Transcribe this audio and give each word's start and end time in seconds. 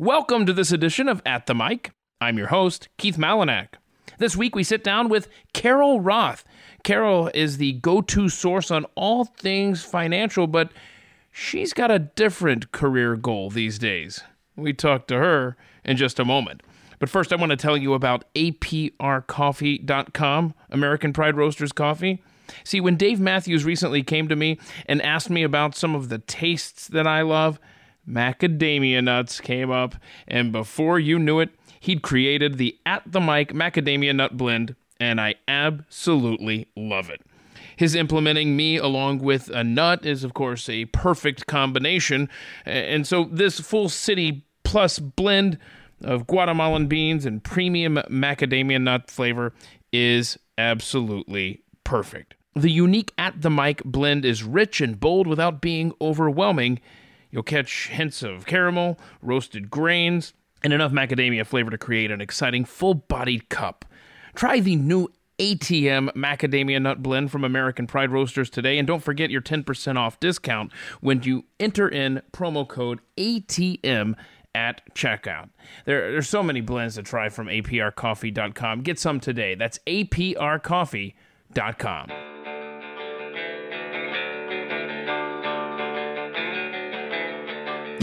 Welcome 0.00 0.46
to 0.46 0.52
this 0.54 0.72
edition 0.72 1.10
of 1.10 1.20
At 1.26 1.44
the 1.44 1.54
Mic. 1.54 1.90
I'm 2.22 2.38
your 2.38 2.46
host, 2.46 2.88
Keith 2.96 3.18
Malinak. 3.18 3.74
This 4.16 4.34
week 4.34 4.56
we 4.56 4.64
sit 4.64 4.82
down 4.82 5.10
with 5.10 5.28
Carol 5.52 6.00
Roth. 6.00 6.42
Carol 6.82 7.30
is 7.34 7.58
the 7.58 7.74
go 7.74 8.00
to 8.00 8.30
source 8.30 8.70
on 8.70 8.86
all 8.94 9.26
things 9.26 9.84
financial, 9.84 10.46
but 10.46 10.72
she's 11.30 11.74
got 11.74 11.90
a 11.90 11.98
different 11.98 12.72
career 12.72 13.14
goal 13.14 13.50
these 13.50 13.78
days. 13.78 14.22
We 14.56 14.72
talk 14.72 15.06
to 15.08 15.18
her 15.18 15.58
in 15.84 15.98
just 15.98 16.18
a 16.18 16.24
moment. 16.24 16.62
But 16.98 17.10
first, 17.10 17.30
I 17.30 17.36
want 17.36 17.50
to 17.50 17.56
tell 17.56 17.76
you 17.76 17.92
about 17.92 18.24
aprcoffee.com, 18.34 20.54
American 20.70 21.12
Pride 21.12 21.36
Roasters 21.36 21.72
Coffee. 21.72 22.22
See, 22.64 22.80
when 22.80 22.96
Dave 22.96 23.20
Matthews 23.20 23.66
recently 23.66 24.02
came 24.02 24.28
to 24.28 24.36
me 24.36 24.58
and 24.86 25.02
asked 25.02 25.28
me 25.28 25.42
about 25.42 25.76
some 25.76 25.94
of 25.94 26.08
the 26.08 26.20
tastes 26.20 26.88
that 26.88 27.06
I 27.06 27.20
love, 27.20 27.60
macadamia 28.10 29.02
nuts 29.02 29.40
came 29.40 29.70
up, 29.70 29.94
and 30.26 30.52
before 30.52 30.98
you 30.98 31.18
knew 31.18 31.40
it, 31.40 31.50
he'd 31.80 32.02
created 32.02 32.58
the 32.58 32.78
At 32.84 33.02
the 33.06 33.20
Mic 33.20 33.52
macadamia 33.52 34.14
nut 34.14 34.36
blend, 34.36 34.74
and 34.98 35.20
I 35.20 35.36
absolutely 35.48 36.68
love 36.76 37.08
it. 37.10 37.22
His 37.76 37.94
implementing 37.94 38.56
me 38.56 38.76
along 38.76 39.20
with 39.20 39.48
a 39.48 39.64
nut 39.64 40.04
is, 40.04 40.22
of 40.24 40.34
course, 40.34 40.68
a 40.68 40.84
perfect 40.86 41.46
combination, 41.46 42.28
and 42.66 43.06
so 43.06 43.24
this 43.24 43.60
full 43.60 43.88
city 43.88 44.44
plus 44.64 44.98
blend 44.98 45.58
of 46.04 46.26
Guatemalan 46.26 46.86
beans 46.86 47.24
and 47.24 47.42
premium 47.42 47.96
macadamia 48.10 48.80
nut 48.80 49.10
flavor 49.10 49.52
is 49.92 50.38
absolutely 50.58 51.62
perfect. 51.84 52.34
The 52.54 52.70
unique 52.70 53.12
At 53.16 53.42
the 53.42 53.50
Mic 53.50 53.82
blend 53.84 54.24
is 54.24 54.42
rich 54.42 54.80
and 54.80 54.98
bold 54.98 55.26
without 55.26 55.60
being 55.60 55.92
overwhelming. 56.00 56.80
You'll 57.30 57.42
catch 57.42 57.88
hints 57.88 58.22
of 58.22 58.46
caramel, 58.46 58.98
roasted 59.22 59.70
grains, 59.70 60.32
and 60.62 60.72
enough 60.72 60.92
macadamia 60.92 61.44
flavor 61.46 61.70
to 61.70 61.78
create 61.78 62.10
an 62.10 62.20
exciting 62.20 62.64
full 62.64 62.94
bodied 62.94 63.48
cup. 63.48 63.84
Try 64.34 64.58
the 64.60 64.76
new 64.76 65.08
ATM 65.38 66.12
macadamia 66.14 66.80
nut 66.82 67.02
blend 67.02 67.32
from 67.32 67.44
American 67.44 67.86
Pride 67.86 68.10
Roasters 68.10 68.50
today, 68.50 68.76
and 68.78 68.86
don't 68.86 69.02
forget 69.02 69.30
your 69.30 69.40
10% 69.40 69.96
off 69.96 70.20
discount 70.20 70.70
when 71.00 71.22
you 71.22 71.46
enter 71.58 71.88
in 71.88 72.20
promo 72.32 72.68
code 72.68 73.00
ATM 73.16 74.16
at 74.54 74.82
checkout. 74.94 75.48
There, 75.86 76.12
there's 76.12 76.28
so 76.28 76.42
many 76.42 76.60
blends 76.60 76.96
to 76.96 77.02
try 77.02 77.30
from 77.30 77.46
aprcoffee.com. 77.46 78.82
Get 78.82 78.98
some 78.98 79.20
today. 79.20 79.54
That's 79.54 79.78
aprcoffee.com. 79.86 82.10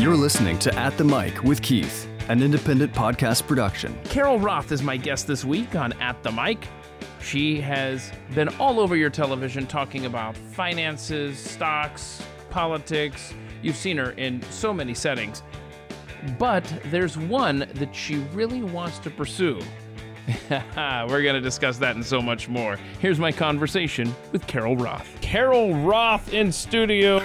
You're 0.08 0.16
listening 0.16 0.58
to 0.60 0.74
At 0.76 0.98
the 0.98 1.04
Mic 1.04 1.44
with 1.44 1.62
Keith, 1.62 2.08
an 2.30 2.42
independent 2.42 2.94
podcast 2.94 3.46
production. 3.46 3.94
Carol 4.06 4.40
Roth 4.40 4.72
is 4.72 4.82
my 4.82 4.96
guest 4.96 5.28
this 5.28 5.44
week 5.44 5.76
on 5.76 5.92
At 6.02 6.24
the 6.24 6.32
Mic. 6.32 6.66
She 7.22 7.60
has 7.60 8.14
been 8.34 8.48
all 8.58 8.80
over 8.80 8.96
your 8.96 9.10
television 9.10 9.68
talking 9.68 10.06
about 10.06 10.38
finances, 10.38 11.38
stocks, 11.38 12.24
politics. 12.50 13.34
You've 13.62 13.76
seen 13.76 13.98
her 13.98 14.12
in 14.12 14.42
so 14.44 14.74
many 14.74 14.94
settings. 14.94 15.44
But 16.40 16.64
there's 16.86 17.18
one 17.18 17.70
that 17.74 17.94
she 17.94 18.20
really 18.32 18.64
wants 18.64 19.00
to 19.00 19.10
pursue. 19.10 19.60
We're 20.50 21.22
going 21.22 21.36
to 21.36 21.42
discuss 21.42 21.80
that 21.80 21.98
and 21.98 22.06
so 22.06 22.22
much 22.22 22.48
more. 22.48 22.80
Here's 23.00 23.20
my 23.20 23.34
conversation 23.34 24.16
with 24.32 24.48
Carol 24.48 24.78
Roth. 24.78 25.20
Carol 25.20 25.76
Roth 25.76 26.34
in 26.34 26.54
studio. 26.54 27.22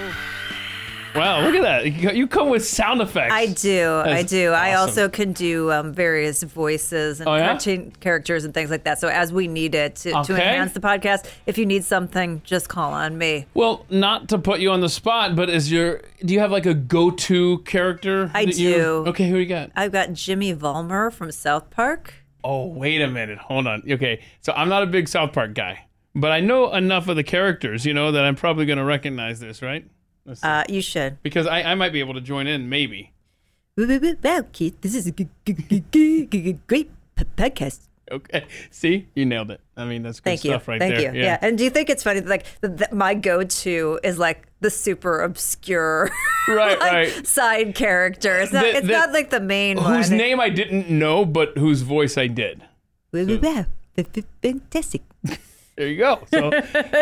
Wow, 1.14 1.42
look 1.44 1.55
at 1.55 1.62
that. 1.62 2.14
You 2.16 2.27
come 2.27 2.48
with 2.48 2.66
sound 2.66 3.00
effects. 3.00 3.32
I 3.32 3.46
do. 3.46 3.88
I 4.05 4.14
That's 4.22 4.30
do. 4.30 4.50
I 4.50 4.74
also 4.74 5.08
can 5.08 5.32
do 5.32 5.70
um, 5.70 5.92
various 5.92 6.42
voices 6.42 7.20
and 7.20 7.28
Oh, 7.28 7.34
yeah? 7.36 7.58
characters 8.00 8.44
and 8.44 8.55
things 8.55 8.70
like 8.70 8.84
that. 8.84 8.98
So 8.98 9.08
as 9.08 9.33
we 9.33 9.46
need 9.48 9.74
it 9.74 9.96
to, 9.96 10.10
to 10.22 10.33
enhance 10.34 10.72
the 10.72 10.80
podcast, 10.80 11.28
if 11.46 11.58
you 11.58 11.66
need 11.66 11.84
something, 11.84 12.40
just 12.44 12.68
call 12.68 12.92
on 12.92 13.18
me. 13.18 13.46
Well, 13.55 13.84
not 13.90 14.28
to 14.30 14.39
put 14.39 14.61
you 14.61 14.70
on 14.70 14.80
the 14.80 14.89
spot, 14.89 15.36
but 15.36 15.50
is 15.50 15.70
your 15.70 16.00
do 16.24 16.33
you 16.33 16.40
have 16.40 16.50
like 16.50 16.67
a 16.67 16.74
go-to 16.74 17.58
character? 17.61 18.30
I 18.33 18.46
that 18.46 18.56
you- 18.56 18.74
do. 18.74 19.05
okay, 19.08 19.29
who 19.29 19.36
you 19.39 19.46
got? 19.46 19.70
I've 19.77 19.92
got 19.92 20.12
Jimmy 20.12 20.52
Valmer 20.52 21.11
from 21.11 21.30
South 21.33 21.70
Park. 21.70 22.14
Oh, 22.44 22.67
wait 22.67 23.00
a 23.00 23.06
minute. 23.08 23.39
Hold 23.39 23.67
on. 23.67 23.83
Okay, 23.89 24.20
so 24.40 24.52
I'm 24.55 24.68
not 24.68 24.83
a 24.83 24.86
big 24.86 25.08
South 25.08 25.33
Park 25.33 25.55
guy, 25.55 25.86
but 26.14 26.33
I 26.33 26.40
know 26.40 26.73
enough 26.74 27.06
of 27.08 27.17
the 27.17 27.23
characters, 27.23 27.84
you 27.86 27.94
know, 27.94 28.12
that 28.12 28.24
I'm 28.24 28.34
probably 28.34 28.67
going 28.67 28.79
to 28.79 28.84
recognize 28.84 29.39
this, 29.40 29.62
right? 29.62 29.84
Uh, 30.42 30.64
you 30.68 30.80
should. 30.83 31.22
because 31.22 31.46
I, 31.46 31.62
I 31.62 31.74
might 31.74 31.92
be 31.92 32.00
able 32.00 32.14
to 32.14 32.20
join 32.20 32.46
in, 32.46 32.68
maybe. 32.68 33.12
Wow, 33.77 34.44
Keith, 34.52 34.80
this 34.80 34.94
is 34.94 35.06
a 35.06 35.10
g- 35.12 35.28
g- 35.46 35.55
g- 35.55 35.84
g- 35.90 36.27
g- 36.27 36.58
great 36.66 36.90
p- 37.16 37.24
podcast. 37.36 37.80
Okay. 38.10 38.44
See, 38.70 39.08
you 39.14 39.24
nailed 39.24 39.50
it. 39.50 39.61
I 39.77 39.84
mean, 39.86 40.02
that's 40.02 40.20
good 40.20 40.24
Thank 40.30 40.44
you. 40.44 40.50
stuff 40.50 40.68
right 40.68 40.78
Thank 40.78 40.96
there. 40.96 41.14
you. 41.14 41.22
Yeah. 41.22 41.38
And 41.40 41.56
do 41.56 41.64
you 41.64 41.70
think 41.70 41.88
it's 41.88 42.02
funny 42.02 42.20
that 42.20 42.28
like 42.28 42.44
that 42.61 42.92
my 42.92 43.14
go-to 43.14 43.98
is 44.05 44.18
like 44.18 44.46
the 44.61 44.68
super 44.70 45.22
obscure 45.22 46.11
Right, 46.48 46.78
like, 46.78 46.92
right. 46.92 47.27
side 47.27 47.74
character? 47.74 48.38
It's 48.40 48.52
not. 48.52 48.62
The- 48.62 48.77
it's 48.77 48.86
the- 48.86 48.92
not 48.92 49.12
like 49.12 49.30
the 49.30 49.40
main 49.40 49.78
one. 49.78 49.96
Whose 49.96 50.11
name 50.11 50.38
I 50.40 50.50
didn't 50.50 50.90
know, 50.90 51.24
but 51.24 51.56
whose 51.56 51.80
voice 51.82 52.18
I 52.18 52.27
did. 52.27 52.62
Wow, 53.12 53.64
Fantastic. 54.42 55.02
There 55.74 55.88
you 55.88 55.96
go. 55.96 56.20
So 56.30 56.50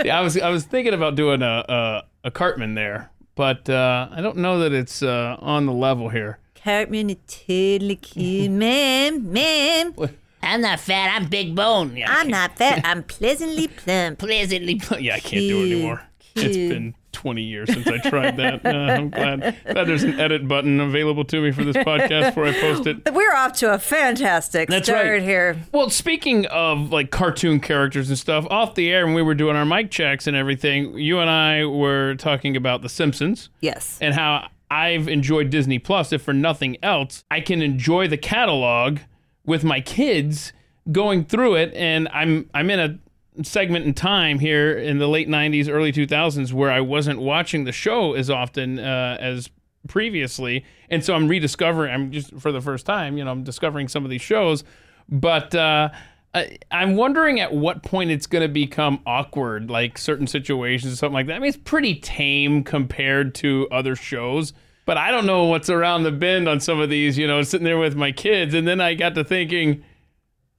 yeah, 0.04 0.16
I 0.16 0.20
was 0.20 0.38
I 0.38 0.48
was 0.50 0.64
thinking 0.64 0.94
about 0.94 1.16
doing 1.16 1.42
a 1.42 1.64
a, 1.69 2.03
a 2.25 2.31
Cartman 2.31 2.75
there, 2.75 3.10
but 3.34 3.69
uh, 3.69 4.08
I 4.10 4.20
don't 4.20 4.36
know 4.38 4.58
that 4.60 4.72
it's 4.72 5.03
uh, 5.03 5.36
on 5.41 5.66
the 5.66 5.72
level 5.72 6.08
here. 6.10 6.38
Cartman, 6.62 7.10
a 7.10 7.14
totally 7.26 7.97
cute 7.97 8.50
ma'am, 8.50 9.32
ma'am. 9.32 9.94
I'm 10.42 10.60
not 10.62 10.80
fat. 10.80 11.14
I'm 11.14 11.28
big 11.28 11.54
bone. 11.54 11.97
Yeah, 11.97 12.06
I'm 12.10 12.28
not 12.28 12.56
fat. 12.56 12.80
I'm 12.84 13.03
pleasantly 13.03 13.69
plump. 13.69 14.19
pleasantly. 14.19 14.76
Plump. 14.78 15.03
Yeah, 15.03 15.16
I 15.16 15.20
can't 15.20 15.42
do 15.42 15.62
it 15.62 15.72
anymore. 15.72 16.03
It's 16.34 16.56
Cute. 16.56 16.70
been 16.70 16.94
20 17.12 17.43
years 17.43 17.72
since 17.72 17.87
I 17.87 17.98
tried 17.98 18.37
that. 18.37 18.60
Uh, 18.71 18.71
I'm 18.71 19.10
glad, 19.10 19.56
glad 19.65 19.88
there's 19.88 20.03
an 20.04 20.21
edit 20.21 20.47
button 20.47 20.81
available 20.81 21.25
to 21.25 21.41
me 21.41 21.50
for 21.50 21.65
this 21.65 21.76
podcast 21.76 22.26
before 22.31 22.47
I 22.47 22.53
post 22.53 22.87
it. 22.87 22.98
We're 23.12 23.34
off 23.34 23.54
to 23.54 23.72
a 23.75 23.78
fantastic 23.78 24.69
That's 24.69 24.87
start 24.88 25.06
right. 25.06 25.22
here. 25.22 25.56
Well, 25.72 25.91
speaking 25.91 26.47
of 26.47 26.93
like 26.93 27.10
cartoon 27.10 27.60
characters 27.60 28.09
and 28.09 28.19
stuff, 28.19 28.47
off 28.50 28.75
the 28.75 28.91
air 28.93 29.06
when 29.06 29.15
we 29.15 29.22
were 29.22 29.34
doing 29.34 29.56
our 29.56 29.65
mic 29.65 29.91
checks 29.91 30.26
and 30.26 30.37
everything, 30.37 30.97
you 30.98 31.19
and 31.19 31.28
I 31.31 31.65
were 31.65 32.15
talking 32.16 32.56
about 32.56 32.82
The 32.82 32.88
Simpsons 32.88 33.48
Yes. 33.60 33.98
and 34.00 34.15
how 34.15 34.48
I've 34.71 35.09
enjoyed 35.09 35.50
Disney 35.50 35.78
Plus. 35.78 36.12
If 36.12 36.22
for 36.22 36.32
nothing 36.34 36.77
else, 36.82 37.25
I 37.31 37.41
can 37.41 37.60
enjoy 37.62 38.06
the 38.09 38.19
catalog 38.19 38.98
with 39.44 39.65
my 39.65 39.81
kids 39.81 40.53
going 40.92 41.25
through 41.25 41.56
it, 41.56 41.72
and 41.75 42.09
I'm 42.12 42.48
I'm 42.54 42.71
in 42.71 42.78
a 42.81 42.98
segment 43.42 43.84
in 43.86 43.94
time 43.94 44.38
here 44.38 44.76
in 44.76 44.98
the 44.98 45.06
late 45.06 45.28
90s 45.28 45.68
early 45.68 45.92
2000s 45.92 46.52
where 46.52 46.70
i 46.70 46.80
wasn't 46.80 47.18
watching 47.18 47.64
the 47.64 47.72
show 47.72 48.14
as 48.14 48.28
often 48.28 48.78
uh, 48.78 49.16
as 49.20 49.50
previously. 49.88 50.64
And 50.91 51.04
so 51.04 51.14
i'm 51.14 51.28
rediscovering 51.28 51.92
i'm 51.92 52.12
just 52.12 52.34
for 52.38 52.52
the 52.52 52.60
first 52.60 52.86
time 52.86 53.16
you 53.16 53.24
know 53.24 53.30
i'm 53.30 53.44
discovering 53.44 53.88
some 53.88 54.04
of 54.04 54.10
these 54.10 54.22
shows. 54.22 54.64
But 55.08 55.54
uh, 55.54 55.91
I, 56.34 56.58
i'm 56.70 56.96
wondering 56.96 57.41
at 57.41 57.52
what 57.52 57.82
point 57.82 58.10
it's 58.10 58.26
going 58.26 58.42
to 58.42 58.48
become 58.48 59.00
awkward 59.06 59.70
like 59.70 59.98
certain 59.98 60.26
situations 60.26 60.92
or 60.92 60.97
something 60.97 61.14
like 61.14 61.26
that. 61.26 61.36
I 61.36 61.38
mean 61.38 61.48
it's 61.48 61.56
pretty 61.56 61.94
tame 61.94 62.62
compared 62.62 63.34
to 63.36 63.68
other 63.70 63.97
shows 63.97 64.52
but 64.86 64.97
i 64.97 65.10
don't 65.10 65.26
know 65.26 65.44
what's 65.44 65.70
around 65.70 66.02
the 66.02 66.12
bend 66.12 66.48
on 66.48 66.60
some 66.60 66.80
of 66.80 66.91
these 66.91 67.16
you 67.16 67.26
know 67.26 67.42
sitting 67.42 67.64
there 67.64 67.78
with 67.78 67.97
my 67.97 68.12
kids. 68.12 68.54
And 68.54 68.66
then 68.68 68.80
i 68.80 68.94
got 68.94 69.14
to 69.14 69.24
thinking 69.24 69.82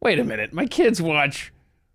wait 0.01 0.19
a 0.19 0.23
minute, 0.23 0.51
my 0.51 0.65
kids 0.65 1.01
watch 1.01 1.53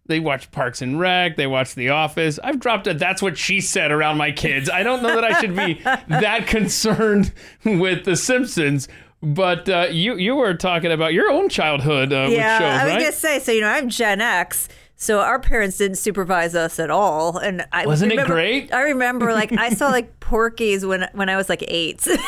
they 0.08 0.20
watch 0.20 0.50
Parks 0.50 0.82
and 0.82 0.98
Rec, 0.98 1.36
they 1.36 1.46
watch 1.46 1.74
The 1.74 1.90
Office. 1.90 2.38
I've 2.42 2.58
dropped 2.60 2.86
a 2.86 2.94
that's 2.94 3.20
what 3.22 3.36
she 3.38 3.60
said 3.60 3.90
around 3.90 4.16
my 4.18 4.32
kids. 4.32 4.68
I 4.70 4.82
don't 4.82 5.02
know 5.02 5.14
that 5.14 5.24
I 5.24 5.40
should 5.40 5.54
be 5.56 5.74
that 6.08 6.46
concerned 6.46 7.32
with 7.64 8.04
The 8.04 8.16
Simpsons. 8.16 8.88
But 9.22 9.68
uh, 9.68 9.86
you 9.90 10.16
you 10.16 10.36
were 10.36 10.54
talking 10.54 10.92
about 10.92 11.14
your 11.14 11.30
own 11.30 11.48
childhood 11.48 12.12
uh, 12.12 12.28
Yeah, 12.28 12.28
with 12.28 12.38
shows, 12.60 12.80
I 12.80 12.84
was 12.84 12.92
right? 12.92 13.00
gonna 13.00 13.12
say. 13.12 13.38
So 13.40 13.50
you 13.52 13.62
know, 13.62 13.68
I'm 13.68 13.88
Gen 13.88 14.20
X. 14.20 14.68
So 14.98 15.20
our 15.20 15.38
parents 15.38 15.76
didn't 15.76 15.98
supervise 15.98 16.54
us 16.54 16.78
at 16.78 16.90
all, 16.90 17.36
and 17.36 17.66
I 17.70 17.84
Wasn't 17.84 18.10
it 18.10 18.14
remember, 18.14 18.32
great? 18.34 18.72
I 18.72 18.80
remember, 18.80 19.34
like, 19.34 19.52
I 19.52 19.68
saw 19.68 19.90
like 19.90 20.20
Porky's 20.26 20.86
when 20.86 21.06
when 21.12 21.28
I 21.28 21.36
was 21.36 21.50
like 21.50 21.62
eight, 21.68 22.06
and 22.06 22.18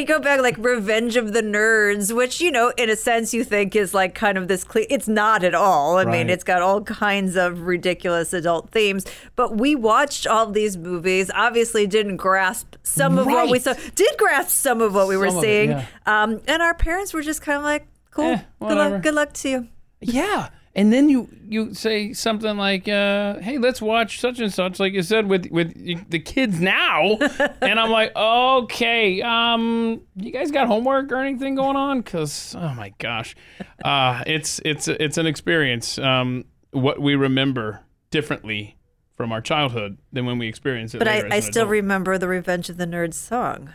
you 0.00 0.04
go 0.04 0.18
back 0.18 0.40
like 0.40 0.56
Revenge 0.58 1.16
of 1.16 1.32
the 1.32 1.42
Nerds, 1.42 2.14
which 2.14 2.40
you 2.40 2.50
know, 2.50 2.72
in 2.76 2.90
a 2.90 2.96
sense, 2.96 3.32
you 3.32 3.44
think 3.44 3.76
is 3.76 3.94
like 3.94 4.14
kind 4.14 4.36
of 4.36 4.48
this. 4.48 4.64
Cle- 4.64 4.86
it's 4.90 5.08
not 5.08 5.44
at 5.44 5.54
all. 5.54 5.98
I 5.98 6.04
Right. 6.04 6.12
mean, 6.12 6.30
it's 6.30 6.44
got 6.44 6.62
all 6.62 6.82
kinds 6.82 7.36
of 7.36 7.60
ridiculous 7.60 8.32
adult 8.32 8.70
themes. 8.70 9.04
But 9.36 9.56
we 9.56 9.74
watched 9.76 10.26
all 10.26 10.46
these 10.50 10.76
movies. 10.76 11.30
Obviously, 11.34 11.86
didn't 11.86 12.16
grasp 12.16 12.74
some 12.82 13.18
of 13.18 13.26
what 13.26 13.48
we 13.50 13.58
saw. 13.60 13.74
Did 13.94 14.16
grasp 14.18 14.50
some 14.50 14.80
of 14.80 14.94
what 14.94 15.06
we 15.08 15.16
were 15.16 15.28
Some 15.30 15.38
it, 15.38 15.42
seeing. 15.42 15.70
yeah. 15.70 15.86
Um, 16.06 16.40
and 16.48 16.60
our 16.60 16.74
parents 16.74 17.14
were 17.14 17.22
just 17.22 17.40
kind 17.40 17.58
of 17.58 17.64
like, 17.64 17.86
"Cool, 18.10 18.24
Eh, 18.32 18.40
good 18.60 18.76
luck, 18.78 19.02
good 19.02 19.14
luck 19.14 19.32
to 19.34 19.48
you." 19.48 19.68
Yeah. 20.00 20.48
And 20.74 20.92
then 20.92 21.08
you 21.08 21.28
you 21.48 21.74
say 21.74 22.12
something 22.12 22.56
like, 22.56 22.88
uh, 22.88 23.38
"Hey, 23.40 23.58
let's 23.58 23.82
watch 23.82 24.20
such 24.20 24.40
and 24.40 24.52
such," 24.52 24.80
like 24.80 24.92
you 24.94 25.02
said 25.02 25.28
with 25.28 25.50
with 25.50 25.74
the 26.10 26.18
kids 26.18 26.60
now, 26.60 27.18
and 27.60 27.78
I'm 27.78 27.90
like, 27.90 28.14
"Okay, 28.16 29.20
um, 29.22 30.00
you 30.16 30.32
guys 30.32 30.50
got 30.50 30.66
homework 30.66 31.12
or 31.12 31.16
anything 31.16 31.54
going 31.54 31.76
on?" 31.76 32.00
Because 32.00 32.54
oh 32.58 32.74
my 32.74 32.92
gosh, 32.98 33.36
uh, 33.84 34.22
it's 34.26 34.60
it's 34.64 34.88
it's 34.88 35.18
an 35.18 35.26
experience. 35.26 35.98
Um, 35.98 36.44
what 36.70 37.00
we 37.00 37.14
remember 37.14 37.80
differently 38.10 38.78
from 39.14 39.30
our 39.30 39.42
childhood 39.42 39.98
than 40.10 40.24
when 40.24 40.38
we 40.38 40.48
experience 40.48 40.94
it. 40.94 40.98
But 40.98 41.08
I, 41.08 41.36
I 41.36 41.40
still 41.40 41.62
adult. 41.62 41.70
remember 41.70 42.16
the 42.16 42.28
Revenge 42.28 42.70
of 42.70 42.78
the 42.78 42.86
Nerds 42.86 43.14
song. 43.14 43.72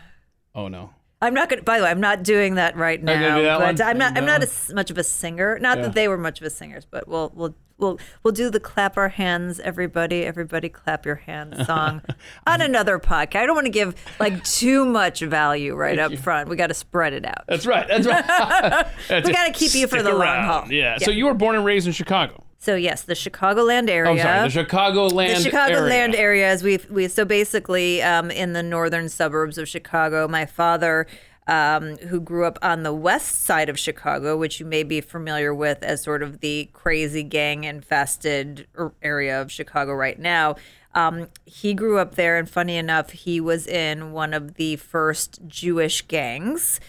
Oh 0.56 0.68
no. 0.68 0.92
I'm 1.22 1.34
not 1.34 1.50
going 1.50 1.60
to, 1.60 1.64
by 1.64 1.80
the 1.80 1.84
way, 1.86 1.90
I'm 1.90 2.00
not 2.00 2.22
doing 2.24 2.56
that 2.56 2.78
right 2.78 3.02
now. 3.02 3.60
that? 3.60 3.81
I'm 3.81 3.98
not, 3.98 4.18
I'm 4.18 4.25
not 4.25 4.44
as 4.44 4.72
much 4.74 4.92
of 4.92 4.98
a 4.98 5.04
singer. 5.04 5.58
Not 5.60 5.78
Yeah. 5.78 5.84
that 5.86 5.94
they 5.96 6.08
were 6.08 6.18
much 6.18 6.40
of 6.40 6.46
a 6.46 6.50
singers, 6.52 6.86
but 6.86 7.08
we'll, 7.08 7.31
we'll, 7.34 7.56
we'll, 7.80 8.00
we'll 8.22 8.34
do 8.34 8.52
the 8.52 8.60
clap 8.60 8.98
our 8.98 9.10
hands, 9.10 9.60
everybody, 9.60 10.24
everybody 10.25 10.69
clap 10.69 11.08
your 11.08 11.16
hands 11.16 11.66
song 11.66 12.04
on 12.46 12.62
another 12.62 13.00
podcast. 13.00 13.36
I 13.38 13.46
don't 13.48 13.56
want 13.56 13.66
to 13.66 13.72
give 13.72 13.96
like 14.19 14.44
too 14.44 14.86
much 14.86 15.22
value 15.22 15.74
right 15.74 15.98
up 15.98 16.14
front. 16.18 16.50
We 16.50 16.56
got 16.56 16.68
to 16.68 16.75
spread 16.75 17.14
it 17.14 17.25
out. 17.25 17.46
That's 17.48 17.66
right. 17.66 17.88
That's 17.88 18.06
right. 18.06 18.24
That's 19.08 19.28
We 19.28 19.34
gotta 19.34 19.54
keep 19.54 19.74
you 19.74 19.88
for 19.88 20.04
the 20.04 20.12
long 20.12 20.22
around. 20.22 20.46
haul. 20.46 20.72
Yeah. 20.72 20.98
Yeah. 21.00 21.06
So 21.06 21.10
you 21.12 21.25
were 21.25 21.34
born 21.34 21.56
and 21.56 21.66
raised 21.66 21.88
in 21.88 21.94
Chicago. 21.94 22.44
So 22.59 22.75
yes, 22.75 23.04
the 23.04 23.13
Chicagoland 23.13 23.89
area. 23.89 24.12
Oh, 24.12 24.18
sorry, 24.18 24.50
the 24.50 24.63
Chicagoland. 24.63 25.44
the 25.44 25.50
Chicagoland 25.50 26.15
area. 26.15 26.48
area 26.48 26.54
is 26.54 26.63
we 26.63 26.80
we 26.89 27.07
so 27.07 27.24
basically 27.24 28.01
um, 28.01 28.31
in 28.31 28.54
the 28.54 28.63
northern 28.63 29.09
suburbs 29.09 29.57
of 29.57 29.68
Chicago. 29.68 30.27
My 30.27 30.45
father, 30.45 31.07
um, 31.48 31.98
who 31.98 32.19
grew 32.19 32.45
up 32.45 32.59
on 32.62 32.83
the 32.83 32.94
west 32.94 33.44
side 33.44 33.69
of 33.69 33.80
Chicago, 33.80 34.36
which 34.38 34.59
you 34.59 34.65
may 34.65 34.83
be 34.83 35.01
familiar 35.01 35.54
with 35.54 35.83
as 35.83 36.04
sort 36.04 36.21
of 36.21 36.39
the 36.42 36.69
crazy 36.74 37.24
gang 37.24 37.63
infested 37.63 38.68
er- 38.77 38.94
area 39.01 39.42
of 39.42 39.51
Chicago 39.51 39.94
right 39.94 40.19
now. 40.19 40.56
Um, 40.94 41.27
he 41.45 41.74
grew 41.74 42.00
up 42.00 42.15
there, 42.15 42.38
and 42.38 42.50
funny 42.50 42.75
enough, 42.75 43.12
he 43.12 43.39
was 43.39 43.68
in 43.68 44.12
one 44.12 44.33
of 44.33 44.56
the 44.56 44.77
first 44.77 45.39
Jewish 45.48 46.01
gangs, 46.01 46.80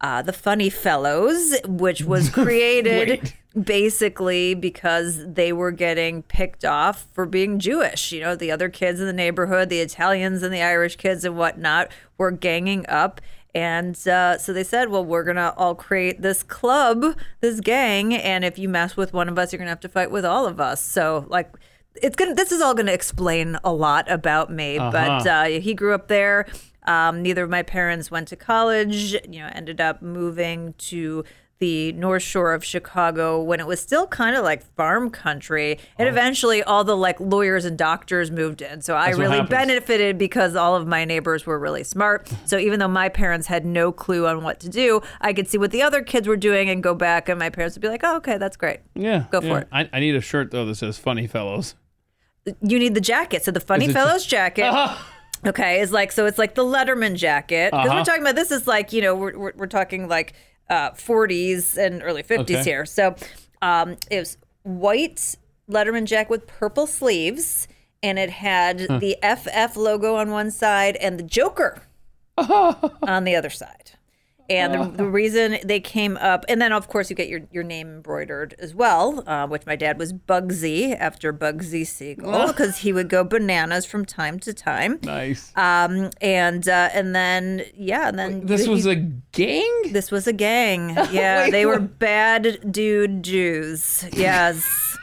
uh, 0.00 0.22
the 0.22 0.32
Funny 0.32 0.70
Fellows, 0.70 1.54
which 1.66 2.02
was 2.02 2.30
created. 2.30 3.34
Basically 3.64 4.54
because 4.54 5.24
they 5.26 5.52
were 5.52 5.70
getting 5.70 6.22
picked 6.22 6.64
off 6.64 7.06
for 7.12 7.26
being 7.26 7.58
Jewish. 7.58 8.12
You 8.12 8.20
know, 8.20 8.36
the 8.36 8.50
other 8.50 8.68
kids 8.68 9.00
in 9.00 9.06
the 9.06 9.12
neighborhood, 9.12 9.68
the 9.68 9.80
Italians 9.80 10.42
and 10.42 10.52
the 10.52 10.62
Irish 10.62 10.96
kids 10.96 11.24
and 11.24 11.36
whatnot, 11.36 11.90
were 12.16 12.30
ganging 12.30 12.86
up. 12.88 13.20
And 13.54 13.96
uh, 14.06 14.38
so 14.38 14.52
they 14.52 14.62
said, 14.62 14.90
well, 14.90 15.04
we're 15.04 15.24
going 15.24 15.36
to 15.36 15.54
all 15.56 15.74
create 15.74 16.20
this 16.20 16.42
club, 16.42 17.16
this 17.40 17.60
gang. 17.60 18.14
And 18.14 18.44
if 18.44 18.58
you 18.58 18.68
mess 18.68 18.96
with 18.96 19.12
one 19.12 19.28
of 19.28 19.38
us, 19.38 19.52
you're 19.52 19.58
going 19.58 19.66
to 19.66 19.70
have 19.70 19.80
to 19.80 19.88
fight 19.88 20.10
with 20.10 20.24
all 20.24 20.46
of 20.46 20.60
us. 20.60 20.82
So, 20.82 21.24
like, 21.28 21.50
it's 22.02 22.16
gonna. 22.16 22.34
This 22.34 22.52
is 22.52 22.60
all 22.60 22.74
gonna 22.74 22.92
explain 22.92 23.58
a 23.64 23.72
lot 23.72 24.10
about 24.10 24.52
me. 24.52 24.78
But 24.78 25.26
uh, 25.26 25.44
he 25.44 25.74
grew 25.74 25.94
up 25.94 26.08
there. 26.08 26.46
Um, 26.84 27.22
neither 27.22 27.44
of 27.44 27.50
my 27.50 27.62
parents 27.62 28.10
went 28.10 28.28
to 28.28 28.36
college. 28.36 29.14
You 29.28 29.40
know, 29.40 29.50
ended 29.52 29.80
up 29.80 30.00
moving 30.00 30.74
to 30.78 31.24
the 31.60 31.90
North 31.92 32.22
Shore 32.22 32.52
of 32.54 32.64
Chicago 32.64 33.42
when 33.42 33.58
it 33.58 33.66
was 33.66 33.80
still 33.80 34.06
kind 34.06 34.36
of 34.36 34.44
like 34.44 34.62
farm 34.76 35.10
country, 35.10 35.78
and 35.98 36.08
eventually 36.08 36.62
all 36.62 36.84
the 36.84 36.96
like 36.96 37.18
lawyers 37.18 37.64
and 37.64 37.76
doctors 37.76 38.30
moved 38.30 38.62
in. 38.62 38.80
So 38.80 38.96
I 38.96 39.06
That's 39.06 39.18
really 39.18 39.42
benefited 39.42 40.18
because 40.18 40.54
all 40.54 40.76
of 40.76 40.86
my 40.86 41.04
neighbors 41.04 41.46
were 41.46 41.58
really 41.58 41.82
smart. 41.82 42.30
So 42.44 42.58
even 42.58 42.78
though 42.78 42.86
my 42.88 43.08
parents 43.08 43.48
had 43.48 43.66
no 43.66 43.90
clue 43.90 44.26
on 44.28 44.44
what 44.44 44.60
to 44.60 44.68
do, 44.68 45.00
I 45.20 45.32
could 45.32 45.48
see 45.48 45.58
what 45.58 45.72
the 45.72 45.82
other 45.82 46.02
kids 46.02 46.28
were 46.28 46.36
doing 46.36 46.70
and 46.70 46.82
go 46.82 46.94
back, 46.94 47.28
and 47.28 47.38
my 47.38 47.50
parents 47.50 47.74
would 47.76 47.82
be 47.82 47.88
like, 47.88 48.02
"Oh, 48.04 48.16
okay, 48.18 48.38
that's 48.38 48.56
great." 48.56 48.80
Yeah. 48.94 49.24
Go 49.30 49.40
for 49.40 49.58
it. 49.60 49.68
I, 49.72 49.88
I 49.92 49.98
need 50.00 50.14
a 50.14 50.20
shirt 50.20 50.52
though 50.52 50.64
that 50.66 50.76
says 50.76 50.96
"Funny 50.98 51.26
Fellows." 51.26 51.74
you 52.62 52.78
need 52.78 52.94
the 52.94 53.00
jacket. 53.00 53.44
So 53.44 53.50
the 53.50 53.60
Funny 53.60 53.88
Fellows 53.88 54.24
jacket. 54.24 54.72
Okay, 55.46 55.78
is 55.80 55.92
like 55.92 56.10
so 56.10 56.26
it's 56.26 56.36
like 56.36 56.56
the 56.56 56.64
Letterman 56.64 57.14
jacket 57.14 57.70
because 57.70 57.86
Uh-huh. 57.86 57.98
we're 58.00 58.04
talking 58.04 58.22
about 58.22 58.34
this 58.34 58.50
is 58.50 58.66
like 58.66 58.92
you 58.92 59.00
know 59.00 59.14
we're 59.14 59.38
we're, 59.38 59.52
we're 59.54 59.66
talking 59.68 60.08
like 60.08 60.32
uh, 60.70 60.90
40s 60.92 61.76
and 61.76 62.02
early 62.02 62.22
50s 62.22 62.40
Okay. 62.40 62.62
here. 62.62 62.84
So 62.86 63.14
um, 63.62 63.96
it 64.10 64.18
was 64.18 64.36
white 64.62 65.36
Letterman 65.70 66.04
jacket 66.04 66.30
with 66.30 66.46
purple 66.46 66.86
sleeves, 66.86 67.68
and 68.02 68.18
it 68.18 68.30
had 68.30 68.78
the 69.00 69.16
FF 69.22 69.76
logo 69.76 70.14
on 70.16 70.30
one 70.30 70.50
side 70.50 70.96
and 70.96 71.18
the 71.18 71.22
Joker 71.22 71.82
on 72.38 73.24
the 73.24 73.34
other 73.34 73.50
side. 73.50 73.92
And 74.50 74.72
the, 74.72 74.96
the 74.98 75.04
reason 75.04 75.58
they 75.62 75.78
came 75.80 76.16
up, 76.16 76.44
and 76.48 76.60
then 76.60 76.72
of 76.72 76.88
course 76.88 77.10
you 77.10 77.16
get 77.16 77.28
your, 77.28 77.42
your 77.52 77.62
name 77.64 77.88
embroidered 77.88 78.54
as 78.58 78.74
well, 78.74 79.22
uh, 79.26 79.46
which 79.46 79.66
my 79.66 79.76
dad 79.76 79.98
was 79.98 80.12
Bugsy 80.14 80.96
after 80.98 81.32
Bugsy 81.34 81.86
Siegel 81.86 82.46
because 82.46 82.78
he 82.78 82.92
would 82.92 83.08
go 83.10 83.24
bananas 83.24 83.84
from 83.84 84.06
time 84.06 84.38
to 84.40 84.54
time. 84.54 85.00
Nice. 85.02 85.52
Um, 85.54 86.10
and 86.22 86.66
uh, 86.66 86.88
and 86.94 87.14
then 87.14 87.64
yeah, 87.74 88.08
and 88.08 88.18
then 88.18 88.46
this 88.46 88.64
he- 88.64 88.70
was 88.70 88.86
a 88.86 88.96
gang. 88.96 89.82
this 89.92 90.10
was 90.10 90.26
a 90.26 90.32
gang. 90.32 90.96
Yeah, 91.12 91.44
Wait, 91.44 91.50
they 91.52 91.64
were 91.66 91.78
bad 91.80 92.72
dude 92.72 93.22
Jews. 93.22 94.04
Yes. 94.12 94.96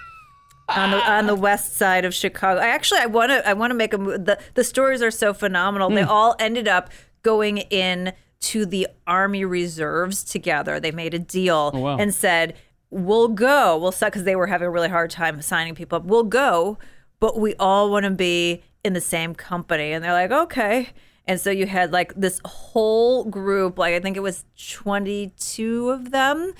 on 0.69 0.91
the 0.91 0.97
on 0.97 1.27
the 1.27 1.35
west 1.35 1.77
side 1.77 2.05
of 2.05 2.13
Chicago. 2.13 2.59
I 2.59 2.67
actually 2.67 2.99
I 3.01 3.05
want 3.05 3.29
to 3.31 3.47
I 3.47 3.53
want 3.53 3.71
to 3.71 3.75
make 3.75 3.93
a 3.93 3.97
the 3.97 4.39
the 4.55 4.63
stories 4.63 5.01
are 5.01 5.11
so 5.11 5.33
phenomenal. 5.33 5.89
Hmm. 5.89 5.95
They 5.95 6.01
all 6.03 6.35
ended 6.39 6.67
up 6.67 6.89
going 7.21 7.57
in 7.59 8.13
to 8.51 8.65
the 8.65 8.87
army 9.07 9.45
reserves 9.45 10.23
together. 10.23 10.79
They 10.79 10.91
made 10.91 11.13
a 11.13 11.19
deal 11.19 11.71
Oh, 11.73 11.79
wow. 11.79 11.97
and 11.97 12.13
said, 12.13 12.55
"We'll 12.89 13.27
go. 13.29 13.77
We'll 13.77 13.91
suck 13.91 14.11
because 14.13 14.23
they 14.23 14.35
were 14.35 14.47
having 14.47 14.67
a 14.67 14.71
really 14.71 14.89
hard 14.89 15.09
time 15.11 15.41
signing 15.41 15.75
people 15.75 15.95
up. 15.97 16.05
We'll 16.05 16.23
go, 16.23 16.77
but 17.19 17.39
we 17.39 17.55
all 17.55 17.89
want 17.91 18.03
to 18.05 18.11
be 18.11 18.63
in 18.83 18.93
the 18.93 19.01
same 19.01 19.33
company." 19.35 19.91
And 19.93 20.03
they're 20.03 20.13
like, 20.13 20.31
"Okay." 20.31 20.89
And 21.27 21.41
so 21.41 21.49
you 21.49 21.65
had 21.65 21.91
like 21.91 22.13
this 22.15 22.39
whole 22.45 23.23
group, 23.25 23.79
like 23.79 23.95
I 23.95 23.99
think 23.99 24.15
it 24.15 24.19
was 24.21 24.45
22 24.57 25.89
of 25.89 26.11
them, 26.11 26.53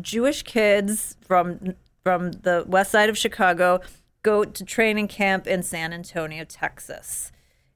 Jewish 0.00 0.42
kids 0.44 1.16
from 1.26 1.74
from 2.04 2.30
the 2.32 2.64
west 2.66 2.90
side 2.92 3.08
of 3.08 3.16
Chicago 3.18 3.80
go 4.22 4.44
to 4.44 4.64
training 4.64 5.08
camp 5.08 5.46
in 5.48 5.62
San 5.64 5.92
Antonio, 5.92 6.44
Texas. 6.44 7.31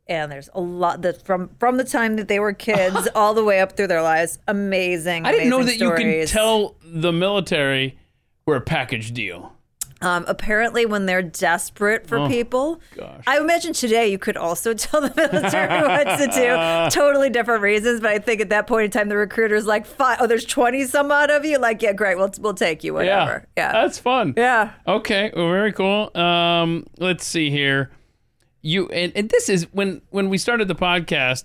And 0.08 0.30
there's 0.30 0.48
a 0.54 0.60
lot 0.60 1.02
that 1.02 1.22
from 1.22 1.50
from 1.58 1.78
the 1.78 1.84
time 1.84 2.14
that 2.16 2.28
they 2.28 2.38
were 2.38 2.52
kids 2.52 3.08
all 3.14 3.34
the 3.34 3.42
way 3.44 3.60
up 3.60 3.76
through 3.76 3.88
their 3.88 4.02
lives. 4.02 4.38
Amazing. 4.46 5.26
I 5.26 5.32
didn't 5.32 5.48
know 5.50 5.58
that 5.64 5.80
amazing 5.80 5.80
you 5.88 5.90
could 5.94 6.28
stories. 6.28 6.30
tell 6.30 6.76
the 6.84 7.12
military 7.12 7.98
we're 8.46 8.56
a 8.56 8.60
package 8.60 9.12
deal. 9.12 9.52
Um, 10.02 10.26
apparently, 10.28 10.84
when 10.84 11.06
they're 11.06 11.22
desperate 11.22 12.06
for 12.06 12.28
people, 12.28 12.82
Oh, 12.92 13.00
gosh. 13.00 13.24
I 13.26 13.38
imagine 13.38 13.72
today 13.72 14.08
you 14.08 14.18
could 14.18 14.36
also 14.36 14.74
tell 14.84 15.00
the 15.00 15.12
military 15.16 15.80
what 15.88 16.18
to 16.18 16.26
do. 16.26 16.90
Totally 17.00 17.30
different 17.30 17.62
reasons, 17.62 18.00
but 18.02 18.10
I 18.10 18.18
think 18.18 18.42
at 18.42 18.50
that 18.50 18.66
point 18.66 18.84
in 18.84 18.90
time, 18.90 19.08
the 19.08 19.16
recruiter's 19.16 19.64
like, 19.66 19.86
"Five, 19.86 20.18
oh, 20.20 20.26
there's 20.26 20.44
twenty 20.44 20.84
some 20.84 21.10
odd 21.10 21.30
of 21.30 21.46
you. 21.46 21.58
Like, 21.58 21.80
yeah, 21.80 21.94
great, 21.94 22.16
we'll 22.18 22.30
we'll 22.40 22.52
take 22.54 22.84
you, 22.84 22.92
whatever. 22.92 23.46
Yeah, 23.56 23.72
That's 23.72 23.98
fun. 23.98 24.34
yeah. 24.36 24.72
Okay, 24.86 25.32
well, 25.34 25.48
very 25.48 25.72
cool. 25.72 26.14
Um, 26.14 26.84
let's 26.98 27.26
see 27.26 27.50
here. 27.50 27.90
You 28.66 28.88
and, 28.88 29.12
and 29.14 29.28
this 29.28 29.48
is 29.48 29.66
when 29.72 30.02
when 30.10 30.28
we 30.28 30.38
started 30.38 30.66
the 30.68 30.74
podcast. 30.74 31.44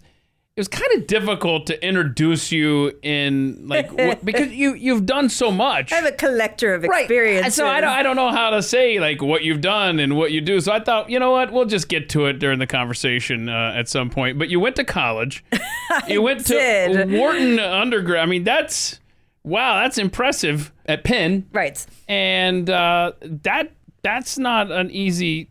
It 0.54 0.60
was 0.60 0.68
kind 0.68 0.92
of 0.98 1.08
difficult 1.08 1.68
to 1.68 1.88
introduce 1.88 2.52
you 2.52 2.92
in 3.02 3.70
like 3.70 3.90
what, 3.98 4.26
because 4.26 4.52
you 4.52 4.74
you've 4.74 5.06
done 5.06 5.30
so 5.30 5.50
much. 5.50 5.94
I'm 5.94 6.06
a 6.06 6.12
collector 6.12 6.74
of 6.74 6.84
Right. 6.84 7.04
experiences. 7.04 7.56
So 7.56 7.66
I 7.66 7.80
don't, 7.80 7.90
I 7.90 8.04
don't 8.04 8.18
know 8.18 8.32
how 8.32 8.50
to 8.50 8.62
say 8.62 9.00
like 9.00 9.22
what 9.22 9.44
you've 9.44 9.62
done 9.62 10.00
and 10.00 10.18
what 10.18 10.34
you 10.34 10.42
do. 10.42 10.60
So 10.60 10.74
I 10.74 10.82
thought, 10.84 11.10
you 11.10 11.20
know 11.20 11.32
what, 11.32 11.54
we'll 11.54 11.66
just 11.66 11.88
get 11.88 12.10
to 12.10 12.26
it 12.26 12.34
during 12.40 12.60
the 12.60 12.68
conversation 12.68 13.48
uh, 13.48 13.74
at 13.78 13.88
some 13.88 14.10
point. 14.10 14.38
But 14.38 14.50
you 14.50 14.60
went 14.60 14.76
to 14.76 14.84
college. 14.84 15.46
you 16.10 16.22
went 16.22 16.46
to. 16.48 17.06
Wharton 17.08 17.58
undergrad. 17.58 18.22
I 18.22 18.26
mean, 18.26 18.44
that's 18.44 19.00
wow, 19.44 19.82
that's 19.82 19.98
impressive 19.98 20.74
at 20.86 21.06
Penn. 21.06 21.48
right. 21.54 21.84
And 22.10 22.70
uh, 22.70 23.14
that 23.22 23.72
that's 24.04 24.38
not 24.38 24.70
an 24.70 24.92
easy 24.92 25.48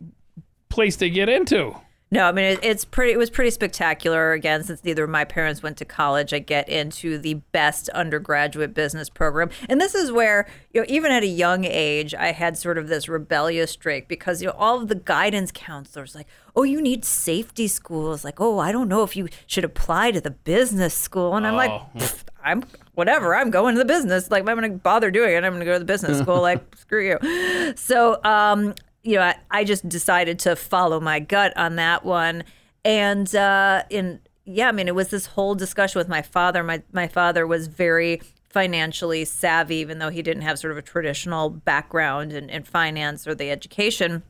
place 0.71 0.95
to 0.97 1.09
get 1.09 1.29
into. 1.29 1.75
No, 2.13 2.25
I 2.25 2.33
mean 2.33 2.43
it, 2.43 2.59
it's 2.61 2.83
pretty. 2.83 3.13
It 3.13 3.17
was 3.17 3.29
pretty 3.29 3.51
spectacular. 3.51 4.33
Again, 4.33 4.65
since 4.65 4.83
neither 4.83 5.05
of 5.05 5.09
my 5.09 5.23
parents 5.23 5.63
went 5.63 5.77
to 5.77 5.85
college, 5.85 6.33
I 6.33 6.39
get 6.39 6.67
into 6.67 7.17
the 7.17 7.35
best 7.53 7.87
undergraduate 7.89 8.73
business 8.73 9.09
program, 9.09 9.49
and 9.69 9.79
this 9.79 9.95
is 9.95 10.11
where 10.11 10.45
you 10.73 10.81
know 10.81 10.85
even 10.89 11.09
at 11.13 11.23
a 11.23 11.27
young 11.27 11.63
age, 11.63 12.13
I 12.13 12.33
had 12.33 12.57
sort 12.57 12.77
of 12.77 12.89
this 12.89 13.07
rebellious 13.07 13.71
streak 13.71 14.09
because 14.09 14.41
you 14.41 14.49
know 14.49 14.55
all 14.57 14.81
of 14.81 14.89
the 14.89 14.95
guidance 14.95 15.53
counselors 15.53 16.13
like, 16.13 16.27
oh, 16.53 16.63
you 16.63 16.81
need 16.81 17.05
safety 17.05 17.69
schools. 17.69 18.25
Like, 18.25 18.41
oh, 18.41 18.59
I 18.59 18.73
don't 18.73 18.89
know 18.89 19.03
if 19.03 19.15
you 19.15 19.29
should 19.47 19.63
apply 19.63 20.11
to 20.11 20.19
the 20.19 20.31
business 20.31 20.93
school, 20.93 21.37
and 21.37 21.47
I'm 21.47 21.55
like, 21.55 21.71
Oh. 21.71 21.87
"Pfft, 21.95 22.25
I'm 22.43 22.63
whatever. 22.93 23.33
I'm 23.35 23.51
going 23.51 23.75
to 23.75 23.79
the 23.79 23.85
business. 23.85 24.29
Like, 24.29 24.45
I'm 24.49 24.57
going 24.59 24.69
to 24.69 24.77
bother 24.77 25.11
doing 25.11 25.33
it, 25.33 25.45
I'm 25.45 25.53
going 25.53 25.61
to 25.61 25.65
go 25.65 25.73
to 25.73 25.79
the 25.79 25.85
business 25.85 26.19
school. 26.21 26.41
Like, 26.41 26.75
screw 26.75 27.07
you. 27.07 27.73
So, 27.77 28.21
um, 28.25 28.75
you 29.03 29.15
know, 29.15 29.23
I, 29.23 29.35
I 29.49 29.63
just 29.63 29.87
decided 29.87 30.39
to 30.39 30.55
follow 30.55 30.99
my 30.99 31.19
gut 31.19 31.55
on 31.57 31.75
that 31.77 32.05
one. 32.05 32.43
And 32.83 33.33
uh, 33.35 33.83
in 33.89 34.19
yeah, 34.43 34.69
I 34.69 34.71
mean, 34.71 34.87
it 34.87 34.95
was 34.95 35.09
this 35.09 35.27
whole 35.27 35.55
discussion 35.55 35.99
with 35.99 36.07
my 36.07 36.21
father. 36.21 36.63
My 36.63 36.83
my 36.91 37.07
father 37.07 37.45
was 37.45 37.67
very 37.67 38.21
financially 38.51 39.25
savvy, 39.25 39.77
even 39.77 39.99
though 39.99 40.09
he 40.09 40.21
didn't 40.21 40.43
have 40.43 40.59
sort 40.59 40.71
of 40.71 40.77
a 40.77 40.81
traditional 40.81 41.49
background 41.49 42.33
in, 42.33 42.49
in 42.49 42.63
finance 42.63 43.25
or 43.25 43.33
the 43.33 43.49
education. 43.49 44.23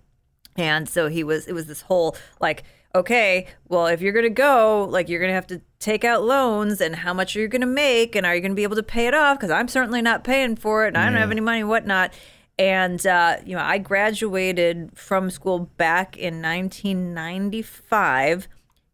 And 0.55 0.87
so 0.87 1.07
he 1.07 1.23
was, 1.23 1.47
it 1.47 1.53
was 1.53 1.65
this 1.65 1.81
whole 1.81 2.15
like, 2.39 2.63
okay, 2.93 3.47
well, 3.67 3.87
if 3.87 4.01
you're 4.01 4.13
going 4.13 4.23
to 4.23 4.29
go, 4.29 4.85
like, 4.89 5.09
you're 5.09 5.19
going 5.19 5.29
to 5.29 5.35
have 5.35 5.47
to 5.47 5.61
take 5.79 6.03
out 6.03 6.23
loans 6.23 6.81
and 6.81 6.97
how 6.97 7.13
much 7.13 7.35
are 7.35 7.39
you 7.39 7.47
going 7.47 7.61
to 7.61 7.67
make? 7.67 8.15
And 8.15 8.25
are 8.25 8.35
you 8.35 8.41
going 8.41 8.51
to 8.51 8.55
be 8.55 8.63
able 8.63 8.75
to 8.75 8.83
pay 8.83 9.07
it 9.07 9.13
off? 9.13 9.37
Because 9.37 9.49
I'm 9.49 9.67
certainly 9.67 10.01
not 10.01 10.23
paying 10.23 10.55
for 10.55 10.85
it 10.85 10.89
and 10.89 10.97
I 10.97 11.05
don't 11.05 11.17
have 11.17 11.31
any 11.31 11.41
money, 11.41 11.63
whatnot. 11.63 12.13
And, 12.60 13.05
uh, 13.08 13.38
you 13.46 13.55
know, 13.55 13.63
I 13.63 13.77
graduated 13.79 14.91
from 14.96 15.29
school 15.31 15.70
back 15.77 16.15
in 16.17 16.41
1995. 16.41 18.48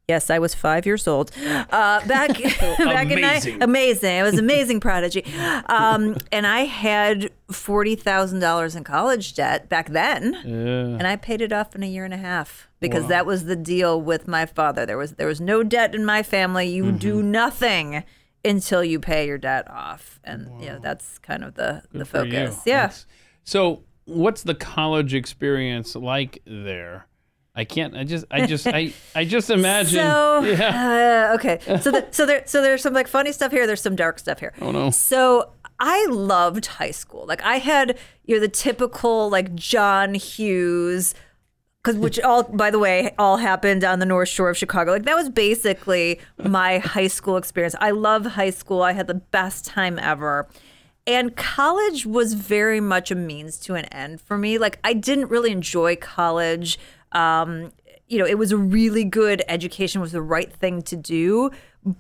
Yes, 0.08 0.30
I 0.30 0.40
was 0.40 0.56
five 0.56 0.86
years 0.86 1.06
old. 1.06 1.32
Uh, 1.38 1.66
back 2.08 2.30
back 2.42 3.12
in 3.12 3.18
Amazing. 3.18 3.58
ni- 3.58 3.64
amazing. 3.66 4.20
I 4.20 4.24
was 4.24 4.40
amazing 4.40 4.80
prodigy. 4.88 5.26
Um, 5.66 6.16
and 6.32 6.48
I 6.48 6.62
had 6.64 7.30
forty 7.52 7.98
thousand 7.98 8.40
dollars 8.40 8.74
in 8.74 8.86
college 8.86 9.34
debt 9.34 9.68
back 9.68 9.90
then, 9.90 10.34
and 10.34 11.06
I 11.06 11.18
paid 11.18 11.42
it 11.42 11.52
off 11.52 11.76
in 11.76 11.84
a 11.84 11.88
year 11.88 12.06
and 12.06 12.14
a 12.14 12.18
half 12.18 12.70
because 12.80 13.08
that 13.08 13.26
was 13.26 13.44
the 13.46 13.58
deal 13.58 14.00
with 14.00 14.30
my 14.30 14.46
father. 14.46 14.86
There 14.86 14.98
was 14.98 15.16
there 15.16 15.28
was 15.28 15.42
no 15.42 15.62
debt 15.62 15.94
in 15.94 16.06
my 16.06 16.24
family. 16.24 16.70
You 16.70 16.94
do 16.94 17.16
Mm-hmm. 17.18 17.32
nothing 17.32 18.04
until 18.46 18.86
you 18.86 19.02
pay 19.02 19.28
your 19.28 19.38
debt 19.38 19.70
off, 19.70 20.22
and 20.24 20.62
you 20.62 20.70
know 20.70 20.80
that's 20.82 21.20
kind 21.20 21.44
of 21.44 21.56
the 21.56 21.84
the 21.92 22.06
for 22.06 22.24
you. 22.24 22.32
focus. 22.32 22.62
Yeah. 22.66 22.84
That's- 22.84 23.06
So, 23.48 23.84
what's 24.04 24.44
the 24.44 24.56
college 24.56 25.14
experience 25.14 25.96
like 25.96 26.42
there? 26.46 27.08
I 27.56 27.64
can't. 27.64 27.96
I 27.96 28.04
just. 28.04 28.26
I 28.30 28.46
just. 28.46 28.68
I. 28.68 28.92
I 29.16 29.24
just 29.24 29.50
imagine. 29.60 30.02
So 30.02 30.42
yeah. 30.42 31.30
uh, 31.32 31.36
okay, 31.36 31.80
so 31.80 31.92
the, 31.92 32.06
so 32.12 32.26
there 32.26 32.44
so 32.46 32.62
there's 32.62 32.82
some 32.82 32.94
like 32.94 33.08
funny 33.08 33.32
stuff 33.32 33.54
here. 33.54 33.66
There's 33.66 33.82
some 33.82 33.96
dark 33.96 34.20
stuff 34.20 34.42
here. 34.42 34.52
Oh 34.60 34.72
no. 34.74 34.90
So 34.90 35.52
I 35.80 36.08
loved 36.08 36.66
high 36.66 36.92
school. 36.92 37.26
Like 37.26 37.42
I 37.42 37.60
had 37.60 37.98
you 38.26 38.36
know 38.36 38.42
the 38.42 38.50
typical 38.50 39.30
like 39.30 39.56
John 39.56 40.14
Hughes. 40.14 41.16
Because 41.82 42.02
which 42.02 42.20
all, 42.20 42.44
by 42.44 42.70
the 42.70 42.80
way, 42.80 43.16
all 43.18 43.38
happened 43.38 43.86
on 43.86 44.00
the 44.00 44.06
North 44.06 44.28
Shore 44.28 44.50
of 44.50 44.58
Chicago. 44.58 44.92
Like 44.92 45.04
that 45.04 45.16
was 45.16 45.30
basically 45.30 46.20
my 46.44 46.80
high 46.80 47.08
school 47.08 47.38
experience. 47.38 47.76
I 47.80 47.92
love 47.92 48.26
high 48.26 48.50
school. 48.50 48.82
I 48.82 48.92
had 48.92 49.08
the 49.08 49.14
best 49.14 49.64
time 49.64 49.98
ever. 50.00 50.50
And 51.08 51.38
college 51.38 52.06
was 52.06 52.34
very 52.34 52.82
much 52.82 53.12
a 53.12 53.16
means 53.16 53.58
to 53.62 53.76
an 53.76 53.86
end 53.86 54.20
for 54.20 54.38
me. 54.38 54.58
Like 54.58 54.78
I 54.84 54.94
didn't 54.94 55.30
really 55.30 55.52
enjoy 55.52 55.96
college. 55.96 56.78
Um, 57.14 57.72
you 58.08 58.20
know, 58.20 58.26
it 58.26 58.38
was 58.38 58.52
a 58.52 58.58
really 58.58 59.06
good 59.06 59.42
education, 59.48 60.02
was 60.02 60.12
the 60.12 60.22
right 60.22 60.52
thing 60.52 60.82
to 60.84 60.98
do. 60.98 61.52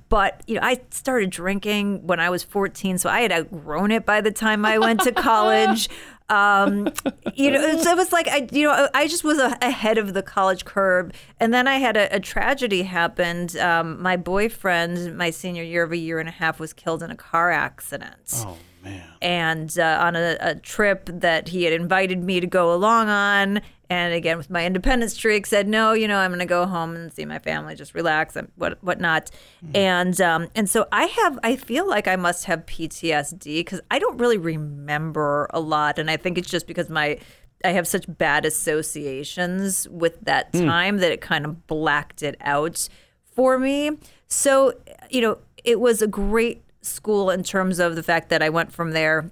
But, 0.10 0.42
you 0.48 0.56
know, 0.56 0.62
I 0.62 0.82
started 0.92 1.30
drinking 1.30 2.06
when 2.06 2.20
I 2.20 2.30
was 2.30 2.44
14, 2.44 2.98
so 2.98 3.10
I 3.10 3.22
had 3.22 3.32
outgrown 3.32 3.92
it 3.92 4.06
by 4.06 4.20
the 4.20 4.32
time 4.32 4.66
I 4.66 4.78
went 4.78 5.02
to 5.02 5.12
college. 5.12 5.90
Um, 6.30 6.92
you 7.36 7.52
know, 7.52 7.62
it 7.62 7.96
was 7.96 8.12
like 8.12 8.28
I, 8.28 8.50
you 8.52 8.68
know, 8.68 8.90
I 8.94 9.08
just 9.08 9.24
was 9.24 9.38
a, 9.38 9.58
ahead 9.62 9.98
of 9.98 10.14
the 10.14 10.22
college 10.22 10.66
curve, 10.66 11.14
and 11.40 11.54
then 11.54 11.70
I 11.70 11.76
had 11.76 11.96
a, 11.96 12.14
a 12.14 12.20
tragedy 12.20 12.84
happened. 12.84 13.56
Um, 13.56 14.02
my 14.02 14.18
boyfriend, 14.18 15.18
my 15.18 15.30
senior 15.30 15.64
year 15.64 15.84
of 15.84 15.94
a 15.94 15.98
year 15.98 16.20
and 16.20 16.28
a 16.28 16.34
half, 16.34 16.60
was 16.60 16.74
killed 16.74 17.02
in 17.02 17.12
a 17.12 17.16
car 17.16 17.50
accident 17.52 18.44
Oh 18.46 18.58
man. 18.84 19.04
and 19.22 19.80
uh, 19.80 20.00
on 20.02 20.16
a, 20.16 20.38
a 20.40 20.56
trip 20.56 21.10
that 21.12 21.50
he 21.50 21.64
had 21.64 21.74
invited 21.74 22.24
me 22.24 22.40
to 22.40 22.48
go 22.48 22.74
along 22.74 23.10
on. 23.10 23.62
And 23.90 24.14
again, 24.14 24.38
with 24.38 24.50
my 24.50 24.66
independence 24.66 25.14
streak, 25.14 25.46
said 25.46 25.68
no. 25.68 25.94
You 25.94 26.10
know, 26.10 26.18
I'm 26.18 26.32
going 26.32 26.40
to 26.40 26.46
go 26.46 26.66
home 26.66 26.96
and 26.96 27.12
see 27.14 27.24
my 27.24 27.40
family, 27.40 27.74
just 27.74 27.94
relax 27.94 28.36
and 28.36 28.52
what 28.56 28.84
whatnot. 28.84 29.32
And 29.74 30.20
um, 30.20 30.50
and 30.56 30.70
so 30.70 30.88
I 30.92 31.06
have, 31.06 31.40
I 31.42 31.56
feel 31.56 31.88
like 31.88 32.08
I 32.08 32.18
must 32.18 32.46
have 32.46 32.66
PTSD 32.66 33.60
because 33.60 33.80
I 33.90 34.00
don't 34.00 34.18
really 34.18 34.38
remember 34.38 35.48
a 35.54 35.62
lot, 35.62 36.00
and 36.00 36.12
I 36.12 36.18
think 36.18 36.38
it's 36.38 36.50
just 36.50 36.68
because 36.68 36.90
my 36.90 37.18
I 37.64 37.70
have 37.70 37.88
such 37.88 38.06
bad 38.08 38.46
associations 38.46 39.88
with 39.90 40.20
that 40.22 40.54
time 40.54 40.98
that 40.98 41.12
it 41.12 41.22
kind 41.22 41.46
of 41.46 41.66
blacked 41.68 42.22
it 42.24 42.36
out 42.42 42.88
for 43.34 43.58
me. 43.58 43.92
So, 44.28 44.74
you 45.10 45.22
know, 45.22 45.38
it 45.64 45.80
was 45.80 46.02
a 46.02 46.08
great 46.08 46.64
school 46.82 47.30
in 47.30 47.44
terms 47.44 47.80
of 47.80 47.96
the 47.96 48.04
fact 48.04 48.30
that 48.30 48.42
I 48.42 48.50
went 48.50 48.72
from 48.72 48.92
there 48.92 49.32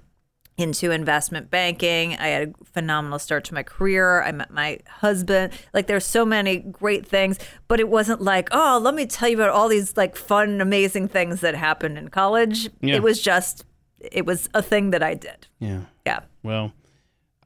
into 0.56 0.90
investment 0.90 1.50
banking. 1.50 2.16
I 2.16 2.28
had 2.28 2.54
a 2.60 2.64
phenomenal 2.64 3.18
start 3.18 3.44
to 3.44 3.54
my 3.54 3.62
career. 3.62 4.22
I 4.22 4.32
met 4.32 4.50
my 4.50 4.78
husband. 4.88 5.52
Like 5.74 5.86
there's 5.86 6.06
so 6.06 6.24
many 6.24 6.58
great 6.58 7.06
things, 7.06 7.38
but 7.68 7.78
it 7.78 7.88
wasn't 7.88 8.22
like, 8.22 8.48
oh, 8.52 8.80
let 8.82 8.94
me 8.94 9.06
tell 9.06 9.28
you 9.28 9.36
about 9.36 9.50
all 9.50 9.68
these 9.68 9.96
like 9.96 10.16
fun, 10.16 10.60
amazing 10.60 11.08
things 11.08 11.40
that 11.40 11.54
happened 11.54 11.98
in 11.98 12.08
college. 12.08 12.70
Yeah. 12.80 12.96
It 12.96 13.02
was 13.02 13.20
just 13.20 13.64
it 14.00 14.24
was 14.24 14.48
a 14.54 14.62
thing 14.62 14.90
that 14.90 15.02
I 15.02 15.14
did. 15.14 15.46
Yeah. 15.58 15.82
Yeah. 16.06 16.20
Well, 16.42 16.72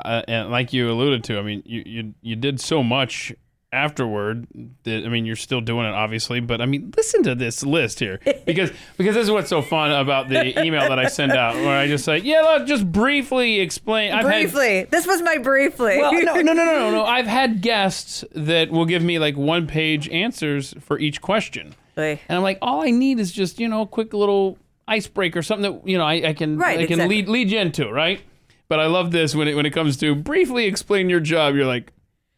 uh, 0.05 0.23
and 0.29 0.51
like 0.51 0.73
you 0.73 0.91
alluded 0.91 1.25
to, 1.25 1.39
I 1.39 1.43
mean, 1.43 1.63
you 1.67 1.83
you 1.85 2.15
you 2.23 2.37
did 2.37 2.61
so 2.61 2.83
much 2.83 3.33
afterward 3.73 4.47
that 4.85 5.05
I 5.05 5.09
mean, 5.09 5.25
you're 5.27 5.37
still 5.37 5.61
doing 5.61 5.87
it, 5.87 5.93
obviously. 5.93 6.41
But 6.41 6.61
I 6.61 6.67
mean, 6.67 6.93
listen 6.97 7.23
to 7.25 7.35
this 7.35 7.63
list 7.63 8.01
here 8.01 8.21
because 8.45 8.71
because 8.97 9.15
this 9.15 9.25
is 9.25 9.31
what's 9.31 9.49
so 9.49 9.63
fun 9.63 9.93
about 9.93 10.29
the 10.29 10.61
email 10.65 10.89
that 10.89 10.99
I 10.99 11.07
send 11.09 11.33
out, 11.33 11.55
where 11.55 11.79
I 11.79 11.87
just 11.87 12.05
say, 12.05 12.19
yeah, 12.19 12.41
look, 12.41 12.67
just 12.67 12.91
briefly 12.91 13.61
explain. 13.61 14.13
I've 14.13 14.25
had 14.27 14.43
briefly. 14.43 14.85
this 14.85 15.07
was 15.07 15.23
my 15.23 15.39
briefly. 15.39 15.99
well, 15.99 16.13
no, 16.13 16.35
no, 16.35 16.41
no, 16.41 16.53
no, 16.53 16.65
no, 16.65 16.91
no. 16.91 17.05
I've 17.07 17.27
had 17.27 17.61
guests 17.61 18.25
that 18.35 18.71
will 18.71 18.87
give 18.87 19.03
me 19.03 19.19
like 19.19 19.37
one 19.37 19.67
page 19.67 20.09
answers 20.09 20.75
for 20.81 20.99
each 20.99 21.21
question. 21.21 21.75
And 21.97 22.19
I'm 22.29 22.43
like, 22.43 22.59
all 22.63 22.83
I 22.83 22.91
need 22.91 23.21
is 23.21 23.31
just, 23.31 23.61
you 23.61 23.69
know, 23.69 23.83
a 23.83 23.87
quick 23.87 24.15
little 24.15 24.57
icebreaker, 24.89 25.43
something 25.43 25.71
that, 25.71 25.87
you 25.87 25.99
know, 25.99 26.05
I, 26.05 26.29
I 26.29 26.33
can 26.33 26.57
Right, 26.57 26.79
I 26.79 26.87
can 26.87 26.95
exactly. 26.95 27.17
lead 27.17 27.29
lead 27.29 27.51
you 27.51 27.59
into, 27.59 27.91
right? 27.91 28.23
But 28.69 28.81
I 28.81 28.87
love 28.87 29.11
this 29.11 29.35
when 29.35 29.49
it 29.49 29.55
when 29.55 29.67
it 29.67 29.71
comes 29.71 29.97
to 29.99 30.15
briefly 30.15 30.65
explain 30.65 31.11
your 31.11 31.21
job, 31.21 31.55
you're 31.57 31.67
like, 31.67 31.93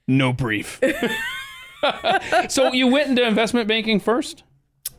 no 0.08 0.32
brief. 0.32 0.80
so 2.48 2.72
you 2.72 2.86
went 2.86 3.10
into 3.10 3.26
investment 3.26 3.68
banking 3.68 4.00
first? 4.00 4.44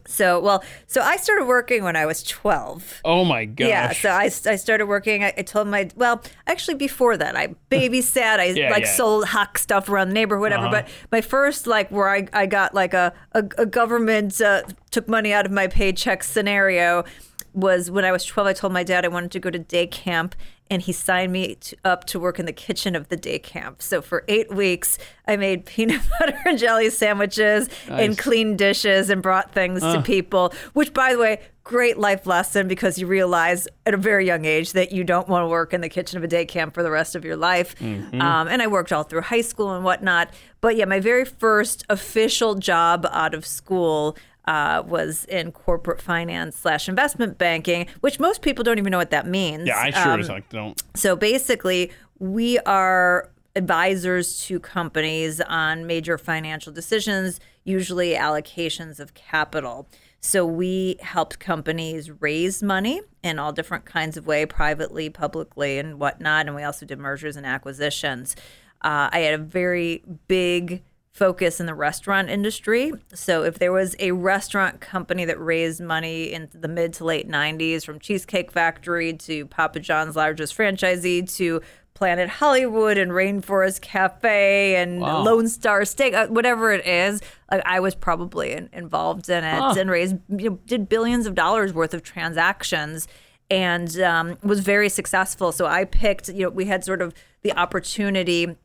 So, 0.06 0.40
well, 0.42 0.64
so 0.86 1.02
I 1.02 1.16
started 1.16 1.46
working 1.46 1.84
when 1.84 1.96
I 1.96 2.06
was 2.06 2.24
12. 2.24 3.02
Oh 3.06 3.24
my 3.24 3.46
gosh. 3.46 3.68
Yeah, 3.68 3.92
so 3.94 4.10
I, 4.10 4.24
I 4.26 4.58
started 4.58 4.86
working. 4.86 5.24
I, 5.24 5.34
I 5.38 5.42
told 5.44 5.68
my 5.68 5.90
well, 5.96 6.22
actually 6.46 6.76
before 6.76 7.16
that, 7.18 7.38
I 7.38 7.56
babysat. 7.72 8.40
I 8.40 8.46
Yeah, 8.48 8.70
like 8.70 8.84
yeah. 8.84 8.92
sold 8.92 9.26
hawk 9.26 9.58
stuff 9.58 9.88
around 9.88 10.10
the 10.10 10.14
neighborhood, 10.14 10.42
whatever. 10.42 10.64
Uh-huh. 10.64 10.82
But 10.84 10.90
my 11.12 11.22
first 11.22 11.68
like 11.68 11.90
where 11.90 12.10
I, 12.10 12.28
I 12.34 12.46
got 12.48 12.74
like 12.74 12.94
a 12.94 13.14
a, 13.32 13.40
a 13.58 13.66
government 13.66 14.42
uh, 14.42 14.64
took 14.92 15.08
money 15.08 15.32
out 15.32 15.46
of 15.46 15.52
my 15.54 15.68
paycheck 15.68 16.24
scenario 16.24 17.06
was 17.54 17.90
when 17.90 18.04
I 18.04 18.12
was 18.12 18.26
12. 18.26 18.48
I 18.48 18.54
told 18.54 18.74
my 18.74 18.84
dad 18.84 19.06
I 19.06 19.08
wanted 19.08 19.32
to 19.32 19.40
go 19.40 19.50
to 19.50 19.60
day 19.60 19.88
camp, 19.88 20.36
and 20.74 20.82
he 20.82 20.92
signed 20.92 21.32
me 21.32 21.56
to, 21.56 21.78
up 21.86 22.04
to 22.06 22.20
work 22.20 22.40
in 22.40 22.46
the 22.46 22.52
kitchen 22.54 22.96
of 22.96 23.08
the 23.10 23.16
day 23.16 23.40
camp. 23.40 23.82
So 23.82 24.02
for 24.02 24.24
eight 24.28 24.54
weeks, 24.54 24.98
I 25.28 25.36
made 25.38 25.66
peanut 25.74 26.02
butter 26.20 26.38
and 26.46 26.58
jelly 26.58 26.90
sandwiches 26.90 27.70
and 27.88 28.10
Nice. 28.14 28.20
cleaned 28.20 28.58
dishes 28.58 29.10
and 29.10 29.22
brought 29.22 29.52
things 29.54 29.82
to 29.82 30.02
people. 30.02 30.54
Which, 30.74 30.94
by 30.94 31.14
the 31.14 31.20
way, 31.20 31.42
great 31.64 31.98
life 31.98 32.26
lesson 32.28 32.68
because 32.68 32.98
you 32.98 33.08
realize 33.08 33.68
at 33.86 33.94
a 33.94 33.98
very 33.98 34.26
young 34.26 34.44
age 34.44 34.74
that 34.74 34.92
you 34.92 35.04
don't 35.04 35.30
want 35.30 35.44
to 35.44 35.48
work 35.48 35.74
in 35.74 35.80
the 35.82 35.88
kitchen 35.90 36.18
of 36.18 36.24
a 36.24 36.28
day 36.28 36.46
camp 36.46 36.74
for 36.74 36.84
the 36.84 36.92
rest 36.92 37.16
of 37.16 37.24
your 37.24 37.38
life. 37.38 37.76
Um, 37.82 38.48
and 38.48 38.62
I 38.62 38.68
worked 38.68 38.92
all 38.92 39.04
through 39.04 39.22
high 39.22 39.42
school 39.42 39.74
and 39.74 39.86
whatnot. 39.86 40.30
But 40.60 40.76
yeah, 40.76 40.86
my 40.86 41.00
very 41.00 41.24
first 41.26 41.86
official 41.90 42.56
job 42.56 43.08
out 43.12 43.34
of 43.34 43.46
school 43.46 44.18
uh, 44.46 44.84
was 44.86 45.26
in 45.26 45.52
corporate 45.52 46.02
finance 46.02 46.56
slash 46.58 46.90
investment 46.90 47.38
banking, 47.38 47.88
which 48.02 48.20
most 48.20 48.42
people 48.42 48.64
don't 48.64 48.78
even 48.78 48.92
know 48.92 48.98
what 48.98 49.12
that 49.12 49.28
means. 49.28 49.68
yeah, 49.68 49.78
I 49.78 49.92
sure 49.92 50.12
Um, 50.14 50.20
as 50.20 50.28
heck 50.28 50.50
don't. 50.50 50.82
so 50.96 51.16
basically, 51.16 51.92
we 52.20 52.60
are 52.60 53.30
advisors 53.56 54.46
to 54.46 54.60
companies 54.60 55.40
on 55.42 55.86
major 55.86 56.18
financial 56.18 56.74
decisions, 56.74 57.40
usually 57.64 58.14
allocations 58.14 59.00
of 59.00 59.14
capital. 59.14 59.88
So 60.20 60.46
we 60.46 60.98
helped 61.02 61.40
companies 61.40 62.10
raise 62.22 62.64
money 62.64 63.02
in 63.24 63.40
all 63.40 63.52
different 63.52 63.86
kinds 63.86 64.18
of 64.18 64.26
way, 64.26 64.46
privately, 64.46 65.10
publicly, 65.10 65.78
and 65.78 66.00
whatnot. 66.00 66.48
And 66.48 66.56
we 66.56 66.64
also 66.64 66.86
did 66.86 66.98
mergers 66.98 67.36
and 67.36 67.46
acquisitions. 67.46 68.36
Uh, 68.82 69.10
I 69.12 69.20
had 69.20 69.34
a 69.34 69.44
very 69.44 70.04
big 70.28 70.82
focus 71.14 71.60
in 71.60 71.68
the 71.68 71.76
restaurant 71.76 72.30
industry. 72.30 72.92
So 73.14 73.44
if 73.44 73.60
there 73.60 73.72
was 73.72 73.96
a 74.00 74.12
restaurant 74.12 74.82
company 74.82 75.26
that 75.26 75.40
raised 75.40 75.80
money 75.80 76.34
in 76.34 76.50
the 76.54 76.68
mid 76.68 76.94
to 76.94 77.06
late 77.06 77.30
90s 77.30 77.86
from 77.86 78.00
Cheesecake 78.00 78.52
Factory 78.52 79.14
to 79.14 79.46
Papa 79.46 79.80
John's 79.80 80.16
largest 80.16 80.58
franchisee 80.58 81.32
to 81.36 81.62
Planet 81.94 82.28
Hollywood 82.28 82.98
and 82.98 83.12
Rainforest 83.12 83.82
Cafe 83.82 84.76
and 84.76 85.02
Wow. 85.02 85.24
Lone 85.24 85.48
Star 85.48 85.86
Steak, 85.86 86.16
uh, 86.16 86.28
whatever 86.28 86.72
it 86.72 86.86
is, 86.88 87.22
like 87.52 87.62
I 87.64 87.80
was 87.80 87.94
probably 87.94 88.54
in, 88.54 88.70
involved 88.74 89.30
in 89.30 89.44
it 89.44 89.78
and 89.78 89.92
raised, 89.92 90.16
you 90.30 90.50
know, 90.50 90.60
did 90.66 90.90
billions 90.90 91.28
of 91.28 91.36
dollars 91.36 91.72
worth 91.74 91.94
of 91.94 92.02
transactions 92.02 93.08
and 93.52 94.00
um, 94.00 94.40
was 94.42 94.62
very 94.62 94.90
successful. 94.90 95.52
So 95.52 95.68
I 95.68 95.86
picked, 95.86 96.30
you 96.30 96.46
know, 96.46 96.50
we 96.50 96.66
had 96.66 96.84
sort 96.84 97.04
of 97.04 97.14
the 97.44 97.54
opportunity 97.54 98.56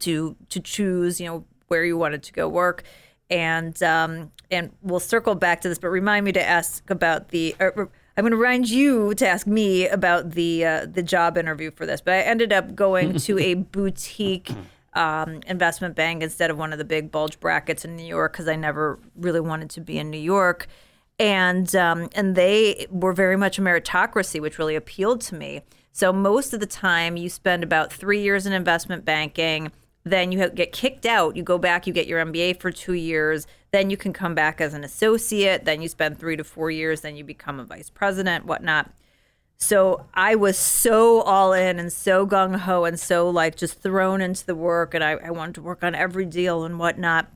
to 0.00 0.34
to 0.48 0.58
choose, 0.60 1.20
you 1.20 1.26
know, 1.28 1.44
where 1.74 1.84
you 1.84 1.98
wanted 1.98 2.22
to 2.22 2.32
go 2.32 2.48
work, 2.48 2.84
and 3.30 3.82
um, 3.82 4.30
and 4.50 4.72
we'll 4.80 5.00
circle 5.00 5.34
back 5.34 5.60
to 5.62 5.68
this, 5.68 5.78
but 5.78 5.88
remind 5.88 6.24
me 6.24 6.32
to 6.32 6.42
ask 6.42 6.88
about 6.88 7.28
the. 7.30 7.56
Uh, 7.58 7.70
I'm 8.16 8.22
going 8.22 8.30
to 8.30 8.36
remind 8.36 8.70
you 8.70 9.12
to 9.14 9.26
ask 9.26 9.44
me 9.44 9.88
about 9.88 10.30
the 10.30 10.64
uh, 10.64 10.86
the 10.86 11.02
job 11.02 11.36
interview 11.36 11.72
for 11.72 11.84
this. 11.84 12.00
But 12.00 12.14
I 12.14 12.20
ended 12.20 12.52
up 12.52 12.76
going 12.76 13.18
to 13.18 13.38
a 13.40 13.54
boutique 13.76 14.52
um, 14.92 15.40
investment 15.48 15.96
bank 15.96 16.22
instead 16.22 16.48
of 16.48 16.56
one 16.56 16.72
of 16.72 16.78
the 16.78 16.84
big 16.84 17.10
bulge 17.10 17.40
brackets 17.40 17.84
in 17.84 17.96
New 17.96 18.06
York 18.06 18.32
because 18.32 18.46
I 18.46 18.54
never 18.54 19.00
really 19.16 19.40
wanted 19.40 19.68
to 19.70 19.80
be 19.80 19.98
in 19.98 20.10
New 20.10 20.18
York. 20.18 20.68
And 21.18 21.74
um, 21.74 22.08
and 22.14 22.36
they 22.36 22.86
were 22.88 23.12
very 23.12 23.36
much 23.36 23.58
a 23.58 23.62
meritocracy, 23.62 24.40
which 24.40 24.60
really 24.60 24.76
appealed 24.76 25.20
to 25.22 25.34
me. 25.34 25.62
So 25.90 26.12
most 26.12 26.52
of 26.52 26.60
the 26.60 26.66
time, 26.66 27.16
you 27.16 27.28
spend 27.28 27.62
about 27.62 27.92
three 27.92 28.20
years 28.20 28.46
in 28.46 28.52
investment 28.52 29.04
banking. 29.04 29.70
Then 30.04 30.32
you 30.32 30.48
get 30.50 30.72
kicked 30.72 31.06
out. 31.06 31.34
You 31.34 31.42
go 31.42 31.56
back, 31.58 31.86
you 31.86 31.92
get 31.92 32.06
your 32.06 32.24
MBA 32.24 32.60
for 32.60 32.70
two 32.70 32.92
years. 32.92 33.46
Then 33.72 33.88
you 33.88 33.96
can 33.96 34.12
come 34.12 34.34
back 34.34 34.60
as 34.60 34.74
an 34.74 34.84
associate. 34.84 35.64
Then 35.64 35.80
you 35.80 35.88
spend 35.88 36.18
three 36.18 36.36
to 36.36 36.44
four 36.44 36.70
years. 36.70 37.00
Then 37.00 37.16
you 37.16 37.24
become 37.24 37.58
a 37.58 37.64
vice 37.64 37.88
president, 37.88 38.44
whatnot. 38.44 38.90
So 39.56 40.06
I 40.12 40.34
was 40.34 40.58
so 40.58 41.22
all 41.22 41.54
in 41.54 41.78
and 41.78 41.92
so 41.92 42.26
gung 42.26 42.56
ho 42.56 42.84
and 42.84 43.00
so 43.00 43.30
like 43.30 43.56
just 43.56 43.80
thrown 43.80 44.20
into 44.20 44.44
the 44.44 44.54
work. 44.54 44.92
And 44.92 45.02
I, 45.02 45.12
I 45.12 45.30
wanted 45.30 45.54
to 45.56 45.62
work 45.62 45.82
on 45.82 45.94
every 45.94 46.26
deal 46.26 46.64
and 46.64 46.78
whatnot. 46.78 47.32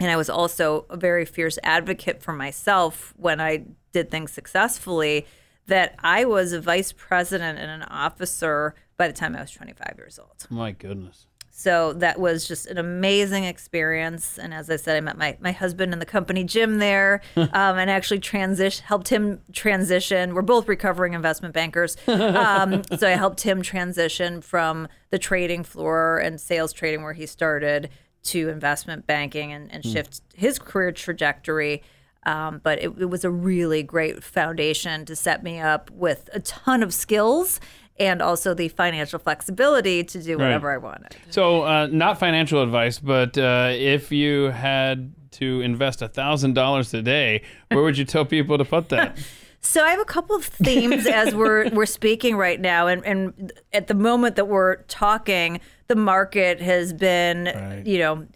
And 0.00 0.10
I 0.10 0.16
was 0.16 0.28
also 0.28 0.86
a 0.90 0.96
very 0.96 1.24
fierce 1.24 1.58
advocate 1.62 2.22
for 2.22 2.32
myself 2.32 3.14
when 3.16 3.40
I 3.40 3.66
did 3.92 4.10
things 4.10 4.32
successfully. 4.32 5.26
That 5.66 5.94
I 6.00 6.24
was 6.24 6.52
a 6.52 6.60
vice 6.60 6.90
president 6.90 7.60
and 7.60 7.70
an 7.70 7.82
officer 7.84 8.74
by 8.96 9.06
the 9.06 9.12
time 9.12 9.36
I 9.36 9.42
was 9.42 9.52
25 9.52 9.94
years 9.98 10.18
old. 10.18 10.46
My 10.50 10.72
goodness. 10.72 11.26
So 11.60 11.92
that 11.94 12.18
was 12.18 12.48
just 12.48 12.66
an 12.68 12.78
amazing 12.78 13.44
experience. 13.44 14.38
And 14.38 14.54
as 14.54 14.70
I 14.70 14.76
said, 14.76 14.96
I 14.96 15.00
met 15.00 15.18
my, 15.18 15.36
my 15.40 15.52
husband 15.52 15.92
in 15.92 15.98
the 15.98 16.06
company 16.06 16.42
gym 16.42 16.78
there 16.78 17.20
um, 17.36 17.50
and 17.52 17.90
actually 17.90 18.20
transition 18.20 18.82
helped 18.86 19.08
him 19.08 19.42
transition. 19.52 20.32
We're 20.32 20.40
both 20.40 20.66
recovering 20.68 21.12
investment 21.12 21.52
bankers. 21.52 21.98
Um, 22.08 22.82
so 22.98 23.06
I 23.06 23.10
helped 23.10 23.42
him 23.42 23.60
transition 23.60 24.40
from 24.40 24.88
the 25.10 25.18
trading 25.18 25.62
floor 25.62 26.16
and 26.16 26.40
sales 26.40 26.72
trading 26.72 27.02
where 27.02 27.12
he 27.12 27.26
started 27.26 27.90
to 28.22 28.48
investment 28.48 29.06
banking 29.06 29.52
and, 29.52 29.70
and 29.70 29.84
shift 29.84 30.22
his 30.34 30.58
career 30.58 30.92
trajectory. 30.92 31.82
Um, 32.24 32.60
but 32.62 32.78
it, 32.78 32.92
it 32.98 33.10
was 33.10 33.24
a 33.24 33.30
really 33.30 33.82
great 33.82 34.24
foundation 34.24 35.04
to 35.06 35.14
set 35.14 35.42
me 35.42 35.58
up 35.58 35.90
with 35.90 36.30
a 36.32 36.40
ton 36.40 36.82
of 36.82 36.94
skills 36.94 37.60
and 38.00 38.20
also 38.22 38.54
the 38.54 38.68
financial 38.68 39.18
flexibility 39.20 40.02
to 40.02 40.20
do 40.22 40.36
whatever 40.38 40.72
I 40.72 40.78
wanted. 40.78 41.14
So, 41.30 41.62
uh, 41.62 41.86
not 41.92 42.18
financial 42.18 42.62
advice, 42.62 42.98
but 42.98 43.38
uh, 43.38 43.70
if 43.72 44.10
you 44.10 44.44
had 44.50 45.12
to 45.32 45.60
invest 45.60 46.00
thousand 46.00 46.54
dollars 46.54 46.92
a 46.94 47.02
day, 47.02 47.42
where 47.68 47.82
would 47.84 47.96
you 47.98 48.04
tell 48.04 48.24
people 48.24 48.58
to 48.58 48.64
put 48.64 48.88
that? 48.88 49.18
So 49.62 49.84
I 49.84 49.90
have 49.90 50.00
a 50.00 50.06
couple 50.06 50.34
of 50.34 50.46
themes 50.46 51.06
as 51.06 51.34
we're 51.34 51.68
we're 51.74 51.84
speaking 51.84 52.34
right 52.34 52.58
now, 52.58 52.86
and 52.86 53.04
and 53.04 53.52
at 53.74 53.88
the 53.88 53.94
moment 53.94 54.36
that 54.36 54.48
we're 54.48 54.76
talking, 54.84 55.60
the 55.86 55.96
market 55.96 56.62
has 56.62 56.94
been, 56.94 57.44
Right. 57.44 57.82
you 57.86 57.98
know, 57.98 58.26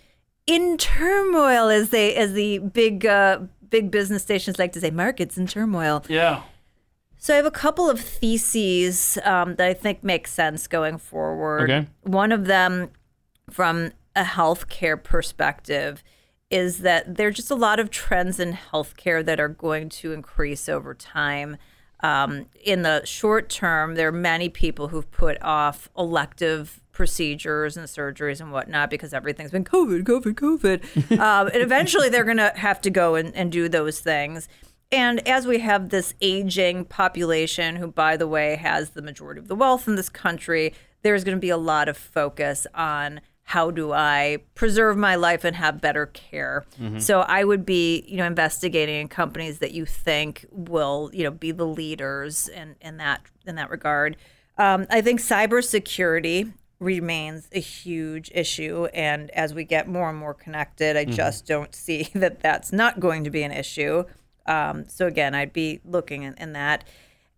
in 0.47 0.77
turmoil 0.77 1.71
as 1.71 1.89
they 1.89 2.15
as 2.15 2.35
the 2.35 2.59
big 2.59 3.07
uh, 3.07 3.39
big 3.71 3.91
business 3.91 4.21
stations 4.23 4.59
like 4.59 4.73
to 4.75 4.81
say, 4.83 4.91
markets 4.91 5.39
in 5.39 5.47
turmoil. 5.47 6.05
yeah. 6.11 6.43
So 7.25 7.33
I 7.33 7.39
have 7.39 7.47
a 7.47 7.51
couple 7.51 7.89
of 7.89 7.99
theses 7.99 9.19
um, 9.25 9.55
that 9.55 9.67
I 9.67 9.73
think 9.73 10.05
make 10.05 10.29
sense 10.29 10.67
going 10.67 10.99
forward. 10.99 11.71
Okay. 11.71 11.89
One 12.03 12.33
of 12.33 12.45
them, 12.45 12.91
from 13.49 13.93
a 14.15 14.25
healthcare 14.25 15.03
perspective, 15.03 16.05
is 16.51 16.81
that 16.81 17.17
there 17.17 17.29
are 17.29 17.31
just 17.31 17.51
a 17.51 17.55
lot 17.55 17.81
of 17.81 17.89
trends 17.89 18.39
in 18.39 18.53
healthcare 18.53 19.25
that 19.25 19.41
are 19.41 19.49
going 19.49 19.89
to 19.89 20.13
increase 20.13 20.69
over 20.69 20.93
time. 20.93 21.57
Um, 22.01 22.45
in 22.63 22.83
the 22.83 23.01
short 23.07 23.49
term, 23.49 23.95
there 23.95 24.09
are 24.09 24.13
many 24.13 24.51
people 24.51 24.89
who've 24.89 25.11
put 25.11 25.41
off 25.41 25.89
elective 25.97 26.83
procedures 26.93 27.79
and 27.79 27.87
surgeries 27.87 28.43
and 28.43 28.53
whatnot 28.53 28.91
because 28.91 29.15
everything's 29.15 29.51
been 29.51 29.65
COVID, 29.65 30.03
COVID, 30.03 30.35
COVID. 30.35 31.19
um, 31.19 31.47
and 31.47 31.63
eventually 31.63 32.11
they're 32.11 32.25
going 32.25 32.37
to 32.37 32.53
have 32.55 32.83
to 32.83 32.91
go 32.91 33.15
and, 33.15 33.35
and 33.35 33.51
do 33.51 33.67
those 33.71 34.01
things. 34.01 34.47
And 34.93 35.27
as 35.27 35.47
we 35.47 35.59
have 35.59 35.89
this 35.89 36.15
aging 36.21 36.85
population, 36.85 37.77
who, 37.77 37.89
by 37.89 38.17
the 38.17 38.29
way, 38.29 38.57
has 38.57 38.91
the 38.91 39.03
majority 39.03 39.41
of 39.41 39.49
the 39.49 39.55
wealth 39.57 39.89
in 39.89 39.97
this 39.97 40.09
country, 40.09 40.73
there's 41.03 41.25
going 41.25 41.37
to 41.37 41.41
be 41.41 41.51
a 41.51 41.57
lot 41.57 41.89
of 41.89 41.97
focus 41.97 42.67
on 42.75 43.21
how 43.49 43.71
do 43.71 43.93
I 43.93 44.39
preserve 44.55 44.97
my 44.97 45.17
life 45.17 45.45
and 45.45 45.55
have 45.57 45.81
better 45.81 46.07
care. 46.07 46.65
So 46.99 47.21
I 47.21 47.45
would 47.45 47.67
be, 47.67 48.05
you 48.09 48.17
know, 48.17 48.25
investigating 48.25 49.03
in 49.03 49.09
companies 49.09 49.59
that 49.59 49.73
you 49.73 49.85
think 49.85 50.47
will, 50.51 51.11
you 51.13 51.25
know, 51.25 51.31
be 51.31 51.51
the 51.53 51.67
leaders 51.67 52.49
in, 52.49 52.77
in 52.81 52.97
that 52.99 53.21
in 53.47 53.57
that 53.57 53.69
regard. 53.71 54.17
Um, 54.57 54.87
I 54.89 55.03
think 55.03 55.21
cybersecurity 55.21 56.53
remains 56.81 57.49
a 57.53 57.61
huge 57.61 58.31
issue, 58.35 58.87
and 58.95 59.31
as 59.33 59.53
we 59.53 59.65
get 59.65 59.89
more 59.89 60.09
and 60.09 60.19
more 60.19 60.35
connected, 60.35 60.97
I 60.97 61.05
just 61.05 61.47
don't 61.47 61.75
see 61.75 62.09
that 62.15 62.41
that's 62.41 62.73
not 62.73 62.99
going 63.01 63.25
to 63.25 63.31
be 63.31 63.43
an 63.43 63.53
issue. 63.53 64.05
Um, 64.47 64.89
so 64.89 65.07
again, 65.07 65.35
I'd 65.35 65.53
be 65.53 65.81
looking 65.85 66.23
in, 66.23 66.35
in 66.35 66.53
that, 66.53 66.85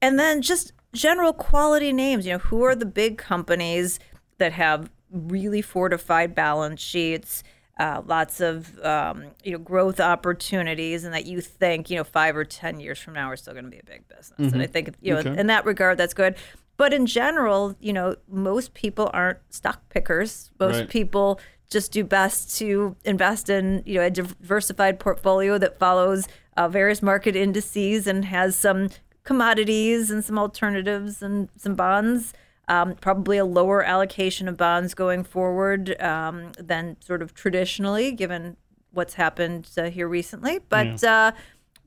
and 0.02 0.18
then 0.18 0.42
just 0.42 0.72
general 0.92 1.32
quality 1.32 1.92
names. 1.92 2.26
You 2.26 2.32
know, 2.34 2.38
who 2.38 2.62
are 2.64 2.74
the 2.74 2.86
big 2.86 3.18
companies 3.18 3.98
that 4.38 4.52
have 4.52 4.90
really 5.10 5.62
fortified 5.62 6.34
balance 6.34 6.80
sheets? 6.80 7.42
Uh, 7.78 8.00
lots 8.06 8.40
of 8.40 8.78
um, 8.84 9.24
you 9.44 9.52
know 9.52 9.58
growth 9.58 10.00
opportunities, 10.00 11.04
and 11.04 11.12
that 11.12 11.26
you 11.26 11.40
think 11.40 11.90
you 11.90 11.96
know 11.96 12.04
five 12.04 12.36
or 12.36 12.44
ten 12.44 12.80
years 12.80 12.98
from 12.98 13.14
now 13.14 13.30
are 13.30 13.36
still 13.36 13.52
going 13.52 13.64
to 13.66 13.70
be 13.70 13.78
a 13.78 13.84
big 13.84 14.08
business. 14.08 14.52
And 14.52 14.62
I 14.62 14.66
think 14.66 14.94
you 15.00 15.12
know 15.14 15.20
in 15.20 15.46
that 15.48 15.64
regard 15.66 15.98
that's 15.98 16.14
good. 16.14 16.36
But 16.78 16.92
in 16.92 17.06
general, 17.06 17.74
you 17.80 17.92
know, 17.94 18.16
most 18.28 18.74
people 18.74 19.10
aren't 19.14 19.38
stock 19.50 19.88
pickers. 19.88 20.50
Most 20.60 20.74
Right. 20.80 20.88
people 20.88 21.40
just 21.70 21.90
do 21.92 22.04
best 22.04 22.56
to 22.58 22.96
invest 23.04 23.48
in 23.50 23.82
you 23.84 23.94
know 23.94 24.02
a 24.06 24.10
diversified 24.10 24.98
portfolio 25.00 25.58
that 25.58 25.78
follows 25.78 26.26
uh, 26.56 26.68
various 26.68 27.02
market 27.02 27.36
indices 27.36 28.06
and 28.06 28.24
has 28.24 28.56
some 28.56 28.88
commodities 29.24 30.10
and 30.10 30.24
some 30.24 30.38
alternatives 30.38 31.22
and 31.22 31.48
some 31.56 31.74
bonds. 31.74 32.32
Um, 32.68 32.94
probably 32.94 33.38
a 33.38 33.44
lower 33.44 33.84
allocation 33.84 34.48
of 34.48 34.56
bonds 34.56 34.94
going 34.94 35.22
forward 35.22 36.00
um, 36.02 36.50
than 36.58 36.96
sort 37.00 37.22
of 37.22 37.32
traditionally, 37.32 38.10
given 38.10 38.56
what's 38.90 39.14
happened 39.14 39.68
uh, 39.78 39.84
here 39.84 40.08
recently. 40.08 40.58
But 40.68 41.04
uh, 41.04 41.32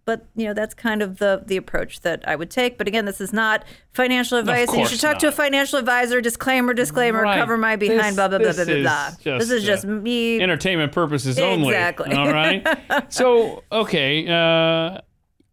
but 0.10 0.26
you 0.36 0.48
know 0.48 0.56
that's 0.56 0.74
kind 0.74 1.04
of 1.04 1.20
the 1.20 1.44
the 1.46 1.56
approach 1.56 2.02
that 2.02 2.28
I 2.28 2.36
would 2.36 2.50
take. 2.50 2.80
But 2.80 2.88
again, 2.88 3.06
this 3.06 3.22
is 3.22 3.32
not 3.32 3.64
financial 3.92 4.40
advice. 4.40 4.68
and 4.70 4.80
you 4.80 4.88
should 4.88 5.00
talk 5.00 5.20
to 5.20 5.28
a 5.28 5.32
financial 5.32 5.78
advisor. 5.78 6.20
Disclaimer, 6.20 6.74
disclaimer. 6.74 7.22
Right. 7.22 7.38
Cover 7.38 7.58
my 7.58 7.76
behind. 7.76 8.00
This- 8.00 8.16
blah 8.16 8.28
blah 8.28 8.40
blah 8.40 8.54
blah 8.54 8.66
blah 8.66 8.82
blah. 8.82 9.38
this 9.38 9.52
is 9.52 9.64
just 9.64 9.86
uh, 9.86 9.90
me. 9.90 10.42
Entertainment 10.42 10.94
purposes 10.94 11.38
only. 11.38 11.68
Exactly. 11.68 12.16
All 12.16 12.34
right. 12.34 12.66
so, 13.14 13.62
okay. 13.72 14.26
Uh, 14.28 15.02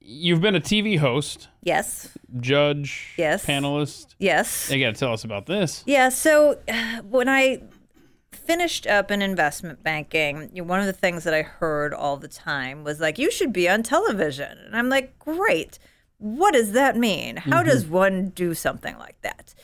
you've 0.01 0.41
been 0.41 0.55
a 0.55 0.61
TV 0.61 0.99
host, 0.99 1.49
yes, 1.63 2.17
judge, 2.41 3.13
Yes. 3.19 3.45
panelist. 3.45 4.15
yes. 4.19 4.71
You 4.71 4.83
got 4.83 4.95
to 4.95 4.99
tell 4.99 5.13
us 5.13 5.25
about 5.25 5.45
this. 5.45 5.83
Yeah. 5.85 6.09
So 6.09 6.59
uh, 6.67 7.03
when 7.03 7.29
I 7.29 7.61
finished 8.47 8.87
up 8.87 9.11
in 9.11 9.23
investment 9.23 9.83
banking, 9.83 10.51
you 10.53 10.63
know, 10.63 10.69
one 10.69 10.81
of 10.81 10.87
the 10.87 10.93
things 10.93 11.25
that 11.25 11.35
I 11.35 11.43
heard 11.43 11.93
all 11.93 12.17
the 12.17 12.29
time 12.29 12.85
was 12.85 13.01
like, 13.01 13.19
"You 13.19 13.31
should 13.31 13.53
be 13.53 13.69
on 13.69 13.83
television," 13.83 14.59
and 14.65 14.77
I'm 14.77 14.89
like, 14.89 15.19
"Great. 15.19 15.79
What 16.19 16.55
does 16.55 16.73
that 16.73 16.97
mean? 16.97 17.37
How 17.37 17.63
does 17.63 17.85
one 17.87 18.31
do 18.31 18.55
something 18.55 18.97
like 18.99 19.21
that?" 19.23 19.55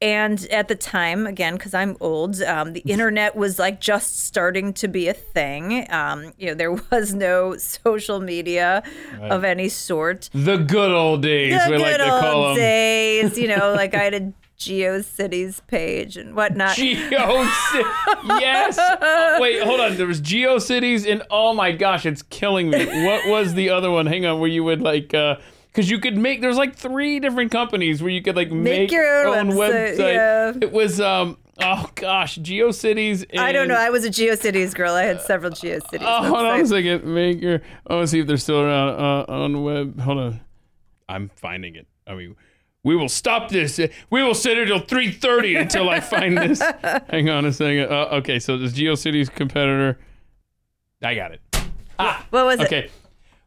And 0.00 0.46
at 0.52 0.68
the 0.68 0.76
time, 0.76 1.26
again, 1.26 1.54
because 1.54 1.74
I'm 1.74 1.96
old, 2.00 2.40
um, 2.42 2.72
the 2.72 2.80
internet 2.86 3.34
was 3.34 3.58
like 3.58 3.80
just 3.80 4.20
starting 4.24 4.72
to 4.74 4.86
be 4.86 5.08
a 5.08 5.12
thing. 5.12 5.86
Um, 5.90 6.32
you 6.38 6.46
know, 6.46 6.54
there 6.54 6.72
was 6.92 7.12
no 7.14 7.56
social 7.56 8.20
media 8.20 8.82
of 9.20 9.42
any 9.42 9.68
sort 9.68 10.30
The 10.32 10.56
good 10.58 10.92
old 10.92 11.22
days, 11.22 11.52
the 11.64 11.70
we 11.72 11.76
good 11.78 11.82
like 11.82 11.96
to 11.98 12.04
call 12.04 12.44
old 12.44 12.56
them. 12.56 12.62
days, 12.62 13.38
you 13.38 13.48
know, 13.48 13.72
like 13.74 13.94
I 13.94 14.04
had 14.04 14.14
a 14.14 14.32
GeoCities 14.58 15.64
page 15.66 16.16
and 16.16 16.34
whatnot. 16.34 16.70
GeoCities. 16.76 18.40
yes. 18.40 18.76
Oh, 18.78 19.38
wait, 19.40 19.62
hold 19.62 19.80
on. 19.80 19.96
There 19.96 20.06
was 20.06 20.20
GeoCities, 20.20 21.10
and 21.10 21.22
oh 21.30 21.54
my 21.54 21.72
gosh, 21.72 22.04
it's 22.04 22.22
killing 22.22 22.70
me. 22.70 22.84
What 23.04 23.28
was 23.28 23.54
the 23.54 23.70
other 23.70 23.90
one? 23.90 24.06
Hang 24.06 24.26
on, 24.26 24.40
where 24.40 24.48
you 24.48 24.64
would 24.64 24.82
like, 24.82 25.14
Uh, 25.14 25.36
because 25.68 25.90
you 25.90 26.00
could 26.00 26.18
make. 26.18 26.40
There's 26.40 26.56
like 26.56 26.74
three 26.74 27.20
different 27.20 27.52
companies 27.52 28.02
where 28.02 28.10
you 28.10 28.20
could 28.20 28.34
like 28.34 28.50
make, 28.50 28.90
your 28.90 29.28
own 29.28 29.50
website, 29.50 29.98
yeah. 29.98 30.52
It 30.60 30.72
was 30.72 31.00
um. 31.00 31.38
Oh 31.60 31.88
gosh, 31.94 32.38
GeoCities. 32.38 33.26
And, 33.30 33.40
I 33.40 33.52
don't 33.52 33.68
know. 33.68 33.76
I 33.76 33.90
was 33.90 34.04
a 34.04 34.10
GeoCities 34.10 34.74
girl. 34.74 34.94
I 34.94 35.02
had 35.04 35.20
several 35.20 35.52
GeoCities. 35.52 36.02
Oh, 36.02 36.24
hold 36.24 36.46
on 36.46 36.60
a 36.60 36.66
second. 36.66 37.04
Make 37.04 37.40
your. 37.40 37.60
I 37.86 37.94
want 37.94 38.04
to 38.04 38.08
see 38.08 38.20
if 38.20 38.26
they're 38.26 38.36
still 38.36 38.60
around 38.60 38.88
uh, 39.00 39.24
on 39.28 39.52
the 39.52 39.58
web. 39.60 40.00
Hold 40.00 40.18
on. 40.18 40.40
I'm 41.08 41.30
finding 41.36 41.74
it. 41.74 41.86
I 42.06 42.14
mean, 42.14 42.36
we 42.84 42.96
will 42.96 43.08
stop 43.08 43.48
this. 43.50 43.80
We 44.10 44.22
will 44.22 44.34
sit 44.34 44.56
here 44.56 44.66
till 44.66 44.80
3:30 44.80 45.60
until 45.60 45.90
I 45.90 46.00
find 46.00 46.38
this. 46.38 46.60
Hang 47.10 47.28
on 47.28 47.44
a 47.44 47.52
second. 47.52 47.90
Uh, 47.90 48.08
okay, 48.18 48.38
so 48.38 48.56
this 48.56 48.72
GeoCities 48.72 49.30
competitor. 49.32 49.98
I 51.02 51.14
got 51.14 51.32
it. 51.32 51.40
What 52.30 52.44
was 52.44 52.60
it? 52.60 52.66
Okay. 52.66 52.90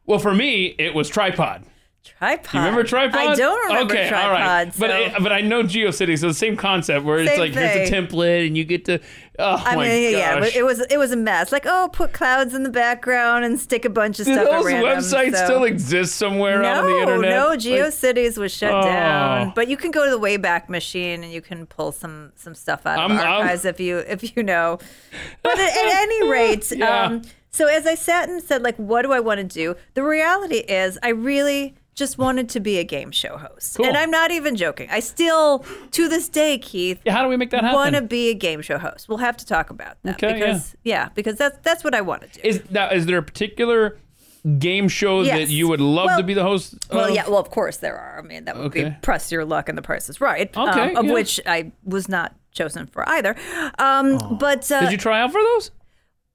Well, 0.06 0.18
for 0.18 0.34
me, 0.34 0.74
it 0.78 0.94
was 0.94 1.08
tripod. 1.08 1.64
Tripod. 2.04 2.52
You 2.52 2.60
remember 2.60 2.82
tripod? 2.82 3.20
I 3.20 3.34
don't 3.36 3.68
remember 3.68 3.94
okay, 3.94 4.08
tripod. 4.08 4.24
All 4.24 4.32
right. 4.32 4.74
So. 4.74 4.80
But 4.80 4.90
I, 4.90 5.18
but 5.20 5.32
I 5.32 5.40
know 5.40 5.62
GeoCities, 5.62 6.18
so 6.20 6.28
the 6.28 6.34
same 6.34 6.56
concept 6.56 7.04
where 7.04 7.18
it's 7.18 7.30
Same 7.30 7.38
like 7.38 7.52
here's 7.52 7.88
a 7.88 7.92
template 7.92 8.46
and 8.46 8.56
you 8.56 8.64
get 8.64 8.84
to. 8.86 9.00
Oh 9.38 9.62
I 9.64 9.76
my 9.76 9.88
mean, 9.88 10.12
yeah, 10.12 10.44
it 10.44 10.62
was 10.64 10.80
it 10.90 10.98
was 10.98 11.10
a 11.10 11.16
mess. 11.16 11.52
Like, 11.52 11.64
oh, 11.66 11.88
put 11.90 12.12
clouds 12.12 12.52
in 12.54 12.64
the 12.64 12.68
background 12.70 13.44
and 13.46 13.58
stick 13.58 13.86
a 13.86 13.88
bunch 13.88 14.20
of 14.20 14.26
Do 14.26 14.34
stuff. 14.34 14.46
those 14.50 14.64
random, 14.66 14.98
websites 14.98 15.36
so- 15.38 15.44
still 15.46 15.64
exist 15.64 16.16
somewhere 16.16 16.62
out 16.62 16.84
on 16.84 16.90
the 16.90 16.98
internet? 16.98 17.30
no, 17.30 17.46
Like, 17.48 17.58
GeoCities 17.60 18.36
was 18.36 18.52
shut 18.52 18.72
Oh. 18.74 18.82
down. 18.82 19.52
But 19.54 19.68
you 19.68 19.78
can 19.78 19.90
go 19.90 20.04
to 20.04 20.10
the 20.10 20.18
Wayback 20.20 20.68
Machine 20.68 21.24
and 21.24 21.32
you 21.32 21.40
can 21.40 21.64
pull 21.66 21.92
some 21.92 22.32
some 22.36 22.54
stuff 22.54 22.84
out 22.84 22.98
of 22.98 23.10
I'm- 23.10 23.18
I'm- 23.42 23.58
if 23.64 23.80
you 23.80 23.98
if 23.98 24.36
you 24.36 24.42
know. 24.42 24.78
But 25.42 25.58
at, 25.58 25.70
at 25.70 25.92
any 26.02 26.28
rate, 26.30 26.70
Yeah. 26.70 27.04
um, 27.06 27.22
so 27.50 27.66
as 27.68 27.86
I 27.86 27.94
sat 27.94 28.28
and 28.28 28.42
said, 28.42 28.62
like, 28.62 28.76
what 28.76 29.00
do 29.02 29.12
I 29.12 29.20
want 29.20 29.38
to 29.38 29.44
do? 29.44 29.76
The 29.94 30.02
reality 30.02 30.56
is, 30.58 30.98
I 31.02 31.08
really 31.08 31.74
just 31.94 32.16
wanted 32.18 32.48
to 32.50 32.60
be 32.60 32.78
a 32.78 32.84
game 32.84 33.10
show 33.10 33.36
host, 33.36 33.76
Cool. 33.76 33.86
and 33.86 33.96
I'm 33.96 34.10
not 34.10 34.30
even 34.30 34.56
joking. 34.56 34.88
I 34.90 35.00
still, 35.00 35.64
to 35.90 36.08
this 36.08 36.28
day, 36.28 36.56
Keith, 36.58 37.00
Yeah, 37.04 37.12
how 37.12 37.22
do 37.22 37.28
we 37.28 37.36
make 37.36 37.50
that 37.50 37.62
happen? 37.62 37.74
want 37.74 37.94
to 37.96 38.02
be 38.02 38.30
a 38.30 38.34
game 38.34 38.62
show 38.62 38.78
host. 38.78 39.08
We'll 39.08 39.18
have 39.18 39.36
to 39.38 39.46
talk 39.46 39.70
about 39.70 39.96
that 40.04 40.14
Okay, 40.14 40.28
yeah. 40.28 40.32
because 40.34 40.76
yeah. 40.84 41.08
because 41.14 41.36
that's 41.36 41.58
that's 41.62 41.84
what 41.84 41.94
I 41.94 42.00
want 42.00 42.22
to 42.22 42.28
do. 42.28 42.40
Is 42.48 42.62
now 42.70 42.88
is 42.90 43.06
there 43.06 43.18
a 43.18 43.22
particular 43.22 43.98
game 44.58 44.88
show 44.88 45.22
Yes. 45.22 45.36
that 45.48 45.52
you 45.54 45.68
would 45.68 45.80
love 45.80 46.06
Well- 46.06 46.18
to 46.18 46.24
be 46.24 46.34
the 46.34 46.42
host? 46.42 46.74
Well, 46.90 47.04
of? 47.08 47.14
yeah, 47.14 47.28
well, 47.28 47.38
of 47.38 47.50
course 47.50 47.76
there 47.76 47.96
are. 47.96 48.18
I 48.18 48.22
mean, 48.22 48.44
that 48.46 48.56
would 48.58 48.72
be 48.72 48.92
Press 49.02 49.30
Your 49.30 49.44
Luck 49.44 49.68
and 49.68 49.76
The 49.78 49.82
Price 49.82 50.08
is 50.08 50.20
Right, 50.20 50.50
um, 50.56 50.96
of 50.96 51.04
yeah. 51.06 51.12
which 51.12 51.40
I 51.46 51.70
was 51.84 52.08
not 52.08 52.34
chosen 52.52 52.86
for 52.86 53.08
either. 53.08 53.36
Um, 53.78 54.36
But 54.40 54.70
uh, 54.72 54.80
Did 54.80 54.92
you 54.92 54.98
try 54.98 55.20
out 55.20 55.30
for 55.32 55.40
those? 55.40 55.70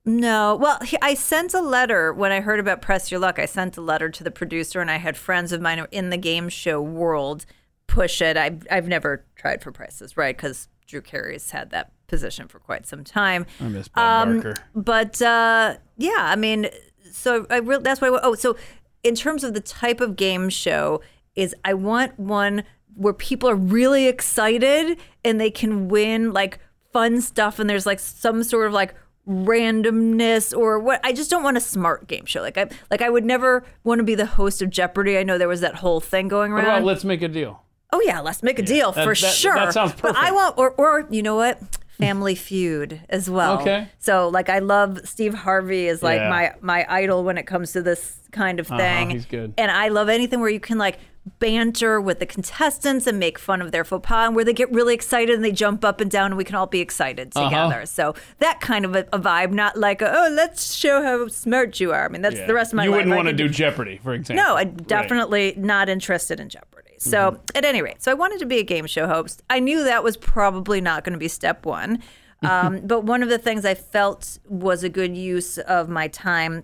No, 0.07 0.55
well, 0.55 0.79
I 1.01 1.13
sent 1.13 1.53
a 1.53 1.61
letter 1.61 2.13
when 2.13 2.31
I 2.31 2.39
heard 2.39 2.59
about 2.59 2.81
Press 2.81 3.11
Your 3.11 3.19
Luck. 3.19 3.37
I 3.37 3.45
sent 3.45 3.77
a 3.77 3.81
letter 3.81 4.09
to 4.09 4.23
the 4.23 4.31
producer, 4.31 4.81
and 4.81 4.89
I 4.89 4.97
had 4.97 5.17
friends 5.17 5.51
of 5.51 5.61
mine 5.61 5.85
in 5.91 6.09
the 6.09 6.17
game 6.17 6.49
show 6.49 6.81
world 6.81 7.45
push 7.87 8.21
it. 8.21 8.37
I've 8.37 8.65
I've 8.71 8.87
never 8.87 9.25
tried 9.35 9.61
for 9.61 9.71
Prices 9.71 10.17
Right 10.17 10.35
because 10.35 10.67
Drew 10.87 11.01
Carey's 11.01 11.51
had 11.51 11.69
that 11.71 11.91
position 12.07 12.47
for 12.47 12.59
quite 12.59 12.87
some 12.87 13.03
time. 13.03 13.45
I 13.59 13.67
miss 13.67 13.87
Bob 13.89 14.27
Um, 14.27 14.33
Barker. 14.41 14.55
But 14.73 15.21
uh, 15.21 15.75
yeah, 15.97 16.15
I 16.19 16.35
mean, 16.35 16.69
so 17.11 17.45
I 17.49 17.57
re- 17.57 17.79
that's 17.81 17.99
why. 18.01 18.07
I, 18.07 18.19
oh, 18.23 18.35
so 18.35 18.55
in 19.03 19.15
terms 19.15 19.43
of 19.43 19.53
the 19.53 19.59
type 19.61 19.99
of 20.01 20.15
game 20.15 20.49
show, 20.49 21.01
is 21.35 21.53
I 21.65 21.73
want 21.73 22.17
one 22.19 22.63
where 22.95 23.13
people 23.13 23.49
are 23.49 23.55
really 23.55 24.07
excited 24.07 24.97
and 25.23 25.39
they 25.39 25.51
can 25.51 25.87
win 25.87 26.33
like 26.33 26.59
fun 26.93 27.21
stuff, 27.21 27.59
and 27.59 27.69
there's 27.69 27.85
like 27.85 27.99
some 27.99 28.43
sort 28.43 28.67
of 28.67 28.73
like 28.73 28.95
randomness 29.27 30.57
or 30.57 30.79
what 30.79 30.99
I 31.03 31.11
just 31.13 31.29
don't 31.29 31.43
want 31.43 31.57
a 31.57 31.61
smart 31.61 32.07
game 32.07 32.25
show 32.25 32.41
like 32.41 32.57
I 32.57 32.69
like 32.89 33.01
I 33.01 33.09
would 33.09 33.25
never 33.25 33.65
want 33.83 33.99
to 33.99 34.03
be 34.03 34.15
the 34.15 34.25
host 34.25 34.61
of 34.61 34.69
Jeopardy 34.69 35.17
I 35.17 35.23
know 35.23 35.37
there 35.37 35.47
was 35.47 35.61
that 35.61 35.75
whole 35.75 35.99
thing 35.99 36.27
going 36.27 36.51
around 36.51 36.65
about 36.65 36.83
let's 36.83 37.03
make 37.03 37.21
a 37.21 37.27
deal? 37.27 37.63
Oh 37.93 38.01
yeah, 38.05 38.19
let's 38.19 38.43
make 38.43 38.59
a 38.59 38.63
deal 38.63 38.91
That- 38.91 39.03
for 39.05 39.13
that- 39.15 39.33
sure. 39.33 39.55
that 39.55 39.73
sounds 39.73 39.93
perfect. 39.93 40.15
But 40.15 40.17
I 40.17 40.31
want, 40.31 40.57
or 40.57 40.71
or 40.71 41.07
you 41.09 41.23
know 41.23 41.35
what, 41.35 41.57
Family 41.97 42.35
Feud 42.35 43.01
as 43.09 43.29
well. 43.29 43.59
Okay. 43.61 43.87
So 43.97 44.27
like, 44.27 44.49
I 44.49 44.59
love 44.59 44.99
Steve 45.07 45.33
Harvey 45.33 45.87
is 45.87 46.03
like 46.03 46.19
Yeah. 46.19 46.29
my 46.29 46.53
my 46.61 46.85
idol 46.89 47.23
when 47.23 47.37
it 47.37 47.43
comes 47.47 47.71
to 47.73 47.81
this 47.81 48.19
kind 48.31 48.59
of 48.59 48.67
thing. 48.67 48.79
Uh-huh, 49.07 49.13
he's 49.13 49.25
good. 49.25 49.53
And 49.57 49.71
I 49.71 49.87
love 49.87 50.09
anything 50.09 50.41
where 50.41 50.49
you 50.49 50.59
can 50.59 50.77
like 50.77 50.99
banter 51.39 51.99
with 52.01 52.19
the 52.19 52.25
contestants 52.25 53.07
and 53.07 53.19
make 53.19 53.37
fun 53.39 53.61
of 53.61 53.71
their 53.71 53.83
faux 53.83 54.07
pas, 54.07 54.27
and 54.27 54.35
where 54.35 54.45
they 54.45 54.53
get 54.53 54.71
really 54.71 54.93
excited 54.93 55.35
and 55.35 55.43
they 55.43 55.51
jump 55.51 55.83
up 55.85 56.01
and 56.01 56.09
down, 56.09 56.27
and 56.27 56.37
we 56.37 56.43
can 56.43 56.55
all 56.55 56.67
be 56.67 56.79
excited 56.79 57.31
Uh-huh. 57.35 57.49
together. 57.49 57.85
So 57.85 58.15
that 58.39 58.59
kind 58.61 58.85
of 58.85 58.95
a, 58.95 59.05
a 59.13 59.19
vibe, 59.19 59.51
not 59.51 59.77
like 59.77 60.01
a, 60.01 60.11
oh, 60.11 60.29
let's 60.31 60.73
show 60.75 61.03
how 61.03 61.27
smart 61.27 61.79
you 61.79 61.91
are. 61.93 62.05
I 62.05 62.07
mean, 62.09 62.21
that's 62.21 62.39
the 62.47 62.53
rest 62.53 62.73
of 62.73 62.77
my 62.77 62.83
you 62.85 62.91
life. 62.91 62.97
wouldn't 62.99 63.13
I 63.13 63.15
want 63.17 63.27
to 63.27 63.33
do 63.33 63.49
Jeopardy, 63.49 63.99
for 64.03 64.13
example. 64.13 64.43
no, 64.45 64.55
I'm 64.55 64.69
Right. 64.69 64.87
definitely 64.87 65.53
not 65.57 65.89
interested 65.89 66.39
in 66.39 66.49
Jeopardy. 66.49 66.95
So, 66.99 67.31
Mm-hmm. 67.31 67.41
at 67.57 67.65
any 67.65 67.81
rate, 67.81 68.01
so 68.01 68.09
I 68.11 68.15
wanted 68.15 68.39
to 68.39 68.45
be 68.45 68.57
a 68.59 68.63
game 68.63 68.87
show 68.87 69.07
host. 69.07 69.43
I 69.49 69.59
knew 69.59 69.83
that 69.83 70.03
was 70.03 70.17
probably 70.17 70.81
not 70.81 71.03
going 71.03 71.13
to 71.13 71.19
be 71.19 71.27
step 71.27 71.65
one. 71.65 72.01
Um, 72.43 72.81
but 72.85 73.03
one 73.03 73.23
of 73.23 73.29
the 73.29 73.39
things 73.39 73.65
I 73.65 73.73
felt 73.73 74.37
was 74.47 74.83
a 74.83 74.89
good 74.89 75.17
use 75.17 75.57
of 75.57 75.89
my 75.89 76.07
time 76.07 76.63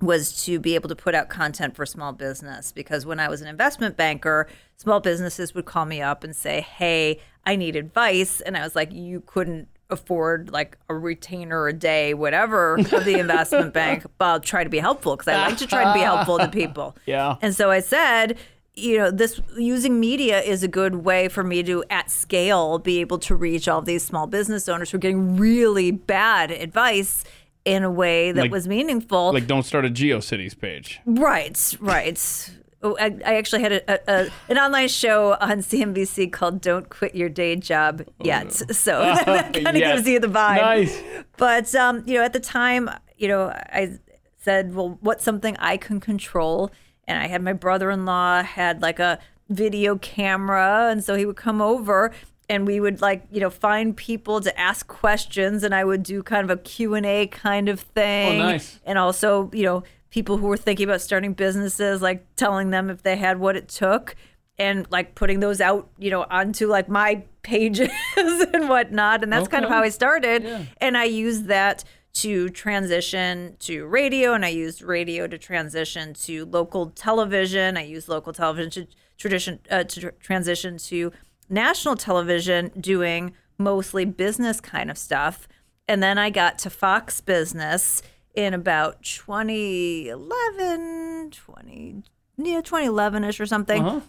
was 0.00 0.44
to 0.44 0.58
be 0.58 0.74
able 0.74 0.88
to 0.88 0.96
put 0.96 1.14
out 1.14 1.28
content 1.28 1.74
for 1.74 1.84
small 1.84 2.12
business 2.12 2.72
because 2.72 3.04
when 3.04 3.18
I 3.18 3.28
was 3.28 3.42
an 3.42 3.48
investment 3.48 3.96
banker, 3.96 4.48
small 4.76 5.00
businesses 5.00 5.54
would 5.54 5.64
call 5.64 5.84
me 5.84 6.00
up 6.00 6.22
and 6.22 6.34
say, 6.34 6.60
"Hey, 6.60 7.20
I 7.44 7.56
need 7.56 7.76
advice." 7.76 8.40
And 8.40 8.56
I 8.56 8.62
was 8.62 8.76
like, 8.76 8.92
"You 8.92 9.22
couldn't 9.26 9.68
afford 9.90 10.50
like 10.50 10.76
a 10.88 10.94
retainer 10.94 11.66
a 11.66 11.72
day, 11.72 12.14
whatever 12.14 12.76
of 12.76 13.04
the 13.04 13.18
investment 13.18 13.72
bank, 13.80 14.04
but 14.18 14.24
I'll 14.24 14.40
try 14.40 14.62
to 14.62 14.70
be 14.70 14.78
helpful 14.78 15.16
because 15.16 15.28
I 15.28 15.48
like 15.48 15.58
to 15.58 15.66
try 15.66 15.84
to 15.84 15.94
be 15.94 16.00
helpful 16.00 16.38
to 16.38 16.48
people." 16.48 16.96
Yeah. 17.06 17.36
And 17.40 17.54
so 17.54 17.70
I 17.70 17.80
said, 17.80 18.36
you 18.74 18.98
know, 18.98 19.10
this 19.10 19.40
using 19.56 19.98
media 19.98 20.40
is 20.40 20.62
a 20.62 20.68
good 20.68 20.96
way 20.96 21.28
for 21.28 21.42
me 21.42 21.62
to, 21.62 21.84
at 21.90 22.10
scale, 22.10 22.78
be 22.78 23.00
able 23.00 23.18
to 23.20 23.34
reach 23.34 23.66
all 23.66 23.80
these 23.80 24.04
small 24.04 24.26
business 24.26 24.68
owners 24.68 24.90
who 24.90 24.96
are 24.96 25.00
getting 25.00 25.36
really 25.36 25.90
bad 25.90 26.50
advice 26.50 27.24
in 27.64 27.82
a 27.84 27.90
way 27.90 28.32
that 28.32 28.42
Like- 28.42 28.50
was 28.50 28.66
meaningful. 28.68 29.32
Like, 29.32 29.46
don't 29.46 29.64
start 29.64 29.84
a 29.84 29.90
GeoCities 29.90 30.58
page. 30.58 31.00
right, 31.06 31.74
right. 31.80 32.50
Oh, 32.80 32.96
I, 33.00 33.06
I 33.26 33.34
actually 33.34 33.62
had 33.62 33.72
a, 33.72 34.00
a, 34.08 34.30
an 34.48 34.56
online 34.56 34.86
show 34.86 35.32
on 35.40 35.58
CNBC 35.58 36.30
called 36.30 36.60
"Don't 36.60 36.88
Quit 36.88 37.12
Your 37.16 37.28
Day 37.28 37.56
Job 37.56 38.04
Yet," 38.22 38.52
so 38.52 39.00
that 39.26 39.52
kind 39.52 39.66
of 39.68 39.76
Yes. 39.76 39.96
gives 39.96 40.08
you 40.08 40.20
the 40.20 40.28
vibe. 40.28 40.60
Nice. 40.60 41.02
But 41.36 41.74
um, 41.74 42.04
you 42.06 42.14
know, 42.14 42.22
at 42.24 42.32
the 42.32 42.38
time, 42.40 42.88
you 43.16 43.26
know, 43.26 43.48
I 43.50 43.98
said, 44.36 44.76
"Well, 44.76 44.96
what's 45.00 45.24
something 45.24 45.56
I 45.58 45.76
can 45.76 45.98
control?" 45.98 46.70
And 47.08 47.18
I 47.20 47.26
had 47.26 47.42
my 47.42 47.52
brother-in-law 47.52 48.44
had 48.44 48.80
like 48.80 49.00
a 49.00 49.18
video 49.48 49.96
camera, 49.96 50.88
and 50.88 51.02
so 51.02 51.16
he 51.16 51.26
would 51.26 51.34
come 51.36 51.60
over 51.60 52.12
and 52.48 52.66
we 52.66 52.80
would 52.80 53.00
like, 53.00 53.24
you 53.30 53.40
know, 53.40 53.50
find 53.50 53.96
people 53.96 54.40
to 54.40 54.58
ask 54.58 54.86
questions 54.86 55.62
and 55.62 55.74
I 55.74 55.84
would 55.84 56.02
do 56.02 56.22
kind 56.22 56.48
of 56.48 56.56
a 56.56 56.60
Q&A 56.60 57.26
kind 57.26 57.68
of 57.68 57.80
thing. 57.80 58.40
oh, 58.40 58.46
nice. 58.46 58.80
And 58.84 58.98
also, 58.98 59.50
you 59.52 59.64
know, 59.64 59.82
people 60.10 60.38
who 60.38 60.46
were 60.46 60.56
thinking 60.56 60.88
about 60.88 61.00
starting 61.00 61.34
businesses, 61.34 62.00
like 62.00 62.24
telling 62.36 62.70
them 62.70 62.88
if 62.90 63.02
they 63.02 63.16
had 63.16 63.38
what 63.38 63.56
it 63.56 63.68
took 63.68 64.16
and 64.58 64.86
like 64.90 65.14
putting 65.14 65.40
those 65.40 65.60
out, 65.60 65.88
you 65.98 66.10
know, 66.10 66.24
onto 66.30 66.66
like 66.66 66.88
my 66.88 67.22
pages 67.42 67.90
and 68.16 68.68
whatnot. 68.68 69.22
And 69.22 69.32
that's 69.32 69.48
kind 69.48 69.64
of 69.64 69.70
how 69.70 69.82
I 69.82 69.88
started. 69.90 70.68
And 70.78 70.96
I 70.96 71.04
used 71.04 71.46
that 71.46 71.84
to 72.14 72.48
transition 72.48 73.56
to 73.60 73.86
radio 73.86 74.32
and 74.32 74.44
I 74.44 74.48
used 74.48 74.82
radio 74.82 75.26
to 75.26 75.38
transition 75.38 76.14
to 76.14 76.46
local 76.46 76.90
television. 76.90 77.76
I 77.76 77.84
used 77.84 78.08
local 78.08 78.32
television 78.32 78.70
to 78.70 78.86
tradition 79.18 79.60
uh, 79.70 79.84
to 79.84 80.00
tr- 80.00 80.08
transition 80.20 80.78
to 80.78 81.12
national 81.48 81.96
television 81.96 82.70
doing 82.78 83.32
mostly 83.58 84.04
business 84.04 84.60
kind 84.60 84.90
of 84.90 84.98
stuff. 84.98 85.48
And 85.86 86.02
then 86.02 86.18
I 86.18 86.30
got 86.30 86.58
to 86.60 86.70
Fox 86.70 87.20
Business 87.20 88.02
in 88.34 88.54
about 88.54 89.02
2011, 89.02 91.30
20 91.30 92.02
yeah, 92.38 92.60
2011ish 92.60 93.40
or 93.40 93.46
something. 93.46 93.84
Uh-huh. 93.84 94.00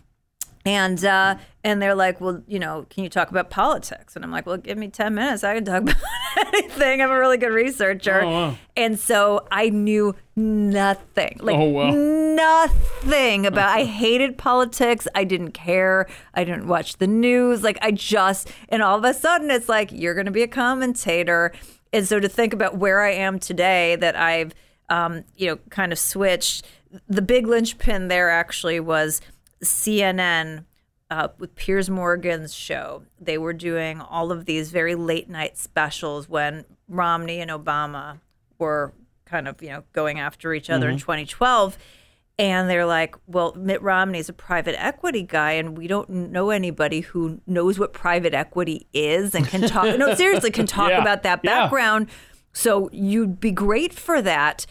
And 0.70 1.04
uh, 1.04 1.38
and 1.64 1.82
they're 1.82 1.96
like, 1.96 2.22
well, 2.22 2.44
you 2.48 2.60
know, 2.60 2.86
can 2.92 3.04
you 3.04 3.10
talk 3.10 3.32
about 3.32 3.50
politics? 3.50 4.16
And 4.16 4.24
I'm 4.24 4.30
like, 4.32 4.46
well, 4.46 4.58
give 4.58 4.78
me 4.78 4.88
ten 4.90 5.16
minutes. 5.16 5.44
I 5.44 5.56
can 5.56 5.66
talk 5.66 5.82
about 5.84 5.96
anything. 6.54 7.02
I'm 7.02 7.10
a 7.10 7.18
really 7.18 7.38
good 7.38 7.52
researcher. 7.54 8.22
Oh, 8.22 8.30
wow. 8.30 8.56
And 8.78 9.00
so 9.00 9.48
I 9.52 9.70
knew 9.70 10.16
nothing, 10.36 11.38
like 11.42 11.56
Oh, 11.58 11.64
wow. 11.70 11.90
nothing 11.90 13.46
about. 13.46 13.70
I 13.70 13.84
hated 13.86 14.38
politics. 14.38 15.08
I 15.16 15.24
didn't 15.24 15.52
care. 15.54 16.08
I 16.34 16.44
didn't 16.44 16.68
watch 16.68 16.98
the 16.98 17.08
news. 17.08 17.64
Like 17.64 17.78
I 17.82 17.92
just, 17.92 18.52
and 18.70 18.82
all 18.84 18.98
of 18.98 19.04
a 19.04 19.14
sudden, 19.14 19.50
it's 19.50 19.70
like 19.70 19.92
you're 19.92 20.14
going 20.14 20.26
to 20.28 20.32
be 20.32 20.44
a 20.44 20.48
commentator. 20.48 21.52
And 21.92 22.08
so 22.08 22.20
to 22.20 22.30
think 22.30 22.54
about 22.54 22.78
where 22.78 23.02
I 23.02 23.12
am 23.14 23.40
today, 23.40 23.96
that 23.96 24.16
I've, 24.16 24.54
um, 24.90 25.24
you 25.36 25.48
know, 25.48 25.58
kind 25.70 25.92
of 25.92 26.00
switched. 26.00 26.66
The 27.08 27.22
big 27.22 27.48
linchpin 27.48 28.08
there 28.08 28.30
actually 28.30 28.80
was 28.80 29.22
CNN 29.64 30.66
uh, 31.10 31.30
with 31.38 31.56
Piers 31.56 31.90
Morgan's 31.90 32.54
show. 32.54 33.04
They 33.20 33.38
were 33.38 33.54
doing 33.54 34.00
all 34.02 34.32
of 34.32 34.46
these 34.46 34.72
very 34.72 34.96
late 34.96 35.30
night 35.30 35.58
specials 35.58 36.30
when 36.30 36.66
Romney 36.88 37.40
and 37.40 37.50
Obama 37.52 38.20
were 38.58 38.94
kind 39.26 39.48
of, 39.48 39.62
you 39.62 39.70
know, 39.70 39.84
going 39.94 40.20
after 40.20 40.54
each 40.54 40.70
other 40.70 40.90
in 40.90 40.98
2012. 40.98 41.78
And 42.38 42.70
they're 42.70 42.86
like, 42.86 43.16
well, 43.28 43.54
Mitt 43.56 43.82
Romney's 43.82 44.30
a 44.30 44.34
private 44.34 44.76
equity 44.82 45.24
guy, 45.24 45.52
and 45.54 45.78
we 45.78 45.88
don't 45.88 46.10
know 46.10 46.52
anybody 46.52 47.02
who 47.02 47.42
knows 47.46 47.78
what 47.78 47.92
private 47.92 48.34
equity 48.34 48.88
is 48.94 49.36
and 49.36 49.46
can 49.46 49.62
talk. 49.68 49.98
no, 50.00 50.14
seriously, 50.16 50.50
can 50.50 50.66
talk 50.66 50.90
Yeah. 50.90 51.02
about 51.02 51.24
that 51.24 51.42
Yeah. 51.44 51.64
background. 51.64 52.08
So 52.54 52.90
you'd 52.94 53.40
be 53.42 53.52
great 53.52 53.94
for 53.94 54.22
that. 54.22 54.66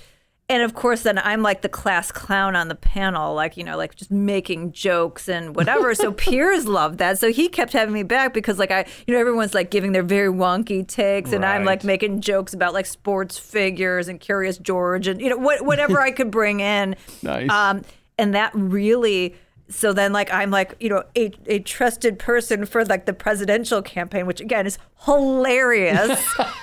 And 0.50 0.62
of 0.62 0.72
course, 0.72 1.02
then 1.02 1.18
I'm 1.18 1.42
like 1.42 1.60
the 1.60 1.68
class 1.68 2.10
clown 2.10 2.56
on 2.56 2.68
the 2.68 2.74
panel, 2.74 3.34
like, 3.34 3.58
you 3.58 3.64
know, 3.64 3.76
like 3.76 3.94
just 3.94 4.10
making 4.10 4.72
jokes 4.72 5.28
and 5.28 5.54
whatever. 5.54 5.94
so 5.94 6.10
Piers 6.12 6.66
loved 6.66 6.98
that. 6.98 7.18
So 7.18 7.30
he 7.30 7.50
kept 7.50 7.74
having 7.74 7.92
me 7.92 8.02
back 8.02 8.32
because, 8.32 8.58
like, 8.58 8.70
I, 8.70 8.86
you 9.06 9.12
know, 9.12 9.20
everyone's 9.20 9.52
like 9.52 9.70
giving 9.70 9.92
their 9.92 10.02
very 10.02 10.32
wonky 10.32 10.88
takes, 10.88 11.32
and 11.32 11.44
I'm 11.44 11.64
like 11.64 11.84
making 11.84 12.22
jokes 12.22 12.54
about 12.54 12.72
like 12.72 12.86
sports 12.86 13.38
figures 13.38 14.08
and 14.08 14.18
Curious 14.18 14.56
George 14.56 15.06
and, 15.06 15.20
you 15.20 15.28
know, 15.28 15.36
what, 15.36 15.66
whatever 15.66 16.00
I 16.00 16.10
could 16.10 16.30
bring 16.30 16.60
in. 16.60 16.96
Nice. 17.22 17.50
Um, 17.50 17.82
and 18.16 18.34
that 18.34 18.52
really 18.54 19.34
so 19.68 19.92
then 19.92 20.12
like 20.12 20.32
I'm 20.32 20.50
like, 20.50 20.74
you 20.80 20.88
know, 20.88 21.04
a, 21.16 21.32
a 21.46 21.58
trusted 21.60 22.18
person 22.18 22.64
for 22.64 22.84
like 22.84 23.06
the 23.06 23.12
presidential 23.12 23.82
campaign, 23.82 24.26
which 24.26 24.40
again 24.40 24.66
is 24.66 24.78
hilarious. 25.04 26.18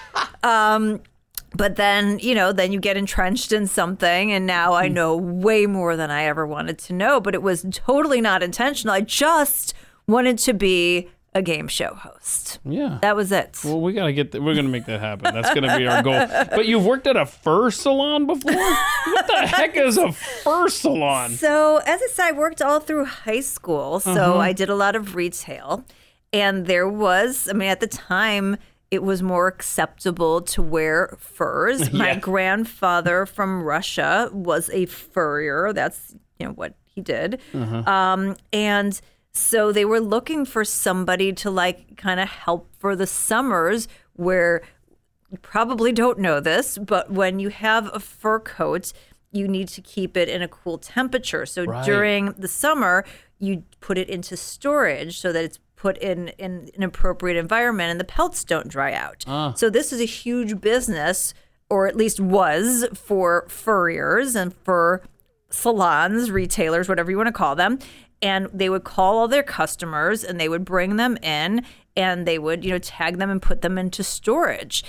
um 0.44 1.02
but 1.56 1.76
then, 1.76 2.20
you 2.20 2.36
know, 2.36 2.52
then 2.52 2.72
you 2.72 2.80
get 2.80 2.98
entrenched 2.98 3.52
in 3.52 3.68
something 3.68 4.32
and 4.32 4.46
now 4.46 4.74
I 4.74 4.88
know 4.88 5.16
way 5.16 5.66
more 5.66 5.96
than 5.96 6.12
I 6.12 6.24
ever 6.26 6.46
wanted 6.46 6.78
to 6.80 6.94
know, 6.94 7.20
but 7.20 7.34
it 7.36 7.42
was 7.42 7.66
totally 7.72 8.22
not 8.22 8.44
intentional. 8.44 8.94
I 8.94 9.02
just 9.02 9.74
wanted 10.08 10.38
to 10.40 10.54
be 10.54 11.10
a 11.34 11.42
game 11.42 11.68
show 11.68 11.94
host. 11.96 12.60
Yeah. 12.64 13.00
That 13.02 13.16
was 13.18 13.30
it. 13.32 13.60
Well, 13.66 13.82
we 13.82 13.92
gotta 13.92 14.14
get. 14.14 14.32
Th- 14.32 14.42
we're 14.42 14.56
gonna 14.56 14.70
make 14.70 14.86
that 14.86 15.02
happen. 15.02 15.34
That's 15.34 15.54
gonna 15.54 15.78
be 15.78 15.86
our 15.86 16.02
goal. 16.02 16.14
But 16.50 16.66
you've 16.66 16.86
worked 16.86 17.08
at 17.08 17.18
a 17.18 17.26
fur 17.26 17.72
salon 17.72 18.26
before. 18.26 18.54
What 18.54 19.28
the 19.28 19.46
heck 19.48 19.76
is 19.76 19.98
a 19.98 20.14
fur 20.14 20.70
salon? 20.70 21.32
So, 21.32 21.78
as 21.86 22.02
I 22.02 22.08
said, 22.14 22.26
I 22.28 22.32
worked 22.32 22.62
all 22.62 22.80
through 22.80 23.04
high 23.06 23.42
school. 23.42 24.00
So, 24.00 24.12
Uh-huh. 24.12 24.38
I 24.38 24.54
did 24.54 24.70
a 24.70 24.76
lot 24.76 24.96
of 24.96 25.14
retail. 25.16 25.84
And 26.32 26.68
there 26.68 26.88
was, 26.88 27.50
I 27.50 27.54
mean, 27.54 27.68
at 27.70 27.82
the 27.82 27.88
time, 27.88 28.56
it 28.96 29.04
was 29.04 29.22
more 29.22 29.48
acceptable 29.48 30.42
to 30.42 30.62
wear 30.62 31.16
furs. 31.20 31.92
My 32.04 32.16
grandfather 32.16 33.26
from 33.26 33.62
Russia 33.62 34.30
was 34.34 34.70
a 34.72 34.86
furrier. 34.88 35.72
That's, 35.74 36.16
you 36.40 36.48
know, 36.48 36.54
what 36.54 36.74
he 36.86 37.02
did. 37.02 37.40
Uh-huh. 37.54 37.84
Um, 37.90 38.36
and 38.52 39.00
so 39.32 39.72
they 39.72 39.86
were 39.86 40.00
looking 40.00 40.46
for 40.46 40.64
somebody 40.64 41.34
to 41.34 41.52
like 41.52 41.98
kind 41.98 42.20
of 42.20 42.30
help 42.30 42.70
for 42.80 42.96
the 42.96 43.06
summers 43.08 43.88
where 44.14 44.62
you 45.30 45.38
probably 45.40 45.92
don't 45.92 46.20
know 46.20 46.40
this, 46.40 46.78
but 46.78 47.12
when 47.12 47.40
you 47.40 47.50
have 47.50 47.90
a 47.94 48.00
fur 48.00 48.40
coat, 48.40 48.94
you 49.32 49.48
need 49.48 49.68
to 49.68 49.82
keep 49.82 50.16
it 50.16 50.30
in 50.30 50.42
a 50.42 50.48
cool 50.48 50.78
temperature. 50.78 51.46
So 51.46 51.66
Right. 51.66 51.86
during 51.86 52.32
the 52.38 52.48
summer, 52.48 53.04
you 53.40 53.64
put 53.82 53.98
it 53.98 54.08
into 54.10 54.38
storage 54.38 55.20
so 55.20 55.34
that 55.34 55.44
it's 55.44 55.60
put 55.86 56.00
in, 56.00 56.30
in 56.40 56.68
an 56.76 56.82
appropriate 56.82 57.38
environment 57.38 57.92
and 57.92 58.00
the 58.00 58.06
pelts 58.06 58.44
don't 58.44 58.68
dry 58.68 58.92
out. 58.92 59.24
Ah. 59.28 59.54
So 59.54 59.70
this 59.70 59.94
is 59.94 60.02
a 60.02 60.06
huge 60.06 60.60
business, 60.60 61.36
or 61.70 61.86
at 61.86 61.96
least 61.96 62.20
was, 62.20 62.88
for 62.96 63.46
furriers 63.50 64.36
and 64.36 64.52
for 64.64 65.04
salons, 65.52 66.32
retailers, 66.32 66.90
whatever 66.90 67.12
you 67.12 67.18
want 67.18 67.28
to 67.28 67.32
call 67.32 67.56
them. 67.56 67.78
And 68.20 68.48
they 68.52 68.68
would 68.68 68.84
call 68.84 69.20
all 69.20 69.28
their 69.28 69.44
customers 69.44 70.24
and 70.24 70.40
they 70.40 70.50
would 70.50 70.66
bring 70.66 70.96
them 70.96 71.18
in 71.18 71.64
and 71.96 72.26
they 72.28 72.40
would, 72.40 72.66
you 72.66 72.72
know, 72.72 72.80
tag 72.80 73.20
them 73.20 73.30
and 73.30 73.40
put 73.40 73.62
them 73.62 73.78
into 73.78 74.04
storage. 74.04 74.84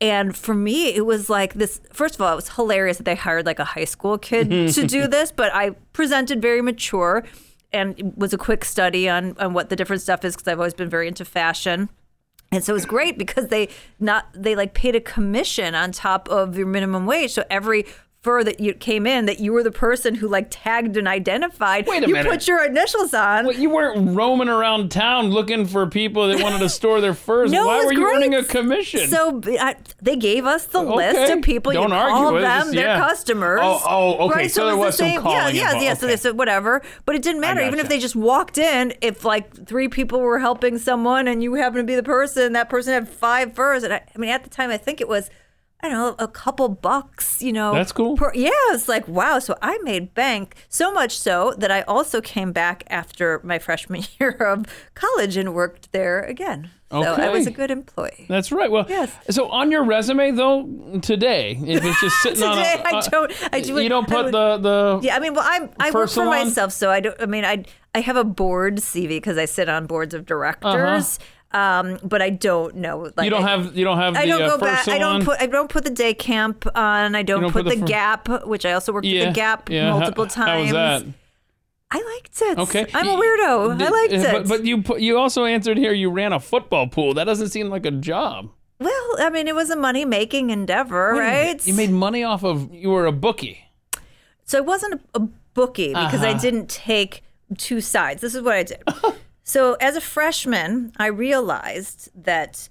And 0.00 0.36
for 0.36 0.54
me, 0.54 0.94
it 0.94 1.06
was 1.06 1.28
like 1.28 1.54
this. 1.54 1.80
First 1.92 2.14
of 2.14 2.20
all, 2.20 2.32
it 2.32 2.36
was 2.36 2.50
hilarious 2.50 2.98
that 2.98 3.04
they 3.04 3.16
hired 3.16 3.46
like 3.46 3.58
a 3.58 3.64
high 3.64 3.84
school 3.84 4.16
kid 4.16 4.48
to 4.74 4.86
do 4.86 5.08
this, 5.08 5.32
but 5.32 5.52
I 5.52 5.70
presented 5.92 6.40
very 6.40 6.62
mature 6.62 7.24
and 7.76 8.14
was 8.16 8.32
a 8.32 8.38
quick 8.38 8.64
study 8.64 9.08
on, 9.08 9.36
on 9.38 9.52
what 9.52 9.68
the 9.68 9.76
different 9.76 10.02
stuff 10.02 10.24
is 10.24 10.34
because 10.34 10.48
I've 10.48 10.58
always 10.58 10.74
been 10.74 10.90
very 10.90 11.08
into 11.08 11.24
fashion. 11.24 11.88
And 12.52 12.62
so 12.62 12.72
it 12.72 12.74
was 12.74 12.86
great 12.86 13.18
because 13.18 13.48
they 13.48 13.68
not 13.98 14.26
they 14.32 14.54
like 14.54 14.72
paid 14.72 14.94
a 14.94 15.00
commission 15.00 15.74
on 15.74 15.92
top 15.92 16.28
of 16.28 16.56
your 16.56 16.66
minimum 16.66 17.04
wage. 17.04 17.32
So 17.32 17.44
every 17.50 17.86
that 18.26 18.60
you 18.60 18.74
came 18.74 19.06
in, 19.06 19.26
that 19.26 19.40
you 19.40 19.52
were 19.52 19.62
the 19.62 19.70
person 19.70 20.14
who 20.14 20.28
like 20.28 20.48
tagged 20.50 20.96
and 20.96 21.06
identified. 21.08 21.86
Wait 21.86 22.02
a 22.04 22.06
you 22.08 22.12
minute. 22.14 22.30
put 22.30 22.46
your 22.48 22.64
initials 22.64 23.14
on. 23.14 23.46
What, 23.46 23.58
you 23.58 23.70
weren't 23.70 24.16
roaming 24.16 24.48
around 24.48 24.90
town 24.90 25.30
looking 25.30 25.66
for 25.66 25.86
people 25.86 26.28
that 26.28 26.42
wanted 26.42 26.58
to 26.58 26.68
store 26.68 27.00
their 27.00 27.14
furs. 27.14 27.50
No, 27.52 27.66
Why 27.66 27.84
were 27.84 27.92
you 27.92 28.00
great. 28.04 28.16
earning 28.16 28.34
a 28.34 28.44
commission? 28.44 29.08
So 29.08 29.40
I, 29.60 29.76
they 30.02 30.16
gave 30.16 30.44
us 30.46 30.66
the 30.66 30.82
list 30.82 31.32
of 31.32 31.42
people. 31.42 31.72
Don't 31.72 31.88
you 31.90 31.94
argue 31.94 32.14
call 32.14 32.32
with 32.34 32.42
it. 32.42 32.46
them 32.46 32.60
Just- 32.62 32.74
their 32.74 32.86
yeah. 32.86 32.98
customers. 32.98 33.60
Oh, 33.62 33.82
oh, 33.86 34.26
okay. 34.28 34.34
Right? 34.40 34.50
So 34.50 34.66
there 34.66 34.74
it 34.74 34.78
was 34.78 34.96
the 34.96 34.98
some 35.04 35.08
same. 35.08 35.20
calling 35.22 35.36
Yeah, 35.38 35.48
yeah, 35.62 35.66
involved. 35.68 35.84
yeah. 35.84 35.94
So 35.94 36.06
Okay. 36.06 36.12
they 36.14 36.16
said 36.16 36.38
whatever, 36.38 36.82
but 37.04 37.14
it 37.14 37.22
didn't 37.22 37.40
matter. 37.40 37.60
Even 37.62 37.78
if 37.78 37.88
they 37.88 37.98
just 37.98 38.16
walked 38.16 38.58
in, 38.58 38.92
if 39.00 39.24
like 39.24 39.66
three 39.66 39.88
people 39.88 40.20
were 40.20 40.38
helping 40.38 40.78
someone 40.78 41.28
and 41.28 41.42
you 41.42 41.54
happened 41.54 41.80
to 41.80 41.84
be 41.84 41.94
the 41.96 42.02
person, 42.02 42.52
that 42.54 42.68
person 42.68 42.92
had 42.92 43.08
five 43.08 43.54
furs. 43.54 43.82
And 43.82 43.92
I, 43.94 44.02
I 44.14 44.18
mean, 44.18 44.30
at 44.30 44.44
the 44.44 44.50
time, 44.50 44.70
I 44.70 44.76
think 44.76 45.00
it 45.00 45.08
was. 45.08 45.30
I 45.80 45.88
don't 45.90 45.98
know, 45.98 46.24
a 46.24 46.26
couple 46.28 46.68
bucks, 46.70 47.42
you 47.42 47.52
know. 47.52 47.72
That's 47.74 47.92
cool. 47.92 48.16
per- 48.16 48.32
yeah, 48.34 48.50
it's 48.70 48.88
like, 48.88 49.06
wow. 49.06 49.38
So 49.38 49.56
I 49.60 49.78
made 49.82 50.14
bank 50.14 50.56
so 50.68 50.90
much 50.92 51.18
so 51.18 51.54
that 51.58 51.70
I 51.70 51.82
also 51.82 52.20
came 52.22 52.50
back 52.52 52.82
after 52.88 53.40
my 53.44 53.58
freshman 53.58 54.02
year 54.18 54.30
of 54.30 54.64
college 54.94 55.36
and 55.36 55.54
worked 55.54 55.92
there 55.92 56.22
again. 56.22 56.70
Okay. 56.90 57.04
So 57.04 57.22
I 57.22 57.28
was 57.30 57.46
a 57.46 57.50
good 57.50 57.70
employee. 57.72 58.26
That's 58.28 58.50
right. 58.52 58.70
Well, 58.70 58.86
Yes. 58.88 59.12
so 59.30 59.48
on 59.50 59.70
your 59.72 59.84
resume 59.84 60.30
though, 60.30 60.98
today, 61.02 61.58
if 61.60 61.84
it's 61.84 62.00
just 62.00 62.22
sitting 62.22 62.42
on 62.44 62.58
a, 62.58 62.62
Today, 62.62 62.82
I 62.84 62.90
uh, 62.98 63.02
don't- 63.08 63.32
I 63.52 63.60
do- 63.60 63.80
you 63.82 63.88
don't 63.88 64.06
put 64.08 64.26
would- 64.26 64.34
the 64.34 64.56
the 64.58 65.00
Yeah, 65.02 65.16
I 65.16 65.18
mean, 65.18 65.34
well, 65.34 65.44
I'm 65.46 65.68
I 65.80 65.90
work 65.90 66.08
for 66.10 66.24
myself, 66.24 66.72
so 66.72 66.88
I 66.90 67.00
don't. 67.00 67.20
I 67.20 67.26
mean, 67.26 67.44
I 67.44 67.64
I 67.94 68.00
have 68.00 68.16
a 68.16 68.24
board 68.24 68.76
CV 68.76 69.08
because 69.08 69.36
I 69.36 69.46
sit 69.46 69.68
on 69.68 69.86
boards 69.86 70.14
of 70.14 70.26
directors, 70.26 71.18
um, 71.52 71.98
but 72.02 72.20
I 72.22 72.30
don't 72.30 72.76
know. 72.76 73.10
Like, 73.16 73.24
you 73.24 73.30
don't 73.30 73.44
I, 73.44 73.50
have 73.50 73.76
you 73.76 73.84
don't 73.84 73.98
have 73.98 74.14
the 74.14 74.20
I 74.20 74.26
don't 74.26 74.42
uh, 74.42 74.48
go 74.48 74.58
first 74.58 74.86
back. 74.86 74.88
I 74.88 74.98
don't 74.98 75.24
put. 75.24 75.40
I 75.40 75.46
don't 75.46 75.70
put 75.70 75.84
the 75.84 75.90
day 75.90 76.12
camp 76.14 76.66
on. 76.74 77.14
I 77.14 77.22
don't, 77.22 77.42
don't 77.42 77.52
put, 77.52 77.64
put 77.64 77.74
the 77.74 77.80
the 77.80 77.86
Gap, 77.86 78.28
which 78.46 78.66
I 78.66 78.72
also 78.72 78.92
worked 78.92 79.06
yeah, 79.06 79.26
the 79.26 79.32
Gap 79.32 79.70
yeah. 79.70 79.90
How- 79.92 79.98
multiple 79.98 80.26
times. 80.26 80.48
How 80.48 80.60
was 80.62 81.04
that? 81.04 81.04
I 81.88 82.02
liked 82.14 82.42
it. 82.42 82.58
Okay, 82.58 82.86
I'm 82.94 83.06
a 83.06 83.12
weirdo. 83.12 83.78
did- 83.78 83.86
I 83.86 83.90
liked 83.90 84.12
uh, 84.12 84.16
it. 84.16 84.32
But, 84.32 84.48
but 84.48 84.64
you 84.64 84.82
put, 84.82 85.00
you 85.00 85.18
also 85.18 85.44
answered 85.44 85.78
here. 85.78 85.92
You 85.92 86.10
ran 86.10 86.32
a 86.32 86.40
football 86.40 86.88
pool. 86.88 87.14
That 87.14 87.24
doesn't 87.24 87.50
seem 87.50 87.70
like 87.70 87.86
a 87.86 87.92
job. 87.92 88.50
well, 88.80 89.16
I 89.20 89.30
mean, 89.30 89.46
it 89.46 89.54
was 89.54 89.70
a 89.70 89.76
money 89.76 90.04
making 90.04 90.50
endeavor, 90.50 91.14
Wait 91.14 91.20
right? 91.20 91.66
You 91.66 91.74
made 91.74 91.90
money 91.90 92.24
off 92.24 92.42
of. 92.42 92.74
You 92.74 92.90
were 92.90 93.06
a 93.06 93.12
bookie. 93.12 93.60
So 94.44 94.58
it 94.58 94.66
wasn't 94.66 94.94
a, 94.94 95.00
a 95.14 95.28
bookie 95.54 95.88
because 95.88 96.22
I 96.22 96.30
Uh-huh. 96.30 96.40
didn't 96.40 96.68
take 96.68 97.22
two 97.56 97.80
sides. 97.80 98.20
This 98.20 98.34
is 98.34 98.42
what 98.42 98.54
I 98.54 98.62
did. 98.64 98.82
so 99.48 99.74
as 99.80 99.94
a 99.96 100.00
freshman, 100.00 100.92
I 100.96 101.06
realized 101.06 102.10
that 102.14 102.68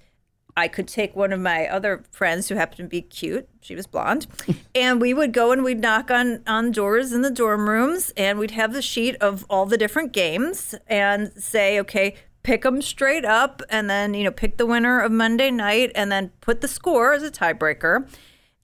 I 0.58 0.68
could 0.68 0.86
take 0.88 1.16
one 1.16 1.32
of 1.32 1.40
my 1.40 1.66
other 1.66 2.02
friends 2.10 2.48
who 2.48 2.54
happened 2.54 2.76
to 2.78 2.84
be 2.84 3.00
cute. 3.02 3.48
She 3.60 3.74
was 3.74 3.86
blonde. 3.86 4.26
and 4.74 5.00
we 5.00 5.12
would 5.14 5.32
go 5.32 5.52
and 5.52 5.64
we'd 5.64 5.80
knock 5.80 6.10
on, 6.10 6.42
on 6.46 6.70
doors 6.72 7.12
in 7.12 7.22
the 7.22 7.30
dorm 7.30 7.68
rooms 7.68 8.12
and 8.16 8.38
we'd 8.38 8.52
have 8.52 8.72
the 8.72 8.80
sheet 8.82 9.16
of 9.16 9.44
all 9.50 9.64
the 9.66 9.76
different 9.78 10.12
games 10.12 10.74
and 10.86 11.32
say, 11.36 11.78
okay, 11.80 12.14
pick 12.42 12.62
them 12.62 12.80
straight 12.80 13.24
up 13.24 13.60
and 13.70 13.88
then, 13.90 14.14
you 14.14 14.22
know, 14.24 14.30
pick 14.30 14.56
the 14.58 14.66
winner 14.66 15.00
of 15.00 15.10
Monday 15.12 15.50
night 15.50 15.92
and 15.94 16.12
then 16.12 16.30
put 16.40 16.60
the 16.60 16.68
score 16.68 17.12
as 17.14 17.22
a 17.22 17.30
tiebreaker. 17.30 18.06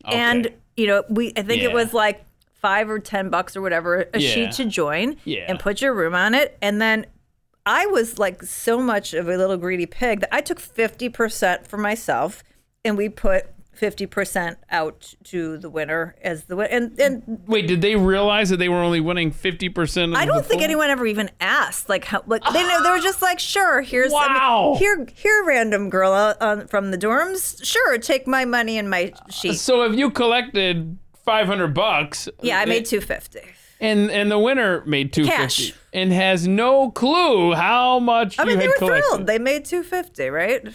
Okay. 0.07 0.17
And, 0.17 0.49
you 0.77 0.87
know, 0.87 1.03
we, 1.09 1.33
I 1.37 1.43
think 1.43 1.63
Yeah. 1.63 1.69
it 1.71 1.73
was 1.75 1.93
like 1.95 2.25
five 2.61 2.89
or 2.89 3.01
ten 3.01 3.29
bucks 3.29 3.57
or 3.57 3.61
whatever 3.61 4.09
a 4.15 4.19
Yeah. 4.21 4.29
sheet 4.31 4.53
to 4.53 4.65
join 4.67 5.17
Yeah. 5.25 5.45
and 5.49 5.59
put 5.59 5.81
your 5.83 5.93
room 5.95 6.15
on 6.15 6.35
it 6.35 6.57
and 6.63 6.81
then 6.81 7.07
i 7.67 7.87
was 7.87 8.19
like 8.19 8.43
so 8.43 8.79
much 8.79 9.15
of 9.15 9.29
a 9.29 9.37
little 9.37 9.57
greedy 9.57 9.87
pig 9.87 10.21
that 10.21 10.29
i 10.35 10.41
took 10.41 10.61
50% 10.61 11.67
for 11.67 11.77
myself 11.79 12.43
and 12.85 12.97
we 12.97 13.09
put 13.09 13.47
50% 13.81 14.57
out 14.71 15.15
to 15.25 15.57
the 15.57 15.71
winner 15.71 16.15
as 16.23 16.45
the 16.45 16.57
win 16.57 16.69
and 16.71 17.01
and 17.01 17.43
Wait, 17.47 17.67
did 17.67 17.81
they 17.81 17.97
realize 17.97 18.51
that 18.51 18.59
they 18.59 18.69
were 18.69 18.77
only 18.77 19.01
winning 19.01 19.31
fifty 19.31 19.71
percent? 19.71 20.15
I 20.15 20.27
don't 20.27 20.45
think 20.45 20.61
anyone 20.61 20.91
ever 20.91 21.07
even 21.07 21.31
asked. 21.41 21.89
Like, 21.89 22.05
how, 22.05 22.23
like 22.27 22.43
they 22.53 22.63
know 22.69 22.83
they 22.83 22.91
were 22.91 23.01
just 23.01 23.23
like, 23.23 23.39
sure, 23.39 23.81
here's 23.81 24.13
I 24.13 24.29
mean, 24.29 24.35
Wow. 24.37 24.77
here, 24.79 25.07
here, 25.15 25.43
random 25.45 25.89
girl 25.89 26.13
uh, 26.13 26.67
from 26.67 26.91
the 26.91 26.99
dorms. 26.99 27.65
Sure, 27.65 27.97
take 27.97 28.27
my 28.27 28.45
money 28.45 28.77
and 28.79 28.91
my 28.91 29.15
sheet. 29.31 29.55
So 29.55 29.83
if 29.85 29.97
you 29.97 30.11
collected 30.11 30.99
five 31.25 31.47
hundred 31.47 31.73
bucks, 31.73 32.29
Yeah, 32.43 32.59
I 32.61 32.67
made 32.67 32.85
two 32.85 33.01
fifty. 33.01 33.41
And 33.83 34.11
and 34.11 34.31
the 34.31 34.39
winner 34.39 34.83
made 34.87 35.13
two 35.13 35.27
Cash. 35.27 35.75
and 35.93 36.13
has 36.13 36.49
no 36.49 36.91
clue 36.91 37.53
how 37.53 37.99
much 37.99 38.39
I 38.39 38.45
mean, 38.45 38.59
they 38.59 38.69
were 38.69 38.75
collected. 38.79 39.09
thrilled. 39.09 39.27
They 39.27 39.39
made 39.39 39.65
two 39.67 39.83
fifty, 39.83 40.29
right? 40.29 40.67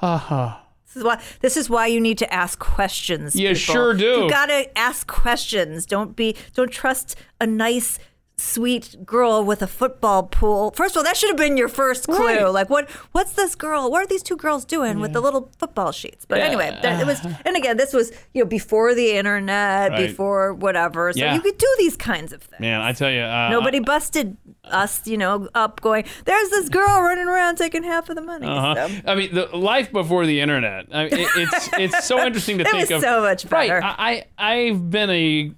Uh-huh. 0.00 0.58
This 0.86 0.96
is 0.96 1.04
why 1.04 1.22
this 1.40 1.56
is 1.56 1.70
why 1.70 1.86
you 1.88 2.00
need 2.00 2.18
to 2.18 2.32
ask 2.32 2.58
questions. 2.58 3.34
You 3.34 3.48
people. 3.48 3.58
sure 3.58 3.94
do. 3.94 4.04
You 4.04 4.30
gotta 4.30 4.78
ask 4.78 5.08
questions. 5.08 5.86
Don't 5.86 6.14
be 6.14 6.36
don't 6.54 6.70
trust 6.70 7.16
a 7.40 7.46
nice 7.46 7.98
sweet 8.36 8.96
girl 9.06 9.44
with 9.44 9.62
a 9.62 9.66
football 9.66 10.24
pool. 10.24 10.72
First 10.72 10.94
of 10.96 10.98
all, 10.98 11.04
that 11.04 11.16
should 11.16 11.30
have 11.30 11.36
been 11.36 11.56
your 11.56 11.68
first 11.68 12.06
clue. 12.06 12.18
Right. 12.26 12.42
Like 12.46 12.68
what 12.68 12.90
what's 13.12 13.32
this 13.34 13.54
girl? 13.54 13.90
What 13.90 14.02
are 14.02 14.06
these 14.06 14.24
two 14.24 14.36
girls 14.36 14.64
doing 14.64 14.98
with 14.98 15.12
the 15.12 15.20
little 15.20 15.50
football 15.58 15.92
sheets? 15.92 16.24
But 16.26 16.38
Yeah. 16.38 16.46
anyway, 16.46 16.76
that, 16.82 17.00
it 17.00 17.06
was 17.06 17.20
and 17.44 17.56
again, 17.56 17.76
this 17.76 17.92
was, 17.92 18.10
you 18.32 18.42
know, 18.42 18.48
before 18.48 18.92
the 18.94 19.12
internet, 19.12 19.92
Right. 19.92 20.06
before 20.08 20.52
whatever. 20.52 21.12
So 21.12 21.20
Yeah. 21.20 21.34
you 21.34 21.40
could 21.40 21.58
do 21.58 21.74
these 21.78 21.96
kinds 21.96 22.32
of 22.32 22.42
things. 22.42 22.60
Man, 22.60 22.80
I 22.80 22.92
tell 22.92 23.10
you, 23.10 23.20
uh, 23.22 23.50
Nobody 23.50 23.78
busted 23.78 24.36
us, 24.64 25.06
you 25.06 25.16
know, 25.16 25.48
up 25.54 25.80
going, 25.80 26.04
there's 26.24 26.50
this 26.50 26.68
girl 26.68 27.02
running 27.02 27.28
around 27.28 27.56
taking 27.56 27.84
half 27.84 28.08
of 28.08 28.16
the 28.16 28.22
money. 28.22 28.46
Uh-huh. 28.48 28.88
So. 28.88 28.94
I 29.06 29.14
mean, 29.14 29.32
the 29.34 29.46
life 29.56 29.92
before 29.92 30.26
the 30.26 30.40
internet. 30.40 30.86
I 30.92 31.04
mean, 31.04 31.12
it, 31.20 31.28
it's 31.36 31.68
it's 31.78 32.04
so 32.04 32.18
interesting 32.26 32.58
to 32.58 32.64
It 32.64 32.70
think 32.70 32.80
was 32.88 32.90
of. 32.90 33.00
so 33.02 33.20
much 33.22 33.48
better. 33.48 33.78
Right. 33.78 33.94
I, 33.96 34.24
I 34.38 34.54
I've 34.66 34.90
been 34.90 35.10
a 35.10 35.52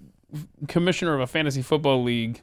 commissioner 0.69 1.15
of 1.15 1.21
a 1.21 1.27
fantasy 1.27 1.63
football 1.63 2.03
league 2.03 2.43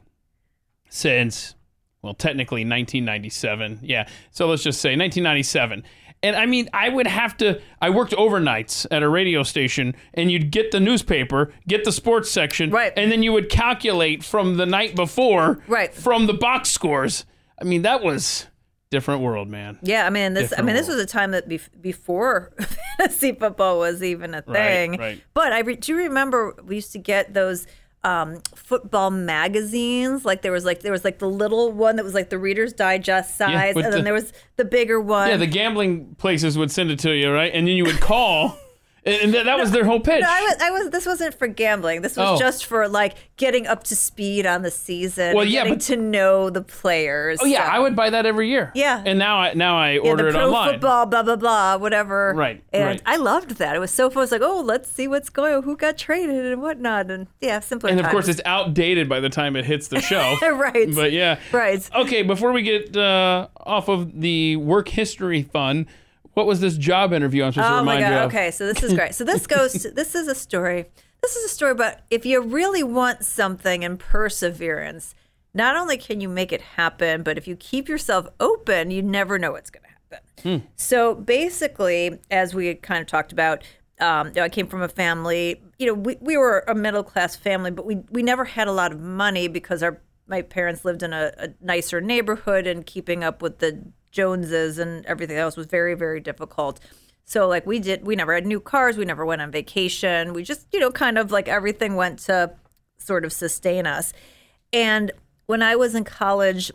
since 0.88 1.54
well, 2.02 2.14
technically 2.14 2.60
1997. 2.60 3.78
Yeah. 3.82 4.06
So 4.30 4.46
let's 4.46 4.62
just 4.62 4.80
say 4.80 4.90
1997. 4.90 5.84
And 6.22 6.36
I 6.36 6.46
mean, 6.46 6.68
I 6.72 6.88
would 6.88 7.06
have 7.06 7.36
to. 7.38 7.60
I 7.82 7.90
worked 7.90 8.12
overnights 8.12 8.86
at 8.90 9.02
a 9.02 9.08
radio 9.08 9.42
station, 9.42 9.94
and 10.14 10.30
you'd 10.32 10.50
get 10.50 10.70
the 10.70 10.80
newspaper, 10.80 11.52
get 11.68 11.84
the 11.84 11.92
sports 11.92 12.30
section, 12.30 12.70
Right. 12.70 12.92
and 12.96 13.12
then 13.12 13.22
you 13.22 13.32
would 13.32 13.50
calculate 13.50 14.24
from 14.24 14.56
the 14.56 14.64
night 14.64 14.94
before, 14.96 15.62
Right. 15.66 15.92
from 15.94 16.26
the 16.26 16.32
box 16.34 16.70
scores. 16.70 17.26
I 17.60 17.64
mean, 17.64 17.82
that 17.82 18.02
was 18.02 18.46
different 18.90 19.20
world, 19.22 19.48
man. 19.48 19.78
Yeah, 19.82 20.06
I 20.06 20.10
mean 20.10 20.32
this. 20.34 20.52
I 20.56 20.62
mean 20.62 20.74
this 20.76 20.86
world. 20.88 20.96
was 20.98 21.04
a 21.04 21.08
time 21.08 21.32
that 21.32 21.46
bef- 21.48 21.68
before 21.80 22.52
fantasy 22.98 23.32
football 23.32 23.78
was 23.78 24.02
even 24.02 24.34
a 24.34 24.40
thing. 24.42 24.96
right. 24.98 25.20
But 25.34 25.52
I 25.52 25.60
re- 25.60 25.76
do 25.76 25.92
you 25.92 25.98
remember 25.98 26.54
we 26.64 26.76
used 26.76 26.92
to 26.92 26.98
get 26.98 27.34
those 27.34 27.66
um, 28.04 28.40
football 28.54 29.10
magazines. 29.10 30.24
Like 30.24 30.42
there 30.42 30.52
was 30.52 30.64
like 30.64 30.80
there 30.80 30.92
was 30.92 31.04
like 31.04 31.18
the 31.18 31.28
little 31.28 31.72
one 31.72 31.96
that 31.96 32.04
was 32.04 32.14
like 32.14 32.30
the 32.30 32.38
Reader's 32.38 32.72
Digest 32.72 33.36
size, 33.36 33.74
with 33.74 33.84
and 33.86 33.94
then 33.94 34.04
there 34.04 34.14
was 34.14 34.32
the 34.56 34.64
bigger 34.64 35.00
one. 35.00 35.28
Yeah, 35.28 35.36
the 35.36 35.46
gambling 35.46 36.14
places 36.16 36.56
would 36.56 36.70
send 36.70 36.90
it 36.90 36.98
to 37.00 37.12
you, 37.12 37.32
right? 37.32 37.52
And 37.52 37.66
then 37.66 37.74
you 37.74 37.84
would 37.84 38.00
call, 38.00 38.58
and, 39.06 39.34
that, 39.34 39.44
that 39.44 39.58
was 39.58 39.70
their 39.70 39.84
whole 39.84 40.00
pitch. 40.10 40.20
No, 40.22 40.28
I 40.30 40.40
was, 40.42 40.56
I 40.60 40.70
was. 40.70 40.90
This 40.90 41.06
wasn't 41.06 41.34
for 41.34 41.46
gambling. 41.46 42.02
This 42.02 42.16
was 42.16 42.36
Oh. 42.36 42.38
just 42.38 42.66
for 42.66 42.88
like 42.88 43.14
getting 43.36 43.66
up 43.66 43.84
to 43.84 43.96
speed 43.96 44.46
on 44.46 44.62
the 44.62 44.70
season. 44.70 45.34
Well, 45.36 45.44
yeah, 45.44 45.62
getting 45.62 45.74
but- 45.74 45.82
to 45.82 45.96
know 45.96 46.50
the 46.50 46.62
players. 46.62 47.38
oh 47.42 47.44
yeah, 47.46 47.66
So- 47.66 47.72
I 47.72 47.78
would 47.80 47.94
buy 47.96 48.10
that 48.10 48.26
every 48.26 48.48
year. 48.48 48.70
Yeah. 48.74 49.02
and 49.04 49.18
now 49.18 49.36
I 49.38 49.54
now 49.54 49.76
I 49.76 49.92
Yeah, 49.92 50.00
order 50.10 50.24
the 50.24 50.28
it 50.30 50.32
pro 50.32 50.46
online. 50.46 50.72
football, 50.72 51.06
blah 51.06 51.22
blah 51.22 51.36
blah, 51.36 51.76
whatever. 51.76 52.32
Right, 52.34 52.62
And 52.72 52.84
right. 52.84 53.02
I 53.06 53.16
loved 53.16 53.52
that. 53.58 53.76
It 53.76 53.78
was 53.78 53.90
so 53.90 54.08
fun. 54.10 54.20
It 54.20 54.24
was 54.24 54.32
like, 54.32 54.42
oh, 54.42 54.60
let's 54.60 54.90
see 54.90 55.06
what's 55.08 55.28
going, 55.30 55.54
on, 55.54 55.62
who 55.64 55.76
got 55.76 55.98
traded 55.98 56.46
and 56.46 56.62
whatnot, 56.62 57.10
and 57.10 57.26
yeah, 57.40 57.60
simpler. 57.60 57.90
And 57.90 58.00
of 58.00 58.06
course, 58.08 58.28
it's 58.28 58.40
outdated 58.44 59.08
by 59.08 59.20
the 59.20 59.28
time 59.28 59.56
it 59.56 59.64
hits 59.64 59.88
the 59.88 60.00
show. 60.10 60.36
right. 60.42 60.88
But 60.94 61.12
yeah. 61.12 61.38
Right. 61.52 61.88
Okay, 61.94 62.22
before 62.22 62.52
we 62.52 62.62
get 62.62 62.96
uh, 62.96 63.48
off 63.58 63.88
of 63.88 64.20
the 64.20 64.56
work 64.56 64.88
history 64.88 65.42
fun, 65.42 65.86
what 66.34 66.46
was 66.46 66.60
this 66.60 66.76
job 66.76 67.12
interview 67.12 67.44
I'm 67.44 67.52
supposed 67.52 67.68
to 67.68 67.74
Oh 67.74 67.78
remind 67.78 68.00
my 68.02 68.08
you 68.08 68.14
god. 68.14 68.24
of? 68.24 68.30
Okay, 68.30 68.50
so 68.50 68.66
this 68.66 68.82
is 68.82 68.92
great. 68.92 69.14
So 69.14 69.24
this 69.24 69.46
goes. 69.56 69.72
To, 69.82 69.90
this 69.90 70.14
is 70.14 70.28
a 70.28 70.34
story. 70.34 70.86
This 71.22 71.36
is 71.36 71.44
a 71.46 71.48
story 71.48 71.72
about 71.72 71.96
if 72.10 72.26
you 72.26 72.42
really 72.42 72.82
want 72.82 73.24
something 73.24 73.84
and 73.84 73.98
perseverance. 73.98 75.14
Not 75.54 75.76
only 75.76 75.96
can 75.96 76.20
you 76.20 76.28
make 76.28 76.52
it 76.52 76.60
happen, 76.60 77.22
but 77.22 77.38
if 77.38 77.46
you 77.46 77.54
keep 77.56 77.88
yourself 77.88 78.26
open, 78.40 78.90
you 78.90 79.02
never 79.02 79.38
know 79.38 79.52
what's 79.52 79.70
going 79.70 79.84
to 79.84 79.88
happen. 79.88 80.60
Hmm. 80.60 80.66
So 80.74 81.14
basically, 81.14 82.18
as 82.30 82.54
we 82.54 82.74
kind 82.74 83.00
of 83.00 83.06
talked 83.06 83.30
about, 83.32 83.62
um, 84.00 84.28
you 84.28 84.34
know, 84.34 84.42
I 84.42 84.48
came 84.48 84.66
from 84.66 84.82
a 84.82 84.88
family. 84.88 85.62
You 85.78 85.86
know, 85.86 85.94
we, 85.94 86.16
we 86.20 86.36
were 86.36 86.64
a 86.66 86.74
middle 86.74 87.04
class 87.04 87.36
family, 87.36 87.70
but 87.70 87.86
we 87.86 87.96
we 88.10 88.22
never 88.22 88.44
had 88.44 88.66
a 88.66 88.72
lot 88.72 88.92
of 88.92 89.00
money 89.00 89.46
because 89.46 89.82
our 89.82 90.00
my 90.26 90.42
parents 90.42 90.84
lived 90.84 91.02
in 91.02 91.12
a, 91.12 91.32
a 91.38 91.48
nicer 91.60 92.00
neighborhood, 92.00 92.66
and 92.66 92.84
keeping 92.84 93.22
up 93.22 93.40
with 93.40 93.58
the 93.60 93.84
Joneses 94.14 94.78
and 94.78 95.04
everything 95.06 95.36
else 95.36 95.56
was 95.56 95.66
very 95.66 95.94
very 95.94 96.20
difficult. 96.20 96.80
So 97.26 97.48
like 97.48 97.66
we 97.66 97.78
did, 97.78 98.06
we 98.06 98.16
never 98.16 98.34
had 98.34 98.46
new 98.46 98.60
cars. 98.60 98.96
We 98.96 99.04
never 99.04 99.24
went 99.24 99.42
on 99.42 99.50
vacation. 99.50 100.32
We 100.32 100.42
just 100.42 100.66
you 100.72 100.80
know 100.80 100.90
kind 100.90 101.18
of 101.18 101.30
like 101.30 101.48
everything 101.48 101.96
went 101.96 102.20
to 102.20 102.54
sort 102.98 103.24
of 103.24 103.32
sustain 103.32 103.86
us. 103.86 104.12
And 104.72 105.12
when 105.46 105.62
I 105.62 105.76
was 105.76 105.94
in 105.94 106.04
college, 106.04 106.72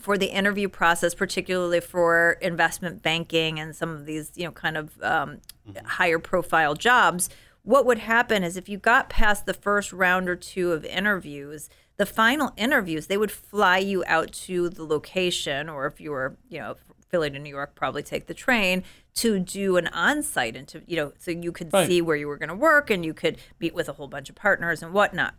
for 0.00 0.16
the 0.16 0.26
interview 0.26 0.68
process, 0.68 1.14
particularly 1.14 1.80
for 1.80 2.38
investment 2.40 3.02
banking 3.02 3.60
and 3.60 3.76
some 3.76 3.90
of 3.90 4.06
these, 4.06 4.32
you 4.34 4.44
know, 4.44 4.50
kind 4.50 4.76
of 4.76 5.00
um, 5.02 5.38
higher 5.84 6.18
profile 6.18 6.74
jobs, 6.74 7.28
what 7.62 7.84
would 7.84 7.98
happen 7.98 8.42
is 8.42 8.56
if 8.56 8.68
you 8.68 8.78
got 8.78 9.10
past 9.10 9.44
the 9.44 9.54
first 9.54 9.92
round 9.92 10.28
or 10.28 10.36
two 10.36 10.72
of 10.72 10.84
interviews, 10.84 11.68
the 12.00 12.06
final 12.06 12.50
interviews, 12.56 13.08
they 13.08 13.18
would 13.18 13.30
fly 13.30 13.76
you 13.76 14.02
out 14.06 14.32
to 14.32 14.70
the 14.70 14.82
location, 14.82 15.68
or 15.68 15.84
if 15.84 16.00
you 16.00 16.10
were, 16.10 16.34
you 16.48 16.58
know, 16.58 16.74
Philly 17.10 17.28
to 17.28 17.38
New 17.38 17.50
York, 17.50 17.74
probably 17.74 18.02
take 18.02 18.26
the 18.26 18.32
train 18.32 18.84
to 19.16 19.38
do 19.38 19.76
an 19.76 19.86
on-site 19.88 20.56
and 20.56 20.66
to, 20.68 20.80
you 20.86 20.96
know, 20.96 21.12
so 21.18 21.30
you 21.30 21.52
could 21.52 21.70
Right. 21.70 21.86
see 21.86 22.00
where 22.00 22.16
you 22.16 22.26
were 22.26 22.38
going 22.38 22.48
to 22.48 22.54
work 22.54 22.88
and 22.88 23.04
you 23.04 23.12
could 23.12 23.36
meet 23.58 23.74
with 23.74 23.86
a 23.86 23.92
whole 23.92 24.08
bunch 24.08 24.30
of 24.30 24.34
partners 24.34 24.82
and 24.82 24.94
whatnot. 24.94 25.34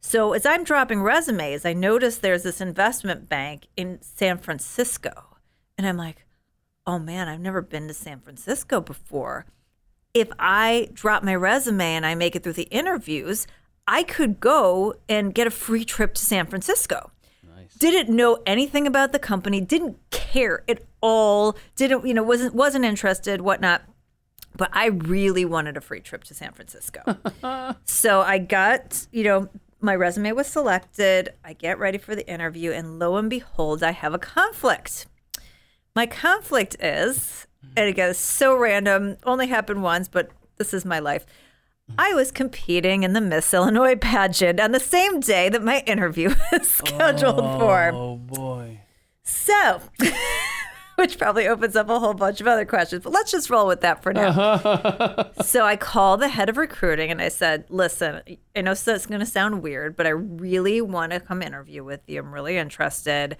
So 0.00 0.32
as 0.32 0.46
I'm 0.46 0.64
dropping 0.64 1.02
resumes, 1.02 1.66
I 1.66 1.74
notice 1.74 2.16
there's 2.16 2.44
this 2.44 2.62
investment 2.62 3.28
bank 3.28 3.66
in 3.76 4.00
San 4.00 4.38
Francisco. 4.38 5.36
And 5.76 5.86
I'm 5.86 5.98
like, 5.98 6.24
oh 6.86 6.98
man, 6.98 7.28
I've 7.28 7.40
never 7.40 7.60
been 7.60 7.88
to 7.88 7.94
San 7.94 8.20
Francisco 8.20 8.80
before. 8.80 9.44
If 10.14 10.30
I 10.38 10.88
drop 10.94 11.22
my 11.22 11.34
resume 11.34 11.84
and 11.84 12.06
I 12.06 12.14
make 12.14 12.34
it 12.34 12.42
through 12.42 12.54
the 12.54 12.62
interviews, 12.70 13.46
I 13.90 14.04
could 14.04 14.38
go 14.38 14.94
and 15.08 15.34
get 15.34 15.48
a 15.48 15.50
free 15.50 15.84
trip 15.84 16.14
to 16.14 16.24
San 16.24 16.46
Francisco. 16.46 17.10
Didn't 17.80 18.14
know 18.14 18.38
anything 18.46 18.86
about 18.86 19.10
the 19.10 19.18
company, 19.18 19.60
didn't 19.60 19.96
care 20.10 20.62
at 20.68 20.82
all, 21.00 21.56
didn't, 21.74 22.06
you 22.06 22.14
know, 22.14 22.22
wasn't 22.22 22.54
wasn't 22.54 22.84
interested, 22.84 23.40
whatnot. 23.40 23.82
But 24.54 24.70
I 24.72 24.86
really 24.86 25.44
wanted 25.44 25.76
a 25.76 25.80
free 25.80 26.00
trip 26.00 26.22
to 26.24 26.34
San 26.34 26.52
Francisco. 26.52 27.00
So 27.84 28.20
I 28.20 28.38
got, 28.38 29.06
you 29.10 29.24
know, 29.24 29.48
my 29.80 29.94
resume 29.96 30.32
was 30.32 30.46
selected. 30.46 31.30
I 31.44 31.54
get 31.54 31.78
ready 31.78 31.98
for 31.98 32.14
the 32.14 32.28
interview, 32.30 32.70
and 32.70 32.98
lo 32.98 33.16
and 33.16 33.28
behold, 33.28 33.82
I 33.82 33.90
have 33.92 34.14
a 34.14 34.18
conflict. 34.18 35.06
My 35.96 36.06
conflict 36.06 36.76
is, 36.80 37.46
and 37.76 37.88
again, 37.88 38.10
it's 38.10 38.18
so 38.20 38.54
random, 38.54 39.16
only 39.24 39.48
happened 39.48 39.82
once, 39.82 40.06
but 40.08 40.30
this 40.58 40.72
is 40.72 40.84
my 40.84 41.00
life. 41.00 41.26
I 41.98 42.14
was 42.14 42.32
competing 42.32 43.02
in 43.02 43.12
the 43.12 43.20
Miss 43.20 43.52
Illinois 43.52 43.96
pageant 43.96 44.60
on 44.60 44.72
the 44.72 44.80
same 44.80 45.20
day 45.20 45.48
that 45.48 45.62
my 45.62 45.82
interview 45.86 46.34
was 46.52 46.68
scheduled 46.68 47.60
for. 47.60 47.90
Oh 47.92 48.16
boy. 48.16 48.80
So, 49.22 49.80
which 50.96 51.18
probably 51.18 51.46
opens 51.46 51.76
up 51.76 51.88
a 51.88 51.98
whole 51.98 52.14
bunch 52.14 52.40
of 52.40 52.48
other 52.48 52.64
questions, 52.64 53.04
but 53.04 53.12
let's 53.12 53.30
just 53.30 53.48
roll 53.48 53.66
with 53.66 53.80
that 53.82 54.02
for 54.02 54.12
now. 54.12 55.30
so 55.42 55.64
I 55.64 55.76
called 55.76 56.20
the 56.20 56.28
head 56.28 56.48
of 56.48 56.56
recruiting 56.56 57.10
and 57.10 57.22
I 57.22 57.28
said, 57.28 57.64
listen, 57.68 58.22
I 58.56 58.60
know 58.60 58.74
so 58.74 58.94
it's 58.94 59.06
going 59.06 59.20
to 59.20 59.26
sound 59.26 59.62
weird, 59.62 59.96
but 59.96 60.06
I 60.06 60.10
really 60.10 60.80
want 60.80 61.12
to 61.12 61.20
come 61.20 61.42
interview 61.42 61.84
with 61.84 62.00
you. 62.06 62.20
I'm 62.20 62.32
really 62.32 62.56
interested. 62.56 63.36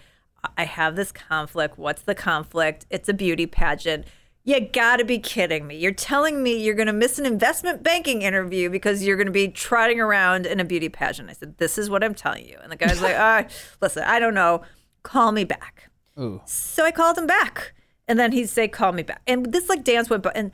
I 0.56 0.64
have 0.64 0.96
this 0.96 1.12
conflict. 1.12 1.76
What's 1.78 2.02
the 2.02 2.14
conflict? 2.14 2.86
It's 2.88 3.08
a 3.08 3.14
beauty 3.14 3.46
pageant. 3.46 4.06
You 4.42 4.60
gotta 4.60 5.04
be 5.04 5.18
kidding 5.18 5.66
me. 5.66 5.76
You're 5.76 5.92
telling 5.92 6.42
me 6.42 6.56
you're 6.62 6.74
gonna 6.74 6.92
miss 6.92 7.18
an 7.18 7.26
investment 7.26 7.82
banking 7.82 8.22
interview 8.22 8.70
because 8.70 9.02
you're 9.02 9.16
gonna 9.16 9.30
be 9.30 9.48
trotting 9.48 10.00
around 10.00 10.46
in 10.46 10.60
a 10.60 10.64
beauty 10.64 10.88
pageant. 10.88 11.28
I 11.28 11.34
said, 11.34 11.58
This 11.58 11.76
is 11.76 11.90
what 11.90 12.02
I'm 12.02 12.14
telling 12.14 12.46
you. 12.46 12.56
And 12.62 12.72
the 12.72 12.76
guy's 12.76 13.02
like, 13.02 13.16
ah, 13.18 13.44
listen, 13.80 14.02
I 14.04 14.18
don't 14.18 14.34
know. 14.34 14.62
Call 15.02 15.32
me 15.32 15.44
back. 15.44 15.90
Ooh. 16.18 16.40
So 16.46 16.84
I 16.84 16.90
called 16.90 17.18
him 17.18 17.26
back. 17.26 17.74
And 18.10 18.18
then 18.18 18.32
he'd 18.32 18.48
say, 18.48 18.66
call 18.66 18.90
me 18.92 19.04
back. 19.04 19.22
And 19.26 19.52
this 19.52 19.68
like 19.68 19.84
dance 19.84 20.10
went 20.10 20.24
by. 20.24 20.32
And 20.34 20.50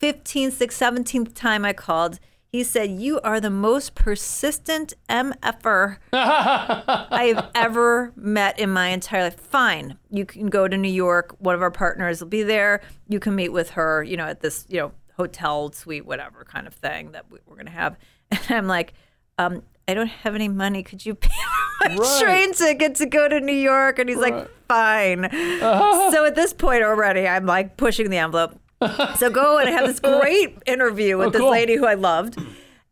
15th, 0.00 0.52
6th, 0.52 1.04
17th 1.04 1.34
time 1.34 1.66
I 1.66 1.74
called, 1.74 2.18
he 2.48 2.62
said, 2.64 2.90
You 2.90 3.20
are 3.20 3.40
the 3.40 3.50
most 3.50 3.94
persistent 3.94 4.94
MFer 5.08 5.98
I 6.12 7.32
have 7.34 7.50
ever 7.54 8.12
met 8.16 8.58
in 8.58 8.70
my 8.70 8.88
entire 8.88 9.24
life. 9.24 9.38
Fine. 9.40 9.98
You 10.10 10.24
can 10.24 10.46
go 10.48 10.66
to 10.68 10.76
New 10.76 10.90
York. 10.92 11.34
One 11.38 11.54
of 11.54 11.62
our 11.62 11.70
partners 11.70 12.20
will 12.20 12.28
be 12.28 12.42
there. 12.42 12.80
You 13.08 13.20
can 13.20 13.34
meet 13.34 13.50
with 13.50 13.70
her, 13.70 14.02
you 14.02 14.16
know, 14.16 14.26
at 14.26 14.40
this, 14.40 14.64
you 14.68 14.78
know, 14.80 14.92
hotel 15.16 15.72
suite, 15.72 16.06
whatever 16.06 16.44
kind 16.44 16.66
of 16.66 16.74
thing 16.74 17.12
that 17.12 17.30
we- 17.30 17.38
we're 17.46 17.56
going 17.56 17.66
to 17.66 17.72
have. 17.72 17.96
And 18.30 18.50
I'm 18.50 18.66
like, 18.66 18.92
um, 19.38 19.62
I 19.88 19.94
don't 19.94 20.08
have 20.08 20.34
any 20.34 20.48
money. 20.48 20.82
Could 20.82 21.06
you 21.06 21.14
pay 21.14 21.30
my 21.80 21.94
Right. 21.96 22.20
train 22.22 22.52
ticket 22.54 22.96
to 22.96 23.06
go 23.06 23.28
to 23.28 23.38
New 23.40 23.52
York? 23.54 23.98
And 24.00 24.08
he's 24.08 24.18
like, 24.18 24.48
fine. 24.66 25.28
So 25.30 26.24
at 26.24 26.34
this 26.34 26.52
point 26.52 26.82
already, 26.82 27.28
I'm 27.28 27.46
like 27.46 27.76
pushing 27.76 28.10
the 28.10 28.16
envelope. 28.18 28.58
So 29.16 29.30
go 29.30 29.58
and 29.58 29.68
I 29.68 29.72
have 29.72 29.86
this 29.86 30.00
great 30.00 30.58
interview 30.66 31.16
with 31.18 31.28
Oh, 31.28 31.30
this 31.30 31.40
cool. 31.40 31.50
lady 31.50 31.76
who 31.76 31.86
I 31.86 31.94
loved. 31.94 32.38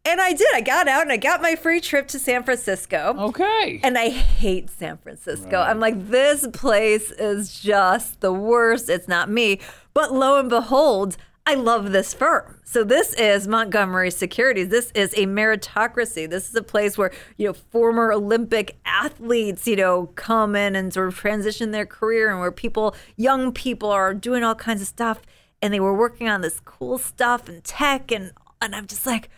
And 0.06 0.20
I 0.20 0.32
did. 0.32 0.46
I 0.54 0.60
got 0.60 0.86
out 0.86 1.02
and 1.02 1.12
I 1.12 1.16
got 1.16 1.40
my 1.40 1.56
free 1.56 1.80
trip 1.80 2.08
to 2.08 2.18
San 2.18 2.42
Francisco. 2.42 3.14
Okay. 3.18 3.80
And 3.82 3.96
I 3.96 4.10
hate 4.10 4.68
San 4.70 4.98
Francisco. 4.98 5.56
I'm 5.60 5.80
like, 5.80 6.08
this 6.08 6.46
place 6.52 7.10
is 7.12 7.58
just 7.58 8.20
the 8.20 8.32
worst. 8.32 8.90
It's 8.90 9.08
not 9.08 9.30
me. 9.30 9.60
But 9.94 10.12
lo 10.12 10.38
and 10.38 10.50
behold, 10.50 11.16
I 11.46 11.54
love 11.54 11.92
this 11.92 12.12
firm. 12.12 12.58
So 12.64 12.84
this 12.84 13.14
is 13.14 13.46
Montgomery 13.48 14.10
Securities. 14.10 14.68
This 14.68 14.90
is 14.94 15.12
a 15.14 15.26
meritocracy. 15.26 16.28
This 16.28 16.48
is 16.50 16.54
a 16.54 16.62
place 16.62 16.98
where, 16.98 17.10
you 17.38 17.46
know, 17.46 17.52
former 17.52 18.12
Olympic 18.12 18.76
athletes, 18.84 19.66
you 19.66 19.76
know, 19.76 20.06
come 20.16 20.54
in 20.56 20.74
and 20.76 20.92
sort 20.92 21.08
of 21.08 21.16
transition 21.16 21.70
their 21.70 21.86
career 21.86 22.30
and 22.30 22.40
where 22.40 22.52
people, 22.52 22.94
young 23.16 23.52
people 23.52 23.90
are 23.90 24.12
doing 24.14 24.42
all 24.44 24.54
kinds 24.54 24.82
of 24.82 24.88
stuff 24.88 25.20
and 25.62 25.72
they 25.72 25.80
were 25.80 25.94
working 25.96 26.28
on 26.28 26.40
this 26.40 26.60
cool 26.60 26.98
stuff 26.98 27.48
and 27.48 27.62
tech 27.64 28.10
and 28.12 28.32
and 28.60 28.74
I'm 28.74 28.86
just 28.86 29.06
like, 29.06 29.28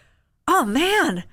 "Oh 0.46 0.64
man, 0.64 1.24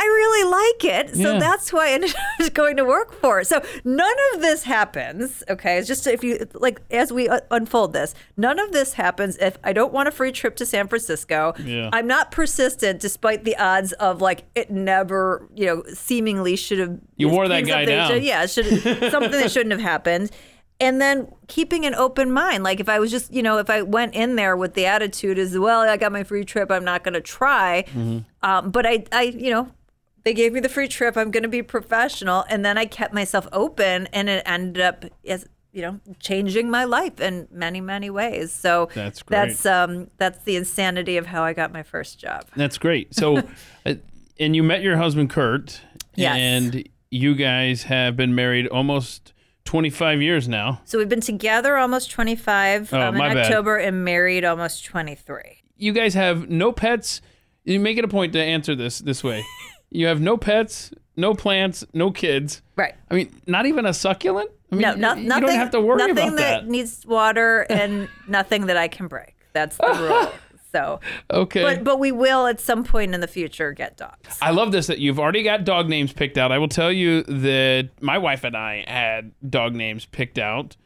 I 0.00 0.04
really 0.04 0.50
like 0.50 0.84
it. 1.08 1.16
So 1.16 1.32
Yeah. 1.32 1.38
that's 1.40 1.70
who 1.70 1.78
I 1.78 1.90
ended 1.90 2.14
up 2.40 2.52
going 2.54 2.76
to 2.76 2.84
work 2.84 3.12
for. 3.14 3.42
So 3.42 3.60
none 3.84 4.14
of 4.34 4.40
this 4.42 4.62
happens. 4.64 5.42
Okay, 5.48 5.78
it's 5.78 5.88
just 5.88 6.06
if 6.06 6.22
you 6.22 6.46
like 6.54 6.80
as 6.90 7.12
we 7.12 7.28
uh, 7.28 7.40
unfold 7.50 7.92
this, 7.94 8.14
none 8.36 8.58
of 8.58 8.70
this 8.72 8.92
happens 8.94 9.36
if 9.38 9.56
I 9.64 9.72
don't 9.72 9.92
want 9.92 10.06
a 10.08 10.10
free 10.12 10.30
trip 10.32 10.56
to 10.56 10.66
San 10.66 10.86
Francisco. 10.88 11.54
Yeah. 11.64 11.90
I'm 11.92 12.06
not 12.06 12.30
persistent, 12.30 13.00
despite 13.00 13.44
the 13.44 13.56
odds 13.56 13.92
of 13.94 14.20
like 14.20 14.44
it 14.54 14.70
never, 14.70 15.48
you 15.54 15.66
know, 15.66 15.82
seemingly 15.94 16.54
should 16.56 16.78
have. 16.78 16.98
You 17.16 17.28
wore 17.28 17.48
that 17.48 17.66
guy 17.66 17.84
down. 17.86 18.10
should- 18.10 18.22
yeah, 18.24 18.46
should 18.46 18.66
something 19.10 19.30
that 19.32 19.50
shouldn't 19.50 19.72
have 19.72 19.80
happened. 19.80 20.30
And 20.80 21.00
then 21.00 21.32
keeping 21.48 21.84
an 21.84 21.94
open 21.94 22.32
mind. 22.32 22.62
Like 22.62 22.80
if 22.80 22.88
I 22.88 22.98
was 22.98 23.10
just, 23.10 23.32
you 23.32 23.42
know, 23.42 23.58
if 23.58 23.68
I 23.68 23.82
went 23.82 24.14
in 24.14 24.36
there 24.36 24.56
with 24.56 24.74
the 24.74 24.86
attitude 24.86 25.38
as 25.38 25.58
well, 25.58 25.80
I 25.80 25.96
got 25.96 26.12
my 26.12 26.22
free 26.24 26.44
trip, 26.44 26.70
I'm 26.70 26.84
not 26.84 27.02
going 27.04 27.14
to 27.14 27.20
try. 27.20 27.84
Um, 28.42 28.70
but 28.70 28.86
I, 28.86 29.04
I, 29.10 29.22
you 29.22 29.50
know, 29.50 29.72
they 30.24 30.34
gave 30.34 30.52
me 30.52 30.60
the 30.60 30.68
free 30.68 30.88
trip. 30.88 31.16
I'm 31.16 31.30
going 31.30 31.42
to 31.42 31.48
be 31.48 31.62
professional, 31.62 32.44
and 32.50 32.64
then 32.64 32.76
I 32.76 32.84
kept 32.86 33.14
myself 33.14 33.48
open, 33.52 34.08
and 34.12 34.28
it 34.28 34.42
ended 34.46 34.82
up 34.82 35.04
as 35.26 35.46
you 35.72 35.82
know 35.82 36.00
changing 36.18 36.70
my 36.70 36.84
life 36.84 37.20
in 37.20 37.46
many 37.50 37.80
many 37.80 38.10
ways. 38.10 38.52
So 38.52 38.88
That's 38.94 39.22
great. 39.22 39.36
That's 39.36 39.64
um 39.66 40.10
that's 40.18 40.42
the 40.44 40.56
insanity 40.56 41.16
of 41.16 41.26
how 41.26 41.42
I 41.44 41.52
got 41.54 41.72
my 41.72 41.82
first 41.82 42.18
job. 42.18 42.46
That's 42.56 42.78
great. 42.78 43.14
So, 43.14 43.38
uh, 43.86 43.94
and 44.38 44.54
you 44.54 44.62
met 44.62 44.82
your 44.82 44.96
husband 44.96 45.30
Kurt, 45.30 45.80
Yes. 46.14 46.36
and 46.36 46.88
you 47.10 47.34
guys 47.34 47.84
have 47.84 48.16
been 48.16 48.34
married 48.34 48.66
almost 48.66 49.32
25 49.68 50.22
years 50.22 50.48
now. 50.48 50.80
So 50.86 50.96
we've 50.96 51.10
been 51.10 51.20
together 51.20 51.76
almost 51.76 52.10
25 52.10 52.92
Oh, 52.94 53.00
um, 53.00 53.14
in 53.14 53.18
my 53.18 53.34
bad. 53.34 53.44
October 53.44 53.76
and 53.76 54.02
married 54.02 54.42
almost 54.42 54.82
23. 54.86 55.62
You 55.76 55.92
guys 55.92 56.14
have 56.14 56.48
no 56.48 56.72
pets. 56.72 57.20
You 57.64 57.78
make 57.78 57.98
it 57.98 58.04
a 58.04 58.08
point 58.08 58.32
to 58.32 58.42
answer 58.42 58.74
this 58.74 58.98
this 59.00 59.22
way. 59.22 59.44
you 59.90 60.06
have 60.06 60.22
no 60.22 60.38
pets, 60.38 60.90
no 61.16 61.34
plants, 61.34 61.84
no 61.92 62.10
kids. 62.10 62.62
Right. 62.76 62.94
I 63.10 63.14
mean, 63.14 63.40
not 63.46 63.66
even 63.66 63.84
a 63.84 63.92
succulent. 63.92 64.50
I 64.72 64.74
mean, 64.74 64.82
No, 64.82 64.94
no, 64.94 65.14
you 65.14 65.28
don't 65.28 65.50
have 65.50 65.70
to 65.72 65.80
worry 65.82 65.98
nothing 65.98 66.12
about 66.12 66.36
that, 66.38 66.50
Nothing 66.52 66.66
that. 66.66 66.68
needs 66.70 67.04
water 67.06 67.66
and 67.68 68.08
nothing 68.26 68.66
that 68.66 68.78
I 68.78 68.88
can 68.88 69.06
break. 69.06 69.34
That's 69.52 69.76
the 69.76 69.86
rule. 70.32 70.32
So, 70.72 71.00
Okay. 71.30 71.62
but 71.62 71.82
but 71.84 71.98
we 71.98 72.12
will 72.12 72.46
at 72.46 72.60
some 72.60 72.84
point 72.84 73.14
in 73.14 73.20
the 73.20 73.26
future 73.28 73.72
get 73.72 73.96
dogs. 73.96 74.38
I 74.42 74.50
love 74.50 74.70
this 74.72 74.86
that 74.88 74.98
you've 74.98 75.18
already 75.18 75.42
got 75.42 75.64
dog 75.64 75.88
names 75.88 76.12
picked 76.12 76.36
out. 76.36 76.52
I 76.52 76.58
will 76.58 76.68
tell 76.68 76.92
you 76.92 77.22
that 77.22 77.90
my 78.00 78.18
wife 78.18 78.44
and 78.44 78.56
I 78.56 78.84
had 78.86 79.32
dog 79.48 79.74
names 79.74 80.04
picked 80.04 80.38
out, 80.38 80.76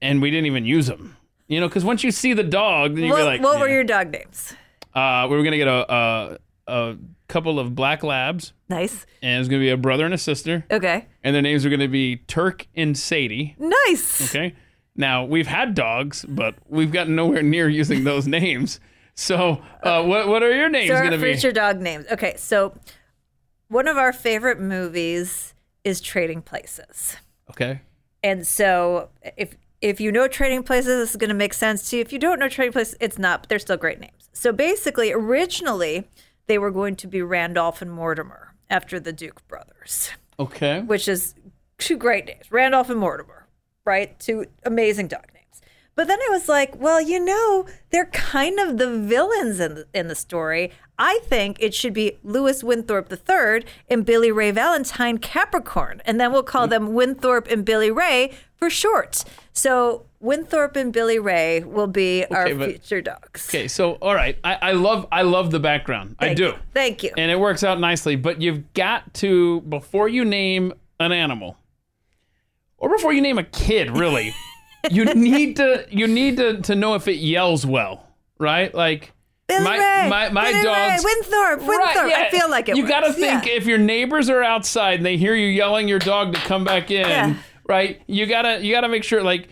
and 0.00 0.22
we 0.22 0.30
didn't 0.30 0.46
even 0.46 0.64
use 0.64 0.86
them. 0.86 1.16
You 1.48 1.60
know, 1.60 1.68
because 1.68 1.84
once 1.84 2.02
you 2.04 2.10
see 2.10 2.32
the 2.32 2.42
dog, 2.42 2.94
then 2.96 3.04
you're 3.04 3.16
What, 3.16 3.24
like, 3.24 3.42
what 3.42 3.60
were 3.60 3.68
your 3.68 3.84
dog 3.84 4.10
names? 4.10 4.54
Uh, 4.94 5.26
we 5.30 5.36
were 5.36 5.42
gonna 5.44 5.56
get 5.58 5.68
a, 5.68 5.92
a 5.92 6.38
a 6.68 6.96
couple 7.28 7.58
of 7.60 7.74
black 7.74 8.02
labs, 8.02 8.52
Nice. 8.68 9.06
and 9.22 9.36
it 9.36 9.38
was 9.38 9.48
gonna 9.48 9.60
be 9.60 9.70
a 9.70 9.76
brother 9.76 10.04
and 10.04 10.14
a 10.14 10.18
sister, 10.18 10.64
Okay. 10.70 11.06
and 11.22 11.34
their 11.34 11.42
names 11.42 11.64
are 11.66 11.70
gonna 11.70 11.86
be 11.88 12.16
Turk 12.28 12.66
and 12.74 12.96
Sadie. 12.98 13.54
Nice. 13.58 14.28
Okay. 14.34 14.54
Now 14.96 15.24
we've 15.24 15.46
had 15.46 15.74
dogs, 15.74 16.24
but 16.28 16.54
we've 16.68 16.92
gotten 16.92 17.14
nowhere 17.14 17.42
near 17.42 17.68
using 17.68 18.04
those 18.04 18.26
names. 18.26 18.80
So, 19.14 19.62
uh, 19.82 20.02
what 20.04 20.28
what 20.28 20.42
are 20.42 20.54
your 20.54 20.68
names 20.68 20.88
So 20.88 20.94
our 20.96 21.04
gonna 21.04 21.16
be? 21.18 21.32
future 21.32 21.52
dog 21.52 21.80
names. 21.80 22.06
Okay, 22.10 22.34
so 22.36 22.74
one 23.68 23.88
of 23.88 23.96
our 23.96 24.12
favorite 24.12 24.60
movies 24.60 25.54
is 25.84 26.00
Trading 26.00 26.42
Places. 26.42 27.16
Okay. 27.50 27.80
And 28.22 28.46
so 28.46 29.08
if 29.36 29.56
if 29.80 30.00
you 30.00 30.10
know 30.10 30.26
Trading 30.28 30.62
Places, 30.62 30.86
this 30.98 31.10
is 31.10 31.16
going 31.16 31.28
to 31.28 31.34
make 31.34 31.52
sense 31.54 31.90
to 31.90 31.96
you. 31.96 32.02
If 32.02 32.12
you 32.12 32.18
don't 32.18 32.38
know 32.38 32.48
Trading 32.48 32.72
Places, 32.72 32.96
it's 32.98 33.18
not, 33.18 33.42
but 33.42 33.48
they're 33.50 33.58
still 33.58 33.76
great 33.76 34.00
names. 34.00 34.30
So 34.32 34.50
basically, 34.52 35.12
originally 35.12 36.08
they 36.46 36.58
were 36.58 36.70
going 36.70 36.96
to 36.96 37.06
be 37.06 37.20
Randolph 37.22 37.82
and 37.82 37.92
Mortimer 37.92 38.54
after 38.70 38.98
the 38.98 39.12
Duke 39.12 39.46
brothers, 39.48 40.10
Okay. 40.40 40.80
which 40.80 41.06
is 41.08 41.34
two 41.78 41.96
great 41.98 42.24
names, 42.26 42.50
Randolph 42.50 42.88
and 42.90 42.98
Mortimer, 42.98 43.35
right? 43.86 44.18
Two 44.18 44.46
amazing 44.64 45.08
dog 45.08 45.24
names. 45.32 45.62
But 45.94 46.08
then 46.08 46.18
I 46.20 46.28
was 46.30 46.48
like, 46.48 46.78
well, 46.78 47.00
you 47.00 47.18
know, 47.18 47.66
they're 47.90 48.06
kind 48.06 48.60
of 48.60 48.76
the 48.76 48.98
villains 48.98 49.58
in 49.58 49.74
the, 49.76 49.86
in 49.94 50.08
the 50.08 50.14
story. 50.14 50.72
I 50.98 51.20
think 51.24 51.56
it 51.60 51.74
should 51.74 51.94
be 51.94 52.18
Lewis 52.22 52.62
Winthorpe 52.62 53.10
III 53.10 53.64
and 53.88 54.04
Billy 54.04 54.30
Ray 54.30 54.50
Valentine 54.50 55.18
Capricorn. 55.18 56.02
And 56.04 56.20
then 56.20 56.32
we'll 56.32 56.42
call 56.42 56.66
mm. 56.66 56.70
them 56.70 56.94
Winthorpe 56.94 57.48
and 57.48 57.64
Billy 57.64 57.90
Ray 57.90 58.32
for 58.56 58.68
short. 58.68 59.24
So 59.52 60.04
Winthorpe 60.20 60.76
and 60.76 60.92
Billy 60.92 61.18
Ray 61.18 61.60
will 61.60 61.86
be 61.86 62.24
our 62.26 62.54
but- 62.54 62.68
future 62.68 63.00
dogs. 63.00 63.48
Okay. 63.48 63.68
So, 63.68 63.92
all 63.94 64.14
right. 64.14 64.38
I, 64.44 64.54
I 64.54 64.72
love 64.72 65.06
I 65.12 65.22
love 65.22 65.50
the 65.50 65.60
background. 65.60 66.16
I 66.18 66.34
do. 66.34 66.44
you. 66.44 66.54
Thank 66.74 67.02
you. 67.02 67.12
and 67.16 67.30
it 67.30 67.38
works 67.38 67.62
out 67.62 67.80
nicely. 67.80 68.16
But 68.16 68.40
you've 68.40 68.72
got 68.74 69.14
to 69.14 69.60
before 69.62 70.08
you 70.08 70.24
name 70.24 70.72
an 70.98 71.12
animal, 71.12 71.56
or 72.78 72.88
before 72.90 73.12
you 73.12 73.20
name 73.20 73.38
a 73.38 73.44
kid, 73.44 73.96
really, 73.96 74.34
you 74.90 75.04
need 75.06 75.56
to 75.56 75.86
you 75.90 76.06
need 76.06 76.36
to 76.38 76.60
to 76.62 76.74
know 76.74 76.94
if 76.94 77.08
it 77.08 77.16
yells 77.16 77.64
well, 77.66 78.06
right? 78.38 78.74
Like 78.74 79.12
Billy 79.48 79.62
my 79.64 79.78
Ray, 79.78 80.08
my 80.08 80.28
my 80.30 80.50
Billy 80.52 80.64
dogs. 80.64 81.04
Ray, 81.04 81.12
Winthorpe, 81.14 81.60
Winthorpe. 81.66 82.12
I 82.12 82.28
feel 82.30 82.50
like 82.50 82.68
it. 82.68 82.76
You 82.76 82.86
got 82.88 83.00
to 83.00 83.12
think 83.12 83.46
Yeah. 83.46 83.52
if 83.52 83.66
your 83.66 83.78
neighbors 83.78 84.28
are 84.28 84.42
outside 84.42 84.94
and 84.94 85.06
they 85.06 85.16
hear 85.16 85.34
you 85.34 85.46
yelling 85.48 85.86
your 85.88 85.98
dog 86.00 86.34
to 86.34 86.40
come 86.40 86.64
back 86.64 86.90
in, 86.90 87.08
Yeah. 87.08 87.34
right? 87.68 88.00
You 88.06 88.26
gotta 88.26 88.60
you 88.64 88.72
gotta 88.74 88.88
make 88.88 89.04
sure 89.04 89.22
like 89.22 89.48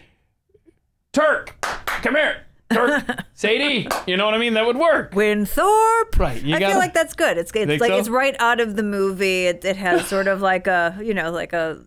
Turk, 1.12 1.54
come 2.02 2.16
here, 2.16 2.42
Turk, 2.72 3.04
Sadie. 3.34 3.86
You 4.06 4.16
know 4.16 4.24
what 4.24 4.34
I 4.34 4.38
mean? 4.38 4.54
That 4.54 4.66
would 4.66 4.76
work. 4.76 5.14
Winthorpe. 5.14 6.18
Right, 6.18 6.42
you 6.42 6.56
I 6.56 6.58
gotta- 6.58 6.72
feel 6.72 6.78
like 6.80 6.92
that's 6.94 7.14
good. 7.14 7.38
It's 7.38 7.52
it's 7.54 7.80
like 7.80 7.90
so? 7.90 7.98
it's 7.98 8.08
right 8.08 8.34
out 8.40 8.58
of 8.60 8.74
the 8.74 8.82
movie. 8.82 9.46
It, 9.46 9.64
it 9.64 9.76
has 9.76 10.06
sort 10.08 10.26
of 10.26 10.40
like 10.40 10.66
a 10.66 10.98
you 11.02 11.14
know 11.14 11.30
like 11.30 11.52
a 11.52 11.78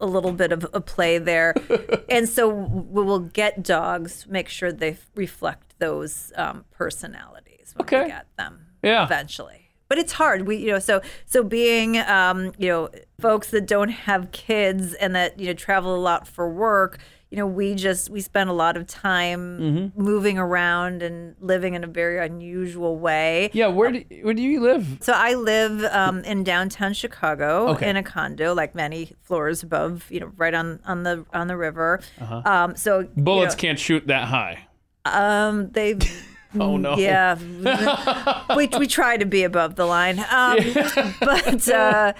a 0.00 0.06
little 0.06 0.32
bit 0.32 0.52
of 0.52 0.66
a 0.72 0.80
play 0.80 1.18
there, 1.18 1.54
and 2.08 2.28
so 2.28 2.48
we 2.48 3.02
will 3.02 3.20
get 3.20 3.62
dogs. 3.62 4.26
Make 4.28 4.48
sure 4.48 4.72
they 4.72 4.96
reflect 5.14 5.78
those 5.78 6.32
um, 6.36 6.64
personalities 6.70 7.72
when 7.74 7.86
Okay. 7.86 8.02
we 8.04 8.08
get 8.08 8.26
them. 8.36 8.66
Yeah. 8.82 9.04
eventually. 9.04 9.62
But 9.88 9.98
it's 9.98 10.12
hard. 10.14 10.46
We, 10.46 10.56
you 10.56 10.68
know, 10.72 10.78
so 10.80 11.00
so 11.26 11.42
being, 11.44 11.98
um, 11.98 12.52
you 12.58 12.68
know, 12.68 12.88
folks 13.20 13.50
that 13.50 13.66
don't 13.66 13.88
have 13.90 14.32
kids 14.32 14.94
and 14.94 15.14
that 15.14 15.38
you 15.38 15.46
know 15.46 15.52
travel 15.54 15.94
a 15.94 15.98
lot 15.98 16.26
for 16.26 16.48
work. 16.48 16.98
You 17.30 17.38
know, 17.38 17.46
we 17.46 17.74
just 17.74 18.08
we 18.08 18.20
spend 18.20 18.48
a 18.50 18.52
lot 18.52 18.76
of 18.76 18.86
time 18.86 19.58
Mm-hmm. 19.60 20.00
moving 20.00 20.38
around 20.38 21.02
and 21.02 21.34
living 21.40 21.74
in 21.74 21.82
a 21.82 21.86
very 21.88 22.24
unusual 22.24 22.98
way. 22.98 23.50
Yeah, 23.52 23.66
where 23.66 23.90
do 23.90 24.04
where 24.22 24.32
do 24.34 24.42
you 24.42 24.60
live? 24.60 24.98
So 25.00 25.12
I 25.12 25.34
live 25.34 25.82
um, 25.92 26.20
in 26.24 26.44
downtown 26.44 26.92
Chicago 26.94 27.68
Okay. 27.70 27.88
in 27.90 27.96
a 27.96 28.02
condo, 28.02 28.54
like 28.54 28.74
many 28.76 29.12
floors 29.22 29.62
above, 29.64 30.06
you 30.10 30.20
know, 30.20 30.30
right 30.36 30.54
on 30.54 30.78
on 30.86 31.02
the 31.02 31.24
on 31.32 31.48
the 31.48 31.56
river. 31.56 32.00
Um, 32.20 32.76
so 32.76 33.00
you 33.00 33.06
Uh-huh. 33.06 33.22
Bullets 33.22 33.54
know, 33.56 33.60
can't 33.60 33.78
shoot 33.78 34.06
that 34.06 34.24
high. 34.28 34.66
um, 35.04 35.70
they. 35.70 35.96
Oh 36.58 36.78
no. 36.78 36.96
Yeah, 36.96 37.36
we 38.56 38.68
we 38.78 38.86
try 38.86 39.18
to 39.18 39.26
be 39.26 39.42
above 39.42 39.74
the 39.74 39.84
line, 39.84 40.18
um, 40.30 40.56
but 41.20 41.68
uh, 41.68 42.12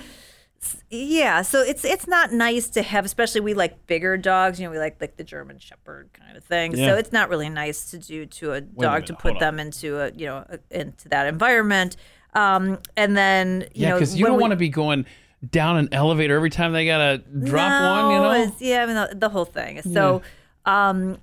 yeah. 0.91 1.43
So 1.43 1.63
it's 1.63 1.85
it's 1.85 2.07
not 2.07 2.33
nice 2.33 2.69
to 2.71 2.83
have, 2.83 3.05
especially 3.05 3.41
we 3.41 3.55
like 3.55 3.87
bigger 3.87 4.17
dogs. 4.17 4.61
You 4.61 4.67
know, 4.67 4.71
we 4.71 4.79
like 4.79 5.01
like 5.01 5.17
the 5.17 5.25
German 5.25 5.59
Shepherd 5.59 6.11
kind 6.13 6.37
of 6.37 6.45
thing. 6.45 6.77
Yeah. 6.77 6.89
So 6.93 6.97
it's 6.97 7.13
not 7.13 7.29
really 7.29 7.49
nice 7.49 7.91
to 7.91 7.99
do 7.99 8.27
to 8.27 8.53
a 8.53 8.61
dog 8.61 8.77
minute, 8.79 9.07
to 9.07 9.15
put 9.15 9.35
on. 9.35 9.39
them 9.41 9.59
into 9.61 9.99
a 10.01 10.11
you 10.13 10.27
know 10.27 10.45
a, 10.49 10.59
into 10.71 11.09
that 11.09 11.27
environment. 11.27 11.97
Um, 12.35 12.79
and 12.97 13.17
then 13.17 13.63
you 13.75 13.83
Yeah, 13.83 13.89
know 13.91 13.95
because 13.97 14.17
you 14.17 14.27
don't 14.27 14.41
want 14.41 14.51
to 14.53 14.57
be 14.57 14.69
going 14.69 15.07
down 15.51 15.77
an 15.77 15.89
elevator 15.93 16.37
every 16.37 16.51
time 16.51 16.73
they 16.73 16.87
gotta 16.87 17.19
drop 17.19 17.71
one. 17.83 18.11
You 18.11 18.19
know. 18.21 18.53
yeah, 18.59 18.83
I 18.83 18.87
mean 18.87 18.95
the, 18.97 19.15
the 19.17 19.29
whole 19.29 19.45
thing. 19.45 19.83
So, 19.83 20.23
um, 20.65 21.19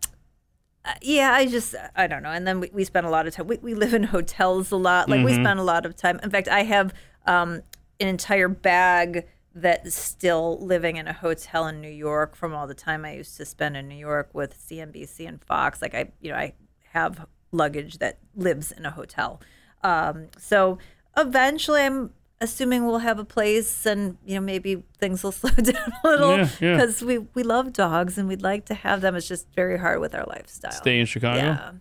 uh, 0.86 0.94
yeah, 1.02 1.32
I 1.34 1.46
just 1.46 1.76
I 1.96 2.08
don't 2.08 2.24
know. 2.24 2.30
And 2.32 2.46
then 2.46 2.60
we, 2.60 2.70
we 2.74 2.84
spend 2.84 3.06
a 3.06 3.10
lot 3.10 3.28
of 3.28 3.34
time. 3.34 3.48
We, 3.48 3.58
we 3.58 3.74
live 3.74 3.94
in 3.94 4.04
hotels 4.04 4.72
a 4.72 4.76
lot. 4.76 5.08
Like 5.10 5.18
Mm-hmm. 5.20 5.26
we 5.26 5.34
spend 5.34 5.60
a 5.60 5.64
lot 5.64 5.86
of 5.86 5.96
time. 5.96 6.20
In 6.24 6.30
fact, 6.30 6.48
I 6.48 6.64
have 6.64 6.94
um 7.26 7.62
an 8.00 8.08
entire 8.08 8.48
bag 8.50 9.26
that's 9.56 9.94
still 9.94 10.58
living 10.60 10.98
in 10.98 11.08
a 11.08 11.14
hotel 11.14 11.68
in 11.68 11.80
New 11.80 11.92
York 11.92 12.36
from 12.36 12.54
all 12.54 12.66
the 12.66 12.74
time 12.74 13.06
I 13.06 13.14
used 13.16 13.38
to 13.38 13.46
spend 13.46 13.78
in 13.78 13.88
New 13.88 13.96
York 13.98 14.30
with 14.34 14.58
CNBC 14.58 15.28
and 15.28 15.44
Fox. 15.44 15.82
Like 15.82 15.94
I, 15.94 16.12
you 16.22 16.32
know, 16.32 16.38
I 16.38 16.54
have 16.94 17.28
luggage 17.52 18.00
that 18.00 18.18
lives 18.36 18.72
in 18.72 18.86
a 18.86 18.92
hotel. 18.92 19.40
Um, 19.84 20.28
so 20.38 20.80
eventually, 21.16 21.82
I'm 21.82 22.14
assuming 22.42 22.86
we'll 22.86 23.00
have 23.00 23.20
a 23.20 23.26
place, 23.26 23.86
and 23.86 24.18
you 24.26 24.36
know, 24.36 24.42
maybe 24.42 24.84
things 24.98 25.24
will 25.24 25.32
slow 25.44 25.52
down 25.52 25.94
a 26.04 26.08
little 26.08 26.38
Yeah, 26.38 26.50
yeah. 26.60 26.74
because 26.76 27.02
we 27.04 27.20
we 27.20 27.44
love 27.44 27.74
dogs 27.74 28.18
and 28.18 28.28
we'd 28.28 28.42
like 28.42 28.66
to 28.66 28.74
have 28.74 29.02
them. 29.02 29.16
It's 29.16 29.28
just 29.28 29.48
very 29.56 29.78
hard 29.78 30.00
with 30.00 30.16
our 30.16 30.26
lifestyle. 30.26 30.72
Stay 30.72 31.00
in 31.00 31.06
Chicago. 31.06 31.40
Yeah. 31.40 31.72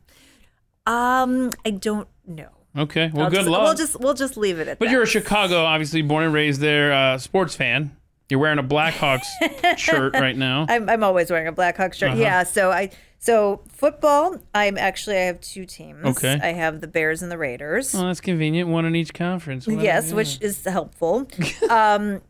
Um, 0.87 1.53
I 1.65 1.71
don't 1.71 2.09
know. 2.27 2.51
Okay. 2.77 3.11
Well, 3.13 3.25
I'll 3.25 3.31
good 3.31 3.37
just, 3.37 3.49
luck. 3.49 3.63
We'll 3.63 3.75
just 3.75 4.01
we'll 4.01 4.15
just 4.15 4.37
leave 4.37 4.59
it 4.59 4.63
at 4.63 4.79
but 4.79 4.85
that. 4.85 4.89
But 4.89 4.91
you're 4.91 5.03
a 5.03 5.07
Chicago, 5.07 5.65
obviously 5.65 6.03
born 6.03 6.25
and 6.25 6.33
raised 6.33 6.61
there, 6.61 6.93
uh, 6.93 7.19
sports 7.19 7.55
fan. 7.55 7.97
You're 8.29 8.41
wearing 8.41 8.59
a 8.59 8.63
Blackhawks 8.63 9.27
shirt 9.77 10.15
right 10.15 10.37
now. 10.37 10.65
I'm, 10.69 10.89
I'm 10.89 11.05
always 11.05 11.31
wearing 11.31 11.49
a 11.49 11.53
Blackhawks 11.53 11.95
shirt. 11.95 12.13
Uh-huh. 12.13 12.21
Yeah. 12.21 12.45
So 12.45 12.71
I 12.71 12.91
so 13.19 13.61
football. 13.69 14.39
I'm 14.55 14.79
actually 14.79 15.17
I 15.19 15.25
have 15.25 15.41
two 15.41 15.67
teams. 15.67 16.05
Okay. 16.05 16.41
I 16.43 16.53
have 16.53 16.81
the 16.81 16.87
Bears 16.87 17.23
and 17.23 17.31
the 17.31 17.37
Raiders. 17.37 17.95
Oh, 17.95 18.07
that's 18.07 18.23
convenient. 18.23 18.71
One 18.71 18.87
in 18.87 18.97
each 18.97 19.13
conference. 19.13 19.67
Well, 19.67 19.83
yes, 19.83 20.09
yeah. 20.09 20.17
which 20.17 20.41
is 20.41 20.65
helpful. 20.65 21.29
um, 21.71 22.23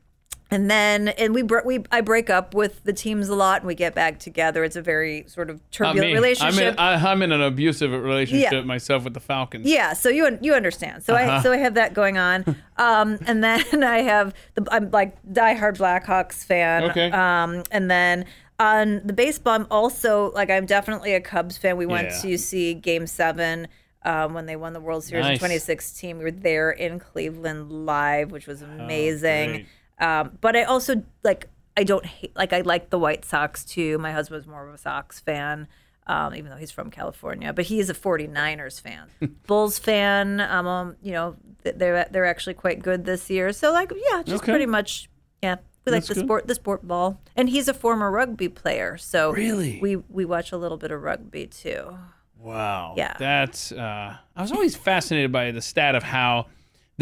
and 0.52 0.70
then 0.70 1.08
and 1.08 1.34
we 1.34 1.42
we 1.64 1.82
I 1.90 2.00
break 2.02 2.30
up 2.30 2.54
with 2.54 2.84
the 2.84 2.92
teams 2.92 3.28
a 3.28 3.34
lot 3.34 3.62
and 3.62 3.66
we 3.66 3.74
get 3.74 3.94
back 3.94 4.18
together. 4.18 4.62
It's 4.62 4.76
a 4.76 4.82
very 4.82 5.24
sort 5.26 5.50
of 5.50 5.60
turbulent 5.70 6.12
relationship. 6.12 6.62
I'm 6.62 6.68
in, 6.74 6.78
I, 6.78 7.10
I'm 7.10 7.22
in 7.22 7.32
an 7.32 7.40
abusive 7.42 7.90
relationship 7.90 8.52
Yeah. 8.52 8.60
myself 8.62 9.04
with 9.04 9.14
the 9.14 9.20
Falcons. 9.20 9.66
Yeah, 9.66 9.94
so 9.94 10.08
you 10.08 10.38
you 10.40 10.54
understand. 10.54 11.02
So 11.02 11.14
I 11.16 11.40
so 11.42 11.52
I 11.52 11.56
have 11.56 11.74
that 11.74 11.94
going 11.94 12.18
on, 12.18 12.44
um, 12.76 13.18
and 13.26 13.42
then 13.42 13.82
I 13.82 14.02
have 14.02 14.34
the 14.54 14.66
I'm 14.70 14.90
like 14.90 15.16
diehard 15.24 15.78
Blackhawks 15.78 16.44
fan. 16.44 16.84
Okay. 16.90 17.10
Um, 17.10 17.62
and 17.70 17.90
then 17.90 18.26
on 18.60 19.00
the 19.04 19.12
baseball, 19.12 19.54
I'm 19.54 19.66
also 19.70 20.30
like 20.32 20.50
I'm 20.50 20.66
definitely 20.66 21.14
a 21.14 21.20
Cubs 21.20 21.56
fan. 21.56 21.76
We 21.76 21.86
went 21.86 22.10
Yeah. 22.10 22.20
to 22.30 22.38
see 22.38 22.74
Game 22.74 23.06
Seven 23.06 23.66
um, 24.04 24.34
when 24.34 24.46
they 24.46 24.56
won 24.56 24.72
the 24.72 24.80
World 24.80 25.02
Series 25.04 25.24
Nice. 25.24 25.32
in 25.34 25.38
2016. 25.38 26.18
We 26.18 26.24
were 26.24 26.30
there 26.30 26.70
in 26.70 26.98
Cleveland 26.98 27.70
live, 27.72 28.30
which 28.32 28.46
was 28.46 28.60
amazing. 28.62 29.50
great. 29.50 29.66
Um, 29.98 30.38
but 30.40 30.56
I 30.56 30.64
also 30.64 31.02
like 31.22 31.48
I 31.76 31.84
don't 31.84 32.04
hate 32.06 32.34
like 32.36 32.52
I 32.52 32.60
like 32.62 32.90
the 32.90 32.98
White 32.98 33.24
Sox 33.24 33.64
too. 33.64 33.98
My 33.98 34.12
husband's 34.12 34.46
more 34.46 34.66
of 34.68 34.74
a 34.74 34.78
Sox 34.78 35.20
fan. 35.20 35.68
Um, 36.04 36.34
even 36.34 36.50
though 36.50 36.56
he's 36.56 36.72
from 36.72 36.90
California, 36.90 37.52
but 37.52 37.66
he 37.66 37.78
is 37.78 37.88
a 37.88 37.94
49ers 37.94 38.80
fan. 38.80 39.06
Bulls 39.46 39.78
fan, 39.78 40.40
um, 40.40 40.66
um, 40.66 40.96
you 41.00 41.12
know, 41.12 41.36
they're 41.62 42.08
they're 42.10 42.24
actually 42.26 42.54
quite 42.54 42.82
good 42.82 43.04
this 43.04 43.30
year. 43.30 43.52
So 43.52 43.70
like, 43.72 43.92
yeah, 44.10 44.24
just 44.24 44.42
Okay. 44.42 44.50
pretty 44.50 44.66
much, 44.66 45.08
yeah. 45.44 45.56
We 45.86 45.92
like 45.92 46.00
That's 46.00 46.08
the 46.08 46.14
good. 46.14 46.24
sport, 46.24 46.46
the 46.48 46.56
sport 46.56 46.86
ball, 46.88 47.20
and 47.36 47.48
he's 47.48 47.68
a 47.68 47.74
former 47.74 48.10
rugby 48.10 48.48
player. 48.48 48.96
So 48.98 49.30
Really? 49.32 49.78
we 49.80 49.94
we 49.96 50.24
watch 50.24 50.50
a 50.50 50.56
little 50.56 50.76
bit 50.76 50.90
of 50.90 51.00
rugby 51.02 51.46
too. 51.46 51.96
Wow. 52.36 52.94
Yeah. 52.96 53.14
That's 53.18 53.70
uh 53.70 54.16
I 54.34 54.42
was 54.42 54.50
always 54.50 54.74
fascinated 54.74 55.30
by 55.30 55.52
the 55.52 55.62
stat 55.62 55.94
of 55.94 56.02
how 56.02 56.46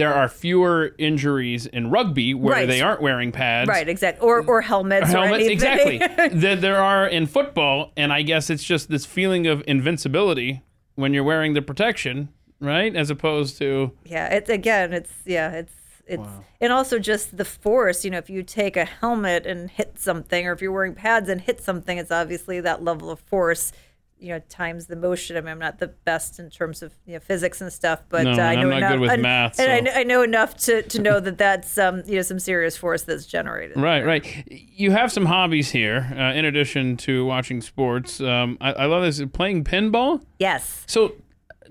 there 0.01 0.15
are 0.15 0.29
fewer 0.29 0.95
injuries 0.99 1.67
in 1.67 1.91
rugby 1.91 2.35
where 2.35 2.55
Right. 2.55 2.69
they 2.69 2.81
aren't 2.81 3.01
wearing 3.03 3.31
pads. 3.33 3.69
Right, 3.69 3.89
exactly. 3.89 4.27
Or 4.27 4.43
or 4.45 4.61
helmets. 4.63 5.09
Or 5.11 5.19
Helmets, 5.19 5.45
anything. 5.45 5.53
exactly. 5.53 5.99
that 6.41 6.61
there 6.61 6.83
are 6.83 7.07
in 7.07 7.27
football, 7.27 7.93
and 7.97 8.13
I 8.13 8.23
guess 8.23 8.51
it's 8.51 8.65
just 8.65 8.89
this 8.91 9.07
feeling 9.07 9.47
of 9.47 9.63
invincibility 9.67 10.63
when 10.97 11.15
you're 11.15 11.25
wearing 11.25 11.55
the 11.55 11.63
protection, 11.63 12.29
right? 12.61 12.95
As 12.95 13.11
opposed 13.11 13.59
to 13.59 13.93
yeah, 14.05 14.35
it's 14.35 14.51
again, 14.51 14.93
it's 14.93 15.13
yeah, 15.25 15.51
it's 15.53 15.73
it's 16.07 16.29
and 16.61 16.73
also 16.73 16.99
just 16.99 17.37
the 17.37 17.45
force. 17.45 18.05
You 18.05 18.11
know, 18.11 18.19
if 18.19 18.29
you 18.29 18.43
take 18.43 18.77
a 18.77 18.85
helmet 18.85 19.47
and 19.47 19.71
hit 19.71 19.99
something, 19.99 20.47
or 20.47 20.53
if 20.53 20.61
you're 20.61 20.73
wearing 20.73 20.95
pads 20.95 21.29
and 21.29 21.41
hit 21.41 21.61
something, 21.61 21.99
it's 21.99 22.11
obviously 22.11 22.61
that 22.61 22.83
level 22.83 23.11
of 23.11 23.21
force. 23.21 23.71
You 24.21 24.35
know, 24.35 24.39
times 24.51 24.87
the 24.87 24.97
motion. 24.97 25.37
I 25.37 25.41
mean, 25.41 25.49
I'm 25.51 25.59
not 25.59 25.79
the 25.79 25.89
best 25.89 26.39
in 26.39 26.51
terms 26.51 26.83
of 26.83 26.93
you 27.07 27.15
know 27.15 27.21
physics 27.21 27.61
and 27.61 27.73
stuff, 27.73 28.01
but 28.09 28.25
No, 28.25 28.33
uh, 28.33 28.37
I 28.37 28.55
know 28.57 28.71
enough. 28.71 28.93
good 28.93 29.01
with 29.01 29.11
and, 29.11 29.23
math, 29.23 29.59
and 29.59 29.73
I, 29.73 29.81
know, 29.81 29.93
I 29.93 30.03
know 30.03 30.23
enough 30.23 30.57
to, 30.59 30.83
to 30.83 31.01
know 31.01 31.21
that 31.21 31.39
that's 31.39 31.79
um 31.79 32.03
you 32.07 32.17
know 32.17 32.23
some 32.23 32.39
serious 32.39 32.77
force 32.77 33.03
that's 33.03 33.27
generated. 33.27 33.77
Right, 33.81 34.05
right. 34.05 34.45
You 34.49 34.91
have 34.91 35.11
some 35.11 35.27
hobbies 35.27 35.71
here, 35.71 36.13
uh, 36.17 36.35
in 36.39 36.45
addition 36.45 36.97
to 36.99 37.25
watching 37.25 37.61
sports. 37.61 38.21
Um, 38.21 38.59
I, 38.61 38.73
I 38.73 38.85
love 38.87 39.03
this 39.03 39.23
playing 39.33 39.65
pinball. 39.65 40.23
Yes, 40.39 40.85
So, 40.87 41.13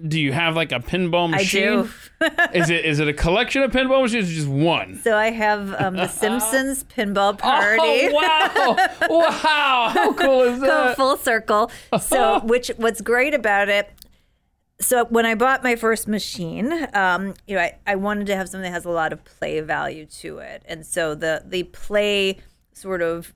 do 0.07 0.19
you 0.19 0.31
have 0.31 0.55
like 0.55 0.71
a 0.71 0.79
pinball 0.79 1.29
machine? 1.29 1.89
I 2.21 2.27
do. 2.27 2.59
is 2.59 2.69
it 2.69 2.85
is 2.85 2.99
it 2.99 3.07
a 3.07 3.13
collection 3.13 3.61
of 3.63 3.71
pinball 3.71 4.01
machines 4.01 4.29
or 4.29 4.33
just 4.33 4.47
one? 4.47 4.99
So 5.03 5.15
I 5.15 5.31
have 5.31 5.73
um, 5.79 5.95
the 5.95 6.07
Simpsons 6.09 6.83
pinball 6.83 7.37
party. 7.37 7.81
Oh 7.81 8.11
wow! 8.13 8.75
wow! 9.09 9.89
How 9.93 10.13
cool 10.13 10.41
is 10.41 10.61
that? 10.61 10.95
full 10.95 11.17
circle. 11.17 11.71
So, 11.99 12.39
which 12.43 12.69
what's 12.77 13.01
great 13.01 13.33
about 13.33 13.69
it? 13.69 13.91
So 14.81 15.05
when 15.05 15.25
I 15.25 15.35
bought 15.35 15.61
my 15.61 15.75
first 15.75 16.07
machine, 16.07 16.87
um, 16.93 17.33
you 17.47 17.55
know, 17.55 17.61
I, 17.61 17.77
I 17.85 17.95
wanted 17.95 18.27
to 18.27 18.35
have 18.37 18.47
something 18.47 18.71
that 18.71 18.73
has 18.73 18.85
a 18.85 18.89
lot 18.89 19.11
of 19.11 19.25
play 19.25 19.59
value 19.59 20.05
to 20.05 20.37
it, 20.37 20.63
and 20.65 20.85
so 20.85 21.15
the 21.15 21.43
the 21.45 21.63
play 21.63 22.37
sort 22.73 23.01
of 23.01 23.33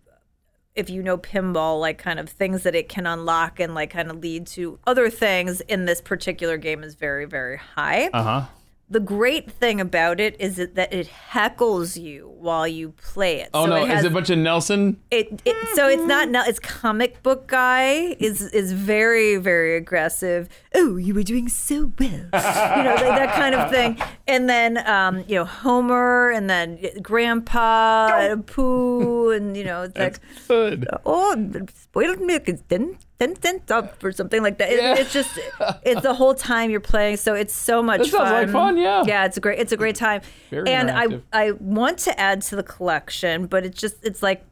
if 0.76 0.90
you 0.90 1.04
know 1.04 1.18
pinball, 1.18 1.80
like 1.80 1.98
kind 1.98 2.20
of 2.20 2.30
things 2.30 2.64
that 2.64 2.76
it 2.76 2.90
can 2.90 3.06
unlock 3.06 3.60
and 3.60 3.76
like 3.76 3.92
kind 3.92 4.10
of 4.10 4.18
lead 4.18 4.48
to 4.48 4.80
other 4.86 5.10
things 5.10 5.62
in 5.62 5.86
this 5.86 6.02
particular 6.02 6.58
game 6.58 6.84
is 6.84 6.96
very, 6.96 7.26
very 7.26 7.58
high. 7.58 8.08
Uh 8.08 8.24
huh. 8.24 8.46
The 8.90 9.00
great 9.00 9.50
thing 9.52 9.82
about 9.82 10.20
it 10.20 10.36
is 10.40 10.58
that, 10.58 10.76
that 10.76 10.94
it 10.94 11.10
heckles 11.32 12.00
you 12.02 12.34
while 12.38 12.68
you 12.68 12.90
play 12.92 13.40
it. 13.42 13.50
Oh 13.54 13.66
so 13.66 13.70
no! 13.72 13.84
it 13.84 13.88
has, 13.88 14.00
is 14.00 14.06
it 14.06 14.12
a 14.12 14.14
bunch 14.14 14.30
of 14.30 14.38
Nelson? 14.38 15.02
it, 15.14 15.42
it 15.46 15.56
so 15.76 15.88
it's 15.88 16.04
not 16.04 16.28
it's 16.48 16.60
comic 16.60 17.22
book 17.24 17.48
guy 17.48 18.16
is 18.20 18.42
is 18.42 18.74
very 18.74 19.38
very 19.38 19.76
aggressive 19.78 20.50
oh 20.76 20.96
you 20.98 21.14
were 21.14 21.24
doing 21.24 21.48
so 21.48 21.92
well 22.00 22.10
you 22.10 22.84
know 22.84 22.96
like 22.96 23.16
that 23.22 23.34
kind 23.36 23.54
of 23.56 23.70
thing 23.70 23.98
and 24.28 24.50
then 24.50 24.78
um 24.88 25.24
you 25.28 25.36
know 25.36 25.46
homer 25.46 26.32
and 26.32 26.50
then 26.50 26.80
grandpa 27.02 28.08
and 28.20 28.46
pooh 28.48 29.32
and 29.32 29.56
you 29.56 29.64
know 29.64 29.84
it's 29.84 29.98
like 29.98 30.20
Good. 30.48 30.88
oh 31.06 31.36
spoiled 31.74 32.22
milk 32.22 32.50
is 32.50 32.64
ten 32.68 32.98
cents 33.42 33.72
up 33.72 34.04
or 34.04 34.12
something 34.12 34.42
like 34.44 34.58
that. 34.60 34.72
It- 34.72 34.80
Yeah. 34.82 34.96
it's 34.98 35.14
just 35.14 35.40
it's 35.84 36.02
the 36.02 36.14
whole 36.14 36.36
time 36.36 36.70
you're 36.70 36.80
playing 36.94 37.18
so 37.18 37.34
it's 37.36 37.54
so 37.54 37.82
much 37.82 38.00
That 38.02 38.08
sounds 38.10 38.30
fun 38.30 38.34
like 38.44 38.50
fun, 38.52 38.78
yeah. 38.78 39.04
yeah 39.06 39.26
it's 39.26 39.38
a 39.38 39.40
great 39.40 39.60
it's 39.60 39.72
a 39.72 39.78
great 39.78 39.96
time. 39.96 40.22
Very 40.50 40.70
and 40.70 40.92
i 40.92 41.06
i 41.32 41.52
want 41.52 41.98
to 42.08 42.12
add 42.20 42.42
to 42.44 42.56
the 42.56 42.64
collection 42.64 43.46
but 43.48 43.66
it's 43.66 43.80
just 43.80 43.96
it's 44.04 44.22
like 44.24 44.46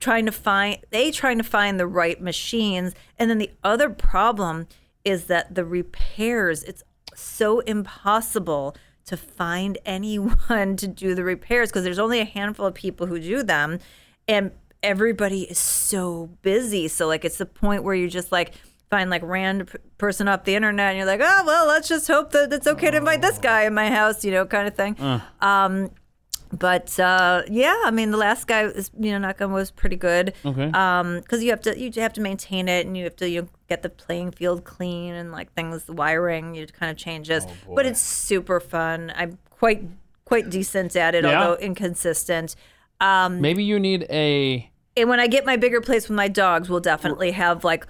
trying 0.00 0.26
to 0.26 0.32
find 0.32 0.78
a 0.92 1.10
trying 1.10 1.38
to 1.38 1.44
find 1.44 1.80
the 1.80 1.86
right 1.86 2.20
machines 2.20 2.94
and 3.18 3.30
then 3.30 3.38
the 3.38 3.50
other 3.64 3.88
problem 3.88 4.66
is 5.04 5.24
that 5.26 5.54
the 5.54 5.64
repairs 5.64 6.62
it's 6.64 6.82
so 7.14 7.60
impossible 7.60 8.76
to 9.06 9.16
find 9.16 9.78
anyone 9.86 10.76
to 10.76 10.86
do 10.88 11.14
the 11.14 11.24
repairs 11.24 11.70
because 11.70 11.84
there's 11.84 11.98
only 11.98 12.20
a 12.20 12.24
handful 12.24 12.66
of 12.66 12.74
people 12.74 13.06
who 13.06 13.18
do 13.18 13.42
them 13.42 13.78
and 14.28 14.50
everybody 14.86 15.42
is 15.42 15.58
so 15.58 16.30
busy 16.42 16.86
so 16.88 17.06
like 17.06 17.24
it's 17.24 17.38
the 17.38 17.46
point 17.46 17.82
where 17.82 17.94
you 17.94 18.08
just 18.08 18.30
like 18.32 18.52
find 18.88 19.10
like 19.10 19.22
random 19.24 19.66
person 19.98 20.28
off 20.28 20.44
the 20.44 20.54
internet 20.54 20.90
and 20.90 20.96
you're 20.96 21.06
like 21.06 21.20
oh 21.22 21.42
well 21.44 21.66
let's 21.66 21.88
just 21.88 22.06
hope 22.06 22.30
that 22.32 22.52
it's 22.52 22.66
okay 22.66 22.90
to 22.90 22.96
invite 22.98 23.20
this 23.20 23.38
guy 23.38 23.62
in 23.64 23.74
my 23.74 23.90
house 23.90 24.24
you 24.24 24.30
know 24.30 24.46
kind 24.46 24.68
of 24.68 24.74
thing 24.74 24.96
um 25.40 25.90
but 26.52 26.98
uh, 27.00 27.42
yeah, 27.50 27.74
I 27.84 27.90
mean, 27.90 28.12
the 28.12 28.16
last 28.16 28.46
guy 28.46 28.62
is 28.66 28.92
you 28.98 29.10
know, 29.10 29.18
knock 29.18 29.40
on 29.40 29.52
was 29.52 29.72
pretty 29.72 29.96
good. 29.96 30.32
Okay. 30.44 30.70
Um, 30.70 31.18
because 31.18 31.42
you 31.42 31.50
have 31.50 31.60
to 31.62 31.78
you 31.78 31.90
have 31.96 32.12
to 32.12 32.20
maintain 32.20 32.68
it 32.68 32.86
and 32.86 32.96
you 32.96 33.02
have 33.02 33.16
to 33.16 33.28
you 33.28 33.42
know, 33.42 33.48
get 33.68 33.82
the 33.82 33.88
playing 33.88 34.30
field 34.30 34.62
clean 34.62 35.12
and 35.14 35.32
like 35.32 35.52
things, 35.54 35.84
the 35.84 35.92
wiring, 35.92 36.54
you 36.54 36.64
kind 36.68 36.90
of 36.90 36.96
changes. 36.96 37.44
Oh, 37.68 37.74
but 37.74 37.84
it's 37.84 38.00
super 38.00 38.60
fun. 38.60 39.12
I'm 39.16 39.38
quite 39.50 39.82
quite 40.24 40.48
decent 40.48 40.94
at 40.94 41.16
it, 41.16 41.24
Yeah? 41.24 41.36
although 41.42 41.60
inconsistent. 41.60 42.54
Um, 43.00 43.40
Maybe 43.40 43.64
you 43.64 43.80
need 43.80 44.06
a. 44.08 44.70
and 44.96 45.08
when 45.08 45.20
I 45.20 45.26
get 45.26 45.44
my 45.46 45.56
bigger 45.56 45.80
place 45.80 46.08
with 46.08 46.16
my 46.16 46.28
dogs, 46.28 46.68
we'll 46.68 46.80
definitely 46.80 47.32
have 47.32 47.64
like 47.64 47.86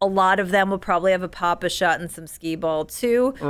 a 0.00 0.06
lot 0.06 0.40
of 0.40 0.50
them 0.50 0.68
will 0.68 0.78
probably 0.80 1.12
have 1.12 1.22
a 1.22 1.28
Pop-A-Shot 1.28 2.00
and 2.00 2.10
some 2.10 2.26
skee 2.26 2.56
ball 2.56 2.84
too. 2.84 3.34
Oh, 3.40 3.46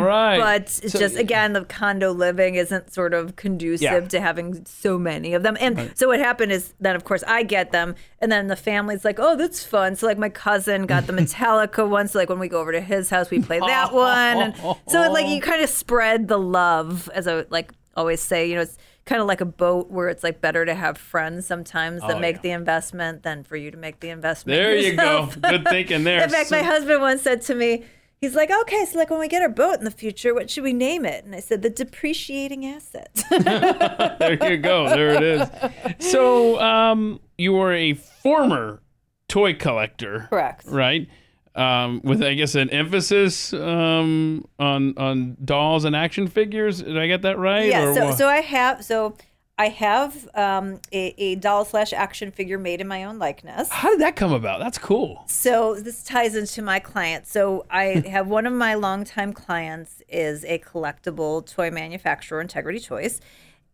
right. 0.00 0.36
Um, 0.36 0.40
But 0.40 0.62
it's 0.82 0.92
So- 0.92 0.98
just 0.98 1.14
again, 1.16 1.52
the 1.52 1.62
condo 1.66 2.10
living 2.12 2.54
isn't 2.54 2.90
sort 2.90 3.12
of 3.12 3.36
conducive 3.36 3.82
Yeah. 3.82 4.00
to 4.00 4.20
having 4.20 4.64
so 4.64 4.96
many 4.98 5.34
of 5.34 5.42
them. 5.42 5.58
And 5.60 5.92
so 5.94 6.08
what 6.08 6.20
happened 6.20 6.52
is 6.52 6.72
then, 6.80 6.96
of 6.96 7.04
course, 7.04 7.22
I 7.26 7.42
get 7.42 7.70
them, 7.70 7.96
and 8.18 8.32
then 8.32 8.46
the 8.46 8.56
family's 8.56 9.04
like, 9.04 9.18
"Oh, 9.20 9.36
that's 9.36 9.62
fun." 9.62 9.94
So 9.94 10.06
like 10.06 10.16
my 10.16 10.30
cousin 10.30 10.86
got 10.86 11.06
the 11.06 11.12
Metallica 11.20 11.86
one. 11.86 12.08
So 12.08 12.18
like 12.18 12.30
when 12.30 12.38
we 12.38 12.48
go 12.48 12.58
over 12.58 12.72
to 12.72 12.80
his 12.80 13.10
house, 13.10 13.30
we 13.30 13.40
play 13.40 13.60
that 13.60 13.92
one. 13.92 14.38
And 14.38 14.54
so 14.88 15.12
like 15.12 15.26
you 15.28 15.40
kind 15.50 15.62
of 15.62 15.68
spread 15.68 16.28
the 16.28 16.38
love, 16.38 17.10
as 17.14 17.28
I 17.28 17.44
like 17.50 17.72
always 17.94 18.22
say. 18.22 18.48
You 18.48 18.54
know, 18.54 18.60
it's 18.62 18.78
kind 19.06 19.20
of 19.22 19.26
like 19.28 19.40
a 19.40 19.44
boat 19.46 19.90
where 19.90 20.08
it's 20.08 20.22
like 20.24 20.40
better 20.40 20.64
to 20.66 20.74
have 20.74 20.98
friends 20.98 21.46
sometimes 21.46 22.02
that 22.02 22.16
Oh, 22.16 22.18
make 22.18 22.36
yeah. 22.36 22.42
the 22.42 22.50
investment 22.50 23.22
than 23.22 23.44
for 23.44 23.56
you 23.56 23.70
to 23.70 23.76
make 23.76 24.00
the 24.00 24.10
investment. 24.10 24.56
There 24.58 24.76
you 24.76 24.96
go. 24.96 25.30
Good 25.40 25.64
thinking 25.68 26.04
there. 26.04 26.22
In 26.22 26.28
fact, 26.30 26.48
So- 26.48 26.56
my 26.56 26.62
husband 26.62 27.00
once 27.00 27.22
said 27.22 27.40
to 27.42 27.54
me, 27.54 27.84
he's 28.20 28.34
like, 28.34 28.50
okay, 28.62 28.84
so 28.84 28.98
like 28.98 29.08
when 29.10 29.20
we 29.20 29.28
get 29.28 29.42
our 29.42 29.48
boat 29.48 29.78
in 29.78 29.84
the 29.84 29.90
future, 29.92 30.34
what 30.34 30.50
should 30.50 30.64
we 30.64 30.72
name 30.72 31.04
it? 31.04 31.24
And 31.24 31.34
I 31.34 31.40
said, 31.40 31.62
the 31.62 31.70
depreciating 31.70 32.66
asset. 32.66 33.10
there 33.30 34.50
you 34.52 34.56
go. 34.58 34.88
There 34.88 35.10
it 35.10 35.22
is. 35.22 36.10
So, 36.10 36.60
um, 36.60 37.20
you 37.38 37.56
are 37.60 37.72
a 37.72 37.94
former 37.94 38.82
toy 39.28 39.54
collector, 39.54 40.26
Correct. 40.30 40.64
right? 40.66 41.08
Um, 41.56 42.02
with 42.04 42.22
I 42.22 42.34
guess 42.34 42.54
an 42.54 42.68
emphasis 42.70 43.52
um, 43.54 44.46
on 44.58 44.96
on 44.98 45.36
dolls 45.44 45.84
and 45.84 45.96
action 45.96 46.28
figures. 46.28 46.82
Did 46.82 46.98
I 46.98 47.06
get 47.06 47.22
that 47.22 47.38
right? 47.38 47.66
yeah. 47.66 47.88
Or 47.88 47.94
So, 47.94 48.04
what? 48.06 48.18
so 48.18 48.28
I 48.28 48.40
have, 48.42 48.84
so 48.84 49.16
I 49.58 49.68
have 49.68 50.28
um, 50.34 50.80
a, 50.92 51.14
a 51.16 51.34
doll 51.36 51.64
slash 51.64 51.94
action 51.94 52.30
figure 52.30 52.58
made 52.58 52.82
in 52.82 52.88
my 52.88 53.04
own 53.04 53.18
likeness. 53.18 53.70
how 53.70 53.88
did 53.90 54.00
that 54.00 54.14
come 54.14 54.32
about? 54.34 54.60
That's 54.60 54.76
cool. 54.76 55.24
So 55.28 55.76
this 55.76 56.04
ties 56.04 56.36
into 56.36 56.60
my 56.60 56.78
client. 56.78 57.26
So 57.26 57.64
I 57.70 58.02
have 58.06 58.28
one 58.28 58.44
of 58.44 58.52
my 58.52 58.74
longtime 58.74 59.32
clients 59.32 60.02
is 60.10 60.44
a 60.44 60.58
collectible 60.58 61.46
toy 61.50 61.70
manufacturer, 61.70 62.42
Integrity 62.42 62.80
Toys. 62.80 63.20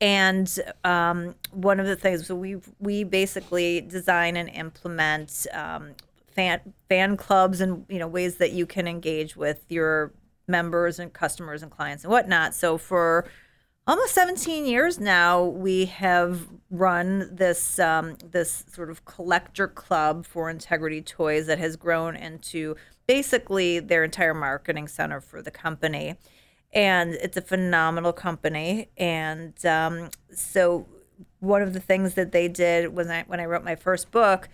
And 0.00 0.48
um, 0.84 1.34
one 1.50 1.80
of 1.80 1.86
the 1.86 1.96
things, 1.96 2.26
so 2.28 2.34
we 2.36 2.58
we 2.78 3.02
basically 3.04 3.80
design 3.80 4.36
and 4.36 4.48
implement 4.50 5.46
um, 5.52 5.94
fan 6.34 6.72
fan 6.88 7.16
clubs 7.16 7.60
and 7.60 7.84
you 7.88 7.98
know 7.98 8.08
ways 8.08 8.36
that 8.36 8.52
you 8.52 8.66
can 8.66 8.86
engage 8.86 9.36
with 9.36 9.64
your 9.68 10.12
members 10.48 10.98
and 10.98 11.12
customers 11.12 11.62
and 11.62 11.70
clients 11.70 12.04
and 12.04 12.10
whatnot. 12.10 12.54
So 12.54 12.78
for 12.78 13.26
almost 13.86 14.14
17 14.14 14.64
years 14.64 15.00
now 15.00 15.42
we 15.42 15.86
have 15.86 16.48
run 16.70 17.28
this 17.34 17.78
um, 17.78 18.16
this 18.24 18.64
sort 18.72 18.90
of 18.90 19.04
collector 19.04 19.66
club 19.66 20.24
for 20.26 20.48
integrity 20.48 21.02
toys 21.02 21.46
that 21.46 21.58
has 21.58 21.76
grown 21.76 22.16
into 22.16 22.76
basically 23.06 23.80
their 23.80 24.04
entire 24.04 24.34
marketing 24.34 24.86
center 24.86 25.20
for 25.20 25.42
the 25.42 25.50
company 25.50 26.16
and 26.72 27.14
it's 27.14 27.36
a 27.36 27.42
phenomenal 27.42 28.12
company 28.12 28.88
and 28.96 29.66
um, 29.66 30.08
so 30.32 30.86
one 31.40 31.62
of 31.62 31.72
the 31.72 31.80
things 31.80 32.14
that 32.14 32.32
they 32.32 32.48
did 32.48 32.94
when 32.94 33.10
I 33.10 33.22
when 33.24 33.40
I 33.40 33.46
wrote 33.46 33.64
my 33.64 33.74
first 33.74 34.10
book, 34.10 34.48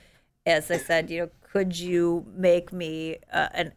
as 0.47 0.71
I 0.71 0.79
said, 0.79 1.11
you 1.11 1.21
know, 1.21 1.31
could 1.53 1.79
you 1.79 2.27
make 2.35 2.73
me 2.73 3.17
uh, 3.33 3.49
an 3.53 3.73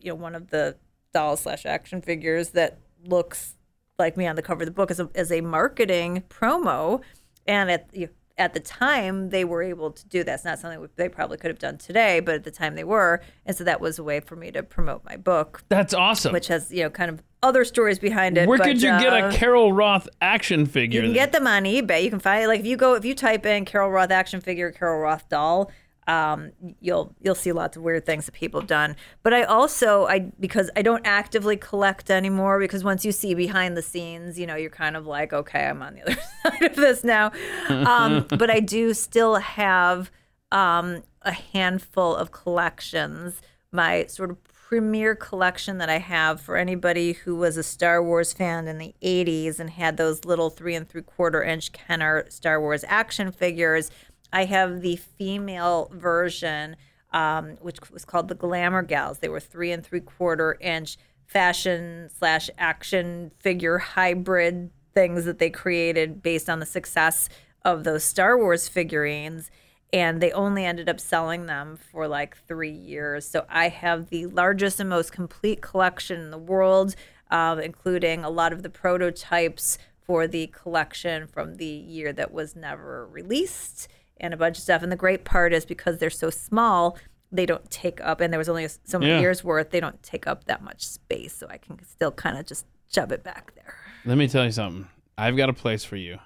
you 0.00 0.10
know 0.10 0.14
one 0.14 0.34
of 0.34 0.50
the 0.50 0.76
doll 1.12 1.36
slash 1.36 1.66
action 1.66 2.00
figures 2.00 2.50
that 2.50 2.78
looks 3.04 3.56
like 3.98 4.16
me 4.16 4.26
on 4.26 4.36
the 4.36 4.42
cover 4.42 4.62
of 4.62 4.66
the 4.66 4.72
book 4.72 4.90
as 4.90 4.98
a, 4.98 5.08
as 5.14 5.30
a 5.30 5.40
marketing 5.40 6.24
promo, 6.28 7.00
and 7.46 7.70
at 7.70 7.88
you 7.92 8.08
at 8.38 8.54
the 8.54 8.60
time 8.60 9.28
they 9.30 9.44
were 9.44 9.62
able 9.62 9.90
to 9.90 10.06
do 10.08 10.24
that. 10.24 10.34
It's 10.34 10.44
not 10.44 10.58
something 10.58 10.88
they 10.96 11.08
probably 11.08 11.36
could 11.36 11.50
have 11.50 11.58
done 11.58 11.78
today, 11.78 12.20
but 12.20 12.34
at 12.34 12.44
the 12.44 12.50
time 12.50 12.74
they 12.74 12.84
were, 12.84 13.20
and 13.44 13.56
so 13.56 13.64
that 13.64 13.80
was 13.80 13.98
a 13.98 14.04
way 14.04 14.20
for 14.20 14.36
me 14.36 14.50
to 14.52 14.62
promote 14.62 15.04
my 15.04 15.16
book, 15.16 15.62
That's 15.68 15.94
awesome. 15.94 16.32
which 16.32 16.48
has 16.48 16.72
you 16.72 16.82
know 16.82 16.90
kind 16.90 17.10
of 17.10 17.22
other 17.42 17.64
stories 17.64 17.98
behind 17.98 18.38
it. 18.38 18.48
Where 18.48 18.58
but, 18.58 18.66
could 18.66 18.82
you 18.82 18.88
get 18.88 19.12
uh, 19.12 19.28
a 19.28 19.32
Carol 19.32 19.72
Roth 19.72 20.08
action 20.20 20.66
figure? 20.66 21.00
you 21.00 21.08
can 21.08 21.14
then? 21.14 21.24
get 21.26 21.32
them 21.32 21.46
on 21.46 21.64
eBay. 21.64 22.02
You 22.02 22.10
can 22.10 22.20
find 22.20 22.46
like 22.48 22.60
if 22.60 22.66
you 22.66 22.76
go 22.76 22.94
if 22.94 23.04
you 23.04 23.14
type 23.14 23.46
in 23.46 23.64
Carol 23.64 23.90
Roth 23.90 24.10
action 24.10 24.40
figure, 24.40 24.70
Carol 24.72 25.00
Roth 25.00 25.28
doll, 25.28 25.70
um, 26.06 26.50
you'll 26.80 27.14
you'll 27.22 27.34
see 27.34 27.52
lots 27.52 27.76
of 27.76 27.82
weird 27.82 28.04
things 28.04 28.26
that 28.26 28.32
people 28.32 28.60
have 28.60 28.68
done. 28.68 28.96
But 29.22 29.32
I 29.32 29.42
also 29.42 30.06
I 30.06 30.20
because 30.40 30.70
I 30.74 30.82
don't 30.82 31.06
actively 31.06 31.56
collect 31.56 32.10
anymore 32.10 32.58
because 32.58 32.82
once 32.82 33.04
you 33.04 33.12
see 33.12 33.34
behind 33.34 33.76
the 33.76 33.82
scenes, 33.82 34.38
you 34.38 34.46
know, 34.46 34.56
you're 34.56 34.70
kind 34.70 34.96
of 34.96 35.06
like, 35.06 35.32
okay, 35.32 35.66
I'm 35.66 35.82
on 35.82 35.94
the 35.94 36.02
other 36.10 36.16
side 36.42 36.62
of 36.62 36.76
this 36.76 37.04
now. 37.04 37.32
Um, 37.68 38.26
but 38.36 38.50
I 38.50 38.60
do 38.60 38.94
still 38.94 39.36
have 39.36 40.10
um, 40.50 41.02
a 41.22 41.32
handful 41.32 42.16
of 42.16 42.32
collections. 42.32 43.40
My 43.70 44.06
sort 44.06 44.30
of 44.30 44.38
premier 44.72 45.14
collection 45.14 45.76
that 45.76 45.90
I 45.90 45.98
have 45.98 46.40
for 46.40 46.56
anybody 46.56 47.12
who 47.12 47.36
was 47.36 47.58
a 47.58 47.62
Star 47.62 48.02
Wars 48.02 48.32
fan 48.32 48.66
in 48.66 48.78
the 48.78 48.94
80s 49.02 49.60
and 49.60 49.68
had 49.68 49.98
those 49.98 50.24
little 50.24 50.48
three 50.48 50.74
and 50.74 50.88
three 50.88 51.02
quarter 51.02 51.42
inch 51.42 51.72
Kenner 51.72 52.24
Star 52.30 52.58
Wars 52.58 52.82
action 52.88 53.30
figures. 53.32 53.90
I 54.32 54.46
have 54.46 54.80
the 54.80 54.96
female 54.96 55.90
version, 55.92 56.76
um, 57.12 57.56
which 57.60 57.78
was 57.90 58.04
called 58.04 58.28
the 58.28 58.34
Glamour 58.34 58.82
Gals. 58.82 59.18
They 59.18 59.28
were 59.28 59.40
three 59.40 59.72
and 59.72 59.84
three 59.84 60.00
quarter 60.00 60.56
inch 60.60 60.96
fashion 61.26 62.08
slash 62.18 62.50
action 62.58 63.30
figure 63.38 63.78
hybrid 63.78 64.70
things 64.94 65.24
that 65.24 65.38
they 65.38 65.50
created 65.50 66.22
based 66.22 66.50
on 66.50 66.60
the 66.60 66.66
success 66.66 67.28
of 67.64 67.84
those 67.84 68.04
Star 68.04 68.36
Wars 68.38 68.68
figurines. 68.68 69.50
And 69.92 70.22
they 70.22 70.32
only 70.32 70.64
ended 70.64 70.88
up 70.88 71.00
selling 71.00 71.46
them 71.46 71.76
for 71.76 72.08
like 72.08 72.36
three 72.48 72.70
years. 72.70 73.28
So 73.28 73.44
I 73.50 73.68
have 73.68 74.08
the 74.08 74.26
largest 74.26 74.80
and 74.80 74.88
most 74.88 75.12
complete 75.12 75.60
collection 75.60 76.18
in 76.20 76.30
the 76.30 76.38
world, 76.38 76.94
uh, 77.30 77.60
including 77.62 78.24
a 78.24 78.30
lot 78.30 78.54
of 78.54 78.62
the 78.62 78.70
prototypes 78.70 79.76
for 80.00 80.26
the 80.26 80.46
collection 80.48 81.26
from 81.26 81.56
the 81.56 81.66
year 81.66 82.12
that 82.14 82.32
was 82.32 82.56
never 82.56 83.06
released 83.06 83.88
and 84.18 84.32
a 84.34 84.36
bunch 84.36 84.56
of 84.58 84.62
stuff. 84.62 84.82
And 84.82 84.90
the 84.92 84.96
great 84.96 85.24
part 85.24 85.52
is 85.52 85.64
because 85.64 85.98
they're 85.98 86.10
so 86.10 86.30
small, 86.30 86.96
they 87.30 87.46
don't 87.46 87.70
take 87.70 88.00
up, 88.02 88.20
and 88.20 88.32
there 88.32 88.38
was 88.38 88.48
only 88.48 88.68
so 88.84 88.98
many 88.98 89.10
Yeah. 89.12 89.20
years 89.20 89.42
worth, 89.42 89.70
they 89.70 89.80
don't 89.80 90.02
take 90.02 90.26
up 90.26 90.44
that 90.44 90.62
much 90.62 90.86
space. 90.86 91.34
So 91.34 91.46
I 91.48 91.56
can 91.58 91.82
still 91.84 92.12
kind 92.12 92.38
of 92.38 92.46
just 92.46 92.66
shove 92.92 93.10
it 93.12 93.24
back 93.24 93.54
there. 93.54 93.74
Let 94.04 94.18
me 94.18 94.28
tell 94.28 94.44
you 94.44 94.52
something. 94.52 94.86
I've 95.16 95.36
got 95.36 95.48
a 95.48 95.52
place 95.54 95.84
for 95.84 95.96
you 95.96 96.18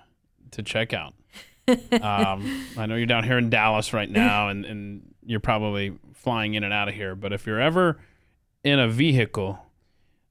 to 0.53 0.63
check 0.63 0.93
out. 0.93 1.15
um, 1.69 2.67
I 2.79 2.87
know 2.87 2.95
you're 2.95 3.07
down 3.07 3.25
here 3.25 3.39
in 3.39 3.51
Dallas 3.51 3.93
right 3.93 4.11
now, 4.11 4.49
and, 4.49 4.65
and 4.65 5.15
you're 5.25 5.41
probably 5.41 5.99
flying 6.15 6.55
in 6.55 6.63
and 6.65 6.73
out 6.73 6.89
of 6.89 6.95
here. 6.95 7.15
But 7.15 7.33
if 7.33 7.47
you're 7.47 7.61
ever 7.61 7.99
in 8.63 8.79
a 8.79 8.89
vehicle 8.89 9.59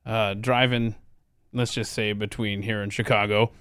uh, 0.05 0.33
driving, 0.35 0.95
let's 1.53 1.73
just 1.73 1.91
say 1.93 2.13
between 2.13 2.61
here 2.61 2.81
and 2.81 2.91
Chicago, 2.93 3.51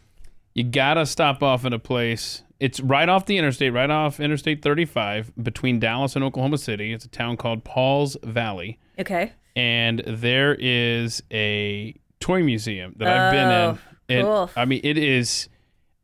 you 0.55 0.62
gotta 0.64 1.05
stop 1.07 1.42
off 1.42 1.64
at 1.64 1.72
a 1.72 1.78
place. 1.78 2.42
It's 2.65 2.81
right 2.81 3.11
off 3.11 3.27
the 3.27 3.37
interstate, 3.37 3.75
right 3.75 3.91
off 3.91 4.21
Interstate 4.21 4.62
35, 4.62 5.33
between 5.43 5.79
Dallas 5.79 6.17
and 6.17 6.25
Oklahoma 6.25 6.57
City. 6.57 6.95
It's 6.95 7.05
a 7.05 7.09
town 7.09 7.37
called 7.37 7.62
Pauls 7.62 8.17
Valley 8.23 8.79
Okay. 8.99 9.33
and 9.55 10.03
there 10.07 10.57
is 10.59 11.23
a 11.31 11.95
toy 12.21 12.43
museum 12.43 12.95
that 12.97 13.07
I've 13.07 13.33
been 13.33 13.49
in. 13.49 13.53
Oh, 13.53 13.79
and, 14.09 14.27
cool. 14.27 14.51
I 14.57 14.65
mean, 14.65 14.81
it 14.83 14.97
is, 14.97 15.51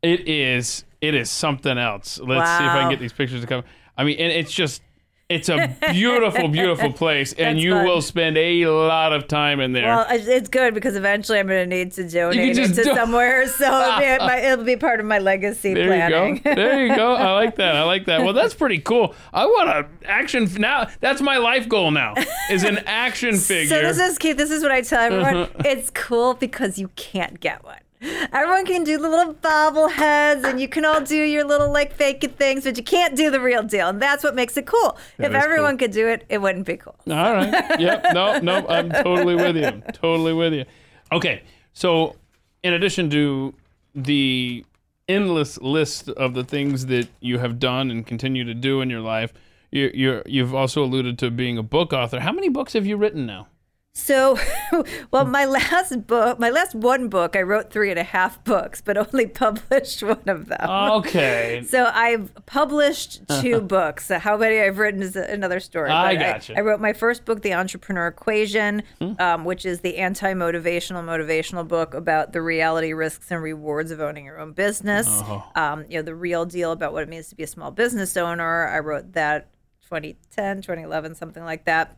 it 0.03 0.27
is, 0.27 0.85
it 1.01 1.15
is 1.15 1.31
something 1.31 1.79
else. 1.79 2.19
Let's 2.19 2.47
see 2.51 2.63
if 2.63 2.69
I 2.69 2.81
can 2.81 2.91
get 2.91 2.99
these 2.99 3.13
pictures 3.13 3.41
to 3.41 3.47
come. 3.47 3.63
I 3.97 4.03
mean, 4.03 4.19
and 4.19 4.31
it's 4.31 4.51
just, 4.51 4.83
it's 5.31 5.49
a 5.49 5.75
beautiful, 5.91 6.47
beautiful 6.47 6.91
place, 6.91 7.33
and 7.33 7.57
That's 7.57 7.63
you 7.63 7.71
fun. 7.71 7.85
will 7.85 8.01
spend 8.01 8.37
a 8.37 8.65
lot 8.67 9.13
of 9.13 9.27
time 9.27 9.59
in 9.59 9.73
there. 9.73 9.85
Well, 9.87 10.05
it's 10.09 10.49
good 10.49 10.73
because 10.73 10.95
eventually 10.95 11.39
I'm 11.39 11.47
going 11.47 11.69
to 11.69 11.75
need 11.75 11.91
to 11.93 12.07
donate 12.07 12.57
it 12.57 12.67
to 12.75 12.83
do- 12.83 12.93
somewhere, 12.93 13.47
so 13.47 13.65
it'll 13.65 13.99
be, 13.99 14.25
my, 14.25 14.37
it'll 14.51 14.65
be 14.65 14.75
part 14.75 14.99
of 14.99 15.05
my 15.05 15.19
legacy 15.19 15.73
there 15.73 15.87
planning. 15.87 16.35
you 16.37 16.41
go. 16.41 16.55
There 16.55 16.85
you 16.85 16.95
go. 16.95 17.13
I 17.15 17.31
like 17.33 17.55
that. 17.55 17.75
I 17.75 17.83
like 17.83 18.05
that. 18.05 18.21
Well, 18.21 18.33
that's 18.33 18.53
pretty 18.53 18.79
cool. 18.79 19.15
I 19.33 19.45
want 19.45 19.69
an 19.69 19.85
action 20.05 20.43
f- 20.43 20.57
now. 20.57 20.87
That's 20.99 21.21
my 21.21 21.37
life 21.37 21.67
goal 21.69 21.91
now. 21.91 22.13
Is 22.49 22.63
an 22.63 22.79
action 22.85 23.37
figure. 23.37 23.75
So 23.75 23.81
this 23.81 23.99
is 23.99 24.17
Keith. 24.17 24.37
This 24.37 24.51
is 24.51 24.61
what 24.63 24.71
I 24.71 24.81
tell 24.81 25.01
everyone. 25.01 25.49
it's 25.65 25.89
cool 25.89 26.33
because 26.33 26.77
you 26.77 26.89
can't 26.95 27.39
get 27.39 27.63
one. 27.63 27.77
Everyone 28.01 28.65
can 28.65 28.83
do 28.83 28.97
the 28.97 29.09
little 29.09 29.33
bobbleheads, 29.33 30.43
and 30.43 30.59
you 30.59 30.67
can 30.67 30.85
all 30.85 31.01
do 31.01 31.15
your 31.15 31.43
little 31.43 31.71
like 31.71 31.93
fake 31.93 32.23
things, 32.37 32.63
but 32.63 32.75
you 32.77 32.83
can't 32.83 33.15
do 33.15 33.29
the 33.29 33.39
real 33.39 33.61
deal, 33.63 33.89
and 33.89 34.01
that's 34.01 34.23
what 34.23 34.33
makes 34.33 34.57
it 34.57 34.65
cool. 34.65 34.97
if 35.19 35.33
everyone 35.33 35.71
cool. 35.71 35.87
could 35.87 35.91
do 35.91 36.07
it, 36.07 36.25
it 36.29 36.39
wouldn't 36.39 36.65
be 36.65 36.77
cool. 36.77 36.95
All 37.07 37.33
right. 37.33 37.79
Yep. 37.79 38.05
No, 38.13 38.39
no, 38.39 38.67
I'm 38.67 38.89
totally 38.89 39.35
with 39.35 39.55
you. 39.55 39.83
Totally 39.93 40.33
with 40.33 40.53
you. 40.53 40.65
Okay. 41.11 41.43
So, 41.73 42.15
in 42.63 42.73
addition 42.73 43.09
to 43.11 43.53
the 43.93 44.65
endless 45.07 45.59
list 45.59 46.09
of 46.09 46.33
the 46.33 46.43
things 46.43 46.87
that 46.87 47.07
you 47.19 47.37
have 47.37 47.59
done 47.59 47.91
and 47.91 48.05
continue 48.05 48.43
to 48.45 48.53
do 48.53 48.81
in 48.81 48.89
your 48.89 49.01
life, 49.01 49.33
you, 49.71 49.91
you're, 49.93 50.23
you've 50.25 50.55
also 50.55 50.83
alluded 50.83 51.19
to 51.19 51.31
being 51.31 51.57
a 51.57 51.63
book 51.63 51.93
author. 51.93 52.19
How 52.19 52.31
many 52.31 52.49
books 52.49 52.73
have 52.73 52.85
you 52.85 52.97
written 52.97 53.25
now? 53.25 53.47
So, 53.93 54.39
well, 55.11 55.25
my 55.25 55.43
last 55.43 56.07
book, 56.07 56.39
my 56.39 56.49
last 56.49 56.73
one 56.73 57.09
book, 57.09 57.35
I 57.35 57.41
wrote 57.41 57.71
three 57.71 57.89
and 57.89 57.99
a 57.99 58.03
half 58.03 58.41
books, 58.45 58.81
but 58.81 58.97
only 58.97 59.27
published 59.27 60.01
one 60.01 60.23
of 60.27 60.47
them. 60.47 60.69
Okay. 60.69 61.65
So 61.71 61.85
I've 61.93 62.33
published 62.45 63.21
two 63.41 63.61
books. 63.61 64.07
So 64.07 64.19
how 64.19 64.35
many 64.35 64.59
I've 64.59 64.77
written 64.77 65.01
is 65.01 65.15
another 65.15 65.59
story. 65.59 65.89
I 65.89 66.15
gotcha. 66.15 66.57
I, 66.57 66.61
wrote 66.61 66.81
my 66.81 66.91
first 66.91 67.23
book, 67.23 67.41
The 67.41 67.53
Entrepreneur 67.53 68.07
Equation, 68.07 68.83
um, 69.19 69.45
which 69.45 69.65
is 69.65 69.79
the 69.79 69.97
anti-motivational 69.97 71.03
motivational 71.03 71.65
book 71.65 71.93
about 71.93 72.33
the 72.33 72.41
reality, 72.41 72.91
risks, 72.93 73.31
and 73.31 73.41
rewards 73.41 73.91
of 73.91 74.01
owning 74.01 74.25
your 74.25 74.39
own 74.39 74.51
business. 74.51 75.07
Um, 75.55 75.85
you 75.87 75.97
know, 75.97 76.01
the 76.01 76.15
real 76.15 76.45
deal 76.45 76.71
about 76.71 76.91
what 76.93 77.03
it 77.03 77.09
means 77.09 77.29
to 77.29 77.35
be 77.35 77.43
a 77.43 77.47
small 77.47 77.71
business 77.71 78.17
owner. 78.17 78.67
I 78.67 78.79
wrote 78.79 79.13
that 79.13 79.49
2010, 79.83 80.57
2011, 80.57 81.15
something 81.15 81.43
like 81.43 81.65
that. 81.65 81.97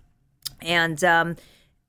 And 0.61 1.03
um, 1.03 1.35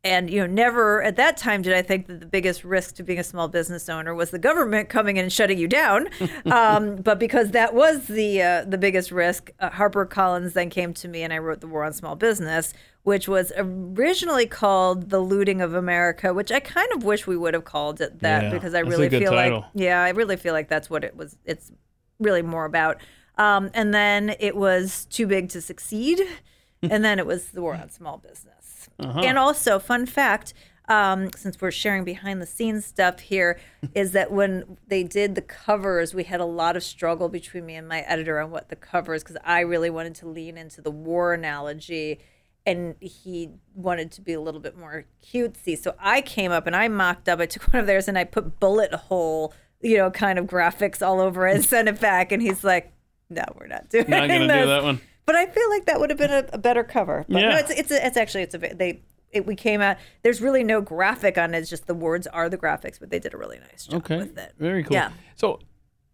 and 0.05 0.29
you 0.29 0.41
know, 0.41 0.47
never 0.47 1.03
at 1.03 1.17
that 1.17 1.37
time 1.39 1.63
did 1.63 1.73
I 1.73 1.81
think 1.81 2.07
that 2.07 2.21
the 2.21 2.27
biggest 2.27 2.63
risk 2.63 2.95
to 2.97 3.03
being 3.03 3.19
a 3.19 3.25
small 3.25 3.49
business 3.49 3.89
owner 3.89 4.15
was 4.15 4.31
the 4.31 4.39
government 4.39 4.91
coming 4.91 5.17
in 5.17 5.25
and 5.25 5.33
shutting 5.33 5.59
you 5.59 5.67
down. 5.67 6.09
um, 6.51 6.97
but 6.97 7.19
because 7.19 7.53
that 7.53 7.75
was 7.75 8.07
the 8.07 8.43
uh, 8.43 8.65
the 8.65 8.77
biggest 8.79 9.11
risk, 9.11 9.51
uh, 9.61 9.71
Harper 9.71 10.05
Collins 10.05 10.53
then 10.53 10.69
came 10.69 10.93
to 10.95 11.09
me 11.09 11.23
and 11.23 11.33
I 11.33 11.39
wrote 11.39 11.61
the 11.61 11.67
War 11.67 11.85
on 11.85 11.95
Small 11.95 12.17
Business, 12.17 12.75
which 13.03 13.27
was 13.27 13.51
originally 13.57 14.47
called 14.47 15.09
The 15.09 15.21
Looting 15.21 15.63
of 15.63 15.75
America, 15.75 16.35
which 16.35 16.53
I 16.53 16.61
kind 16.61 16.93
of 16.93 17.03
wish 17.03 17.27
we 17.27 17.37
would 17.37 17.55
have 17.55 17.65
called 17.65 18.01
it 18.03 18.21
that 18.21 18.45
Yeah, 18.45 18.51
because 18.51 18.75
I 18.75 18.81
really 18.81 19.09
feel 19.09 19.33
title. 19.33 19.61
like 19.61 19.71
yeah, 19.75 20.03
I 20.03 20.11
really 20.11 20.37
feel 20.37 20.53
like 20.53 20.69
that's 20.69 20.91
what 20.91 21.03
it 21.03 21.17
was. 21.17 21.37
It's 21.47 21.73
really 22.19 22.43
more 22.43 22.67
about. 22.67 22.99
Um, 23.37 23.71
and 23.75 23.93
then 23.93 24.37
it 24.39 24.55
was 24.55 25.07
Too 25.07 25.27
Big 25.27 25.49
to 25.51 25.61
Succeed, 25.61 26.21
and 26.83 27.05
then 27.05 27.19
it 27.19 27.27
was 27.27 27.47
The 27.49 27.63
War 27.63 27.75
on 27.75 27.89
Small 27.91 28.19
Business. 28.19 28.54
And 28.99 29.39
also, 29.39 29.79
fun 29.79 30.07
fact, 30.07 30.55
um, 30.89 31.31
since 31.37 31.61
we're 31.61 31.71
sharing 31.71 32.05
behind 32.05 32.43
the 32.43 32.47
scenes 32.47 32.85
stuff 32.85 33.21
here, 33.21 33.59
is 33.95 34.13
that 34.13 34.31
when 34.31 34.77
they 34.87 35.03
did 35.03 35.35
the 35.35 35.43
covers, 35.43 36.15
we 36.15 36.25
had 36.25 36.41
a 36.41 36.45
lot 36.45 36.77
of 36.77 36.83
struggle 36.83 37.29
between 37.29 37.67
me 37.67 37.75
and 37.75 37.89
my 37.89 38.01
editor 38.01 38.39
on 38.39 38.51
what 38.51 38.69
the 38.69 38.77
covers, 38.77 39.23
because 39.23 39.37
I 39.45 39.61
really 39.61 39.91
wanted 39.91 40.15
to 40.17 40.29
lean 40.29 40.59
into 40.59 40.81
the 40.83 40.91
war 40.91 41.35
analogy. 41.35 42.21
And 42.67 42.95
he 43.01 43.51
wanted 43.75 44.11
to 44.13 44.23
be 44.23 44.33
a 44.33 44.41
little 44.41 44.61
bit 44.61 44.77
more 44.77 45.05
cutesy. 45.23 45.77
So 45.77 45.95
I 45.99 46.23
came 46.23 46.51
up 46.51 46.67
and 46.67 46.75
I 46.75 46.89
mocked 46.89 47.29
up. 47.29 47.39
I 47.39 47.47
took 47.47 47.63
one 47.73 47.81
of 47.81 47.87
theirs 47.87 48.09
and 48.09 48.19
I 48.19 48.25
put 48.25 48.59
bullet 48.59 48.93
hole, 48.95 49.53
you 49.83 49.99
know, 49.99 50.11
kind 50.11 50.39
of 50.39 50.47
graphics 50.47 51.07
all 51.07 51.21
over 51.21 51.47
it 51.47 51.57
and 51.57 51.65
sent 51.67 51.89
it 51.89 52.01
back. 52.01 52.33
And 52.33 52.41
he's 52.41 52.65
like, 52.65 52.93
no, 53.29 53.45
we're 53.59 53.67
not 53.67 53.91
doing 53.91 54.09
Not 54.09 54.29
gonna 54.29 54.47
do 54.47 54.67
that 54.67 54.83
one. 54.83 55.01
But 55.27 55.37
I 55.37 55.47
feel 55.47 55.69
like 55.71 55.87
that 55.87 56.01
would 56.01 56.11
have 56.11 56.19
been 56.19 56.31
a, 56.33 56.45
a 56.53 56.59
better 56.59 56.85
cover. 56.85 57.25
But 57.29 57.43
Yeah. 57.43 57.49
no, 57.51 57.57
it's 57.57 57.71
it's 57.71 57.91
a, 57.91 58.07
it's 58.07 58.17
actually 58.17 58.43
it's 58.43 58.55
a 58.55 58.59
they 58.59 59.03
it, 59.33 59.47
we 59.47 59.57
came 59.57 59.81
out. 59.81 59.97
There's 60.23 60.41
really 60.41 60.63
no 60.63 60.81
graphic 60.81 61.37
on 61.39 61.55
it. 61.55 61.59
It's 61.59 61.71
just 61.71 61.87
the 61.87 61.95
words 61.95 62.27
are 62.29 62.49
the 62.49 62.59
graphics, 62.59 63.01
but 63.01 63.11
they 63.11 63.19
did 63.19 63.35
a 63.35 63.37
really 63.37 63.59
nice 63.59 63.87
job 63.87 63.97
Okay. 64.05 64.19
with 64.19 64.39
it. 64.39 64.53
Very 64.59 64.85
cool. 64.85 64.93
Yeah. 64.95 65.11
So, 65.35 65.59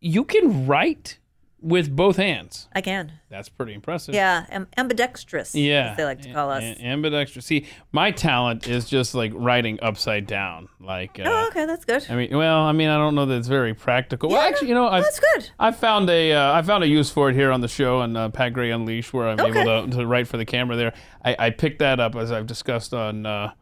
you 0.00 0.24
can 0.24 0.66
write 0.66 1.18
with 1.62 1.94
both 1.94 2.16
hands. 2.16 2.68
I 2.74 2.80
can. 2.80 3.12
That's 3.28 3.48
pretty 3.48 3.74
impressive. 3.74 4.14
Yeah, 4.14 4.46
am- 4.50 4.66
ambidextrous. 4.76 5.54
Yeah. 5.54 5.90
as 5.90 5.96
they 5.96 6.04
like 6.04 6.22
to 6.22 6.32
call 6.32 6.50
us. 6.50 6.62
A- 6.62 6.82
ambidextrous. 6.82 7.44
See, 7.46 7.66
my 7.92 8.10
talent 8.10 8.66
is 8.66 8.86
just 8.88 9.14
like 9.14 9.32
writing 9.34 9.78
upside 9.82 10.26
down. 10.26 10.68
Like, 10.80 11.20
uh, 11.20 11.24
oh, 11.26 11.46
okay, 11.48 11.66
that's 11.66 11.84
good. 11.84 12.04
I 12.08 12.16
mean, 12.16 12.36
well, 12.36 12.60
I 12.60 12.72
mean, 12.72 12.88
I 12.88 12.96
don't 12.96 13.14
know 13.14 13.26
that 13.26 13.36
it's 13.36 13.48
very 13.48 13.74
practical. 13.74 14.30
well, 14.30 14.40
Yeah, 14.42 14.48
actually, 14.48 14.68
you 14.68 14.74
know, 14.74 14.88
I've, 14.88 15.02
that's 15.04 15.20
good. 15.20 15.50
I 15.58 15.70
found 15.72 16.08
a 16.10 16.32
uh, 16.32 16.52
I 16.54 16.62
found 16.62 16.82
a 16.84 16.88
use 16.88 17.10
for 17.10 17.28
it 17.30 17.34
here 17.34 17.52
on 17.52 17.60
the 17.60 17.68
show 17.68 17.98
on 18.00 18.16
uh, 18.16 18.30
Pat 18.30 18.52
Gray 18.52 18.70
Unleashed, 18.70 19.12
where 19.12 19.28
I'm 19.28 19.38
Okay. 19.40 19.60
able 19.60 19.86
to, 19.88 19.96
to 19.98 20.06
write 20.06 20.26
for 20.28 20.36
the 20.38 20.44
camera. 20.46 20.76
There, 20.76 20.94
I, 21.24 21.36
I 21.38 21.50
picked 21.50 21.80
that 21.80 22.00
up 22.00 22.16
as 22.16 22.32
I've 22.32 22.46
discussed 22.46 22.94
on 22.94 23.26
uh, 23.26 23.52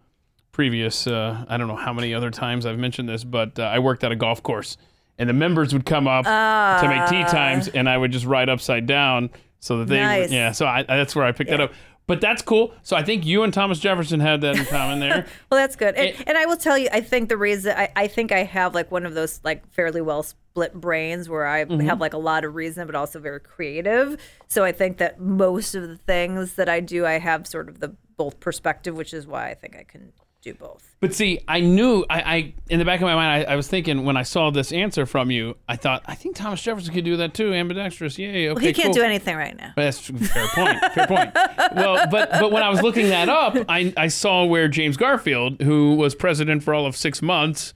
previous. 0.52 1.06
Uh, 1.06 1.44
I 1.48 1.56
don't 1.56 1.68
know 1.68 1.76
how 1.76 1.92
many 1.92 2.14
other 2.14 2.30
times 2.30 2.64
I've 2.66 2.78
mentioned 2.78 3.08
this, 3.08 3.24
but 3.24 3.58
uh, 3.58 3.62
I 3.62 3.78
worked 3.80 4.04
at 4.04 4.12
a 4.12 4.16
golf 4.16 4.42
course, 4.42 4.76
and 5.18 5.28
the 5.28 5.32
members 5.34 5.72
would 5.72 5.84
come 5.86 6.06
up 6.08 6.24
to 6.24 6.88
make 6.88 7.08
tea 7.08 7.24
times, 7.30 7.68
and 7.68 7.88
I 7.88 7.96
would 7.98 8.12
just 8.12 8.24
write 8.24 8.48
upside 8.48 8.86
down 8.86 9.30
so 9.60 9.78
that 9.78 9.88
they, 9.88 10.00
Nice. 10.00 10.30
yeah. 10.30 10.52
So 10.52 10.66
I, 10.66 10.84
that's 10.84 11.16
where 11.16 11.24
I 11.24 11.32
picked 11.32 11.50
that 11.50 11.60
up. 11.60 11.72
But 12.06 12.22
that's 12.22 12.40
cool. 12.40 12.72
So 12.84 12.96
I 12.96 13.02
think 13.02 13.26
you 13.26 13.42
and 13.42 13.52
Thomas 13.52 13.78
Jefferson 13.78 14.18
had 14.20 14.40
that 14.40 14.56
in 14.56 14.64
common 14.64 14.98
there. 14.98 15.26
Well, 15.50 15.60
that's 15.60 15.76
good. 15.76 15.94
And, 15.94 16.08
It- 16.08 16.24
and 16.26 16.38
I 16.38 16.46
will 16.46 16.56
tell 16.56 16.78
you, 16.78 16.88
I 16.90 17.02
think 17.02 17.28
the 17.28 17.36
reason 17.36 17.76
I, 17.76 17.90
I 17.96 18.06
think 18.06 18.32
I 18.32 18.44
have 18.44 18.74
like 18.74 18.90
one 18.90 19.04
of 19.04 19.12
those 19.12 19.40
like 19.44 19.68
fairly 19.74 20.00
well 20.00 20.22
split 20.22 20.72
brains 20.72 21.28
where 21.28 21.46
I 21.46 21.64
Mm-hmm. 21.66 21.80
have 21.86 22.00
like 22.00 22.14
a 22.14 22.18
lot 22.18 22.46
of 22.46 22.54
reason, 22.54 22.86
but 22.86 22.94
also 22.94 23.18
very 23.18 23.40
creative. 23.40 24.16
So 24.46 24.64
I 24.64 24.72
think 24.72 24.96
that 24.98 25.20
most 25.20 25.74
of 25.74 25.86
the 25.86 25.96
things 25.98 26.54
that 26.54 26.68
I 26.70 26.80
do, 26.80 27.04
I 27.04 27.18
have 27.18 27.46
sort 27.46 27.68
of 27.68 27.80
the 27.80 27.94
both 28.16 28.40
perspective, 28.40 28.96
which 28.96 29.12
is 29.12 29.26
why 29.26 29.50
I 29.50 29.54
think 29.54 29.76
I 29.76 29.82
can 29.84 30.12
do 30.52 30.58
both. 30.58 30.94
But 31.00 31.14
see, 31.14 31.38
I 31.46 31.60
knew 31.60 32.04
I, 32.10 32.20
I 32.20 32.54
in 32.68 32.78
the 32.80 32.84
back 32.84 33.00
of 33.00 33.04
my 33.04 33.14
mind, 33.14 33.46
I, 33.46 33.52
I 33.52 33.56
was 33.56 33.68
thinking 33.68 34.04
when 34.04 34.16
I 34.16 34.24
saw 34.24 34.50
this 34.50 34.72
answer 34.72 35.06
from 35.06 35.30
you, 35.30 35.56
I 35.68 35.76
thought 35.76 36.02
I 36.06 36.14
think 36.14 36.34
Thomas 36.36 36.60
Jefferson 36.60 36.92
could 36.92 37.04
do 37.04 37.16
that 37.18 37.34
too, 37.34 37.52
ambidextrous. 37.54 38.18
Yay, 38.18 38.48
okay, 38.48 38.52
Well, 38.52 38.58
he 38.64 38.72
can't 38.72 38.86
cool. 38.86 38.94
do 38.94 39.02
anything 39.02 39.36
right 39.36 39.56
now. 39.56 39.72
That's 39.76 40.00
fair 40.00 40.48
point. 40.48 40.78
Fair 40.94 41.06
point. 41.06 41.36
Well, 41.74 42.06
but 42.10 42.30
but 42.32 42.50
when 42.50 42.62
I 42.62 42.70
was 42.70 42.82
looking 42.82 43.08
that 43.10 43.28
up, 43.28 43.56
I 43.68 43.92
I 43.96 44.08
saw 44.08 44.44
where 44.44 44.68
James 44.68 44.96
Garfield, 44.96 45.60
who 45.62 45.94
was 45.94 46.14
president 46.14 46.62
for 46.62 46.74
all 46.74 46.86
of 46.86 46.96
six 46.96 47.20
months, 47.22 47.74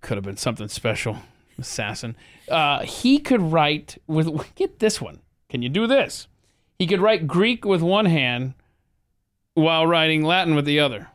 could 0.00 0.16
have 0.16 0.24
been 0.24 0.36
something 0.36 0.68
special, 0.68 1.18
assassin. 1.58 2.16
Uh, 2.48 2.80
he 2.80 3.18
could 3.18 3.40
write 3.42 3.98
with 4.06 4.54
get 4.56 4.78
this 4.80 5.00
one. 5.00 5.20
Can 5.48 5.62
you 5.62 5.68
do 5.68 5.86
this? 5.86 6.26
He 6.78 6.86
could 6.86 7.00
write 7.00 7.26
Greek 7.26 7.64
with 7.64 7.82
one 7.82 8.06
hand 8.06 8.54
while 9.54 9.86
writing 9.86 10.24
Latin 10.24 10.54
with 10.54 10.64
the 10.64 10.80
other. 10.80 11.08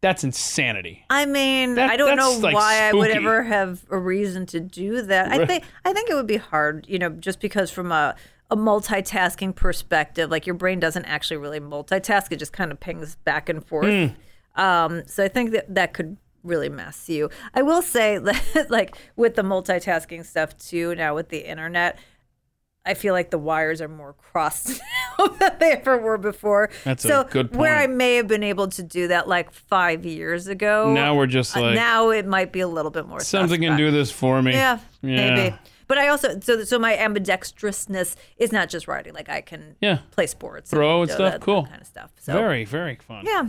That's 0.00 0.22
insanity. 0.22 1.04
I 1.10 1.26
mean, 1.26 1.74
That- 1.74 1.90
I 1.90 1.96
don't 1.96 2.16
know 2.16 2.38
like, 2.40 2.54
why 2.54 2.88
I 2.88 2.92
would 2.92 3.10
ever 3.10 3.42
have 3.42 3.84
a 3.90 3.98
reason 3.98 4.46
to 4.46 4.60
do 4.60 5.02
that. 5.02 5.32
I 5.32 5.44
think 5.44 5.64
I 5.84 5.92
think 5.92 6.08
it 6.08 6.14
would 6.14 6.26
be 6.26 6.36
hard, 6.36 6.86
you 6.88 6.98
know, 6.98 7.10
just 7.10 7.40
because 7.40 7.70
from 7.70 7.90
a 7.90 8.14
a 8.50 8.56
multitasking 8.56 9.54
perspective, 9.54 10.30
like 10.30 10.46
your 10.46 10.54
brain 10.54 10.80
doesn't 10.80 11.04
actually 11.04 11.36
really 11.36 11.60
multitask; 11.60 12.30
it 12.30 12.36
just 12.36 12.52
kind 12.52 12.70
of 12.70 12.80
pings 12.80 13.16
back 13.16 13.48
and 13.48 13.64
forth. 13.66 13.92
Hmm. 13.92 14.60
Um, 14.60 15.02
so 15.06 15.24
I 15.24 15.28
think 15.28 15.50
that 15.50 15.74
that 15.74 15.92
could 15.92 16.16
really 16.44 16.68
mess 16.68 17.08
you. 17.08 17.28
I 17.54 17.62
will 17.62 17.82
say 17.82 18.18
that, 18.54 18.66
like 18.70 18.96
with 19.16 19.34
the 19.34 19.42
multitasking 19.42 20.24
stuff 20.24 20.56
too, 20.56 20.94
now 20.94 21.14
with 21.14 21.28
the 21.28 21.48
internet. 21.48 21.98
I 22.86 22.94
feel 22.94 23.12
like 23.12 23.30
the 23.30 23.38
wires 23.38 23.82
are 23.82 23.88
more 23.88 24.14
crossed 24.14 24.80
now 25.18 25.26
than 25.26 25.58
they 25.58 25.72
ever 25.72 25.98
were 25.98 26.16
before. 26.16 26.70
That's 26.84 27.04
a 27.04 27.08
so 27.08 27.24
good 27.24 27.54
where 27.54 27.76
I 27.76 27.86
may 27.86 28.16
have 28.16 28.28
been 28.28 28.42
able 28.42 28.68
to 28.68 28.82
do 28.82 29.08
that 29.08 29.28
like 29.28 29.52
five 29.52 30.06
years 30.06 30.46
ago, 30.46 30.92
Now 30.94 31.14
we're 31.14 31.26
just 31.26 31.54
uh, 31.56 31.60
like 31.60 31.74
now 31.74 32.10
it 32.10 32.26
might 32.26 32.50
be 32.52 32.60
a 32.60 32.68
little 32.68 32.90
bit 32.90 33.06
more. 33.06 33.20
something 33.20 33.60
can 33.60 33.76
do 33.76 33.90
this 33.90 34.10
for 34.10 34.40
me. 34.42 34.52
Yeah, 34.52 34.78
Yeah. 35.02 35.34
maybe. 35.34 35.56
But 35.86 35.98
I 35.98 36.08
also 36.08 36.38
so 36.40 36.64
so 36.64 36.78
my 36.78 36.94
ambidextrousness 36.96 38.14
is 38.38 38.52
not 38.52 38.68
just 38.70 38.88
writing. 38.88 39.12
Like 39.14 39.28
I 39.28 39.40
can 39.42 39.76
Yeah. 39.80 39.98
play 40.10 40.26
sports, 40.26 40.70
Throw 40.70 41.02
and 41.02 41.08
do 41.08 41.14
stuff. 41.14 41.32
that- 41.32 41.40
that 41.40 41.44
Cool. 41.44 41.64
kind 41.66 41.80
of 41.80 41.86
stuff. 41.86 42.10
So 42.20 42.32
Very, 42.32 42.64
very 42.64 42.96
fun. 42.96 43.24
yeah, 43.26 43.48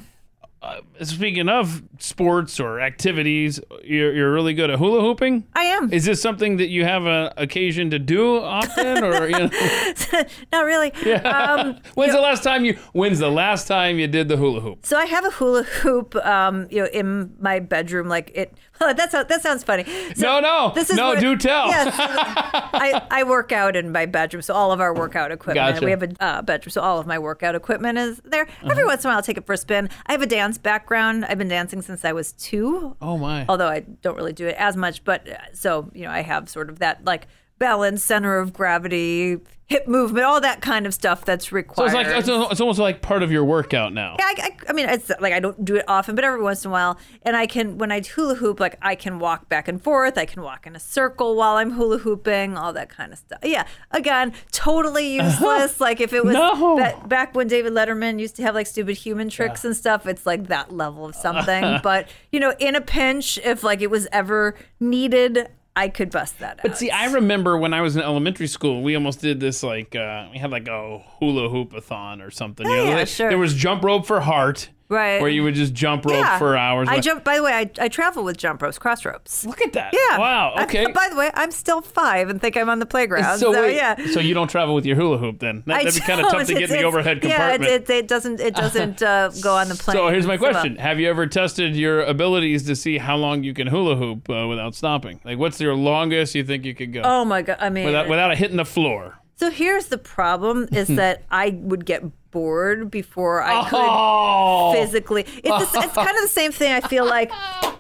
Speaking 1.02 1.48
of 1.48 1.82
sports 2.00 2.60
or 2.60 2.82
activities, 2.82 3.62
you're, 3.84 4.14
you're 4.14 4.34
really 4.34 4.54
good 4.54 4.70
at 4.70 4.78
hula 4.78 5.00
hooping. 5.00 5.48
I 5.54 5.64
am. 5.64 5.94
Is 5.94 6.04
this 6.04 6.22
something 6.22 6.58
that 6.58 6.68
you 6.68 6.84
have 6.84 7.06
an 7.06 7.32
occasion 7.38 7.90
to 7.92 8.00
do 8.00 8.38
often, 8.38 9.04
or 9.04 9.28
you 9.28 9.40
know, 9.40 9.50
not 10.52 10.66
really. 10.66 10.92
Um, 11.30 11.80
when's 11.96 12.14
the 12.14 12.22
last 12.22 12.44
time 12.44 12.66
you? 12.66 12.74
When's 12.94 13.20
the 13.20 13.30
last 13.30 13.68
time 13.68 14.00
you 14.00 14.08
did 14.08 14.28
the 14.28 14.38
hula 14.38 14.62
hoop? 14.62 14.86
So 14.86 14.98
I 14.98 15.06
have 15.06 15.26
a 15.26 15.30
hula 15.32 15.64
hoop, 15.64 16.16
um, 16.18 16.68
you 16.70 16.80
know, 16.82 16.88
in 16.88 17.36
my 17.40 17.60
bedroom. 17.60 18.08
Like 18.08 18.32
it. 18.34 18.54
that 18.96 19.12
sounds 19.12 19.28
that 19.28 19.42
sounds 19.42 19.64
funny. 19.64 19.84
So 20.16 20.22
no, 20.24 20.40
no, 20.40 20.72
This 20.74 20.90
is 20.90 20.96
no. 20.96 21.10
what- 21.10 21.20
do 21.20 21.36
tell. 21.36 21.66
I, 21.72 23.02
I 23.12 23.24
work 23.24 23.52
out 23.52 23.76
in 23.76 23.92
my 23.92 24.06
bedroom, 24.06 24.42
so 24.42 24.54
all 24.54 24.72
of 24.72 24.80
our 24.80 24.94
workout 24.94 25.32
equipment. 25.32 25.74
Gotcha. 25.76 25.86
We 25.86 25.92
have 25.92 26.04
a 26.04 26.10
uh, 26.20 26.42
bedroom, 26.42 26.72
so 26.72 26.82
all 26.82 27.00
of 27.00 27.06
my 27.08 27.20
workout 27.20 27.56
equipment 27.56 27.98
is 27.98 28.22
there. 28.24 28.44
Uh-huh. 28.44 28.70
Every 28.72 28.86
once 28.86 29.04
in 29.04 29.08
a 29.08 29.12
while, 29.12 29.18
I'll 29.18 29.24
take 29.24 29.38
it 29.38 29.46
for 29.46 29.54
a 29.54 29.58
spin. 29.58 29.90
I 30.06 30.12
have 30.14 30.22
a 30.22 30.26
dance 30.28 30.58
background. 30.58 31.26
I've 31.26 31.38
been 31.38 31.48
dancing 31.50 31.82
since 31.82 32.06
I 32.06 32.14
was 32.14 32.32
two. 32.34 32.96
oh 33.02 33.18
my. 33.18 33.46
although 33.50 33.68
I 33.68 33.82
don't 33.82 34.16
really 34.16 34.34
do 34.34 34.48
it 34.48 34.56
as 34.58 34.76
much. 34.78 35.04
But 35.04 35.28
uh, 35.30 35.38
so 35.54 35.90
you 35.94 36.04
know, 36.06 36.12
I 36.12 36.22
have 36.22 36.50
sort 36.50 36.70
of 36.70 36.80
that 36.80 37.04
like 37.06 37.28
balance, 37.60 38.04
center 38.04 38.40
of 38.40 38.54
gravity, 38.54 39.38
hip 39.70 39.88
movement, 39.88 40.26
all 40.26 40.42
that 40.42 40.62
kind 40.62 40.88
of 40.88 40.96
stuff 40.96 41.24
that's 41.24 41.52
required. 41.52 41.92
so 41.92 42.00
it's 42.00 42.08
like 42.08 42.18
it's, 42.18 42.52
it's 42.52 42.60
almost 42.60 42.80
like 42.80 43.04
part 43.04 43.22
of 43.22 43.32
your 43.32 43.46
workout 43.46 43.94
now. 43.94 44.16
Yeah, 44.18 44.26
I, 44.26 44.36
I, 44.40 44.58
I 44.70 44.74
mean, 44.74 44.90
it's 44.90 45.12
like 45.20 45.32
I 45.32 45.40
don't 45.40 45.64
do 45.64 45.76
it 45.76 45.86
often, 45.88 46.16
but 46.16 46.24
every 46.24 46.42
once 46.42 46.66
in 46.66 46.70
a 46.70 46.72
while, 46.72 46.98
and 47.22 47.38
I 47.38 47.46
can 47.46 47.78
when 47.78 47.92
I 47.92 48.02
hula 48.02 48.34
hoop, 48.36 48.60
like 48.60 48.78
I 48.82 48.96
can 48.96 49.20
walk 49.20 49.48
back 49.48 49.68
and 49.68 49.82
forth. 49.82 50.18
I 50.18 50.26
can 50.26 50.42
walk 50.42 50.66
in 50.66 50.76
a 50.76 50.80
circle 50.80 51.36
while 51.36 51.58
I'm 51.58 51.72
hula 51.74 52.00
hooping, 52.00 52.58
all 52.58 52.74
that 52.74 52.90
kind 52.90 53.14
of 53.14 53.20
stuff. 53.20 53.40
Yeah, 53.44 53.68
again, 53.92 54.34
totally 54.52 55.20
uh-huh. 55.20 55.30
useless. 55.30 55.80
Like 55.80 56.02
if 56.02 56.14
it 56.14 56.26
was 56.26 56.34
No. 56.34 56.78
ba- 56.78 57.08
back 57.08 57.36
when 57.36 57.48
David 57.48 57.74
Letterman 57.74 58.20
used 58.20 58.36
to 58.38 58.42
have 58.42 58.56
like 58.56 58.66
stupid 58.66 58.98
human 58.98 59.30
tricks 59.30 59.64
and 59.64 59.78
stuff, 59.78 60.08
it's 60.08 60.26
like 60.26 60.48
that 60.48 60.72
level 60.72 61.06
of 61.06 61.14
something. 61.28 61.80
but 61.84 62.10
you 62.32 62.40
know, 62.40 62.56
in 62.58 62.74
a 62.74 62.82
pinch, 62.82 63.38
if 63.44 63.64
like 63.64 63.82
it 63.82 63.92
was 63.92 64.08
ever 64.12 64.56
needed, 64.80 65.48
I 65.76 65.88
could 65.88 66.12
bust 66.12 66.40
that 66.40 66.60
out. 66.60 66.64
But 66.64 66.78
see, 66.78 66.90
I 66.90 67.06
remember 67.06 67.58
when 67.58 67.74
I 67.74 67.82
was 67.82 67.96
in 67.96 68.02
elementary 68.02 68.48
school, 68.48 68.82
we 68.82 68.96
almost 68.96 69.22
did 69.22 69.40
this 69.40 69.64
like 69.64 69.96
uh, 69.96 70.28
we 70.32 70.38
had 70.38 70.52
like 70.52 70.68
a 70.68 70.98
hula 71.20 71.50
hoop-a-thon 71.50 72.22
or 72.22 72.32
something. 72.32 72.68
you 72.68 72.76
know? 72.76 72.84
yeah, 72.84 72.96
Like, 72.96 73.08
sure. 73.08 73.30
There 73.30 73.38
was 73.38 73.54
jump 73.54 73.84
rope 73.84 74.06
for 74.06 74.20
heart, 74.20 74.70
Right. 74.90 75.22
Where 75.22 75.30
you 75.30 75.44
would 75.44 75.54
just 75.54 75.74
jump 75.76 76.04
rope 76.04 76.16
yeah. 76.16 76.40
for 76.40 76.58
hours. 76.58 76.90
I 76.90 77.00
jump. 77.00 77.24
By 77.24 77.38
the 77.38 77.44
way, 77.44 77.54
I, 77.54 77.70
I 77.80 77.90
travel 77.90 78.24
with 78.24 78.38
jump 78.38 78.60
ropes, 78.64 78.80
cross 78.80 79.06
ropes. 79.06 79.46
Look 79.46 79.62
at 79.62 79.74
that. 79.74 79.94
Yeah. 79.94 80.18
Wow. 80.18 80.56
Okay. 80.64 80.92
by 80.92 81.08
the 81.12 81.16
way, 81.16 81.30
I'm 81.36 81.52
still 81.52 81.82
five 81.82 82.28
and 82.30 82.42
think 82.42 82.58
I'm 82.58 82.70
on 82.70 82.80
the 82.80 82.88
playground. 82.88 83.38
so, 83.38 83.54
So, 83.54 83.62
wait, 83.62 83.76
yeah. 83.76 83.96
so 84.12 84.20
you 84.20 84.34
don't 84.34 84.48
travel 84.48 84.74
with 84.74 84.88
your 84.88 84.96
hula 84.96 85.20
hoop 85.20 85.38
then? 85.40 85.62
That, 85.68 85.84
that'd 85.84 85.94
be 85.94 86.00
kind 86.00 86.22
of 86.22 86.32
tough 86.32 86.48
to 86.48 86.54
get 86.54 86.58
in 86.58 86.64
It's- 86.64 86.70
the 86.70 86.76
it's- 86.78 86.88
overhead 86.88 87.24
yeah, 87.24 87.30
compartment. 87.58 87.72
it, 87.72 87.90
it, 87.90 87.90
it 87.98 88.08
doesn't. 88.08 88.40
It 88.40 88.56
doesn't 88.56 89.04
uh, 89.04 89.30
go 89.44 89.56
on 89.56 89.70
the 89.70 89.76
plane. 89.76 89.96
so 89.96 90.08
here's 90.10 90.26
my 90.26 90.38
question: 90.38 90.78
Have 90.78 91.00
you 91.00 91.08
ever 91.08 91.28
tested 91.28 91.76
your 91.76 92.02
abilities 92.02 92.64
to 92.64 92.76
see 92.76 92.98
how 92.98 93.16
long 93.16 93.44
you 93.44 93.54
can 93.54 93.68
hula 93.68 93.96
hoop 93.96 94.28
uh, 94.28 94.48
without 94.48 94.74
stopping? 94.74 95.20
Like, 95.24 95.38
what's 95.38 95.62
your 95.62 95.76
longest 95.76 96.34
you 96.34 96.44
think 96.44 96.66
you 96.66 96.74
could 96.74 96.94
go 96.94 97.02
Oh 97.04 97.24
my 97.26 97.44
god! 97.44 97.58
I 97.60 97.70
mean, 97.70 97.86
without 97.86 98.10
without 98.10 98.36
hitting 98.38 98.58
the 98.58 98.66
floor? 98.66 99.20
So 99.40 99.50
here's 99.50 99.86
the 99.86 99.98
problem: 99.98 100.68
is 100.72 100.90
hmm. 100.90 100.96
that 100.96 101.24
I 101.32 101.58
would 101.62 101.86
get 101.86 102.04
bored 102.32 102.92
before 102.92 103.42
I 103.42 103.62
oh. 103.62 103.64
could 103.70 103.80
Oh, 103.80 104.74
physically. 104.74 105.22
It's, 105.22 105.76
it's 105.76 105.94
kind 105.94 106.10
of 106.10 106.22
the 106.22 106.28
same 106.28 106.52
thing. 106.52 106.72
I 106.72 106.82
feel 106.82 107.06
like 107.06 107.32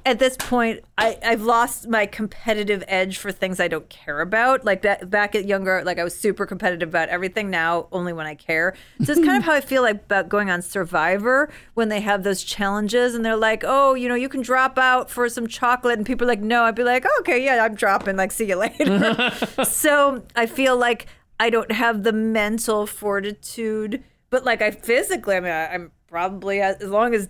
at 0.05 0.20
this 0.20 0.36
point, 0.38 0.84
I, 0.97 1.18
I've 1.24 1.41
lost 1.41 1.88
my 1.88 2.05
competitive 2.05 2.84
edge 2.88 3.18
for 3.18 3.32
things 3.32 3.60
I 3.60 3.68
don't 3.68 3.88
care 3.89 4.22
about. 4.22 4.66
Like 4.66 4.82
that 4.82 5.10
back 5.10 5.36
at 5.36 5.45
younger, 5.45 5.84
like 5.84 5.99
I 5.99 6.03
was 6.03 6.18
super 6.18 6.45
competitive 6.45 6.89
about 6.89 7.10
everything. 7.10 7.49
Now, 7.49 7.88
only 7.91 8.14
when 8.14 8.26
I 8.26 8.36
care. 8.36 8.76
So 9.03 9.12
it's 9.12 9.24
kind 9.24 9.38
of 9.38 9.43
how 9.43 9.53
I 9.53 9.62
feel 9.62 9.82
like 9.82 9.97
about 9.97 10.30
going 10.30 10.49
on 10.49 10.62
Survivor 10.62 11.51
when 11.74 11.89
they 11.89 12.01
have 12.01 12.24
those 12.24 12.43
challenges 12.43 13.16
and 13.16 13.24
they're 13.24 13.36
like, 13.36 13.64
oh, 13.66 13.93
you 13.93 14.07
know, 14.07 14.16
you 14.16 14.30
can 14.30 14.41
drop 14.41 14.78
out 14.78 15.10
for 15.10 15.30
some 15.30 15.47
chocolate, 15.47 15.97
and 15.97 16.05
people 16.05 16.26
are 16.26 16.32
like, 16.32 16.41
no. 16.41 16.64
I'd 16.64 16.76
be 16.76 16.84
like, 16.84 17.05
okay, 17.20 17.43
yeah, 17.43 17.64
I'm 17.64 17.76
dropping. 17.76 18.16
Like, 18.16 18.32
see 18.32 18.45
you 18.45 18.55
later. 18.55 19.32
so 19.64 20.24
I 20.36 20.45
feel 20.45 20.78
like 20.78 21.07
I 21.39 21.49
don't 21.49 21.71
have 21.71 22.03
the 22.03 22.11
mental 22.11 22.85
fortitude, 22.85 24.03
but 24.29 24.43
like 24.43 24.61
I 24.61 24.71
physically, 24.71 25.35
I 25.35 25.39
mean, 25.39 25.51
I, 25.51 25.73
I'm 25.73 25.91
probably 26.07 26.61
as, 26.61 26.77
as 26.77 26.89
long 26.89 27.13
as 27.13 27.29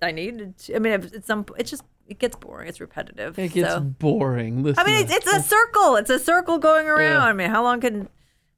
I 0.00 0.12
needed. 0.12 0.56
To, 0.58 0.76
I 0.76 0.78
mean, 0.78 0.92
at 0.92 1.04
it's 1.12 1.26
some, 1.26 1.44
it's 1.58 1.70
just 1.70 1.82
it 2.06 2.18
gets 2.18 2.36
boring. 2.36 2.68
It's 2.68 2.80
repetitive. 2.80 3.38
it 3.38 3.52
gets 3.52 3.72
so. 3.72 3.80
boring. 3.80 4.62
Listen, 4.62 4.84
I 4.84 4.86
mean, 4.86 5.04
it's, 5.04 5.12
it's 5.12 5.32
a 5.32 5.40
circle. 5.40 5.96
It's 5.96 6.10
a 6.10 6.18
circle 6.18 6.58
going 6.58 6.88
around. 6.88 7.22
Yeah. 7.22 7.24
I 7.24 7.32
mean, 7.32 7.50
how 7.50 7.62
long 7.62 7.80
can? 7.80 8.08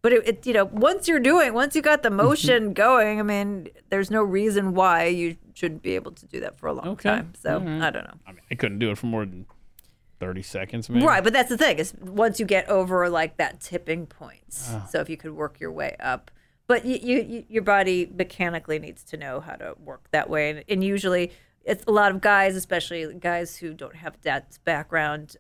But 0.01 0.13
it, 0.13 0.27
it, 0.27 0.47
you 0.47 0.53
know, 0.53 0.65
once 0.65 1.07
you're 1.07 1.21
doing, 1.21 1.55
once 1.55 1.77
you 1.77 1.83
got 1.83 2.03
the 2.03 2.09
mm-hmm. 2.09 2.17
motion 2.17 2.73
going, 2.73 3.21
I 3.21 3.23
mean, 3.23 3.69
there's 3.91 4.11
no 4.11 4.23
reason 4.23 4.75
why 4.75 5.05
you 5.07 5.37
shouldn't 5.55 5.83
be 5.83 5.95
able 5.95 6.13
to 6.13 6.27
do 6.27 6.41
that 6.41 6.59
for 6.59 6.67
a 6.67 6.73
long 6.73 6.89
Okay. 6.89 7.11
time. 7.11 7.35
So 7.39 7.55
All 7.55 7.61
right. 7.61 7.83
I 7.83 7.91
don't 7.91 8.05
know. 8.05 8.15
I 8.27 8.33
mean, 8.33 8.41
I 8.51 8.55
couldn't 8.57 8.79
do 8.81 8.91
it 8.91 8.99
for 8.99 9.07
more 9.07 9.25
than 9.25 9.47
thirty 10.23 10.43
seconds, 10.43 10.89
maybe. 10.89 11.05
Right, 11.05 11.25
but 11.25 11.33
that's 11.33 11.49
the 11.49 11.59
thing 11.59 11.79
is 11.79 11.95
once 12.01 12.39
you 12.39 12.47
get 12.47 12.69
over 12.69 13.09
like 13.09 13.39
that 13.39 13.61
tipping 13.61 14.07
point. 14.07 14.45
Ah. 14.69 14.87
So 14.89 15.01
if 15.01 15.11
you 15.11 15.17
could 15.17 15.33
work 15.33 15.59
your 15.59 15.73
way 15.73 15.97
up, 15.99 16.31
but 16.69 16.85
you, 16.85 16.99
you, 17.03 17.23
you 17.23 17.45
your 17.49 17.63
body 17.63 18.09
mechanically 18.15 18.79
needs 18.79 19.03
to 19.05 19.17
know 19.17 19.41
how 19.41 19.55
to 19.57 19.75
work 19.79 20.09
that 20.13 20.31
way, 20.31 20.51
and, 20.51 20.65
and 20.69 20.85
usually 20.85 21.33
it's 21.65 21.85
a 21.89 21.91
lot 21.91 22.13
of 22.13 22.21
guys, 22.21 22.55
especially 22.55 23.13
guys 23.15 23.57
who 23.57 23.75
don't 23.75 23.97
have 23.97 24.17
that 24.23 24.59
background, 24.65 25.37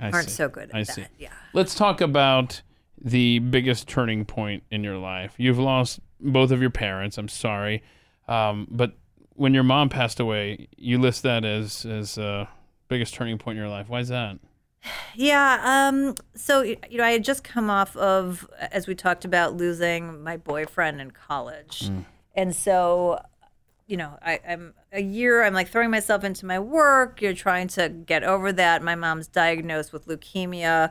I 0.00 0.10
aren't 0.10 0.28
see. 0.28 0.34
so 0.34 0.48
good 0.48 0.70
at 0.70 0.74
I 0.74 0.82
that. 0.82 0.92
see. 0.92 1.06
Yeah. 1.18 1.30
Let's 1.52 1.76
talk 1.76 2.00
about 2.00 2.62
the 3.00 3.38
biggest 3.38 3.88
turning 3.88 4.24
point 4.24 4.64
in 4.70 4.82
your 4.82 4.98
life? 4.98 5.34
You've 5.38 5.58
lost 5.58 6.00
both 6.20 6.50
of 6.50 6.60
your 6.60 6.70
parents. 6.70 7.16
I'm 7.16 7.28
sorry, 7.28 7.82
um, 8.26 8.66
but 8.70 8.94
when 9.34 9.54
your 9.54 9.62
mom 9.62 9.88
passed 9.88 10.20
away, 10.20 10.68
you 10.76 10.98
list 10.98 11.22
that 11.22 11.44
as 11.44 11.86
as 11.86 12.18
uh, 12.18 12.46
biggest 12.90 13.14
turning 13.14 13.38
point 13.38 13.56
in 13.56 13.62
your 13.62 13.70
life. 13.70 13.88
Why 13.88 14.00
is 14.00 14.08
that? 14.08 14.38
Yeah. 15.14 15.60
Um. 15.62 16.16
So 16.34 16.60
you 16.62 16.76
know, 16.92 17.04
I 17.04 17.12
had 17.12 17.24
just 17.24 17.44
come 17.44 17.70
off 17.70 17.96
of, 17.96 18.48
as 18.70 18.86
we 18.86 18.94
talked 18.94 19.24
about, 19.24 19.54
losing 19.54 20.22
my 20.22 20.36
boyfriend 20.36 21.00
in 21.00 21.10
college, 21.10 21.90
and 22.34 22.54
so, 22.54 23.20
you 23.86 23.96
know, 23.98 24.18
I, 24.22 24.40
I'm 24.48 24.72
a 24.92 25.02
year. 25.02 25.42
I'm 25.42 25.52
like 25.52 25.68
throwing 25.68 25.90
myself 25.90 26.24
into 26.24 26.46
my 26.46 26.58
work. 26.58 27.20
You're 27.20 27.34
trying 27.34 27.68
to 27.68 27.90
get 27.90 28.24
over 28.24 28.52
that. 28.52 28.82
My 28.82 28.94
mom's 28.94 29.26
diagnosed 29.28 29.92
with 29.92 30.06
leukemia. 30.06 30.90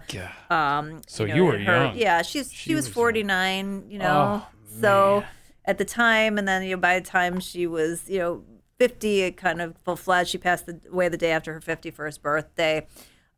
Um. 0.52 1.02
So 1.08 1.26
know, 1.26 1.36
you 1.36 1.46
were 1.46 1.58
her- 1.58 1.86
young. 1.86 1.98
Yeah. 1.98 2.22
She's 2.22 2.54
she, 2.54 2.76
was, 2.76 2.86
was 2.86 2.96
young. 2.96 3.04
49. 3.06 3.86
You 3.90 4.00
know. 4.00 4.44
Oh, 4.44 4.48
so 4.82 5.20
man. 5.22 5.30
at 5.66 5.78
the 5.80 5.86
time, 5.86 6.38
and 6.38 6.48
then 6.48 6.62
you 6.64 6.76
know, 6.76 6.80
by 6.80 7.00
the 7.00 7.06
time 7.06 7.40
she 7.40 7.66
was, 7.68 8.08
you 8.08 8.20
know. 8.20 8.44
50 8.80 9.22
it 9.22 9.38
kind 9.38 9.62
of 9.62 9.78
full 9.84 9.96
fledged 9.96 10.32
she 10.32 10.38
passed 10.38 10.66
the, 10.66 10.80
away 10.92 11.10
the 11.10 11.18
day 11.18 11.32
after 11.32 11.54
her 11.54 11.60
51st 11.60 12.22
birthday 12.22 12.88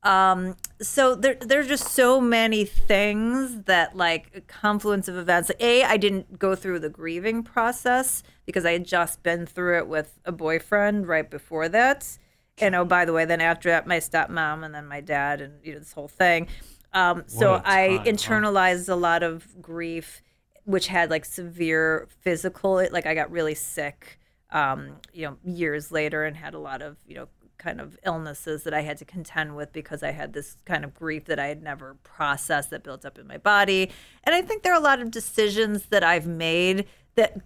um, 0.03 0.55
so 0.81 1.13
there, 1.13 1.35
there's 1.35 1.67
just 1.67 1.89
so 1.89 2.19
many 2.19 2.65
things 2.65 3.63
that 3.65 3.95
like 3.95 4.31
a 4.33 4.41
confluence 4.41 5.07
of 5.07 5.15
events. 5.15 5.51
A, 5.59 5.83
I 5.83 5.97
didn't 5.97 6.39
go 6.39 6.55
through 6.55 6.79
the 6.79 6.89
grieving 6.89 7.43
process 7.43 8.23
because 8.45 8.65
I 8.65 8.71
had 8.71 8.85
just 8.85 9.21
been 9.21 9.45
through 9.45 9.77
it 9.77 9.87
with 9.87 10.19
a 10.25 10.31
boyfriend 10.31 11.07
right 11.07 11.29
before 11.29 11.69
that. 11.69 12.17
And 12.57 12.75
oh, 12.75 12.85
by 12.85 13.05
the 13.05 13.13
way, 13.13 13.25
then 13.25 13.41
after 13.41 13.69
that, 13.69 13.85
my 13.85 13.97
stepmom 13.97 14.65
and 14.65 14.73
then 14.73 14.87
my 14.87 15.01
dad 15.01 15.39
and 15.39 15.59
you 15.63 15.73
know 15.73 15.79
this 15.79 15.93
whole 15.93 16.07
thing. 16.07 16.47
Um, 16.93 17.23
so 17.27 17.61
I 17.63 18.01
internalized 18.05 18.89
a 18.89 18.95
lot 18.95 19.23
of 19.23 19.61
grief, 19.61 20.21
which 20.65 20.87
had 20.87 21.09
like 21.09 21.25
severe 21.25 22.07
physical. 22.21 22.83
Like 22.91 23.05
I 23.05 23.13
got 23.13 23.31
really 23.31 23.55
sick, 23.55 24.19
um, 24.51 24.97
you 25.13 25.25
know, 25.25 25.37
years 25.43 25.91
later, 25.91 26.23
and 26.25 26.35
had 26.35 26.53
a 26.53 26.59
lot 26.59 26.81
of 26.81 26.97
you 27.07 27.15
know 27.15 27.27
kind 27.57 27.79
of 27.79 27.97
illnesses 28.03 28.63
that 28.63 28.73
I 28.73 28.81
had 28.81 28.97
to 28.97 29.05
contend 29.05 29.55
with 29.55 29.71
because 29.71 30.01
I 30.01 30.11
had 30.11 30.33
this 30.33 30.57
kind 30.65 30.83
of 30.83 30.95
grief 30.95 31.25
that 31.25 31.37
I 31.37 31.45
had 31.47 31.61
never 31.61 31.95
processed 32.03 32.71
that 32.71 32.83
built 32.83 33.05
up 33.05 33.19
in 33.19 33.27
my 33.27 33.37
body. 33.37 33.91
And 34.23 34.33
I 34.33 34.41
think 34.41 34.63
there 34.63 34.73
are 34.73 34.79
a 34.79 34.83
lot 34.83 34.99
of 34.99 35.11
decisions 35.11 35.85
that 35.91 36.03
I've 36.03 36.25
made 36.25 36.87
that 37.15 37.37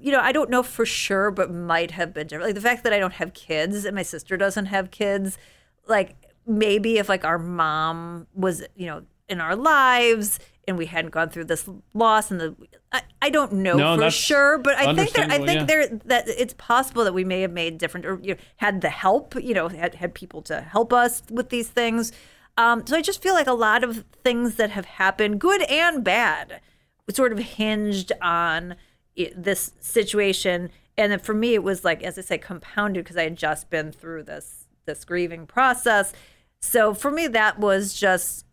you 0.00 0.12
know, 0.12 0.20
I 0.20 0.32
don't 0.32 0.50
know 0.50 0.62
for 0.62 0.86
sure, 0.86 1.30
but 1.30 1.52
might 1.52 1.90
have 1.90 2.14
been 2.14 2.26
different. 2.26 2.48
Like 2.48 2.54
the 2.54 2.60
fact 2.60 2.84
that 2.84 2.92
I 2.92 2.98
don't 2.98 3.14
have 3.14 3.34
kids 3.34 3.84
and 3.84 3.94
my 3.94 4.02
sister 4.02 4.36
doesn't 4.36 4.66
have 4.66 4.90
kids, 4.90 5.36
like 5.86 6.16
maybe 6.46 6.98
if 6.98 7.08
like 7.08 7.24
our 7.24 7.38
mom 7.38 8.26
was, 8.34 8.62
you 8.74 8.86
know, 8.86 9.02
in 9.30 9.40
our 9.40 9.56
lives 9.56 10.38
and 10.68 10.76
we 10.76 10.86
hadn't 10.86 11.10
gone 11.10 11.30
through 11.30 11.44
this 11.44 11.68
loss 11.94 12.30
and 12.30 12.40
the 12.40 12.54
I, 12.92 13.02
I 13.22 13.30
don't 13.30 13.52
know 13.54 13.76
No, 13.76 13.96
for 13.96 14.10
sure, 14.10 14.58
but 14.58 14.74
I 14.76 14.94
think 14.94 15.12
there 15.12 15.26
I 15.30 15.38
think 15.38 15.60
yeah. 15.60 15.64
there 15.64 15.88
that 16.06 16.28
it's 16.28 16.54
possible 16.54 17.04
that 17.04 17.14
we 17.14 17.24
may 17.24 17.40
have 17.42 17.52
made 17.52 17.78
different 17.78 18.04
or 18.06 18.18
you 18.22 18.34
know, 18.34 18.40
had 18.56 18.80
the 18.80 18.90
help, 18.90 19.34
you 19.42 19.54
know, 19.54 19.68
had 19.68 19.94
had 19.94 20.14
people 20.14 20.42
to 20.42 20.60
help 20.60 20.92
us 20.92 21.22
with 21.30 21.48
these 21.50 21.68
things. 21.68 22.12
Um, 22.58 22.84
so 22.86 22.96
I 22.96 23.00
just 23.00 23.22
feel 23.22 23.32
like 23.34 23.46
a 23.46 23.54
lot 23.54 23.84
of 23.84 24.04
things 24.24 24.56
that 24.56 24.70
have 24.70 24.84
happened, 24.84 25.40
good 25.40 25.62
and 25.62 26.04
bad, 26.04 26.60
sort 27.10 27.32
of 27.32 27.38
hinged 27.38 28.12
on 28.20 28.74
i- 29.18 29.32
this 29.36 29.72
situation. 29.80 30.70
And 30.98 31.12
then 31.12 31.20
for 31.20 31.32
me, 31.32 31.54
it 31.54 31.62
was 31.62 31.84
like, 31.84 32.02
as 32.02 32.18
I 32.18 32.22
say, 32.22 32.36
compounded 32.38 33.04
because 33.04 33.16
I 33.16 33.22
had 33.22 33.36
just 33.36 33.70
been 33.70 33.92
through 33.92 34.24
this 34.24 34.66
this 34.86 35.04
grieving 35.04 35.46
process. 35.46 36.12
So 36.60 36.92
for 36.92 37.10
me, 37.10 37.26
that 37.28 37.58
was 37.58 37.94
just, 37.94 38.44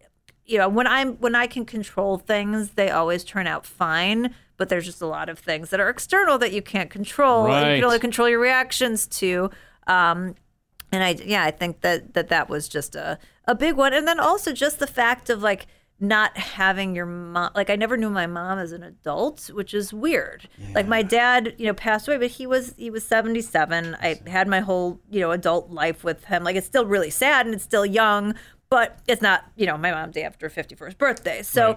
you 0.47 0.57
know, 0.57 0.69
when 0.69 0.87
I'm 0.87 1.15
when 1.17 1.35
I 1.35 1.45
can 1.45 1.65
control 1.65 2.17
things, 2.17 2.71
they 2.71 2.89
always 2.89 3.23
turn 3.23 3.45
out 3.47 3.65
fine. 3.65 4.33
But 4.55 4.69
there's 4.69 4.85
just 4.85 5.01
a 5.03 5.05
lot 5.05 5.29
of 5.29 5.37
things 5.37 5.69
that 5.69 5.79
are 5.79 5.89
external 5.89 6.39
that 6.39 6.51
you 6.51 6.63
can't 6.63 6.89
control. 6.89 7.45
and 7.45 7.65
You 7.75 7.77
can 7.77 7.85
only 7.85 7.99
control 7.99 8.27
your 8.27 8.39
reactions 8.39 9.05
to. 9.19 9.51
Um, 9.85 10.33
and 10.91 11.03
I 11.03 11.09
yeah, 11.23 11.43
I 11.43 11.51
think 11.51 11.81
that 11.81 12.13
that 12.13 12.29
that 12.29 12.49
was 12.49 12.67
just 12.67 12.95
a 12.95 13.19
a 13.45 13.53
big 13.53 13.75
one. 13.75 13.93
And 13.93 14.07
then 14.07 14.19
also 14.19 14.53
just 14.53 14.79
the 14.79 14.87
fact 14.87 15.29
of 15.29 15.43
like 15.43 15.67
not 15.99 16.37
having 16.37 16.95
your 16.95 17.07
mom 17.07 17.51
like 17.55 17.69
I 17.69 17.75
never 17.75 17.97
knew 17.97 18.09
my 18.09 18.27
mom 18.27 18.57
as 18.59 18.71
an 18.71 18.83
adult, 18.83 19.47
which 19.53 19.73
is 19.73 19.93
weird. 19.93 20.47
Like 20.73 20.87
my 20.87 21.01
dad, 21.01 21.55
you 21.57 21.65
know, 21.65 21.73
passed 21.73 22.07
away, 22.07 22.17
but 22.17 22.31
he 22.31 22.47
was 22.47 22.73
he 22.77 22.89
was 22.89 23.03
77. 23.05 23.95
I 23.99 24.21
had 24.27 24.47
my 24.47 24.61
whole, 24.61 25.01
you 25.09 25.19
know, 25.19 25.31
adult 25.31 25.71
life 25.71 26.03
with 26.03 26.25
him. 26.25 26.43
Like 26.43 26.55
it's 26.55 26.67
still 26.67 26.85
really 26.85 27.09
sad 27.09 27.45
and 27.45 27.53
it's 27.55 27.63
still 27.63 27.85
young, 27.85 28.35
but 28.69 28.99
it's 29.07 29.21
not, 29.21 29.45
you 29.55 29.65
know, 29.65 29.77
my 29.77 29.91
mom's 29.91 30.13
day 30.15 30.23
after 30.23 30.49
51st 30.49 30.97
birthday. 30.97 31.41
So 31.41 31.75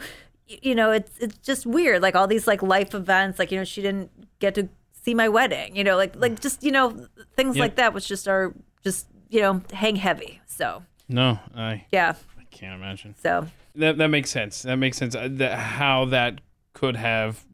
y- 0.49 0.59
you 0.63 0.75
know, 0.75 0.91
it's 0.91 1.17
it's 1.19 1.39
just 1.39 1.67
weird 1.67 2.03
like 2.03 2.15
all 2.15 2.27
these 2.27 2.47
like 2.47 2.63
life 2.63 2.95
events 2.95 3.39
like 3.39 3.51
you 3.53 3.59
know, 3.59 3.65
she 3.65 3.83
didn't 3.83 4.11
get 4.41 4.55
to 4.57 4.69
see 5.03 5.15
my 5.15 5.29
wedding, 5.29 5.77
you 5.77 5.85
know, 5.85 5.97
like 5.97 6.15
like 6.17 6.41
just, 6.41 6.63
you 6.63 6.73
know, 6.73 7.07
things 7.37 7.57
Yep. 7.57 7.61
like 7.63 7.75
that 7.77 7.95
which 7.95 8.07
just 8.09 8.27
are 8.29 8.53
just, 8.85 9.07
you 9.29 9.41
know, 9.41 9.63
hang 9.73 9.97
heavy. 9.97 10.41
So, 10.47 10.83
No, 11.09 11.39
I, 11.55 11.87
yeah. 11.93 12.15
I 12.39 12.45
can't 12.51 12.75
imagine. 12.75 13.15
So, 13.23 13.47
That 13.77 13.99
that 13.99 14.09
makes 14.09 14.31
sense. 14.31 14.63
That 14.63 14.77
makes 14.77 14.97
sense. 14.99 15.15
Uh, 15.15 15.29
That 15.31 15.59
how 15.59 16.07
that 16.07 16.41
could 16.75 16.97
have. 16.97 17.45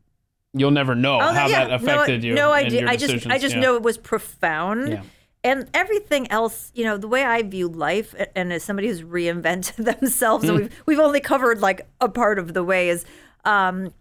You'll 0.55 0.70
never 0.70 0.95
know 0.95 1.16
Oh, 1.20 1.32
how 1.34 1.49
yeah. 1.49 1.66
that 1.66 1.72
affected 1.82 2.22
no, 2.22 2.28
you. 2.28 2.34
No 2.34 2.51
idea. 2.53 2.89
I 2.89 2.97
just, 2.97 3.26
I 3.26 3.39
just 3.39 3.55
Yeah. 3.55 3.61
know 3.61 3.76
it 3.76 3.82
was 3.82 3.99
profound. 3.99 4.89
Yeah. 4.89 5.03
And 5.47 5.68
everything 5.72 6.30
else, 6.30 6.70
you 6.74 6.84
know, 6.84 6.97
the 6.97 7.09
way 7.09 7.22
I 7.24 7.42
view 7.42 7.68
life, 7.68 8.14
and 8.34 8.53
as 8.53 8.62
somebody 8.64 8.88
who's 8.88 9.03
reinvented 9.03 9.76
themselves, 10.01 10.44
Mm. 10.44 10.49
and 10.49 10.59
we've 10.59 10.82
we've 10.86 10.99
only 10.99 11.20
covered 11.20 11.61
like 11.61 11.86
a 12.01 12.09
part 12.09 12.38
of 12.38 12.53
the 12.55 12.64
way 12.64 12.88
is, 12.88 13.05
um, 13.44 13.92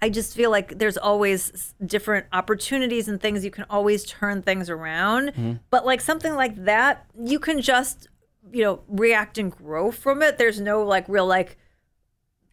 I 0.00 0.08
just 0.08 0.34
feel 0.34 0.50
like 0.50 0.78
there's 0.78 0.96
always 0.96 1.74
different 1.84 2.26
opportunities 2.32 3.08
and 3.08 3.20
things 3.20 3.44
you 3.44 3.50
can 3.50 3.66
always 3.68 4.04
turn 4.06 4.40
things 4.42 4.70
around. 4.70 5.28
Mm-hmm. 5.30 5.52
But 5.68 5.84
like 5.84 6.00
something 6.00 6.34
like 6.34 6.64
that, 6.64 7.04
you 7.22 7.38
can 7.38 7.60
just, 7.60 8.08
you 8.50 8.62
know, 8.64 8.80
react 8.88 9.36
and 9.36 9.52
grow 9.52 9.90
from 9.90 10.22
it. 10.22 10.38
There's 10.38 10.60
no 10.60 10.82
like 10.82 11.06
real 11.08 11.26
like 11.26 11.58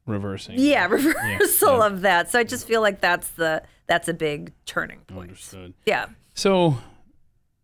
reversing. 0.05 0.55
yeah 0.57 0.85
reversal 0.89 1.77
yeah. 1.77 1.85
of 1.85 2.01
that. 2.01 2.29
So 2.31 2.39
I 2.39 2.43
just 2.43 2.67
feel 2.67 2.81
like 2.81 2.99
that's 2.99 3.29
the 3.29 3.63
that's 3.87 4.07
a 4.09 4.13
big 4.13 4.51
turning 4.65 4.99
point. 5.07 5.29
Understood. 5.29 5.73
Yeah. 5.85 6.07
So, 6.33 6.77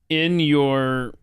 in 0.10 0.40
your 0.40 1.14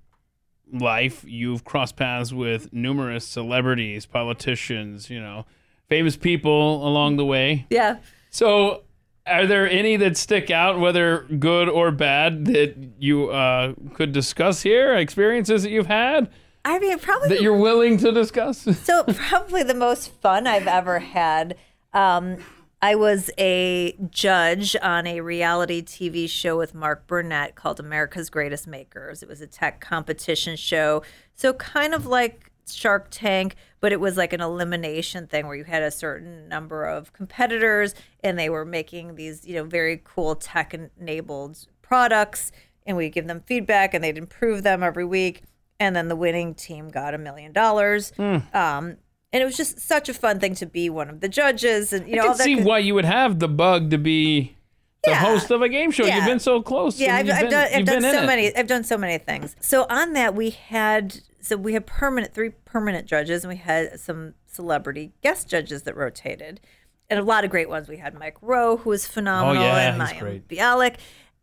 life, 0.72 1.24
you've 1.26 1.64
crossed 1.64 1.96
paths 1.96 2.32
with 2.32 2.72
numerous 2.72 3.24
celebrities, 3.24 4.06
politicians, 4.06 5.10
you 5.10 5.20
know, 5.20 5.46
famous 5.88 6.16
people 6.16 6.86
along 6.86 7.16
the 7.16 7.24
way. 7.24 7.66
Yeah. 7.70 7.98
So, 8.30 8.84
are 9.26 9.46
there 9.46 9.68
any 9.68 9.96
that 9.96 10.16
stick 10.16 10.50
out, 10.50 10.78
whether 10.80 11.26
good 11.38 11.68
or 11.68 11.90
bad, 11.90 12.46
that 12.46 12.76
you 12.98 13.30
uh, 13.30 13.74
could 13.94 14.12
discuss 14.12 14.62
here? 14.62 14.94
Experiences 14.94 15.62
that 15.62 15.70
you've 15.70 15.86
had 15.86 16.30
I 16.64 16.78
mean, 16.78 16.98
probably 16.98 17.30
that 17.30 17.40
you're 17.40 17.56
willing 17.56 17.96
to 17.98 18.12
discuss? 18.12 18.58
so 18.84 19.04
probably 19.04 19.62
the 19.62 19.74
most 19.74 20.12
fun 20.20 20.46
I've 20.46 20.66
ever 20.66 20.98
had. 20.98 21.56
Um, 21.92 22.36
I 22.82 22.94
was 22.94 23.30
a 23.38 23.94
judge 24.10 24.74
on 24.80 25.06
a 25.06 25.20
reality 25.20 25.82
TV 25.82 26.28
show 26.28 26.56
with 26.56 26.74
Mark 26.74 27.06
Burnett 27.06 27.54
called 27.54 27.78
America's 27.78 28.30
Greatest 28.30 28.66
Makers. 28.66 29.22
It 29.22 29.28
was 29.28 29.42
a 29.42 29.46
tech 29.46 29.80
competition 29.80 30.56
show, 30.56 31.02
so 31.34 31.52
kind 31.52 31.92
of 31.94 32.06
like 32.06 32.50
Shark 32.66 33.08
Tank, 33.10 33.56
but 33.80 33.92
it 33.92 34.00
was 34.00 34.16
like 34.16 34.32
an 34.32 34.40
elimination 34.40 35.26
thing 35.26 35.46
where 35.46 35.56
you 35.56 35.64
had 35.64 35.82
a 35.82 35.90
certain 35.90 36.48
number 36.48 36.86
of 36.86 37.12
competitors 37.12 37.94
and 38.22 38.38
they 38.38 38.48
were 38.48 38.64
making 38.64 39.16
these, 39.16 39.46
you 39.46 39.54
know, 39.54 39.64
very 39.64 40.00
cool 40.02 40.34
tech 40.34 40.74
enabled 40.98 41.66
products 41.82 42.50
and 42.86 42.96
we'd 42.96 43.12
give 43.12 43.26
them 43.26 43.42
feedback 43.44 43.92
and 43.92 44.02
they'd 44.02 44.16
improve 44.16 44.62
them 44.62 44.82
every 44.82 45.04
week 45.04 45.42
and 45.78 45.94
then 45.96 46.08
the 46.08 46.16
winning 46.16 46.54
team 46.54 46.88
got 46.88 47.14
a 47.14 47.18
million 47.18 47.52
dollars. 47.52 48.12
Um, 48.54 48.96
and 49.32 49.42
it 49.42 49.44
was 49.46 49.56
just 49.56 49.78
such 49.80 50.08
a 50.08 50.14
fun 50.14 50.40
thing 50.40 50.54
to 50.56 50.66
be 50.66 50.90
one 50.90 51.08
of 51.08 51.20
the 51.20 51.28
judges, 51.28 51.92
and 51.92 52.08
you 52.08 52.16
know, 52.16 52.22
I 52.22 52.26
all 52.26 52.32
can 52.32 52.38
that 52.38 52.44
see 52.44 52.54
kind- 52.56 52.66
why 52.66 52.78
you 52.78 52.94
would 52.94 53.04
have 53.04 53.38
the 53.38 53.48
bug 53.48 53.90
to 53.90 53.98
be 53.98 54.56
the 55.04 55.10
Yeah. 55.12 55.16
host 55.20 55.50
of 55.50 55.62
a 55.62 55.68
game 55.68 55.90
show. 55.90 56.04
Yeah. 56.04 56.16
You've 56.16 56.26
been 56.26 56.40
so 56.40 56.60
close. 56.62 56.98
Yeah, 57.00 57.16
I've, 57.16 57.30
I've 57.30 57.40
been- 57.42 57.50
done, 57.50 57.68
I've 57.74 57.84
done 57.86 58.02
so 58.02 58.22
it. 58.22 58.26
many. 58.26 58.56
I've 58.56 58.66
done 58.66 58.84
so 58.84 58.98
many 58.98 59.16
things. 59.18 59.56
So 59.60 59.86
on 59.88 60.12
that, 60.14 60.34
we 60.34 60.50
had 60.50 61.20
so 61.40 61.56
we 61.56 61.72
had 61.72 61.86
permanent 61.86 62.34
three 62.34 62.50
permanent 62.66 63.06
judges, 63.06 63.44
and 63.44 63.48
we 63.50 63.56
had 63.56 63.98
some 63.98 64.34
celebrity 64.46 65.12
guest 65.22 65.48
judges 65.48 65.84
that 65.84 65.96
rotated, 65.96 66.60
and 67.08 67.18
a 67.18 67.22
lot 67.22 67.44
of 67.44 67.50
great 67.50 67.68
ones. 67.70 67.88
We 67.88 67.96
had 67.96 68.12
Mike 68.18 68.36
Rowe, 68.42 68.76
who 68.78 68.90
was 68.90 69.06
phenomenal, 69.06 69.62
Oh, 69.62 69.66
yeah, 69.66 69.94
and 70.06 70.18
great. 70.20 70.48
Bialik, 70.48 70.96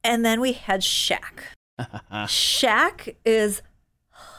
and 0.04 0.24
then 0.24 0.40
we 0.40 0.52
had 0.54 0.82
Shaq. 0.82 1.40
Shaq 2.12 3.16
is 3.26 3.62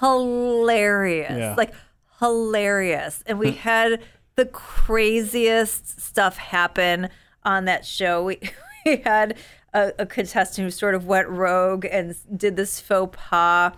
hilarious, 0.01 1.57
like 1.57 1.73
hilarious, 2.21 3.23
and 3.27 3.39
we 3.39 3.53
had 3.53 4.03
the 4.37 4.47
craziest 4.47 6.01
stuff 6.01 6.37
happen 6.37 7.09
on 7.45 7.65
that 7.67 7.85
show. 7.85 8.25
We 8.25 8.41
we 8.85 8.97
had 8.99 9.37
a, 9.75 9.93
a 9.99 10.07
contestant 10.07 10.65
who 10.65 10.71
sort 10.71 10.95
of 10.95 11.07
went 11.07 11.29
rogue 11.29 11.85
and 11.85 12.15
did 12.37 12.57
this 12.57 12.81
faux 12.81 13.17
pas. 13.19 13.73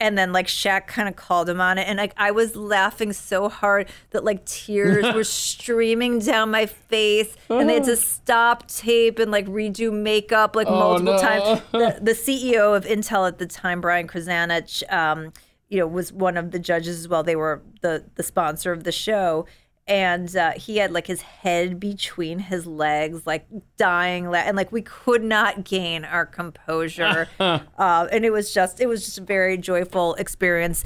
And 0.00 0.18
then 0.18 0.32
like 0.32 0.48
Shaq 0.48 0.88
kind 0.88 1.08
of 1.08 1.14
called 1.14 1.48
him 1.48 1.60
on 1.60 1.78
it, 1.78 1.86
and 1.86 1.98
like 1.98 2.12
I 2.16 2.32
was 2.32 2.56
laughing 2.56 3.12
so 3.12 3.48
hard 3.48 3.88
that 4.10 4.24
like 4.24 4.44
tears 4.44 5.14
were 5.14 5.24
streaming 5.24 6.18
down 6.18 6.50
my 6.50 6.66
face, 6.66 7.34
and 7.48 7.68
they 7.68 7.74
had 7.74 7.84
to 7.84 7.96
stop 8.14 8.66
tape 8.66 9.20
and 9.20 9.30
like 9.30 9.46
redo 9.46 9.92
makeup 9.92 10.56
like 10.56 10.68
multiple 10.68 11.14
no. 11.14 11.20
times. 11.20 11.62
The, 11.70 11.98
the 12.02 12.10
CEO 12.10 12.76
of 12.76 12.84
Intel 12.84 13.26
at 13.28 13.38
the 13.38 13.46
time, 13.46 13.80
Brian 13.80 14.08
Krzanich, 14.08 14.82
um, 14.92 15.32
you 15.68 15.78
know, 15.78 15.86
was 15.86 16.12
one 16.12 16.36
of 16.36 16.50
the 16.50 16.58
judges 16.58 16.98
as 17.00 17.08
well. 17.08 17.22
They 17.22 17.36
were 17.36 17.62
the 17.80 18.04
the 18.14 18.22
sponsor 18.22 18.72
of 18.72 18.84
the 18.84 18.92
show, 18.92 19.46
and 19.86 20.34
uh, 20.34 20.52
he 20.52 20.78
had 20.78 20.92
like 20.92 21.06
his 21.06 21.20
head 21.22 21.78
between 21.78 22.38
his 22.38 22.66
legs, 22.66 23.26
like 23.26 23.46
dying, 23.76 24.30
la- 24.30 24.38
and 24.38 24.56
like 24.56 24.72
we 24.72 24.82
could 24.82 25.22
not 25.22 25.64
gain 25.64 26.04
our 26.04 26.24
composure. 26.24 27.28
uh, 27.40 27.60
and 27.78 28.24
it 28.24 28.30
was 28.30 28.52
just, 28.54 28.80
it 28.80 28.86
was 28.86 29.04
just 29.04 29.18
a 29.18 29.22
very 29.22 29.58
joyful 29.58 30.14
experience. 30.14 30.84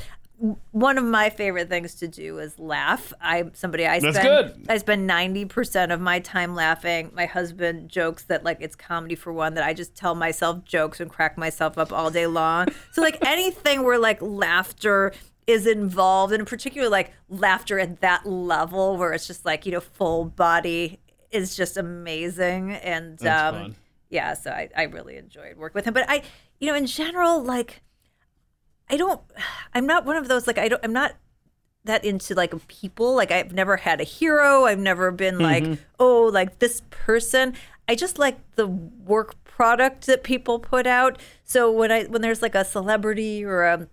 One 0.71 0.99
of 0.99 1.05
my 1.05 1.31
favorite 1.31 1.69
things 1.69 1.97
to 1.97 2.09
do 2.09 2.39
is 2.39 2.59
laugh. 2.59 3.13
I'm 3.21 3.53
somebody 3.55 3.87
I 3.87 3.99
That's 3.99 4.17
spend 4.17 4.55
good. 4.57 4.67
I 4.69 4.79
spend 4.79 5.07
ninety 5.07 5.45
percent 5.45 5.91
of 5.91 6.01
my 6.01 6.21
time 6.21 6.55
laughing. 6.55 7.11
My 7.15 7.27
husband 7.27 7.89
jokes 7.89 8.25
that 8.25 8.45
like 8.45 8.59
it's 8.61 8.77
comedy 8.77 9.17
for 9.17 9.33
one 9.33 9.55
that 9.55 9.65
I 9.65 9.75
just 9.75 9.97
tell 9.97 10.15
myself 10.15 10.65
jokes 10.65 11.01
and 11.01 11.11
crack 11.11 11.37
myself 11.37 11.77
up 11.77 11.93
all 11.93 12.11
day 12.11 12.27
long. 12.27 12.69
So 12.93 13.03
like 13.03 13.19
anything 13.27 13.83
where 13.83 13.99
like 13.99 14.23
laughter 14.23 15.13
is 15.49 15.67
involved, 15.67 16.33
and 16.33 16.41
in 16.41 16.47
particular 16.47 16.89
like 16.89 17.13
laughter 17.29 17.81
at 17.81 18.01
that 18.01 18.25
level 18.25 18.97
where 18.97 19.13
it's 19.13 19.27
just 19.27 19.45
like 19.45 19.67
you 19.67 19.73
know 19.73 19.81
full 19.81 20.25
body 20.25 21.01
is 21.31 21.57
just 21.57 21.77
amazing. 21.77 22.73
And 22.73 23.25
um, 23.27 23.75
yeah, 24.09 24.35
so 24.35 24.51
I, 24.51 24.69
I 24.77 24.83
really 24.85 25.17
enjoyed 25.17 25.57
work 25.57 25.75
with 25.75 25.85
him. 25.85 25.95
But 25.95 26.09
I, 26.09 26.23
you 26.61 26.69
know, 26.69 26.75
in 26.75 26.87
general, 26.87 27.43
like 27.43 27.83
I 28.91 28.97
don't, 28.97 29.21
I'm 29.75 29.87
not 29.87 30.05
one 30.05 30.17
of 30.17 30.29
those 30.29 30.47
like 30.47 30.59
I 30.59 30.69
don't, 30.69 30.81
I'm 30.85 30.93
not 30.93 31.15
that 31.85 32.05
into 32.05 32.35
like 32.35 32.55
people. 32.69 33.15
Like 33.15 33.31
I've 33.31 33.53
never 33.53 33.77
had 33.77 34.01
a 34.01 34.05
hero. 34.05 34.65
I've 34.65 34.79
never 34.79 35.11
been 35.11 35.39
like, 35.39 35.65
oh, 35.99 36.31
like 36.33 36.59
this 36.61 36.83
person. 36.91 37.55
I 37.89 37.95
just 37.95 38.19
like 38.19 38.39
the 38.55 38.67
work 38.67 39.43
product 39.45 40.07
that 40.07 40.23
people 40.23 40.59
put 40.59 40.87
out. 40.87 41.19
So 41.45 41.73
when 41.73 41.91
I 41.91 42.05
when 42.05 42.23
there's 42.23 42.43
like 42.43 42.55
a 42.55 42.65
celebrity 42.65 43.45
or 43.45 43.65
a 43.65 43.89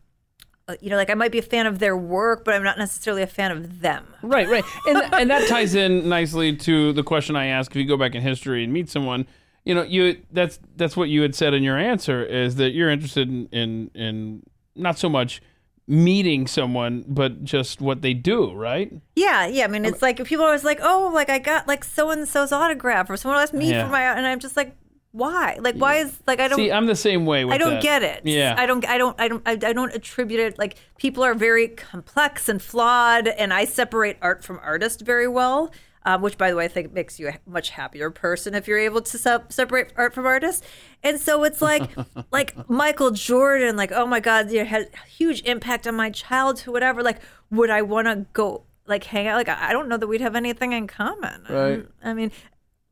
uh, 0.68 0.76
you 0.82 0.90
know, 0.90 0.96
like 0.96 1.12
I 1.12 1.14
might 1.14 1.32
be 1.32 1.38
a 1.38 1.44
fan 1.44 1.68
of 1.68 1.78
their 1.78 1.96
work, 1.96 2.44
but 2.44 2.56
I'm 2.56 2.64
not 2.64 2.78
necessarily 2.80 3.22
a 3.22 3.28
fan 3.28 3.52
of 3.52 3.82
them. 3.82 4.08
Right, 4.24 4.48
right, 4.48 4.64
and 4.88 4.98
and 5.14 5.30
that 5.30 5.48
ties 5.48 5.76
in 5.76 6.10
nicely 6.10 6.56
to 6.58 6.92
the 6.92 7.04
question 7.04 7.36
I 7.36 7.48
asked. 7.48 7.72
If 7.72 7.78
you 7.78 7.86
go 7.86 7.98
back 7.98 8.16
in 8.16 8.22
history 8.22 8.64
and 8.64 8.74
meet 8.74 8.90
someone, 8.90 9.28
you 9.64 9.76
know, 9.76 9.84
you 9.84 10.24
that's 10.32 10.60
that's 10.76 10.98
what 10.98 11.10
you 11.10 11.22
had 11.22 11.36
said 11.36 11.54
in 11.54 11.62
your 11.62 11.78
answer 11.78 12.24
is 12.24 12.56
that 12.56 12.72
you're 12.72 12.90
interested 12.90 13.30
in 13.30 13.48
in, 13.52 13.92
in 13.94 14.44
not 14.76 14.98
so 14.98 15.10
much 15.10 15.42
meeting 15.88 16.48
someone, 16.48 17.04
but 17.08 17.44
just 17.44 17.80
what 17.80 18.02
they 18.02 18.14
do, 18.14 18.52
right? 18.54 18.92
Yeah, 19.16 19.46
yeah. 19.48 19.66
I 19.66 19.68
mean, 19.68 19.86
it's 19.86 20.02
like 20.02 20.24
people 20.26 20.44
are 20.44 20.48
always 20.48 20.64
like, 20.64 20.80
"Oh, 20.82 21.12
like 21.14 21.30
I 21.30 21.40
got 21.40 21.68
like 21.68 21.84
so 21.84 22.10
and 22.12 22.28
so's 22.28 22.52
autograph," 22.52 23.10
or 23.10 23.18
someone 23.18 23.40
asked 23.42 23.54
me 23.54 23.70
Yeah. 23.70 23.86
for 23.86 23.92
my, 23.92 24.02
and 24.02 24.26
I'm 24.26 24.40
just 24.40 24.58
like, 24.58 24.76
"Why? 25.12 25.58
Like, 25.62 25.76
why 25.76 25.98
is 25.98 26.18
like 26.26 26.40
I 26.40 26.48
don't." 26.48 26.58
See, 26.58 26.72
I'm 26.72 26.88
the 26.88 26.96
same 26.96 27.26
way 27.28 27.46
with 27.46 27.54
I 27.54 27.58
don't 27.60 27.76
that. 27.76 27.84
get 27.84 28.02
it. 28.04 28.22
Yeah. 28.26 28.56
I 28.58 28.66
don't. 28.66 28.84
I 28.88 28.98
don't. 28.98 29.20
I 29.22 29.28
don't. 29.28 29.44
I, 29.48 29.52
I 29.52 29.74
don't 29.74 29.94
attribute 29.94 30.40
it. 30.40 30.58
Like 30.58 30.76
people 30.98 31.24
are 31.24 31.36
very 31.36 31.68
complex 31.68 32.50
and 32.50 32.62
flawed, 32.62 33.28
and 33.28 33.54
I 33.54 33.66
separate 33.66 34.18
art 34.22 34.44
from 34.44 34.60
artist 34.64 35.02
very 35.02 35.28
well. 35.28 35.72
Um, 36.08 36.22
which, 36.22 36.38
by 36.38 36.52
the 36.52 36.56
way, 36.56 36.66
I 36.66 36.68
think 36.68 36.94
makes 36.94 37.20
you 37.20 37.30
a 37.30 37.40
much 37.48 37.72
happier 37.72 38.12
person 38.12 38.54
if 38.54 38.68
you're 38.68 38.78
able 38.78 39.02
to 39.02 39.18
se- 39.18 39.50
separate 39.50 39.92
art 39.96 40.14
from 40.14 40.28
artist. 40.28 40.64
And 41.02 41.20
so 41.20 41.44
it's 41.44 41.64
like, 41.64 41.90
like 42.32 42.70
Michael 42.70 43.12
Jordan, 43.12 43.76
like 43.76 43.92
oh 43.92 44.06
my 44.06 44.20
God, 44.20 44.52
you 44.52 44.64
had 44.66 44.90
a 44.94 45.10
huge 45.10 45.42
impact 45.44 45.88
on 45.88 45.96
my 45.96 46.12
childhood, 46.12 46.72
whatever. 46.72 47.02
Like, 47.02 47.22
would 47.50 47.72
I 47.72 47.82
want 47.82 48.08
to 48.08 48.28
go 48.34 48.64
like 48.86 49.06
hang 49.06 49.28
out? 49.28 49.36
Like, 49.36 49.50
I 49.50 49.74
don't 49.74 49.90
know 49.90 49.98
that 49.98 50.08
we'd 50.08 50.22
have 50.22 50.36
anything 50.36 50.74
in 50.74 50.86
common. 50.86 51.44
Right. 51.50 51.86
I 52.04 52.14
mean, 52.14 52.32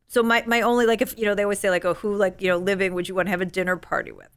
so 0.07 0.21
my, 0.21 0.43
my 0.45 0.61
only 0.61 0.85
like 0.85 1.01
if 1.01 1.17
you 1.17 1.25
know 1.25 1.33
they 1.33 1.43
always 1.43 1.59
say 1.59 1.71
like 1.71 1.85
oh 1.85 1.95
who 1.95 2.15
like 2.15 2.39
you 2.39 2.47
know 2.47 2.57
living 2.57 2.93
would 2.93 3.07
you 3.07 3.15
want 3.15 3.27
to 3.27 3.31
have 3.31 3.41
a 3.41 3.45
dinner 3.45 3.77
party 3.77 4.11
with 4.11 4.29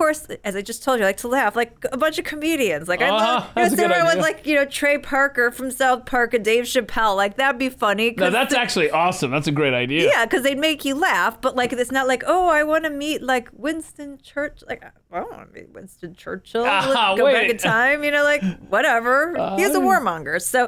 course 0.00 0.26
as 0.44 0.56
i 0.56 0.62
just 0.62 0.82
told 0.82 0.98
you 0.98 1.04
i 1.04 1.08
like 1.08 1.16
to 1.18 1.28
laugh 1.28 1.54
like 1.54 1.72
a 1.92 1.96
bunch 1.98 2.18
of 2.18 2.24
comedians 2.24 2.88
like 2.88 3.02
i 3.02 3.08
Uh-huh, 3.08 3.18
love 3.18 3.42
you 3.44 3.48
know, 3.48 3.52
that's 3.54 3.74
a 3.74 3.76
good 3.76 3.82
sitting 3.82 3.96
around 3.96 4.06
with 4.16 4.24
like 4.24 4.46
you 4.46 4.54
know 4.54 4.64
trey 4.64 4.96
parker 4.96 5.50
from 5.50 5.70
south 5.70 6.06
park 6.06 6.32
and 6.32 6.42
dave 6.44 6.64
chappelle 6.64 7.14
like 7.16 7.36
that'd 7.36 7.58
be 7.58 7.68
funny. 7.68 8.14
No, 8.16 8.30
that's 8.30 8.54
the- 8.54 8.60
actually 8.60 8.90
awesome. 8.90 9.30
That's 9.30 9.46
a 9.46 9.52
great 9.52 9.74
idea. 9.74 10.08
yeah 10.08 10.24
because 10.24 10.42
they'd 10.42 10.58
make 10.58 10.84
you 10.84 10.94
laugh 10.94 11.40
but 11.40 11.54
like 11.54 11.72
it's 11.74 11.92
not 11.92 12.06
like 12.08 12.22
oh 12.26 12.48
i 12.48 12.62
want 12.62 12.84
to 12.84 12.90
meet 12.90 13.22
like 13.22 13.48
winston 13.52 14.18
church 14.22 14.62
like 14.68 14.82
i 15.12 15.20
don't 15.20 15.30
want 15.30 15.48
to 15.48 15.60
meet 15.60 15.68
winston 15.70 16.14
churchill 16.14 16.64
Ah, 16.66 17.14
go 17.16 17.30
back 17.30 17.50
in 17.50 17.58
time 17.58 18.02
you 18.02 18.10
know 18.10 18.24
like 18.24 18.42
whatever 18.68 19.34
he's 19.58 19.74
a 19.74 19.80
warmonger 19.80 20.40
so 20.40 20.64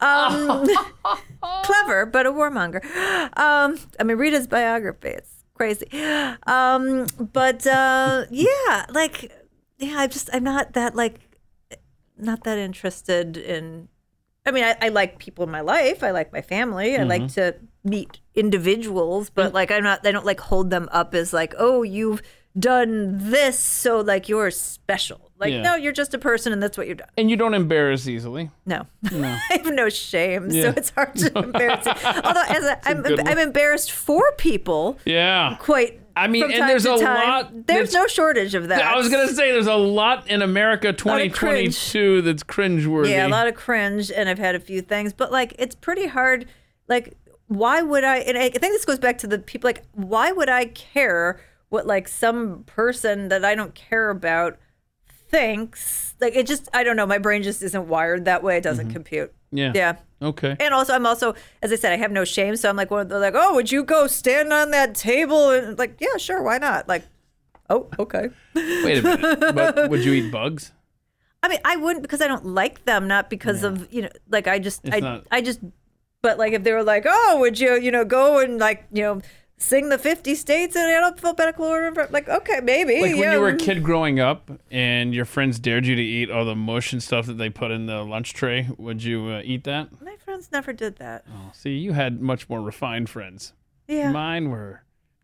um 0.00 0.66
clever, 1.64 2.06
but 2.06 2.26
a 2.26 2.32
warmonger. 2.32 2.82
Um, 3.38 3.78
I 3.98 4.02
mean, 4.04 4.16
read 4.18 4.32
his 4.32 4.46
biography. 4.46 5.08
It's 5.08 5.39
crazy. 5.60 5.86
Um, 6.46 7.06
but 7.18 7.66
uh, 7.66 8.24
yeah, 8.30 8.86
like, 8.88 9.30
yeah, 9.78 9.98
I 9.98 10.06
just 10.06 10.30
I'm 10.32 10.42
not 10.42 10.72
that 10.72 10.96
like 10.96 11.20
not 12.16 12.44
that 12.44 12.56
interested 12.56 13.36
in. 13.36 13.88
I 14.46 14.52
mean, 14.52 14.64
I, 14.64 14.74
I 14.80 14.88
like 14.88 15.18
people 15.18 15.44
in 15.44 15.50
my 15.50 15.60
life. 15.60 16.02
I 16.02 16.12
like 16.12 16.32
my 16.32 16.40
family. 16.40 16.96
I 16.96 17.02
like 17.02 17.28
to 17.34 17.56
meet 17.84 18.20
individuals, 18.34 19.28
but 19.28 19.52
like 19.52 19.70
I'm 19.70 19.82
not. 19.82 20.06
I 20.06 20.12
don't 20.12 20.24
like 20.24 20.40
hold 20.40 20.70
them 20.70 20.88
up 20.92 21.14
as 21.14 21.34
like, 21.34 21.52
oh, 21.58 21.82
you've 21.82 22.22
done 22.58 23.30
this, 23.30 23.58
so 23.58 24.00
like 24.00 24.30
you're 24.30 24.50
special. 24.50 25.29
Like, 25.40 25.52
Yeah. 25.54 25.62
no, 25.62 25.74
you're 25.74 25.92
just 25.92 26.12
a 26.12 26.18
person, 26.18 26.52
and 26.52 26.62
that's 26.62 26.76
what 26.76 26.86
you've 26.86 26.98
done. 26.98 27.08
And 27.16 27.30
you 27.30 27.36
don't 27.36 27.54
embarrass 27.54 28.06
easily. 28.06 28.50
No, 28.66 28.86
no. 29.10 29.28
I 29.50 29.54
have 29.64 29.72
no 29.74 29.88
shame, 29.88 30.50
Yeah. 30.50 30.62
so 30.64 30.68
it's 30.76 30.90
hard 30.90 31.16
to 31.16 31.38
embarrass. 31.44 31.86
Although, 31.86 32.42
as 32.48 32.64
a, 32.64 32.88
I'm, 32.88 33.02
one. 33.02 33.26
I'm 33.26 33.38
embarrassed 33.38 33.90
for 33.90 34.32
people 34.36 34.98
Yeah. 35.06 35.56
quite. 35.58 36.00
I 36.14 36.26
mean, 36.26 36.42
and 36.52 36.68
there's 36.68 36.84
a 36.84 36.98
time. 36.98 37.28
lot 37.28 37.66
There's 37.66 37.94
no 37.94 38.06
shortage 38.06 38.54
of 38.54 38.68
that. 38.68 38.82
I 38.82 38.96
was 38.96 39.08
gonna 39.08 39.28
say 39.28 39.52
there's 39.52 39.66
a 39.68 39.74
lot 39.76 40.28
in 40.28 40.42
America 40.42 40.92
cringe. 40.92 41.32
2022 41.34 42.22
that's 42.22 42.42
cringeworthy. 42.42 43.10
Yeah, 43.10 43.26
a 43.26 43.28
lot 43.28 43.46
of 43.46 43.54
cringe, 43.54 44.10
and 44.10 44.28
I've 44.28 44.38
had 44.38 44.54
a 44.54 44.60
few 44.60 44.82
things, 44.82 45.12
but 45.14 45.32
like 45.32 45.54
it's 45.58 45.74
pretty 45.74 46.06
hard. 46.08 46.46
Like, 46.88 47.16
why 47.46 47.80
would 47.80 48.04
I? 48.04 48.18
And 48.18 48.36
I 48.36 48.50
think 48.50 48.60
this 48.60 48.84
goes 48.84 48.98
back 48.98 49.18
to 49.18 49.26
the 49.26 49.38
people. 49.38 49.68
Like, 49.68 49.84
why 49.92 50.32
would 50.32 50.48
I 50.50 50.66
care 50.66 51.40
what 51.70 51.86
like 51.86 52.08
some 52.08 52.64
person 52.64 53.28
that 53.28 53.44
I 53.44 53.54
don't 53.54 53.74
care 53.74 54.10
about 54.10 54.58
thinks? 55.30 56.14
Like, 56.20 56.34
it 56.36 56.46
just 56.46 56.68
I 56.74 56.84
don't 56.84 56.96
know. 56.96 57.06
My 57.06 57.18
brain 57.18 57.42
just 57.42 57.62
isn't 57.62 57.88
wired 57.88 58.24
that 58.26 58.42
way. 58.42 58.56
It 58.58 58.62
doesn't 58.62 58.90
compute. 58.90 59.30
Mm-hmm. 59.30 59.56
yeah. 59.58 59.72
Yeah. 59.74 59.96
Okay. 60.22 60.54
And 60.60 60.74
also, 60.74 60.92
I'm 60.94 61.06
also, 61.06 61.34
as 61.62 61.72
I 61.72 61.76
said, 61.76 61.92
I 61.92 61.96
have 61.96 62.12
no 62.12 62.24
shame. 62.24 62.54
So 62.56 62.68
I'm 62.68 62.76
like, 62.76 62.90
one 62.90 63.00
of 63.00 63.08
the 63.08 63.18
like, 63.18 63.34
oh, 63.36 63.54
would 63.54 63.72
you 63.72 63.82
go 63.82 64.06
stand 64.06 64.52
on 64.52 64.70
that 64.72 64.94
table? 64.94 65.50
And 65.50 65.78
like, 65.78 65.96
yeah, 65.98 66.16
sure, 66.18 66.42
why 66.42 66.58
not? 66.58 66.88
Like, 66.88 67.04
oh, 67.70 67.88
okay. 67.98 68.28
Wait 68.54 68.98
a 68.98 69.02
minute. 69.02 69.40
but 69.54 69.88
would 69.90 70.04
you 70.04 70.12
eat 70.12 70.30
bugs? 70.30 70.72
I 71.42 71.48
mean, 71.48 71.60
I 71.64 71.76
wouldn't 71.76 72.02
because 72.02 72.20
I 72.20 72.28
don't 72.28 72.44
like 72.44 72.84
them, 72.84 73.08
not 73.08 73.30
because 73.30 73.64
of 73.64 73.90
you 73.90 74.02
know, 74.02 74.10
like 74.28 74.46
I 74.46 74.58
just, 74.58 74.84
It's 74.84 74.96
I, 74.96 75.00
not- 75.00 75.26
I 75.30 75.40
just, 75.40 75.60
but 76.20 76.36
like 76.36 76.52
if 76.52 76.64
they 76.64 76.72
were 76.72 76.84
like, 76.84 77.06
oh, 77.08 77.38
would 77.40 77.58
you, 77.58 77.80
you 77.80 77.90
know, 77.90 78.04
go 78.04 78.40
and 78.40 78.58
like, 78.58 78.84
you 78.92 79.02
know, 79.02 79.20
sing 79.60 79.88
the 79.90 79.98
50 79.98 80.34
states 80.34 80.74
in 80.74 80.82
alphabetical 80.82 81.66
order? 81.66 82.08
Like, 82.10 82.28
okay, 82.28 82.60
maybe. 82.60 82.94
Like 83.00 83.12
when 83.12 83.18
yeah. 83.18 83.34
you 83.34 83.40
were 83.40 83.48
a 83.48 83.56
kid 83.56 83.82
growing 83.82 84.18
up 84.18 84.50
and 84.70 85.14
your 85.14 85.24
friends 85.24 85.58
dared 85.58 85.86
you 85.86 85.94
to 85.94 86.02
eat 86.02 86.30
all 86.30 86.44
the 86.44 86.56
mush 86.56 86.92
and 86.92 87.02
stuff 87.02 87.26
that 87.26 87.38
they 87.38 87.50
put 87.50 87.70
in 87.70 87.86
the 87.86 88.02
lunch 88.02 88.34
tray, 88.34 88.68
would 88.76 89.02
you 89.02 89.28
uh, 89.28 89.42
eat 89.44 89.64
that? 89.64 90.02
My 90.02 90.16
friends 90.16 90.50
never 90.50 90.72
did 90.72 90.96
that. 90.96 91.24
See, 91.52 91.76
you 91.76 91.92
had 91.92 92.20
much 92.20 92.48
more 92.48 92.60
refined 92.60 93.08
friends. 93.08 93.52
Yeah. 93.86 94.12
Mine 94.12 94.50
were, 94.50 94.82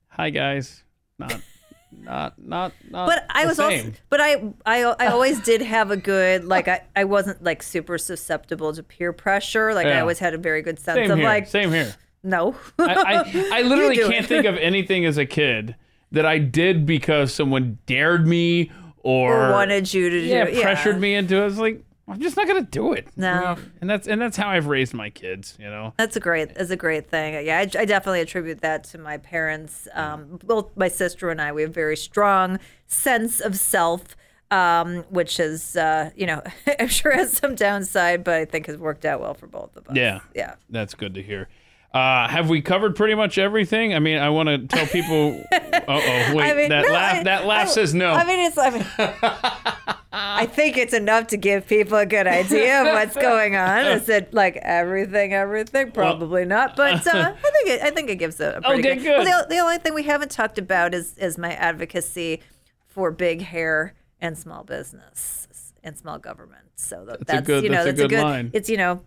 hi 0.09 0.31
guys, 0.31 0.83
not, 1.19 1.41
not, 1.93 2.35
not, 2.39 2.73
not. 2.91 3.07
but 3.07 3.25
I 3.31 3.47
was 3.47 3.61
also, 3.61 3.93
but 4.09 4.21
I, 4.21 4.43
I, 4.65 4.83
I 4.83 5.07
always 5.07 5.41
did 5.41 5.63
have 5.63 5.91
a 5.91 5.97
good, 5.97 6.45
like, 6.45 6.67
I, 6.67 6.83
I 6.95 7.05
wasn't 7.05 7.43
like 7.43 7.63
super 7.63 7.97
susceptible 7.97 8.73
to 8.75 8.83
peer 8.83 9.13
pressure. 9.13 9.73
Like, 9.73 9.87
I 9.87 10.01
always 10.01 10.19
had 10.19 10.35
a 10.35 10.39
very 10.39 10.63
good 10.63 10.79
sense 10.79 10.97
Same 10.97 11.11
of 11.13 11.19
here. 11.19 11.27
like, 11.27 11.47
same 11.47 11.71
here. 11.71 11.95
No. 12.27 12.57
I, 12.79 12.95
I, 12.95 13.51
I 13.61 13.63
literally 13.63 13.97
can't 13.97 14.25
it. 14.25 14.27
think 14.27 14.45
of 14.45 14.57
anything 14.57 15.05
as 15.07 15.17
a 15.17 15.27
kid 15.27 15.77
that 16.13 16.27
I 16.27 16.39
did 16.39 16.87
because 16.87 17.33
someone 17.33 17.79
dared 17.87 18.27
me 18.27 18.71
or, 18.99 19.49
or 19.49 19.53
wanted 19.53 19.93
you 19.93 20.11
to 20.11 20.21
do 20.21 20.27
yeah, 20.27 20.49
yeah. 20.49 20.63
pressured 20.63 21.01
me 21.01 21.15
into 21.15 21.37
it. 21.37 21.43
I 21.43 21.45
was 21.45 21.59
like, 21.59 21.83
I'm 22.09 22.21
just 22.21 22.37
not 22.37 22.47
gonna 22.47 22.63
do 22.63 22.93
it. 22.93 23.09
No. 23.17 23.57
and 23.81 23.91
that's 23.91 24.07
and 24.07 24.21
that's 24.21 24.37
how 24.37 24.49
I've 24.49 24.67
raised 24.67 24.95
my 24.95 25.11
kids. 25.11 25.57
You 25.59 25.69
know. 25.69 25.93
That's 25.97 26.17
a 26.17 26.21
great. 26.21 26.55
That's 26.55 26.71
a 26.71 26.77
great 26.77 27.09
thing. 27.09 27.45
Yeah, 27.47 27.59
I, 27.59 27.63
I 27.63 27.85
definitely 27.85 28.21
attribute 28.21 28.61
that 28.61 28.85
to 28.85 28.99
my 28.99 29.19
parents. 29.19 29.89
Um, 29.93 30.39
both 30.45 30.77
my 30.77 30.89
sister 30.89 31.31
and 31.31 31.41
I, 31.41 31.53
we 31.53 31.63
have 31.63 31.75
very 31.75 31.97
strong 31.97 32.61
sense 32.87 33.41
of 33.41 33.57
self, 33.57 34.17
um, 34.51 35.05
which 35.11 35.41
is, 35.41 35.77
uh, 35.77 36.11
you 36.17 36.27
know, 36.27 36.43
I'm 36.79 36.89
sure 36.89 37.13
has 37.13 37.33
some 37.33 37.55
downside, 37.55 38.23
but 38.23 38.35
I 38.35 38.45
think 38.45 38.67
has 38.67 38.77
worked 38.77 39.05
out 39.05 39.21
well 39.21 39.35
for 39.35 39.47
both 39.47 39.77
of 39.77 39.89
us. 39.89 39.97
Yeah. 39.97 40.21
yeah. 40.35 40.55
That's 40.71 40.95
good 40.95 41.15
to 41.15 41.23
hear. 41.23 41.49
Uh, 41.97 42.29
have 42.29 42.49
we 42.49 42.61
covered 42.61 42.95
pretty 42.97 43.15
much 43.15 43.39
everything? 43.39 43.95
I 43.95 43.99
mean, 43.99 44.19
I 44.19 44.29
want 44.31 44.49
to 44.49 44.59
tell 44.67 44.87
people. 44.87 45.43
Uh 45.87 45.93
oh, 46.03 46.35
wait, 46.35 46.51
I 46.51 46.55
mean, 46.55 46.69
that 46.71 46.85
no, 46.87 46.93
laugh. 46.93 47.17
I- 47.19 47.23
that 47.25 47.47
laugh 47.47 47.69
I- 47.69 47.71
says 47.71 47.95
no. 47.95 48.11
I 48.13 48.25
mean, 48.25 48.41
it's. 48.41 48.59
I 48.59 48.71
mean, 48.71 48.85
I 50.13 50.47
think 50.47 50.77
it's 50.77 50.93
enough 50.95 51.29
to 51.29 51.37
give 51.37 51.67
people 51.69 51.97
a 51.99 52.07
good 52.07 52.27
idea 52.27 52.81
of 52.81 52.87
what's 52.89 53.15
going 53.15 53.55
on. 53.55 53.87
Is 53.87 54.09
it 54.09 54.35
like 54.35 54.57
everything, 54.57 55.33
everything? 55.33 55.93
Probably 55.93 56.45
not, 56.45 56.75
but 56.75 57.07
uh, 57.07 57.35
I 57.37 57.51
think 57.53 57.69
it, 57.69 57.83
I 57.83 57.91
think 57.91 58.11
it 58.11 58.17
gives 58.17 58.41
a, 58.41 58.55
a 58.57 58.61
pretty 58.63 58.81
Okay, 58.81 58.95
good. 58.97 59.03
good. 59.05 59.25
Well, 59.27 59.43
the, 59.43 59.55
the 59.55 59.59
only 59.61 59.79
thing 59.79 59.95
we 59.95 60.03
haven't 60.05 60.33
talked 60.33 60.59
about 60.59 60.93
is 60.93 61.17
is 61.19 61.39
my 61.39 61.53
advocacy 61.55 62.41
for 62.89 63.13
big 63.13 63.43
hair 63.43 63.95
and 64.21 64.37
small 64.37 64.65
business 64.65 65.47
and 65.85 65.97
small 65.97 66.19
government. 66.19 66.65
So 66.75 67.05
th- 67.05 67.19
that's, 67.27 67.41
a 67.41 67.43
good- 67.43 67.63
you 67.65 67.71
know 67.71 67.85
that's 67.85 67.99
a 68.01 68.03
that's 68.03 68.11
good 68.11 68.23
line. 68.25 68.51
It's 68.55 68.69
you 68.69 68.77
know. 68.79 69.03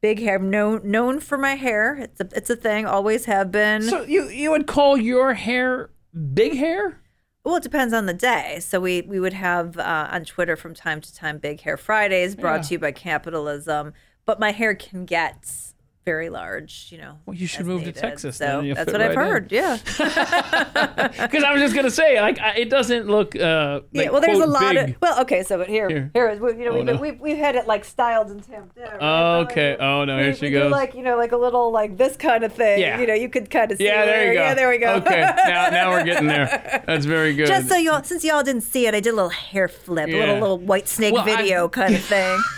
Big 0.00 0.20
hair, 0.20 0.38
known 0.38 0.80
known 0.90 1.20
for 1.20 1.36
my 1.36 1.54
hair. 1.56 1.96
It's 1.96 2.20
a 2.20 2.28
it's 2.34 2.48
a 2.50 2.56
thing. 2.56 2.86
Always 2.86 3.26
have 3.26 3.50
been. 3.52 3.82
So 3.82 4.02
you 4.02 4.28
you 4.28 4.50
would 4.50 4.66
call 4.66 4.96
your 4.96 5.34
hair 5.34 5.90
big 6.34 6.56
hair? 6.56 7.00
Well, 7.44 7.56
it 7.56 7.62
depends 7.62 7.92
on 7.94 8.06
the 8.06 8.14
day. 8.14 8.58
So 8.60 8.80
we 8.80 9.02
we 9.02 9.20
would 9.20 9.32
have 9.34 9.76
uh, 9.78 10.08
on 10.10 10.24
Twitter 10.24 10.56
from 10.56 10.74
time 10.74 11.00
to 11.00 11.14
time 11.14 11.38
Big 11.38 11.60
Hair 11.60 11.76
Fridays 11.76 12.34
brought 12.34 12.56
Yeah. 12.56 12.62
to 12.62 12.74
you 12.74 12.78
by 12.78 12.92
Capitalism. 12.92 13.92
But 14.26 14.38
my 14.40 14.52
hair 14.52 14.74
can 14.74 15.04
get 15.04 15.69
very 16.06 16.30
large, 16.30 16.88
you 16.90 16.98
know. 16.98 17.18
Well, 17.26 17.36
you 17.36 17.46
should 17.46 17.66
move 17.66 17.84
to. 17.84 17.92
Texas 17.92 18.36
So 18.38 18.62
then, 18.62 18.72
that's 18.74 18.90
what 18.90 19.00
I've 19.02 19.14
right 19.14 19.24
in. 19.26 19.30
heard. 19.30 19.52
Yeah. 19.52 19.76
Because 21.20 21.44
I 21.44 21.52
was 21.52 21.60
just 21.60 21.74
gonna 21.74 21.90
say, 21.90 22.20
like, 22.20 22.38
I- 22.40 22.54
it 22.54 22.70
doesn't 22.70 23.06
look. 23.06 23.36
Uh, 23.36 23.80
yeah. 23.92 24.08
Well, 24.10 24.20
there's 24.20 24.38
a 24.38 24.46
lot 24.46 24.74
big. 24.74 24.90
of. 24.90 24.96
Well, 25.02 25.20
okay. 25.22 25.42
So 25.42 25.58
but 25.58 25.68
here, 25.68 25.88
Here. 25.88 26.10
here 26.14 26.28
is. 26.30 26.40
You 26.40 26.64
know, 26.64 26.70
Oh, 26.70 26.74
we've, 26.76 26.84
no. 26.84 26.96
we've 26.96 27.20
we've 27.20 27.36
had 27.36 27.54
it 27.56 27.66
like 27.66 27.84
styled 27.84 28.28
and 28.28 28.42
tamped 28.42 28.76
down. 28.76 28.88
right? 28.92 28.98
Oh, 29.00 29.40
okay. 29.40 29.72
like, 29.72 29.80
Oh, 29.80 30.04
no, 30.04 30.16
we- 30.16 30.22
here 30.22 30.34
she 30.34 30.46
we 30.46 30.50
do 30.50 30.58
goes. 30.60 30.72
like 30.72 30.94
you 30.94 31.02
know, 31.02 31.16
like 31.16 31.32
a 31.32 31.36
little 31.36 31.70
like 31.70 31.96
this 31.98 32.16
kind 32.16 32.44
of 32.44 32.52
thing. 32.54 32.80
Yeah. 32.80 32.98
You 32.98 33.06
know, 33.06 33.14
you 33.14 33.28
could 33.28 33.50
kind 33.50 33.70
of 33.70 33.78
see. 33.78 33.84
Yeah, 33.84 34.04
there 34.06 34.14
where- 34.16 34.26
you 34.28 34.34
go. 34.38 34.42
Yeah, 34.44 34.54
there 34.54 34.68
we 34.70 34.78
go. 34.78 34.94
Okay, 34.94 35.20
now 35.20 35.68
now 35.70 35.90
we're 35.90 36.04
getting 36.04 36.26
there. 36.28 36.82
That's 36.86 37.04
very 37.04 37.34
good. 37.34 37.46
Just 37.46 37.68
so 37.68 37.76
y'all, 37.76 38.02
since 38.02 38.24
y'all 38.24 38.42
didn't 38.42 38.62
see 38.62 38.86
it, 38.86 38.94
I 38.94 39.00
did 39.00 39.10
a 39.12 39.16
little 39.16 39.28
hair 39.30 39.68
flip, 39.68 40.08
a 40.08 40.12
little 40.18 40.38
little 40.40 40.58
Whitesnake 40.58 41.12
Well, 41.12 41.28
I- 41.28 41.36
video 41.36 41.68
kind 41.68 41.94
of 41.94 42.02
thing. 42.02 42.40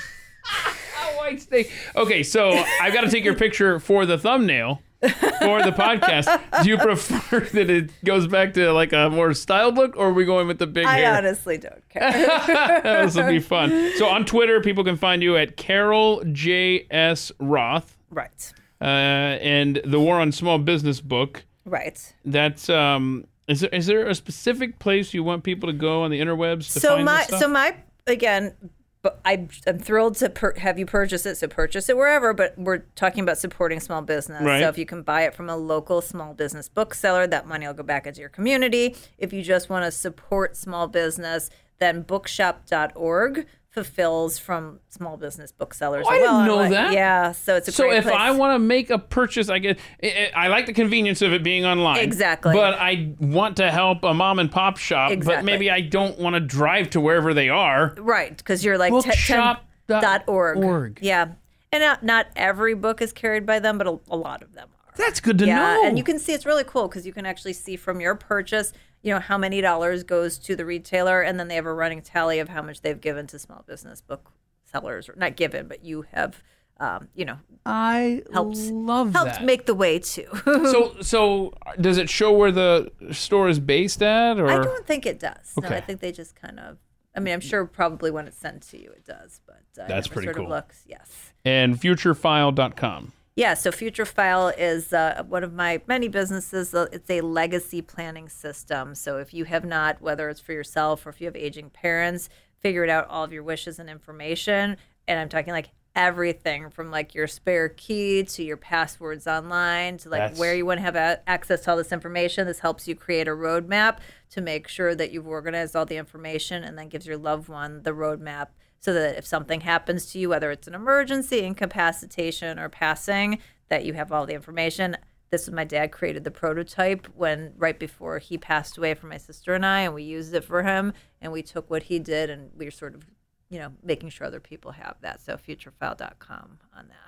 Whitesnake. 1.23 1.71
Okay, 1.97 2.23
so 2.23 2.51
I've 2.81 2.93
got 2.93 3.03
to 3.03 3.11
take 3.11 3.25
your 3.25 3.35
picture 3.35 3.79
for 3.81 4.05
the 4.07 4.19
thumbnail 4.19 4.83
for 5.01 5.63
the 5.63 5.73
podcast. 5.77 6.63
Do 6.63 6.69
you 6.69 6.79
prefer 6.79 7.41
that 7.53 7.71
it 7.71 7.91
goes 8.05 8.27
back 8.27 8.55
to 8.55 8.73
like 8.73 8.93
a 8.93 9.11
more 9.11 9.35
styled 9.35 9.75
look, 9.77 9.97
or 9.97 10.09
are 10.09 10.13
we 10.13 10.25
going 10.25 10.47
with 10.47 10.59
the 10.59 10.67
big 10.67 10.87
I 10.87 10.99
hair? 10.99 11.17
honestly 11.17 11.59
don't 11.59 11.89
care. 11.89 12.81
this 12.83 13.17
will 13.17 13.29
be 13.29 13.41
fun. 13.41 13.93
So 13.97 14.07
on 14.07 14.25
Twitter, 14.25 14.61
people 14.61 14.85
can 14.85 14.97
find 14.97 15.23
you 15.23 15.37
at 15.37 15.57
Carol 15.57 16.23
J 16.33 16.87
S 16.91 17.33
Roth, 17.39 17.97
right. 18.11 18.53
uh, 18.81 18.85
and 18.85 19.81
the 19.85 19.99
War 20.01 20.21
on 20.21 20.31
Small 20.33 20.59
Business 20.59 21.01
book. 21.01 21.45
Right. 21.65 22.01
That's 22.25 22.69
um. 22.69 23.25
Is 23.49 23.61
there 23.61 23.71
is 23.71 23.87
there 23.87 24.07
a 24.09 24.15
specific 24.15 24.79
place 24.79 25.13
you 25.13 25.25
want 25.25 25.43
people 25.43 25.69
to 25.69 25.73
go 25.73 26.03
on 26.03 26.13
the 26.13 26.21
interwebs 26.21 26.73
to 26.75 26.81
So 26.81 26.95
find 26.95 27.05
my 27.05 27.25
so 27.25 27.49
my 27.49 27.75
again, 28.07 28.55
but 29.03 29.21
I 29.25 29.49
I'm 29.67 29.79
thrilled 29.79 30.17
to 30.17 30.31
per- 30.31 30.59
have 30.59 30.79
you 30.79 30.87
purchase 30.87 31.27
it. 31.27 31.37
So 31.37 31.49
purchase 31.49 31.89
it 31.89 31.97
wherever. 31.97 32.33
But 32.33 32.57
we're 32.57 32.85
talking 32.95 33.23
about 33.23 33.39
supporting 33.39 33.81
small 33.81 34.03
business. 34.03 34.43
Right. 34.43 34.61
So 34.61 34.69
if 34.69 34.79
you 34.79 34.87
can 34.87 35.03
buy 35.03 35.23
it 35.23 35.35
from 35.35 35.51
a 35.51 35.57
local 35.57 36.01
small 36.01 36.35
business 36.35 36.69
bookseller, 36.69 37.27
that 37.27 37.47
money 37.47 37.67
will 37.67 37.75
go 37.75 37.83
back 37.83 38.07
into 38.07 38.21
your 38.21 38.29
community. 38.29 38.97
If 39.19 39.33
you 39.33 39.43
just 39.43 39.69
want 39.69 39.85
to 39.85 39.91
support 39.91 40.57
small 40.57 40.87
business, 40.87 41.51
then 41.79 42.03
bookshop.org 42.03 43.47
fulfills 43.73 44.39
from 44.39 44.79
small 44.91 45.17
business 45.17 45.51
booksellers. 45.51 46.05
Oh, 46.07 46.11
I 46.11 46.19
didn't 46.19 46.33
well. 46.33 46.47
know 46.47 46.59
And, 46.61 46.73
that. 46.75 46.93
Yeah. 46.93 47.33
So 47.33 47.57
it's 47.57 47.69
a 47.69 47.73
So 47.73 47.91
if 47.91 48.05
place. 48.05 48.15
I 48.15 48.31
want 48.31 48.55
to 48.55 48.59
make 48.59 48.91
a 48.91 48.99
purchase, 48.99 49.49
I 49.49 49.59
get. 49.59 49.79
I, 50.03 50.31
I 50.37 50.49
like 50.49 50.67
the 50.67 50.75
convenience 50.75 51.23
of 51.23 51.33
it 51.33 51.43
being 51.43 51.65
online. 51.65 52.01
Exactly. 52.01 52.53
But 52.53 52.75
I 52.75 53.15
want 53.19 53.57
to 53.57 53.71
help 53.71 54.05
a 54.05 54.13
mom 54.13 54.39
and 54.39 54.51
pop 54.53 54.77
shop, 54.77 55.13
but 55.25 55.43
maybe 55.43 55.71
I 55.71 55.81
don't 55.81 56.19
want 56.19 56.35
to 56.35 56.41
drive 56.41 56.91
to 56.91 57.01
wherever 57.01 57.33
they 57.33 57.49
are. 57.49 57.95
Right, 57.99 58.37
because 58.37 58.63
you're 58.63 58.77
like 58.79 58.93
te- 58.93 59.09
Bookshop 59.09 59.65
ten- 59.89 60.01
dot 60.03 60.25
org. 60.27 60.59
org. 60.59 60.99
Yeah, 61.01 61.33
and 61.73 61.83
not, 61.83 62.03
not 62.03 62.27
every 62.37 62.75
book 62.75 63.01
is 63.01 63.13
carried 63.13 63.47
by 63.47 63.59
them, 63.59 63.79
but 63.79 63.87
a, 63.87 63.99
a 64.11 64.17
lot 64.17 64.43
of 64.43 64.53
them 64.53 64.69
are. 64.69 64.93
That's 64.97 65.21
good 65.21 65.39
to 65.39 65.47
yeah, 65.47 65.57
know. 65.57 65.87
and 65.87 65.97
you 65.97 66.05
can 66.05 66.19
see 66.19 66.35
it's 66.35 66.45
really 66.45 66.65
cool 66.65 66.89
because 66.89 67.07
you 67.07 67.15
can 67.15 67.25
actually 67.25 67.55
see 67.55 67.77
from 67.77 68.03
your 68.03 68.15
purchase, 68.15 68.75
you 69.03 69.13
know, 69.13 69.21
how 69.21 69.37
many 69.39 69.61
dollars 69.61 70.03
goes 70.05 70.39
to 70.39 70.55
the 70.57 70.65
retailer, 70.65 71.21
and 71.23 71.39
then 71.39 71.49
they 71.49 71.57
have 71.57 71.67
a 71.67 71.75
running 71.75 72.03
tally 72.03 72.39
of 72.39 72.49
how 72.49 72.63
much 72.63 72.81
they've 72.83 73.01
given 73.01 73.27
to 73.29 73.39
small 73.39 73.65
business 73.67 74.01
booksellers, 74.01 75.09
or 75.09 75.15
not 75.17 75.37
given, 75.37 75.67
but 75.69 75.85
you 75.85 76.03
have, 76.13 76.43
um, 76.79 77.09
you 77.15 77.25
know, 77.25 77.39
I 77.67 78.23
helped 78.33 78.57
love 78.59 79.13
helped 79.13 79.33
that. 79.35 79.45
make 79.45 79.67
the 79.67 79.75
way 79.75 79.99
too. 79.99 80.27
so 80.47 80.95
so 81.01 81.53
does 81.81 81.99
it 81.99 82.09
show 82.11 82.33
where 82.33 82.53
the 82.53 82.91
store 83.13 83.49
is 83.49 83.59
based 83.61 84.03
at, 84.03 84.39
or 84.39 84.49
I 84.49 84.63
don't 84.63 84.87
think 84.87 85.07
it 85.07 85.19
does. 85.19 85.53
No, 85.61 85.67
Okay. 85.67 85.77
I 85.77 85.81
think 85.81 86.01
they 86.01 86.13
just 86.13 86.35
kind 86.35 86.59
of. 86.61 86.79
I 87.15 87.21
mean, 87.21 87.35
I'm 87.35 87.41
sure 87.41 87.67
probably 87.67 88.11
when 88.11 88.27
it's 88.27 88.39
sent 88.39 88.63
to 88.71 88.79
you, 88.81 88.91
it 88.91 89.05
does, 89.05 89.41
but 89.47 89.63
uh, 89.79 89.87
That's 89.87 90.07
never 90.09 90.15
pretty 90.15 90.27
sort 90.29 90.37
cool. 90.37 90.45
Of 90.47 90.51
looks, 90.51 90.83
yes. 90.87 91.33
and 91.45 91.79
futurefile.com. 91.79 93.13
Yeah, 93.35 93.55
so 93.55 93.71
FutureFile 93.71 94.53
is 94.59 94.93
uh, 94.93 95.23
one 95.27 95.43
of 95.43 95.55
my 95.55 95.81
many 95.87 96.09
businesses. 96.09 96.75
Uh, 96.75 96.87
It's 96.93 97.09
a 97.09 97.23
legacy 97.23 97.81
planning 97.81 98.29
system. 98.29 98.95
So 98.95 99.17
if 99.19 99.33
you 99.33 99.45
have 99.47 99.65
not, 99.65 100.03
whether 100.03 100.29
it's 100.29 100.41
for 100.41 100.53
yourself 100.53 101.07
or 101.07 101.11
if 101.11 101.21
you 101.21 101.27
have 101.27 101.37
aging 101.37 101.71
parents, 101.71 102.29
figured 102.61 102.91
out 102.91 103.09
all 103.09 103.25
of 103.25 103.33
your 103.33 103.43
wishes 103.43 103.79
and 103.79 103.89
information, 103.89 104.77
and 105.09 105.19
I'm 105.19 105.29
talking 105.31 105.53
like 105.53 105.71
everything 105.97 106.71
from 106.71 106.91
like 106.91 107.15
your 107.15 107.27
spare 107.27 107.69
key 107.71 108.23
to 108.23 108.43
your 108.43 108.57
passwords 108.57 109.27
online 109.27 109.97
to 109.99 110.09
like 110.11 110.21
That's- 110.21 110.39
where 110.39 110.55
you 110.55 110.65
want 110.67 110.79
to 110.79 110.83
have 110.83 110.97
a- 110.97 111.21
access 111.27 111.63
to 111.65 111.71
all 111.71 111.77
this 111.77 111.93
information. 111.93 112.47
This 112.47 112.61
helps 112.61 112.87
you 112.87 112.95
create 112.95 113.29
a 113.29 113.33
roadmap 113.33 113.99
to 114.31 114.41
make 114.43 114.69
sure 114.69 114.95
that 114.95 115.11
you've 115.13 115.27
organized 115.27 115.75
all 115.75 115.85
the 115.87 115.97
information 115.97 116.65
and 116.65 116.79
then 116.79 116.89
gives 116.89 117.07
your 117.07 117.19
loved 117.19 117.49
one 117.49 117.83
the 117.83 117.91
roadmap 117.93 118.49
so 118.83 118.93
that 118.93 119.17
if 119.17 119.25
something 119.25 119.61
happens 119.63 120.07
to 120.07 120.19
you, 120.19 120.29
whether 120.29 120.51
it's 120.51 120.67
an 120.67 120.75
emergency, 120.75 121.45
incapacitation, 121.45 122.59
or 122.59 122.69
passing, 122.69 123.39
that 123.69 123.85
you 123.85 123.93
have 123.95 124.13
all 124.13 124.27
the 124.27 124.35
information. 124.35 124.97
This 125.31 125.47
was 125.47 125.55
my 125.55 125.65
dad 125.65 125.93
created 125.93 126.25
the 126.25 126.31
prototype 126.31 127.07
when 127.15 127.55
right 127.57 127.79
before 127.79 128.19
he 128.19 128.37
passed 128.37 128.77
away 128.77 128.93
from 128.95 129.09
my 129.09 129.17
sister 129.17 129.55
and 129.55 129.65
I, 129.65 129.81
and 129.83 129.95
we 129.95 130.03
used 130.03 130.35
it 130.35 130.45
for 130.45 130.63
him, 130.65 130.93
and 131.23 131.33
we 131.33 131.43
took 131.43 131.71
what 131.71 131.85
he 131.85 131.99
did, 131.99 132.29
and 132.29 132.51
we 132.55 132.65
were 132.67 132.71
sort 132.73 132.95
of, 132.95 133.05
you 133.49 133.59
know, 133.61 133.73
making 133.83 134.11
sure 134.11 134.27
other 134.27 134.41
people 134.41 134.73
have 134.73 134.97
that. 135.01 135.23
So 135.23 135.37
futurefile.com 135.37 136.59
on 136.77 136.89
that. 136.89 136.99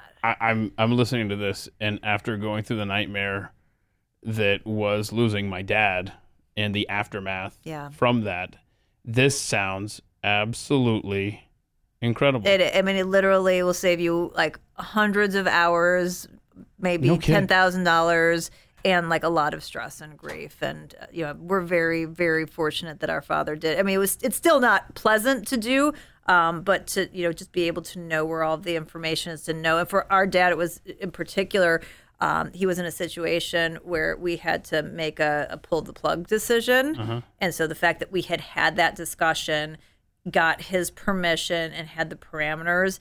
I, 0.41 0.51
I'm 0.51 0.73
I'm 0.79 0.93
listening 0.93 1.29
to 1.31 1.37
this, 1.37 1.69
and 1.81 1.99
after 2.03 2.37
going 2.39 2.63
through 2.65 2.77
the 2.79 2.87
nightmare 2.87 3.53
that 4.23 4.65
was 4.65 5.13
losing 5.13 5.49
my 5.49 5.61
dad 5.61 6.13
and 6.57 6.73
the 6.75 6.89
aftermath 6.89 7.59
Yeah. 7.65 7.91
from 7.91 8.23
that, 8.23 8.57
this 9.05 9.39
sounds 9.39 10.01
absolutely 10.23 11.44
incredible. 12.05 12.47
It, 12.47 12.77
I 12.77 12.83
mean, 12.83 12.97
it 12.97 13.07
literally 13.07 13.63
will 13.63 13.75
save 13.75 14.01
you 14.01 14.33
like 14.35 14.59
hundreds 14.75 15.35
of 15.35 15.47
hours, 15.47 16.29
maybe 16.79 17.09
No 17.09 17.17
ten 17.17 17.47
thousand 17.47 17.85
dollars, 17.85 18.51
and 18.85 19.09
like 19.09 19.23
a 19.23 19.29
lot 19.29 19.55
of 19.55 19.65
stress 19.65 20.01
and 20.01 20.17
grief. 20.17 20.63
And 20.63 20.95
uh, 21.01 21.07
you 21.13 21.25
know, 21.25 21.35
we're 21.39 21.63
very, 21.63 22.05
very 22.05 22.47
fortunate 22.47 23.01
that 23.01 23.11
our 23.11 23.23
father 23.23 23.57
did. 23.57 23.79
I 23.79 23.83
mean, 23.83 23.97
it 23.97 23.99
was 23.99 24.19
it's 24.23 24.37
still 24.37 24.61
not 24.61 24.95
pleasant 24.95 25.47
to 25.49 25.57
do, 25.57 25.93
um, 26.27 26.63
but 26.63 26.87
to 26.89 27.09
you 27.13 27.25
know 27.25 27.33
just 27.33 27.53
be 27.53 27.65
able 27.65 27.83
to 27.83 27.99
know 27.99 28.25
where 28.25 28.43
all 28.43 28.57
the 28.57 28.77
information 28.77 29.33
is 29.33 29.43
to 29.45 29.55
know. 29.55 29.79
And 29.79 29.89
for 29.89 30.11
our 30.13 30.27
dad, 30.27 30.53
it 30.53 30.59
was 30.59 30.81
in 31.01 31.11
particular. 31.11 31.81
Um, 32.21 32.53
he 32.55 32.65
was 32.65 32.79
in 32.79 32.87
a 32.87 32.93
situation 32.93 33.79
where 33.83 34.17
we 34.17 34.37
had 34.37 34.65
to 34.67 34.83
make 34.83 35.19
a, 35.19 35.49
a 35.51 35.57
pull 35.59 35.83
the 35.83 35.93
plug 35.93 36.29
decision, 36.29 36.95
and 37.41 37.53
so 37.53 37.67
the 37.67 37.75
fact 37.75 37.99
that 37.99 38.13
we 38.13 38.23
had 38.23 38.41
had 38.41 38.77
that 38.77 38.95
discussion 38.95 39.77
got 40.31 40.63
his 40.63 40.91
permission 40.91 41.73
and 41.73 41.89
had 41.89 42.11
the 42.11 42.17
parameters, 42.17 42.99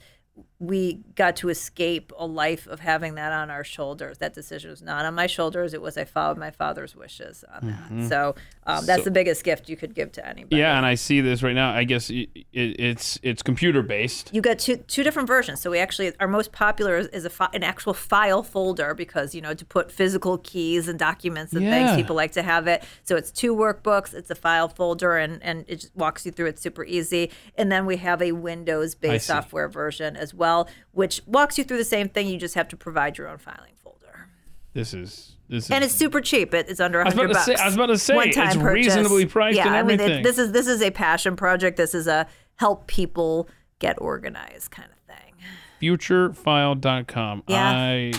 we 0.60 1.00
got 1.16 1.36
to 1.36 1.48
escape 1.48 2.12
a 2.16 2.24
life 2.26 2.66
of 2.68 2.80
having 2.80 3.16
that 3.16 3.32
on 3.32 3.50
our 3.50 3.64
shoulders. 3.64 4.18
That 4.18 4.34
decision 4.34 4.70
was 4.70 4.80
not 4.80 5.04
on 5.04 5.14
my 5.14 5.26
shoulders. 5.26 5.74
It 5.74 5.82
was 5.82 5.98
I 5.98 6.04
followed 6.04 6.38
my 6.38 6.50
father's 6.50 6.94
wishes 6.96 7.44
on 7.52 7.66
that. 7.68 8.08
So 8.08 8.34
um, 8.66 8.86
that's 8.86 9.04
the 9.04 9.10
biggest 9.10 9.42
gift 9.44 9.68
you 9.68 9.76
could 9.76 9.94
give 9.94 10.12
to 10.12 10.26
anybody. 10.26 10.56
yeah, 10.56 10.76
and 10.76 10.86
I 10.86 10.94
see 10.94 11.20
this 11.20 11.42
right 11.42 11.54
now. 11.54 11.72
I 11.74 11.84
guess 11.84 12.08
it, 12.08 12.28
it, 12.52 12.80
it's 12.80 13.18
it's 13.22 13.42
computer 13.42 13.82
based. 13.82 14.30
You 14.32 14.40
got 14.40 14.58
two 14.60 14.76
two 14.76 15.02
different 15.02 15.26
versions. 15.26 15.60
So 15.60 15.70
we 15.70 15.78
actually 15.80 16.12
our 16.20 16.28
most 16.28 16.52
popular 16.52 16.96
is, 16.96 17.08
is 17.08 17.24
a 17.24 17.30
fi- 17.30 17.50
an 17.52 17.62
actual 17.64 17.92
file 17.92 18.42
folder 18.42 18.94
because 18.94 19.34
you 19.34 19.42
know 19.42 19.54
to 19.54 19.64
put 19.66 19.90
physical 19.90 20.38
keys 20.38 20.88
and 20.88 20.98
documents 20.98 21.52
and 21.52 21.62
Yeah. 21.64 21.70
things 21.88 21.96
people 22.00 22.14
like 22.16 22.32
to 22.32 22.42
have 22.42 22.68
it. 22.68 22.84
So 23.02 23.16
it's 23.16 23.30
two 23.32 23.54
workbooks. 23.54 24.14
It's 24.14 24.30
a 24.30 24.34
file 24.36 24.68
folder 24.68 25.16
and 25.18 25.42
and 25.42 25.64
it 25.68 25.80
just 25.80 25.96
walks 25.96 26.24
you 26.24 26.32
through 26.32 26.46
it 26.46 26.58
super 26.60 26.84
easy. 26.84 27.30
And 27.58 27.70
then 27.72 27.84
we 27.86 27.96
have 27.98 28.22
a 28.22 28.32
Windows 28.32 28.94
based 28.94 29.26
software 29.26 29.68
version 29.68 30.16
as 30.16 30.32
well, 30.32 30.43
which 30.92 31.20
walks 31.26 31.58
you 31.58 31.64
through 31.64 31.78
the 31.78 31.84
same 31.84 32.08
thing. 32.08 32.26
You 32.28 32.38
just 32.38 32.54
have 32.54 32.68
to 32.68 32.76
provide 32.76 33.18
your 33.18 33.28
own 33.28 33.38
filing 33.38 33.72
folder. 33.82 34.28
This 34.72 34.92
is 34.94 35.36
this 35.48 35.64
is 35.64 35.70
And 35.70 35.84
it's 35.84 35.94
super 35.94 36.20
cheap. 36.20 36.52
It, 36.54 36.68
it's 36.68 36.80
under 36.80 37.00
a 37.00 37.04
hundred 37.04 37.32
bucks. 37.32 37.44
say- 37.44 37.54
I 37.54 37.66
was 37.66 37.74
about 37.74 37.86
to 37.86 37.98
say, 37.98 38.14
One-time 38.16 38.46
it's 38.48 38.56
purchase. 38.56 38.86
reasonably 38.86 39.26
priced 39.26 39.56
yeah, 39.56 39.66
and 39.66 39.76
I 39.76 39.82
mean, 39.82 40.00
it, 40.00 40.22
this 40.22 40.38
is 40.38 40.52
this 40.52 40.66
is 40.66 40.82
a 40.82 40.90
passion 40.90 41.36
project. 41.36 41.76
This 41.76 41.94
is 41.94 42.06
a 42.06 42.26
help 42.56 42.86
people 42.86 43.48
get 43.78 44.00
organized 44.00 44.70
kind 44.70 44.88
of 44.90 44.98
thing. 45.16 45.34
futurefile.com. 45.80 47.42
Yeah. 47.48 47.70
I 47.70 48.12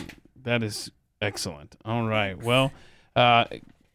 that 0.43 0.63
is 0.63 0.91
excellent. 1.21 1.75
All 1.83 2.07
right. 2.07 2.41
Well, 2.41 2.71
uh, 3.15 3.45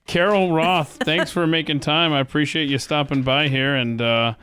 Carol 0.07 0.53
Roth, 0.53 0.99
thanks 1.05 1.31
for 1.31 1.47
making 1.47 1.81
time. 1.81 2.13
I 2.13 2.21
appreciate 2.21 2.69
you 2.69 2.79
stopping 2.79 3.23
by 3.23 3.49
here 3.49 3.77
and 3.77 4.03
uh, 4.03 4.35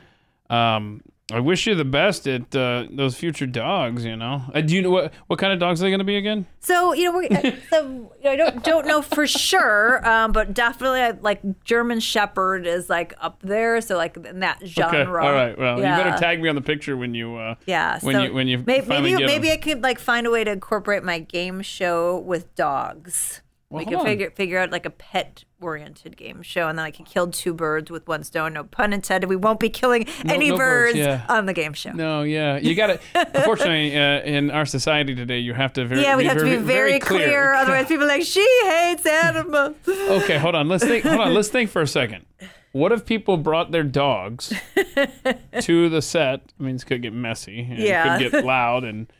um, 0.50 1.02
I 1.30 1.42
wish 1.42 1.68
you 1.68 1.76
the 1.76 1.84
best 1.84 2.26
at 2.26 2.56
uh, 2.56 2.86
those 2.90 3.16
future 3.18 3.46
dogs. 3.46 4.06
You 4.06 4.16
know, 4.16 4.44
uh, 4.54 4.62
do 4.62 4.74
you 4.74 4.82
know 4.82 4.92
what 4.92 5.14
what 5.28 5.40
kind 5.40 5.52
of 5.52 5.60
dogs 5.60 5.82
are 5.82 5.84
they 5.86 5.90
going 5.90 6.00
to 6.00 6.06
be 6.06 6.16
again? 6.16 6.46
So 6.62 6.94
you 6.94 7.12
know, 7.12 7.18
we, 7.18 7.28
uh, 7.28 7.52
so 7.70 7.82
you 7.84 8.24
know, 8.24 8.32
I 8.32 8.36
don't 8.38 8.64
don't 8.64 8.88
know 8.88 9.02
for 9.02 9.28
sure, 9.28 10.08
um, 10.08 10.32
but 10.32 10.54
definitely 10.54 11.02
uh, 11.02 11.16
like 11.22 11.42
German 11.66 12.00
Shepherd 12.00 12.66
is 12.66 12.90
like 12.90 13.14
up 13.20 13.42
there. 13.42 13.82
So 13.82 13.98
like 13.98 14.16
in 14.16 14.40
that 14.40 14.66
genre. 14.66 15.00
Okay, 15.02 15.28
all 15.28 15.34
right. 15.34 15.58
Well, 15.58 15.80
Yeah. 15.82 15.98
you 15.98 16.04
better 16.06 16.18
tag 16.18 16.42
me 16.42 16.48
on 16.48 16.56
the 16.56 16.62
picture 16.62 16.96
when 16.96 17.14
you. 17.14 17.36
Uh, 17.36 17.56
Yeah. 17.66 18.00
When 18.02 18.16
so 18.16 18.24
you 18.24 18.34
when 18.34 18.48
you 18.48 18.60
may- 18.60 18.80
maybe 18.82 19.14
'em. 19.14 19.26
maybe 19.26 19.52
I 19.52 19.58
could 19.58 19.84
like 19.84 20.00
find 20.00 20.26
a 20.28 20.32
way 20.32 20.46
to 20.46 20.52
incorporate 20.52 21.04
my 21.04 21.20
game 21.20 21.62
show 21.62 22.20
with 22.20 22.56
dogs. 22.56 23.42
Well, 23.70 23.84
we 23.84 23.86
could 23.86 24.00
on. 24.00 24.06
figure 24.06 24.32
figure 24.32 24.60
out 24.60 24.72
like 24.72 24.86
a 24.86 24.90
pet 24.90 25.44
oriented 25.60 26.16
game 26.16 26.42
show, 26.42 26.70
and 26.70 26.80
then 26.80 26.86
I 26.86 26.92
could 26.92 27.06
kill 27.06 27.28
two 27.28 27.54
birds 27.54 27.92
with 27.92 28.08
one 28.08 28.24
stone. 28.24 28.54
No 28.54 28.64
pun 28.64 28.94
intended. 28.94 29.28
We 29.28 29.36
won't 29.36 29.60
be 29.60 29.70
killing 29.70 30.08
any 30.26 30.52
no 30.52 30.58
birds, 30.58 30.94
birds, 30.94 31.06
yeah. 31.06 31.26
on 31.28 31.48
the 31.48 31.54
game 31.54 31.74
show. 31.74 31.92
No, 31.92 32.22
yeah, 32.22 32.58
you 32.60 32.76
got 32.76 32.88
to. 32.88 33.00
unfortunately, 33.14 33.94
uh, 34.00 34.22
in 34.22 34.52
our 34.52 34.66
society 34.66 35.16
today, 35.16 35.40
you 35.40 35.54
have 35.54 35.74
to 35.74 35.86
very 35.86 36.02
Yeah, 36.02 36.16
we 36.16 36.24
have 36.24 36.38
to 36.38 36.46
be 36.46 36.56
very, 36.56 36.92
very, 36.92 37.00
clear. 37.00 37.54
Otherwise, 37.56 37.88
people 37.88 38.06
are 38.06 38.08
like 38.08 38.24
she 38.24 38.48
hates 38.66 39.06
animals. 39.06 39.76
Okay, 40.08 40.38
hold 40.38 40.56
on. 40.56 40.70
Let's 40.70 40.86
think. 40.86 41.04
Hold 41.04 41.20
on. 41.20 41.34
Let's 41.34 41.50
think 41.50 41.70
for 41.70 41.82
a 41.82 41.88
second. 41.88 42.26
What 42.72 42.94
if 42.94 43.06
people 43.06 43.36
brought 43.36 43.72
their 43.72 43.84
dogs 43.84 44.54
to 45.62 45.90
the 45.90 46.02
set? 46.02 46.54
I 46.58 46.64
mean, 46.64 46.76
this 46.76 46.86
could 46.86 47.02
get 47.02 47.14
messy. 47.14 47.60
And 47.60 47.80
Yeah. 47.80 48.16
It 48.16 48.20
could 48.20 48.32
get 48.32 48.46
loud 48.46 48.86
and 48.86 49.12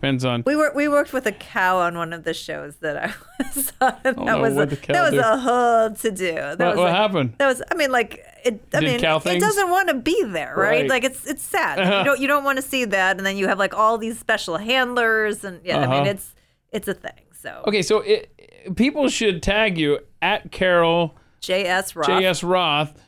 depends 0.00 0.24
on. 0.24 0.42
We 0.46 0.54
were 0.56 0.72
we 0.74 0.88
worked 0.88 1.12
with 1.12 1.26
a 1.26 1.32
cow 1.32 1.78
on 1.78 1.96
one 1.96 2.12
of 2.12 2.24
the 2.24 2.32
shows 2.34 2.76
that 2.76 2.96
I 2.96 3.12
was 3.54 3.72
on. 3.80 3.94
that 4.04 4.40
was 4.40 4.52
a, 4.52 4.56
what'd 4.56 4.70
the 4.70 4.76
cow 4.76 4.92
that 4.92 5.12
was 5.12 5.20
a 5.20 5.38
whole 5.38 5.90
to 5.90 6.10
do. 6.10 6.34
That 6.34 6.58
What, 6.58 6.68
was 6.68 6.76
what 6.76 6.84
like- 6.84 6.94
happened? 6.94 7.34
That 7.38 7.46
was 7.48 7.62
I 7.70 7.74
mean 7.74 7.90
like 7.92 8.24
it 8.44 8.62
I 8.72 8.80
Did 8.80 8.90
mean 8.90 9.00
cow 9.00 9.16
it 9.24 9.40
doesn't 9.40 9.70
want 9.70 9.88
to 9.88 9.94
be 9.94 10.22
there, 10.24 10.54
right? 10.56 10.82
Right. 10.82 10.88
Like 10.88 11.04
it's 11.04 11.26
it's 11.26 11.42
sad. 11.42 11.78
you 11.98 12.04
don't 12.04 12.20
you 12.20 12.28
don't 12.28 12.44
want 12.44 12.56
to 12.56 12.62
see 12.62 12.84
that 12.84 13.16
and 13.16 13.26
then 13.26 13.36
you 13.36 13.48
have 13.48 13.58
like 13.58 13.74
all 13.74 13.98
these 13.98 14.18
special 14.18 14.56
handlers 14.56 15.44
and 15.44 15.60
yeah, 15.64 15.78
I 15.78 15.80
mean 15.86 15.90
Uh-huh. 16.00 16.10
it's 16.10 16.34
it's 16.70 16.88
a 16.88 16.94
thing. 16.94 17.12
So 17.40 17.62
Okay, 17.66 17.82
so 17.82 18.00
it, 18.00 18.32
people 18.76 19.08
should 19.08 19.42
tag 19.42 19.78
you 19.78 20.00
at 20.22 20.50
Carol 20.52 21.16
JS 21.42 21.94
Roth. 21.94 22.06
J.S. 22.08 22.42
Roth 22.42 23.00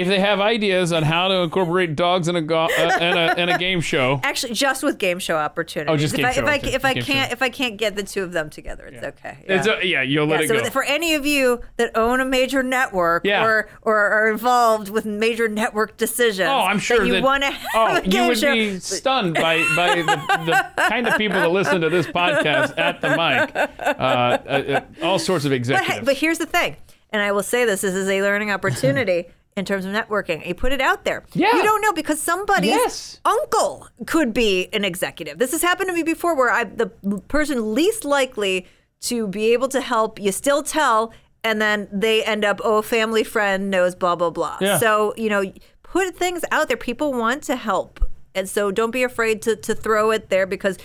if 0.00 0.08
they 0.08 0.20
have 0.20 0.40
ideas 0.40 0.92
on 0.92 1.02
how 1.02 1.28
to 1.28 1.34
incorporate 1.36 1.96
dogs 1.96 2.28
in 2.28 2.36
a, 2.36 2.42
go- 2.42 2.68
uh, 2.78 2.98
in 3.00 3.16
a 3.16 3.34
in 3.36 3.48
a 3.48 3.58
game 3.58 3.80
show. 3.80 4.20
Actually, 4.24 4.54
just 4.54 4.82
with 4.82 4.98
game 4.98 5.18
show 5.18 5.36
opportunities. 5.36 5.92
Oh, 5.92 5.96
just 5.96 6.14
if 6.14 6.18
game 6.18 6.26
I, 6.26 6.32
show 6.32 6.42
if 6.42 6.48
I, 6.48 6.54
if 6.68 6.84
I 6.84 6.94
can't 6.94 7.06
show. 7.28 7.32
if 7.32 7.42
I 7.42 7.48
can't 7.48 7.76
get 7.76 7.96
the 7.96 8.02
two 8.02 8.22
of 8.22 8.32
them 8.32 8.50
together, 8.50 8.86
it's 8.86 9.04
okay. 9.04 9.38
It's 9.44 9.66
Yeah. 9.66 9.80
a, 9.80 9.84
yeah, 9.84 10.02
you'll 10.02 10.26
let 10.26 10.40
Yeah, 10.40 10.44
it 10.44 10.48
so 10.48 10.60
go. 10.64 10.70
for 10.70 10.84
any 10.84 11.14
of 11.14 11.24
you 11.26 11.60
that 11.76 11.96
own 11.96 12.20
a 12.20 12.24
major 12.24 12.62
network 12.62 13.24
Yeah. 13.24 13.44
or 13.44 13.68
or 13.82 13.96
are 13.96 14.30
involved 14.30 14.88
with 14.90 15.04
major 15.06 15.48
network 15.48 15.96
decitions, 15.96 16.48
Oh, 16.48 16.60
I'm 16.60 16.78
sure 16.78 16.98
that 16.98 17.06
you 17.16 17.22
want 17.22 17.42
to 17.44 17.52
Oh, 17.74 18.00
you 18.04 18.26
would 18.28 18.38
show. 18.38 18.52
be 18.52 18.78
stunned 18.78 19.34
by, 19.34 19.58
by 19.76 19.94
the, 19.96 20.02
the 20.46 20.66
kind 20.88 21.06
of 21.08 21.16
people 21.18 21.40
that 21.40 21.50
listen 21.50 21.80
to 21.80 21.90
this 21.90 22.06
podcast 22.06 22.76
at 22.78 23.00
the 23.00 23.08
mic. 23.10 23.54
Uh, 23.56 23.98
uh, 23.98 24.42
uh, 24.46 24.80
all 25.02 25.18
sorts 25.18 25.44
of 25.44 25.50
But, 25.50 25.56
executives. 25.56 25.90
hey, 25.98 26.00
but 26.04 26.16
here's 26.16 26.38
the 26.38 26.46
thing, 26.46 26.76
and 27.10 27.22
I 27.22 27.32
will 27.32 27.42
say 27.42 27.64
this: 27.64 27.80
this 27.80 27.94
is 27.94 28.08
a 28.08 28.22
learning 28.22 28.50
opportunity 28.50 29.26
in 29.56 29.64
terms 29.64 29.84
of 29.84 29.92
networking. 29.92 30.46
You 30.46 30.54
put 30.54 30.72
it 30.72 30.80
out 30.80 31.04
there. 31.04 31.24
Yeah. 31.32 31.54
You 31.56 31.62
don't 31.62 31.80
know 31.80 31.92
because 31.92 32.20
somebody's 32.20 32.70
Yes. 32.70 33.20
uncle 33.24 33.88
could 34.06 34.32
be 34.34 34.68
an 34.72 34.84
executive. 34.84 35.38
This 35.38 35.52
has 35.52 35.62
happened 35.62 35.88
to 35.88 35.94
me 35.94 36.02
before, 36.02 36.34
where 36.36 36.50
I 36.50 36.64
the 36.64 36.86
person 37.28 37.74
least 37.74 38.04
likely 38.04 38.66
to 39.02 39.26
be 39.28 39.52
able 39.52 39.68
to 39.68 39.80
help, 39.80 40.20
you 40.20 40.32
still 40.32 40.62
tell, 40.62 41.12
and 41.42 41.60
then 41.60 41.88
they 41.92 42.24
end 42.24 42.44
up, 42.44 42.60
oh, 42.64 42.78
a 42.78 42.82
family 42.82 43.24
friend 43.24 43.70
knows 43.70 43.94
blah 43.94 44.14
blah 44.16 44.30
blah. 44.30 44.58
Yeah. 44.60 44.78
So 44.78 45.14
you 45.16 45.28
know, 45.30 45.52
put 45.82 46.14
things 46.16 46.44
out 46.50 46.68
there. 46.68 46.76
People 46.76 47.12
want 47.12 47.42
to 47.44 47.56
help, 47.56 48.00
and 48.34 48.48
so 48.48 48.70
don't 48.70 48.90
be 48.90 49.02
afraid 49.02 49.40
to 49.42 49.56
to 49.56 49.74
throw 49.74 50.10
it 50.12 50.28
there 50.28 50.46
because. 50.46 50.78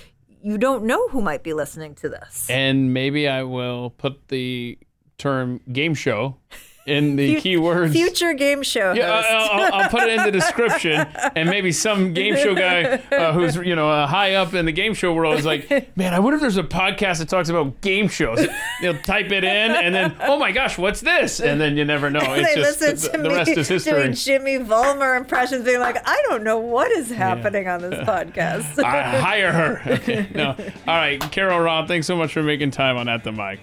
You 0.43 0.57
don't 0.57 0.85
know 0.85 1.07
who 1.09 1.21
might 1.21 1.43
be 1.43 1.53
listening 1.53 1.93
to 2.01 2.09
this. 2.09 2.49
and 2.49 2.95
maybe 2.95 3.27
I 3.27 3.43
will 3.43 3.91
put 3.91 4.29
the 4.29 4.75
term 5.19 5.61
game 5.71 5.93
show 5.93 6.37
in 6.85 7.15
the 7.15 7.35
keywords. 7.35 7.91
Future 7.91 8.33
game 8.33 8.63
show 8.63 8.93
Yeah, 8.93 9.11
I'll, 9.11 9.73
I'll 9.83 9.89
put 9.89 10.03
it 10.03 10.17
in 10.17 10.25
the 10.25 10.31
description, 10.31 11.05
and 11.35 11.49
maybe 11.49 11.71
some 11.71 12.13
game 12.13 12.35
show 12.35 12.55
guy 12.55 12.83
uh, 13.11 13.33
who's 13.33 13.55
you 13.55 13.75
know 13.75 13.89
uh, 13.89 14.07
high 14.07 14.35
up 14.35 14.53
in 14.53 14.65
the 14.65 14.71
game 14.71 14.93
show 14.93 15.13
world 15.13 15.37
is 15.37 15.45
like, 15.45 15.69
man, 15.95 16.13
I 16.13 16.19
wonder 16.19 16.35
if 16.35 16.41
there's 16.41 16.57
a 16.57 16.63
podcast 16.63 17.19
that 17.19 17.29
talks 17.29 17.49
about 17.49 17.81
game 17.81 18.07
shows. 18.07 18.45
You'll 18.81 18.97
type 18.99 19.31
it 19.31 19.43
in, 19.43 19.71
and 19.71 19.93
then 19.93 20.15
oh 20.21 20.37
my 20.39 20.51
gosh, 20.51 20.77
what's 20.77 21.01
this? 21.01 21.39
And 21.39 21.61
then 21.61 21.77
you 21.77 21.85
never 21.85 22.09
know. 22.09 22.21
It's 22.23 22.55
just 22.55 22.81
listen 22.81 23.11
to 23.11 23.17
the, 23.17 23.23
the 23.23 23.29
me 23.29 23.35
rest 23.35 23.51
is 23.51 23.67
history. 23.67 23.93
doing 23.93 24.13
Jimmy 24.13 24.57
Valmer 24.57 25.15
impressions, 25.15 25.65
being 25.65 25.79
like, 25.79 25.97
"I 26.07 26.21
don't 26.29 26.43
know 26.43 26.57
what 26.59 26.91
is 26.91 27.09
happening 27.11 27.67
on 27.67 27.81
this 27.81 27.93
podcast." 28.07 28.83
I 28.83 29.19
hire 29.19 29.51
her. 29.51 29.81
Okay, 30.01 30.27
no. 30.33 30.55
All 30.87 30.95
right, 30.95 31.19
Carol 31.31 31.59
Roth, 31.59 31.87
thanks 31.87 32.07
so 32.07 32.15
much 32.15 32.33
for 32.33 32.41
making 32.41 32.71
time 32.71 32.97
on 32.97 33.07
At 33.07 33.23
the 33.23 33.31
Mic. 33.31 33.59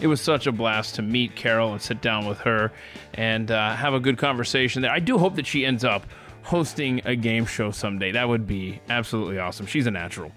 It 0.00 0.06
was 0.06 0.20
such 0.20 0.46
a 0.46 0.52
blast 0.52 0.94
to 0.94 1.02
meet 1.02 1.36
Carol 1.36 1.72
and 1.72 1.82
sit 1.82 2.00
down 2.00 2.26
with 2.26 2.38
her 2.40 2.72
and 3.14 3.50
uh, 3.50 3.74
have 3.74 3.92
a 3.92 4.00
good 4.00 4.16
conversation 4.16 4.80
there. 4.80 4.90
I 4.90 4.98
do 4.98 5.18
hope 5.18 5.36
that 5.36 5.46
she 5.46 5.66
ends 5.66 5.84
up 5.84 6.06
hosting 6.42 7.02
a 7.04 7.14
game 7.14 7.44
show 7.44 7.70
someday. 7.70 8.12
That 8.12 8.28
would 8.28 8.46
be 8.46 8.80
absolutely 8.88 9.38
awesome. 9.38 9.66
She's 9.66 9.86
a 9.86 9.90
natural. 9.90 10.32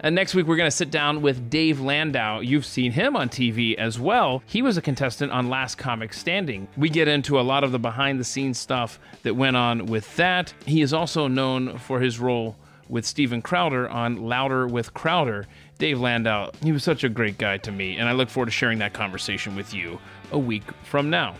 And 0.00 0.14
next 0.14 0.34
week, 0.34 0.46
we're 0.46 0.56
going 0.56 0.66
to 0.66 0.76
sit 0.76 0.90
down 0.90 1.22
with 1.22 1.48
Dave 1.48 1.80
Landau. 1.80 2.40
You've 2.40 2.66
seen 2.66 2.92
him 2.92 3.16
on 3.16 3.28
TV 3.28 3.74
as 3.76 3.98
well. 3.98 4.42
He 4.46 4.60
was 4.60 4.76
a 4.76 4.82
contestant 4.82 5.32
on 5.32 5.48
Last 5.48 5.78
Comic 5.78 6.12
Standing. 6.12 6.68
We 6.76 6.90
get 6.90 7.08
into 7.08 7.38
a 7.38 7.42
lot 7.42 7.64
of 7.64 7.72
the 7.72 7.78
behind 7.78 8.20
the 8.20 8.24
scenes 8.24 8.58
stuff 8.58 8.98
that 9.22 9.34
went 9.34 9.56
on 9.56 9.86
with 9.86 10.14
that. 10.16 10.52
He 10.66 10.82
is 10.82 10.92
also 10.92 11.28
known 11.28 11.78
for 11.78 12.00
his 12.00 12.18
role 12.18 12.56
with 12.88 13.06
Steven 13.06 13.40
Crowder 13.40 13.88
on 13.88 14.16
Louder 14.16 14.66
with 14.66 14.92
Crowder. 14.92 15.46
Dave 15.78 16.00
Landau, 16.00 16.50
he 16.62 16.72
was 16.72 16.84
such 16.84 17.04
a 17.04 17.08
great 17.08 17.38
guy 17.38 17.56
to 17.58 17.72
me, 17.72 17.96
and 17.96 18.08
I 18.08 18.12
look 18.12 18.28
forward 18.28 18.46
to 18.46 18.52
sharing 18.52 18.78
that 18.78 18.92
conversation 18.92 19.56
with 19.56 19.74
you 19.74 19.98
a 20.32 20.38
week 20.38 20.62
from 20.84 21.10
now. 21.10 21.34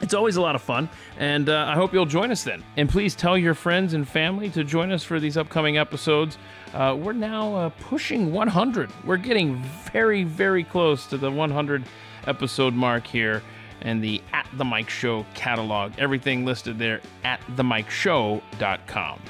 It's 0.00 0.14
always 0.14 0.36
a 0.36 0.40
lot 0.40 0.54
of 0.54 0.62
fun, 0.62 0.88
and 1.18 1.48
uh, 1.48 1.66
I 1.68 1.74
hope 1.74 1.92
you'll 1.92 2.06
join 2.06 2.30
us 2.30 2.44
then. 2.44 2.62
And 2.76 2.88
please 2.88 3.16
tell 3.16 3.36
your 3.36 3.54
friends 3.54 3.94
and 3.94 4.08
family 4.08 4.48
to 4.50 4.62
join 4.62 4.92
us 4.92 5.02
for 5.02 5.18
these 5.18 5.36
upcoming 5.36 5.76
episodes. 5.76 6.38
Uh, 6.72 6.96
we're 6.98 7.12
now 7.12 7.54
uh, 7.56 7.70
pushing 7.80 8.32
100. 8.32 8.90
We're 9.04 9.16
getting 9.16 9.60
very, 9.92 10.22
very 10.22 10.62
close 10.62 11.06
to 11.06 11.18
the 11.18 11.30
100 11.30 11.84
episode 12.26 12.74
mark 12.74 13.06
here 13.06 13.42
and 13.80 14.02
the 14.02 14.22
At 14.32 14.48
the 14.56 14.64
Mic 14.64 14.88
Show 14.88 15.26
catalog. 15.34 15.92
Everything 15.98 16.44
listed 16.44 16.78
there 16.78 17.00
at 17.24 17.40
themicshow.com. 17.56 19.20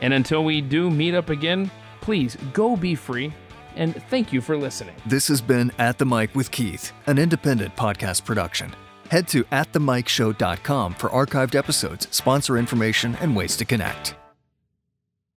And 0.00 0.12
until 0.12 0.44
we 0.44 0.60
do 0.60 0.90
meet 0.90 1.14
up 1.14 1.30
again, 1.30 1.70
please 2.04 2.36
go 2.52 2.76
be 2.76 2.94
free, 2.94 3.32
and 3.76 4.00
thank 4.10 4.32
you 4.32 4.40
for 4.40 4.56
listening. 4.56 4.94
This 5.06 5.26
has 5.28 5.40
been 5.40 5.72
At 5.78 5.98
the 5.98 6.04
Mic 6.04 6.34
with 6.34 6.50
Keith, 6.50 6.92
an 7.06 7.18
independent 7.18 7.74
podcast 7.76 8.24
production. 8.24 8.74
Head 9.10 9.26
to 9.28 9.44
atthemicshow.com 9.44 10.94
for 10.94 11.08
archived 11.10 11.54
episodes, 11.54 12.06
sponsor 12.10 12.58
information, 12.58 13.16
and 13.20 13.34
ways 13.34 13.56
to 13.56 13.64
connect. 13.64 14.16